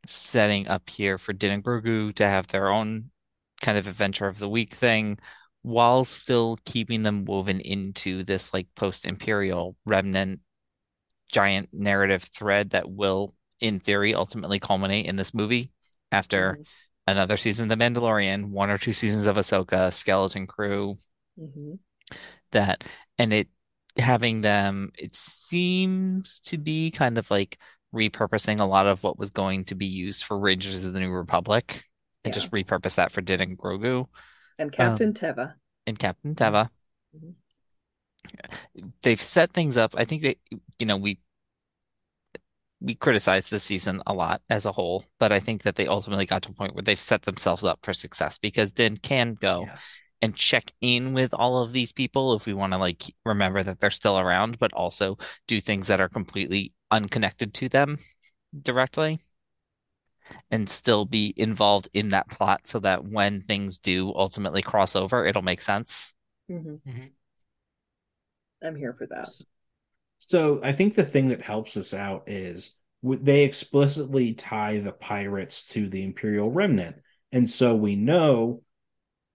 setting 0.07 0.69
up 0.69 0.89
here 0.91 1.19
for 1.19 1.33
Din 1.33 1.53
and 1.53 1.65
Grogu 1.65 2.15
to 2.17 2.27
have 2.27 2.47
their 2.49 2.69
own 2.69 3.11
kind 3.61 3.79
of 3.79 3.87
adventure 3.89 4.29
of 4.29 4.39
the 4.39 4.49
week 4.49 4.75
thing 4.75 5.19
while 5.63 6.05
still 6.05 6.59
keeping 6.65 7.03
them 7.03 7.25
woven 7.25 7.61
into 7.61 8.23
this 8.25 8.55
like 8.55 8.69
post-Imperial 8.77 9.77
remnant 9.85 10.41
giant 11.33 11.71
narrative 11.73 12.25
thread 12.35 12.71
that 12.71 12.91
will, 12.91 13.35
in 13.61 13.81
theory, 13.81 14.15
ultimately 14.15 14.61
culminate 14.61 15.07
in 15.07 15.17
this 15.17 15.35
movie 15.35 15.73
after 16.13 16.59
Mhm. 16.59 16.67
another 17.07 17.37
season 17.39 17.71
of 17.71 17.79
The 17.79 17.85
Mandalorian, 17.85 18.51
one 18.51 18.71
or 18.71 18.79
two 18.79 18.93
seasons 18.93 19.27
of 19.27 19.37
Ahsoka, 19.37 19.93
Skeleton 19.93 20.47
Crew, 20.47 20.99
Mhm. 21.39 21.79
that 22.53 22.85
and 23.19 23.33
it 23.33 23.49
having 23.99 24.41
them 24.43 24.91
it 24.99 25.15
seems 25.15 26.41
to 26.41 26.59
be 26.59 26.91
kind 26.91 27.19
of 27.19 27.31
like 27.31 27.59
repurposing 27.95 28.61
a 28.61 28.65
lot 28.65 28.87
of 28.87 29.03
what 29.03 29.19
was 29.19 29.31
going 29.31 29.65
to 29.65 29.75
be 29.75 29.87
used 29.87 30.25
for 30.25 30.39
Rangers 30.39 30.77
of 30.85 30.93
the 30.93 31.01
New 31.01 31.11
Republic 31.11 31.85
and 32.25 32.33
Yeah. 32.33 32.35
just 32.35 32.51
repurpose 32.53 32.97
that 32.97 33.13
for 33.13 33.21
Din 33.23 33.41
and 33.41 33.59
Grogu 33.59 34.07
And 34.57 34.71
Captain 34.73 35.13
Um, 35.13 35.15
Teva. 35.15 35.55
and 35.87 35.99
Captain 35.99 36.35
Teva. 36.35 36.71
Mhm. 37.13 37.35
They've 39.03 39.21
set 39.23 39.53
things 39.53 39.77
up. 39.77 39.95
I 39.97 40.05
think 40.05 40.23
that 40.23 40.37
you 40.79 40.87
know 40.87 40.97
we 40.97 41.19
we 42.81 42.95
criticized 42.95 43.51
this 43.51 43.65
season 43.65 44.03
a 44.07 44.13
lot 44.15 44.41
as 44.51 44.65
a 44.67 44.73
whole, 44.73 45.05
but 45.19 45.33
I 45.33 45.41
think 45.41 45.63
that 45.63 45.77
they 45.77 45.87
ultimately 45.87 46.27
got 46.27 46.43
to 46.45 46.51
a 46.51 46.55
point 46.55 46.75
where 46.75 46.83
they've 46.83 47.01
set 47.01 47.23
themselves 47.23 47.65
up 47.65 47.81
for 47.83 47.93
success 47.93 48.39
because 48.39 48.73
Din 48.73 48.97
can 48.97 49.35
go 49.35 49.65
Yes. 49.65 50.03
And 50.23 50.35
check 50.37 50.73
in 50.81 51.13
with 51.15 51.33
all 51.35 51.63
of 51.63 51.73
these 51.73 51.93
people 51.93 52.35
if 52.35 52.47
we 52.47 52.55
want 52.55 52.73
to 52.73 52.79
like 52.79 53.05
remember 53.25 53.63
that 53.63 53.81
they're 53.81 53.91
still 53.91 54.19
around, 54.19 54.59
but 54.59 54.73
also 54.73 55.19
do 55.47 55.61
things 55.61 55.87
that 55.89 56.01
are 56.01 56.09
completely 56.09 56.73
unconnected 56.91 57.55
to 57.55 57.69
them 57.69 57.99
directly 58.63 59.21
and 60.51 60.69
still 60.69 61.05
be 61.05 61.33
involved 61.37 61.89
in 61.93 62.11
that 62.11 62.29
plot 62.29 62.67
so 62.67 62.79
that 62.81 63.05
when 63.05 63.41
things 63.41 63.79
do 63.79 64.13
ultimately 64.15 64.63
cross 64.63 64.97
over, 64.97 65.27
it'll 65.27 65.43
make 65.43 65.61
sense. 65.61 66.15
Mhm. 66.51 66.81
Mhm. 66.87 67.13
I'm 68.63 68.77
here 68.77 68.95
for 68.95 69.07
that. 69.07 69.29
So 70.19 70.61
I 70.63 70.73
think 70.73 70.95
the 70.95 71.05
thing 71.05 71.29
that 71.29 71.43
helps 71.43 71.77
us 71.77 71.95
out 71.95 72.25
is 72.29 72.77
they 73.03 73.45
explicitly 73.45 74.35
tie 74.35 74.81
the 74.81 74.93
pirates 74.93 75.69
to 75.69 75.89
the 75.89 76.05
Imperial 76.05 76.51
Remnant. 76.51 76.97
And 77.33 77.49
so 77.49 77.77
we 77.77 77.97
know 77.97 78.63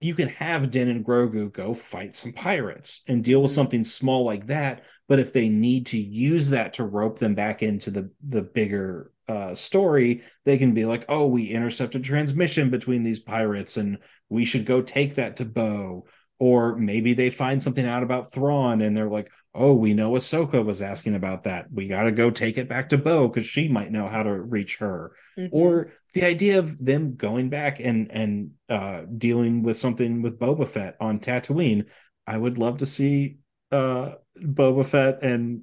you 0.00 0.14
can 0.14 0.28
have 0.28 0.70
Din 0.70 0.88
and 0.88 1.04
Grogu 1.04 1.50
go 1.52 1.72
fight 1.72 2.14
some 2.14 2.32
pirates 2.32 3.02
and 3.08 3.24
deal 3.24 3.40
with 3.42 3.52
Mhm. 3.52 3.54
something 3.54 3.84
small 3.84 4.24
like 4.24 4.46
that. 4.48 4.82
But 5.08 5.18
if 5.18 5.32
they 5.32 5.48
need 5.48 5.86
to 5.86 5.98
use 5.98 6.50
that 6.50 6.74
to 6.74 6.84
rope 6.84 7.18
them 7.18 7.34
back 7.34 7.62
into 7.62 7.90
the, 7.90 8.10
the 8.22 8.42
bigger 8.42 9.10
uh, 9.28 9.54
story, 9.54 10.22
they 10.44 10.58
can 10.58 10.74
be 10.74 10.84
like, 10.84 11.06
oh, 11.08 11.26
we 11.26 11.44
intercepted 11.44 12.04
transmission 12.04 12.68
between 12.68 13.02
these 13.02 13.20
pirates 13.20 13.78
and 13.78 13.98
we 14.28 14.44
should 14.44 14.66
go 14.66 14.82
take 14.82 15.14
that 15.14 15.36
to 15.36 15.46
Bo. 15.46 16.06
Or 16.38 16.76
maybe 16.76 17.14
they 17.14 17.30
find 17.30 17.62
something 17.62 17.86
out 17.86 18.02
about 18.02 18.32
Thrawn 18.32 18.82
and 18.82 18.94
they're 18.94 19.08
like, 19.08 19.30
oh, 19.54 19.72
we 19.72 19.94
know 19.94 20.12
Ahsoka 20.12 20.62
was 20.62 20.82
asking 20.82 21.14
about 21.14 21.44
that. 21.44 21.72
We 21.72 21.88
got 21.88 22.02
to 22.02 22.12
go 22.12 22.30
take 22.30 22.58
it 22.58 22.68
back 22.68 22.90
to 22.90 22.98
Bo 22.98 23.28
because 23.28 23.46
she 23.46 23.68
might 23.68 23.92
know 23.92 24.08
how 24.08 24.24
to 24.24 24.32
reach 24.32 24.78
her. 24.78 25.12
Mhm. 25.38 25.48
Or 25.52 25.92
the 26.14 26.24
idea 26.24 26.58
of 26.58 26.84
them 26.84 27.16
going 27.16 27.50
back 27.50 27.80
and 27.80 28.10
and 28.12 28.52
uh, 28.68 29.02
dealing 29.18 29.62
with 29.62 29.78
something 29.78 30.22
with 30.22 30.38
Boba 30.38 30.66
Fett 30.68 30.96
on 31.00 31.20
Tatooine. 31.20 31.86
I 32.26 32.36
would 32.38 32.58
love 32.58 32.78
to 32.78 32.86
see 32.86 33.38
uh, 33.72 34.14
Boba 34.38 34.86
Fett 34.86 35.22
and 35.22 35.62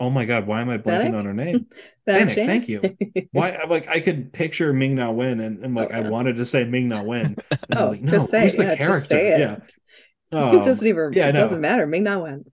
oh 0.00 0.10
my 0.10 0.24
god, 0.24 0.46
why 0.46 0.60
am 0.60 0.70
I 0.70 0.78
blanking 0.78 1.14
Fennec? 1.14 1.18
on 1.18 1.24
her 1.24 1.34
name? 1.34 1.66
Fennec 2.06 2.28
Fennec, 2.28 2.42
thank 2.44 2.68
you. 2.68 2.86
Why? 3.32 3.62
Like 3.64 3.88
I 3.88 4.00
could 4.00 4.32
picture 4.32 4.72
Ming 4.72 4.94
Na 4.94 5.10
Wen 5.10 5.40
and, 5.40 5.62
and 5.64 5.74
like 5.74 5.90
Oh, 5.90 5.92
I 5.92 6.00
wanted 6.00 6.36
to 6.36 6.46
say 6.46 6.64
Ming 6.64 6.88
Na 6.88 7.02
Wen, 7.02 7.36
and 7.68 7.80
Oh, 7.80 7.84
like, 7.84 8.00
no, 8.00 8.10
just 8.10 8.30
say 8.30 8.46
who's 8.46 8.56
it. 8.56 8.56
the 8.56 8.66
Yeah, 8.70 8.76
just 8.76 9.06
character? 9.06 9.08
say 9.08 9.28
it. 9.28 9.38
Yeah, 9.38 9.58
it 10.32 10.62
um, 10.62 10.64
doesn't 10.64 10.86
even 10.86 11.14
yeah, 11.14 11.30
it 11.30 11.32
no. 11.32 11.36
doesn't 11.36 11.60
matter. 11.60 11.86
Ming 11.86 12.04
Na 12.04 12.18
Wen. 12.18 12.44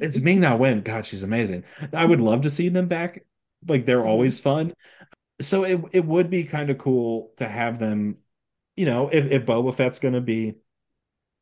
it's 0.00 0.20
Ming 0.20 0.40
Na 0.40 0.56
Wen. 0.56 0.82
God, 0.82 1.06
she's 1.06 1.22
amazing. 1.22 1.64
I 1.92 2.04
would 2.04 2.20
love 2.20 2.42
to 2.42 2.50
see 2.50 2.68
them 2.68 2.86
back. 2.88 3.24
Like 3.66 3.84
they're 3.86 4.04
Mhm. 4.04 4.06
always 4.06 4.40
fun. 4.40 4.74
So 5.40 5.64
it 5.64 5.80
it 5.92 6.04
would 6.04 6.30
be 6.30 6.44
kind 6.44 6.70
of 6.70 6.78
cool 6.78 7.32
to 7.36 7.46
have 7.46 7.78
them, 7.78 8.18
you 8.76 8.86
know, 8.86 9.08
if 9.08 9.30
if 9.30 9.46
Boba 9.46 9.74
Fett's 9.74 9.98
going 9.98 10.14
to 10.14 10.20
be 10.20 10.56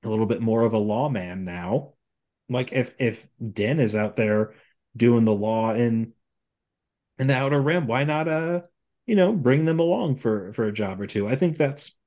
a 0.03 0.09
little 0.09 0.27
bit 0.27 0.43
more 0.43 0.63
of 0.63 0.75
a 0.75 0.79
lawman 0.79 1.45
now, 1.45 1.95
like 2.49 2.73
if 2.73 2.95
if 2.99 3.29
Din 3.41 3.81
is 3.81 3.97
out 3.97 4.17
there 4.17 4.55
doing 4.97 5.25
the 5.25 5.35
law 5.35 5.75
in 5.75 6.13
in 7.19 7.27
the 7.29 7.37
Outer 7.37 7.61
Rim, 7.61 7.87
why 7.87 8.05
not 8.05 8.29
uh, 8.29 8.63
you 9.07 9.17
know, 9.17 9.33
bring 9.33 9.65
them 9.65 9.81
along 9.81 10.17
for 10.17 10.53
for 10.53 10.65
a 10.65 10.73
job 10.73 11.01
or 11.01 11.07
two? 11.07 11.29
I 11.29 11.37
think 11.37 11.57
that's 11.57 11.99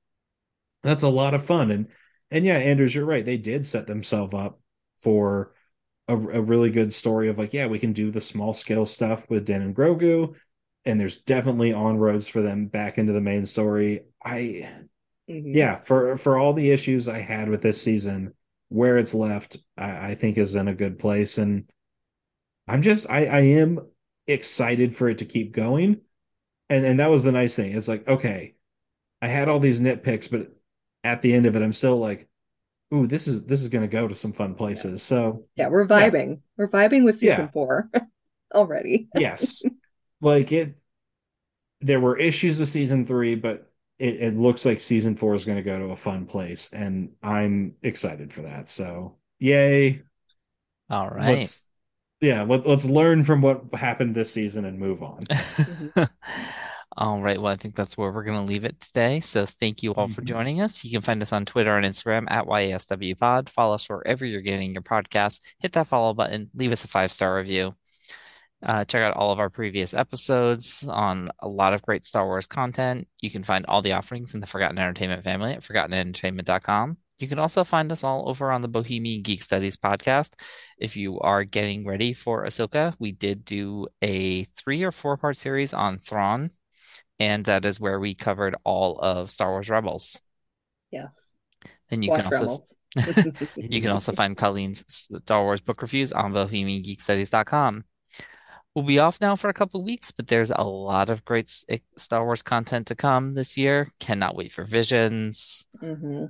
that's 0.82 1.02
a 1.02 1.08
lot 1.08 1.34
of 1.34 1.44
fun. 1.44 1.70
And 1.70 1.88
and 2.30 2.44
yeah, 2.44 2.58
Anders, 2.58 2.94
you're 2.94 3.04
right. 3.06 3.24
They 3.24 3.38
did 3.38 3.64
set 3.66 3.86
themselves 3.86 4.34
up 4.34 4.60
for 4.98 5.52
a, 6.08 6.14
a 6.14 6.42
really 6.42 6.70
good 6.70 6.92
story 6.92 7.28
of 7.28 7.38
like, 7.38 7.54
yeah, 7.54 7.66
we 7.66 7.78
can 7.78 7.92
do 7.92 8.10
the 8.10 8.20
small 8.20 8.52
scale 8.52 8.86
stuff 8.86 9.28
with 9.30 9.46
Din 9.46 9.62
and 9.62 9.76
Grogu, 9.76 10.34
and 10.84 11.00
there's 11.00 11.18
definitely 11.18 11.72
on 11.72 11.98
roads 11.98 12.28
for 12.28 12.42
them 12.42 12.66
back 12.66 12.98
into 12.98 13.12
the 13.12 13.20
main 13.20 13.46
story. 13.46 14.04
I 14.24 14.70
Mhm. 15.28 15.52
yeah, 15.52 15.80
for 15.80 16.16
for 16.18 16.38
all 16.38 16.54
the 16.54 16.70
issues 16.70 17.08
I 17.08 17.20
had 17.20 17.48
with 17.50 17.62
this 17.62 17.82
season, 17.82 18.34
where 18.70 18.98
it's 18.98 19.14
left, 19.14 19.58
I, 19.78 20.12
I 20.12 20.14
think 20.16 20.38
is 20.38 20.54
in 20.56 20.68
a 20.68 20.74
good 20.74 20.98
place. 20.98 21.38
And 21.38 21.70
I'm 22.66 22.82
just 22.82 23.08
I, 23.08 23.26
I 23.26 23.40
am 23.40 23.80
excited 24.26 24.94
for 24.96 25.08
it 25.08 25.18
to 25.18 25.24
keep 25.24 25.52
going. 25.52 26.00
And 26.70 26.84
and 26.86 27.00
that 27.00 27.10
was 27.10 27.24
the 27.24 27.32
nice 27.32 27.56
thing. 27.56 27.72
It's 27.76 27.88
like, 27.88 28.08
okay, 28.08 28.56
I 29.22 29.28
had 29.28 29.48
all 29.48 29.60
these 29.60 29.80
nitpicks, 29.80 30.30
but 30.30 30.52
at 31.04 31.22
the 31.22 31.34
end 31.34 31.46
of 31.46 31.56
it, 31.56 31.62
I'm 31.62 31.72
still 31.74 31.98
like, 31.98 32.28
ooh, 32.94 33.06
this 33.06 33.28
is 33.28 33.46
this 33.46 33.62
is 33.62 33.68
gonna 33.68 33.88
go 33.88 34.08
to 34.08 34.14
some 34.16 34.32
fun 34.32 34.54
places. 34.54 35.02
So 35.02 35.46
Yeah, 35.56 35.68
we're 35.68 35.86
Yeah. 35.94 36.10
vibing. 36.10 36.40
We're 36.56 36.68
vibing 36.68 37.04
with 37.04 37.18
season 37.18 37.48
Yeah. 37.48 37.50
four 37.52 37.90
already. 38.54 39.08
yes. 39.12 39.68
Like 40.20 40.52
it 40.52 40.78
there 41.80 42.00
were 42.00 42.16
issues 42.16 42.58
with 42.58 42.68
season 42.68 43.06
three, 43.06 43.34
but 43.34 43.70
it, 43.98 44.22
it 44.22 44.36
looks 44.36 44.64
like 44.64 44.80
season 44.80 45.16
four 45.16 45.34
is 45.34 45.44
gonna 45.44 45.62
go 45.62 45.78
to 45.78 45.92
a 45.92 45.96
fun 45.96 46.26
place, 46.26 46.72
and 46.72 47.10
I'm 47.22 47.74
excited 47.82 48.32
for 48.32 48.42
that. 48.42 48.68
So 48.68 49.16
yay. 49.38 50.02
All 50.90 51.08
right. 51.08 51.36
Let's 51.36 51.64
yeah, 52.20 52.42
let, 52.42 52.66
let's 52.66 52.88
learn 52.88 53.22
from 53.22 53.42
what 53.42 53.72
happened 53.74 54.14
this 54.14 54.32
season 54.32 54.64
and 54.64 54.78
move 54.78 55.02
on. 55.02 55.24
All 56.96 57.20
right. 57.20 57.38
Well, 57.38 57.52
I 57.52 57.56
think 57.56 57.76
that's 57.76 57.96
where 57.96 58.10
we're 58.10 58.24
going 58.24 58.44
to 58.44 58.52
leave 58.52 58.64
it 58.64 58.80
today. 58.80 59.20
So 59.20 59.46
thank 59.46 59.84
you 59.84 59.94
all 59.94 60.08
for 60.08 60.22
Mhm. 60.22 60.26
joining 60.26 60.60
us. 60.60 60.82
You 60.82 60.90
can 60.90 61.02
find 61.02 61.22
us 61.22 61.32
on 61.32 61.44
Twitter 61.44 61.76
and 61.76 61.86
Instagram 61.86 62.26
at 62.28 62.46
YASWPod. 62.46 63.48
Follow 63.50 63.74
us 63.74 63.88
wherever 63.88 64.24
you're 64.26 64.40
getting 64.40 64.72
your 64.72 64.82
podcasts. 64.82 65.40
Hit 65.60 65.72
that 65.72 65.86
follow 65.86 66.12
button. 66.12 66.50
Leave 66.54 66.72
us 66.72 66.84
a 66.84 66.88
five 66.88 67.12
star 67.12 67.36
review. 67.36 67.76
Uh, 68.60 68.84
check 68.84 69.02
out 69.02 69.16
all 69.16 69.30
of 69.30 69.38
our 69.38 69.50
previous 69.50 69.94
episodes 69.94 70.84
on 70.88 71.30
a 71.38 71.48
lot 71.48 71.74
of 71.74 71.82
great 71.82 72.04
Star 72.04 72.26
Wars 72.26 72.46
content. 72.46 73.06
You 73.20 73.30
can 73.30 73.44
find 73.44 73.64
all 73.66 73.82
the 73.82 73.92
offerings 73.92 74.34
in 74.34 74.40
the 74.40 74.46
Forgotten 74.46 74.78
Entertainment 74.78 75.22
family 75.22 75.52
at 75.52 75.62
ForgottenEntertainment.com. 75.62 76.96
You 77.20 77.28
can 77.28 77.38
also 77.38 77.64
find 77.64 77.90
us 77.90 78.04
all 78.04 78.28
over 78.28 78.50
on 78.50 78.60
the 78.60 78.68
Bohemian 78.68 79.22
Geek 79.22 79.42
Studies 79.42 79.76
podcast. 79.76 80.34
If 80.76 80.96
you 80.96 81.18
are 81.20 81.44
getting 81.44 81.86
ready 81.86 82.12
for 82.12 82.44
Ahsoka, 82.44 82.94
we 82.98 83.12
did 83.12 83.44
do 83.44 83.88
a 84.02 84.44
three 84.44 84.82
or 84.82 84.92
four 84.92 85.16
part 85.16 85.36
series 85.36 85.74
on 85.74 85.98
Thrawn, 85.98 86.50
and 87.18 87.44
that 87.46 87.64
is 87.64 87.80
where 87.80 87.98
we 87.98 88.14
covered 88.14 88.56
all 88.64 88.98
of 88.98 89.30
Star 89.30 89.50
Wars 89.50 89.68
Rebels. 89.68 90.20
Yes. 90.90 91.34
And 91.90 92.04
you 92.04 92.10
Watch 92.10 92.24
can 92.24 92.34
also 92.34 92.62
Remmels. 92.96 93.48
you 93.56 93.80
can 93.80 93.90
also 93.90 94.12
find 94.12 94.36
Colleen's 94.36 95.08
Star 95.24 95.42
Wars 95.42 95.60
book 95.60 95.82
reviews 95.82 96.12
on 96.12 96.32
BohemianGeekStudies.com. 96.32 97.84
We'll 98.78 98.86
be 98.86 99.00
off 99.00 99.20
now 99.20 99.34
for 99.34 99.50
a 99.50 99.52
couple 99.52 99.80
of 99.80 99.86
weeks, 99.86 100.12
but 100.12 100.28
there's 100.28 100.52
a 100.54 100.62
lot 100.62 101.10
of 101.10 101.24
great 101.24 101.50
Star 101.96 102.24
Wars 102.24 102.42
content 102.42 102.86
to 102.86 102.94
come 102.94 103.34
this 103.34 103.56
year. 103.56 103.88
Cannot 103.98 104.36
wait 104.36 104.52
for 104.52 104.62
Visions. 104.62 105.66
hmm 105.80 106.26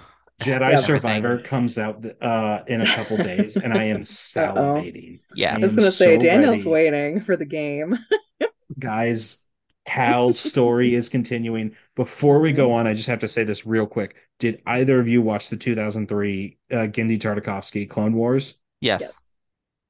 Jedi 0.43 0.73
Yeah. 0.73 0.77
Survivor 0.77 1.39
comes 1.39 1.79
out 1.79 2.05
uh, 2.21 2.65
in 2.67 2.81
a 2.81 2.87
couple 2.97 3.19
days, 3.19 3.57
and 3.57 3.73
I 3.73 3.85
am 3.85 4.01
salivating. 4.03 5.21
Yeah. 5.37 5.55
I 5.55 5.59
was 5.59 5.77
gonna 5.77 5.93
say 5.93 6.17
so 6.17 6.25
Daniel's 6.25 6.65
ready. 6.65 6.71
waiting 6.71 7.21
for 7.21 7.37
the 7.37 7.47
game. 7.47 8.01
Guys, 8.81 9.39
Cal's 9.87 10.41
story 10.41 10.97
is 10.97 11.09
continuing. 11.09 11.77
Before 11.95 12.41
we 12.41 12.53
go 12.53 12.73
on, 12.73 12.89
I 12.89 12.95
just 12.95 13.07
have 13.07 13.21
to 13.21 13.29
say 13.29 13.45
this 13.45 13.65
real 13.65 13.87
quick. 13.87 14.17
Did 14.41 14.61
either 14.67 14.99
of 14.99 15.07
you 15.07 15.23
watch 15.23 15.51
the 15.51 15.57
2003 15.57 16.59
uh, 16.73 16.75
Genndy 16.75 17.17
Tartakovsky 17.17 17.89
Clone 17.89 18.15
Wars? 18.15 18.57
Yes. 18.81 19.23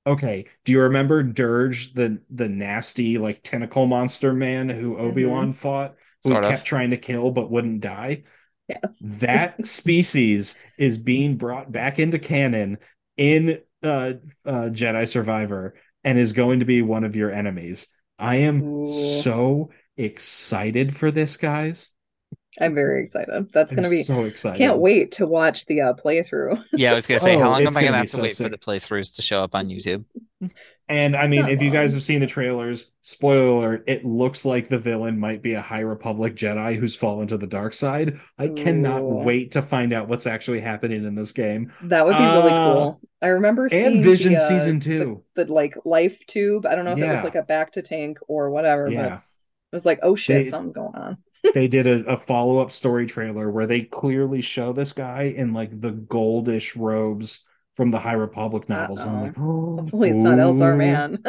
Okay. 0.06 0.46
Do 0.64 0.72
you 0.72 0.82
remember 0.82 1.22
Dirge, 1.22 1.94
the 1.94 2.20
the 2.30 2.48
nasty 2.48 3.18
like 3.18 3.42
tentacle 3.42 3.86
monster 3.86 4.32
man 4.32 4.68
who 4.68 4.98
Obi-Wan 4.98 5.52
fought, 5.52 5.94
who 6.22 6.30
Sort 6.30 6.44
he 6.44 6.48
of. 6.48 6.56
kept 6.56 6.66
trying 6.66 6.90
to 6.90 6.96
kill 6.96 7.30
but 7.30 7.50
wouldn't 7.50 7.80
die? 7.80 8.24
Yes. 8.68 8.80
That 9.00 9.64
species 9.66 10.58
is 10.78 10.98
being 10.98 11.36
brought 11.36 11.72
back 11.72 11.98
into 11.98 12.18
canon 12.18 12.78
in 13.16 13.60
uh, 13.82 14.14
uh, 14.44 14.68
Jedi 14.70 15.08
Survivor 15.08 15.74
and 16.02 16.18
is 16.18 16.32
going 16.32 16.60
to 16.60 16.66
be 16.66 16.82
one 16.82 17.04
of 17.04 17.16
your 17.16 17.30
enemies. 17.30 17.88
I 18.18 18.36
am 18.36 18.62
Ooh. 18.62 18.88
so 18.88 19.70
excited 19.96 20.94
for 20.94 21.10
this, 21.10 21.36
guys. 21.36 21.90
I'm 22.60 22.74
very 22.74 23.02
excited. 23.02 23.48
That's 23.52 23.72
I'm 23.72 23.76
gonna 23.76 23.90
be. 23.90 24.02
so 24.04 24.24
excited. 24.24 24.58
Can't 24.58 24.78
wait 24.78 25.12
to 25.12 25.26
watch 25.26 25.66
the 25.66 25.80
uh, 25.80 25.94
playthrough. 25.94 26.62
Yeah, 26.72 26.92
I 26.92 26.94
was 26.94 27.06
gonna 27.06 27.20
say, 27.20 27.36
how 27.36 27.48
Oh, 27.48 27.50
long 27.50 27.62
am 27.62 27.68
I 27.76 27.82
gonna 27.82 27.86
gonna 27.86 27.92
be 27.92 27.96
have 27.98 28.04
to 28.06 28.16
so 28.16 28.22
wait 28.22 28.36
for 28.36 28.48
the 28.48 28.58
playthroughs 28.58 29.14
to 29.16 29.22
show 29.22 29.40
up 29.40 29.54
on 29.54 29.66
YouTube? 29.66 30.04
And 30.86 31.16
I 31.16 31.26
mean, 31.28 31.42
Not 31.42 31.50
if 31.50 31.62
you 31.62 31.70
guys 31.70 31.94
have 31.94 32.02
seen 32.02 32.20
the 32.20 32.26
trailers, 32.26 32.92
spoiler 33.00 33.56
alert, 33.56 33.84
it 33.86 34.04
looks 34.04 34.44
like 34.44 34.68
the 34.68 34.78
villain 34.78 35.18
might 35.18 35.42
be 35.42 35.54
a 35.54 35.60
High 35.62 35.80
Republic 35.80 36.36
Jedi 36.36 36.76
who's 36.76 36.94
fallen 36.94 37.26
to 37.28 37.38
the 37.38 37.46
dark 37.46 37.72
side. 37.72 38.20
I 38.38 38.48
cannot 38.48 39.02
wait 39.02 39.52
to 39.52 39.62
find 39.62 39.94
out 39.94 40.08
what's 40.08 40.26
actually 40.26 40.60
happening 40.60 41.04
in 41.06 41.14
this 41.14 41.32
game. 41.32 41.72
That 41.84 42.04
would 42.04 42.12
be 42.18 42.22
really 42.22 42.50
Uh, 42.52 42.72
cool. 42.74 43.00
I 43.22 43.28
remember 43.28 43.70
seeing 43.70 43.86
And 43.86 44.04
Vision 44.04 44.34
the, 44.34 44.40
uh, 44.40 44.46
Season 44.48 44.78
2. 44.78 45.22
the 45.36 45.46
like 45.50 45.74
life 45.86 46.18
tube. 46.26 46.66
I 46.66 46.74
don't 46.74 46.84
know 46.84 46.92
if 46.92 46.98
it 46.98 47.08
was 47.14 47.24
like 47.24 47.34
a 47.34 47.42
bacta 47.42 47.82
tank 47.82 48.18
or 48.28 48.50
whatever, 48.50 48.84
but 48.84 48.92
Yeah. 48.92 49.14
it 49.16 49.20
was 49.72 49.86
like, 49.86 50.00
oh 50.02 50.14
shit, 50.16 50.44
They- 50.44 50.50
something's 50.50 50.74
going 50.74 50.94
on. 50.94 51.16
They 51.52 51.68
did 51.68 51.86
a, 51.86 52.04
a 52.12 52.16
follow-up 52.16 52.72
story 52.72 53.06
trailer 53.06 53.50
where 53.50 53.66
they 53.66 53.82
clearly 53.82 54.40
show 54.40 54.72
this 54.72 54.92
guy 54.92 55.24
in 55.24 55.52
like 55.52 55.78
the 55.80 55.92
goldish 55.92 56.76
robes 56.76 57.46
from 57.74 57.90
the 57.90 57.98
High 57.98 58.14
Republic 58.14 58.68
novels. 58.68 59.00
And 59.02 59.10
I'm 59.10 59.20
like, 59.22 59.34
oh, 59.38 59.76
Hopefully 59.78 60.10
it's 60.10 60.22
not 60.22 60.38
Elzar. 60.38 60.76
Man. 60.76 61.22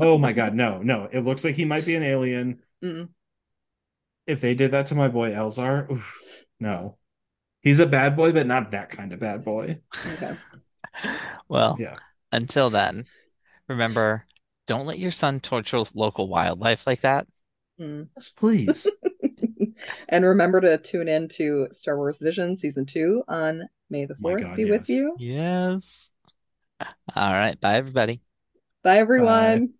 Oh 0.00 0.18
my 0.18 0.32
god, 0.32 0.54
no, 0.54 0.82
no. 0.82 1.08
It 1.12 1.20
looks 1.20 1.44
like 1.44 1.54
he 1.54 1.64
might 1.64 1.84
be 1.84 1.94
an 1.94 2.02
alien. 2.02 2.62
Mm. 2.82 3.08
If 4.26 4.40
they 4.40 4.54
did 4.54 4.70
that 4.72 4.86
to 4.86 4.94
my 4.94 5.08
boy 5.08 5.30
Elzar, 5.30 5.90
oof, 5.90 6.20
no. 6.58 6.96
He's 7.62 7.80
a 7.80 7.86
bad 7.86 8.16
boy, 8.16 8.32
but 8.32 8.46
not 8.46 8.72
that 8.72 8.90
kind 8.90 9.12
of 9.12 9.20
bad 9.20 9.44
boy. 9.44 9.80
Okay. 10.14 10.32
Well, 11.48 11.76
Yeah. 11.78 11.96
until 12.32 12.70
then, 12.70 13.06
remember, 13.68 14.26
don't 14.66 14.86
let 14.86 14.98
your 14.98 15.10
son 15.10 15.40
torture 15.40 15.82
local 15.94 16.28
wildlife 16.28 16.86
like 16.86 17.02
that. 17.02 17.26
Mm. 17.80 18.08
Yes, 18.16 18.28
please. 18.28 18.90
And 20.08 20.24
remember 20.24 20.60
to 20.60 20.78
tune 20.78 21.08
in 21.08 21.28
to 21.30 21.68
Star 21.72 21.96
Wars 21.96 22.18
Vision 22.18 22.56
Season 22.56 22.86
2 22.86 23.24
on 23.28 23.68
May 23.90 24.06
the 24.06 24.14
4th 24.14 24.40
God, 24.40 24.56
be 24.56 24.64
with 24.64 24.88
you. 24.88 25.16
Yes. 25.18 26.12
All 26.80 27.32
right. 27.32 27.60
Bye, 27.60 27.76
everybody. 27.76 28.20
Bye, 28.82 28.98
everyone. 28.98 29.74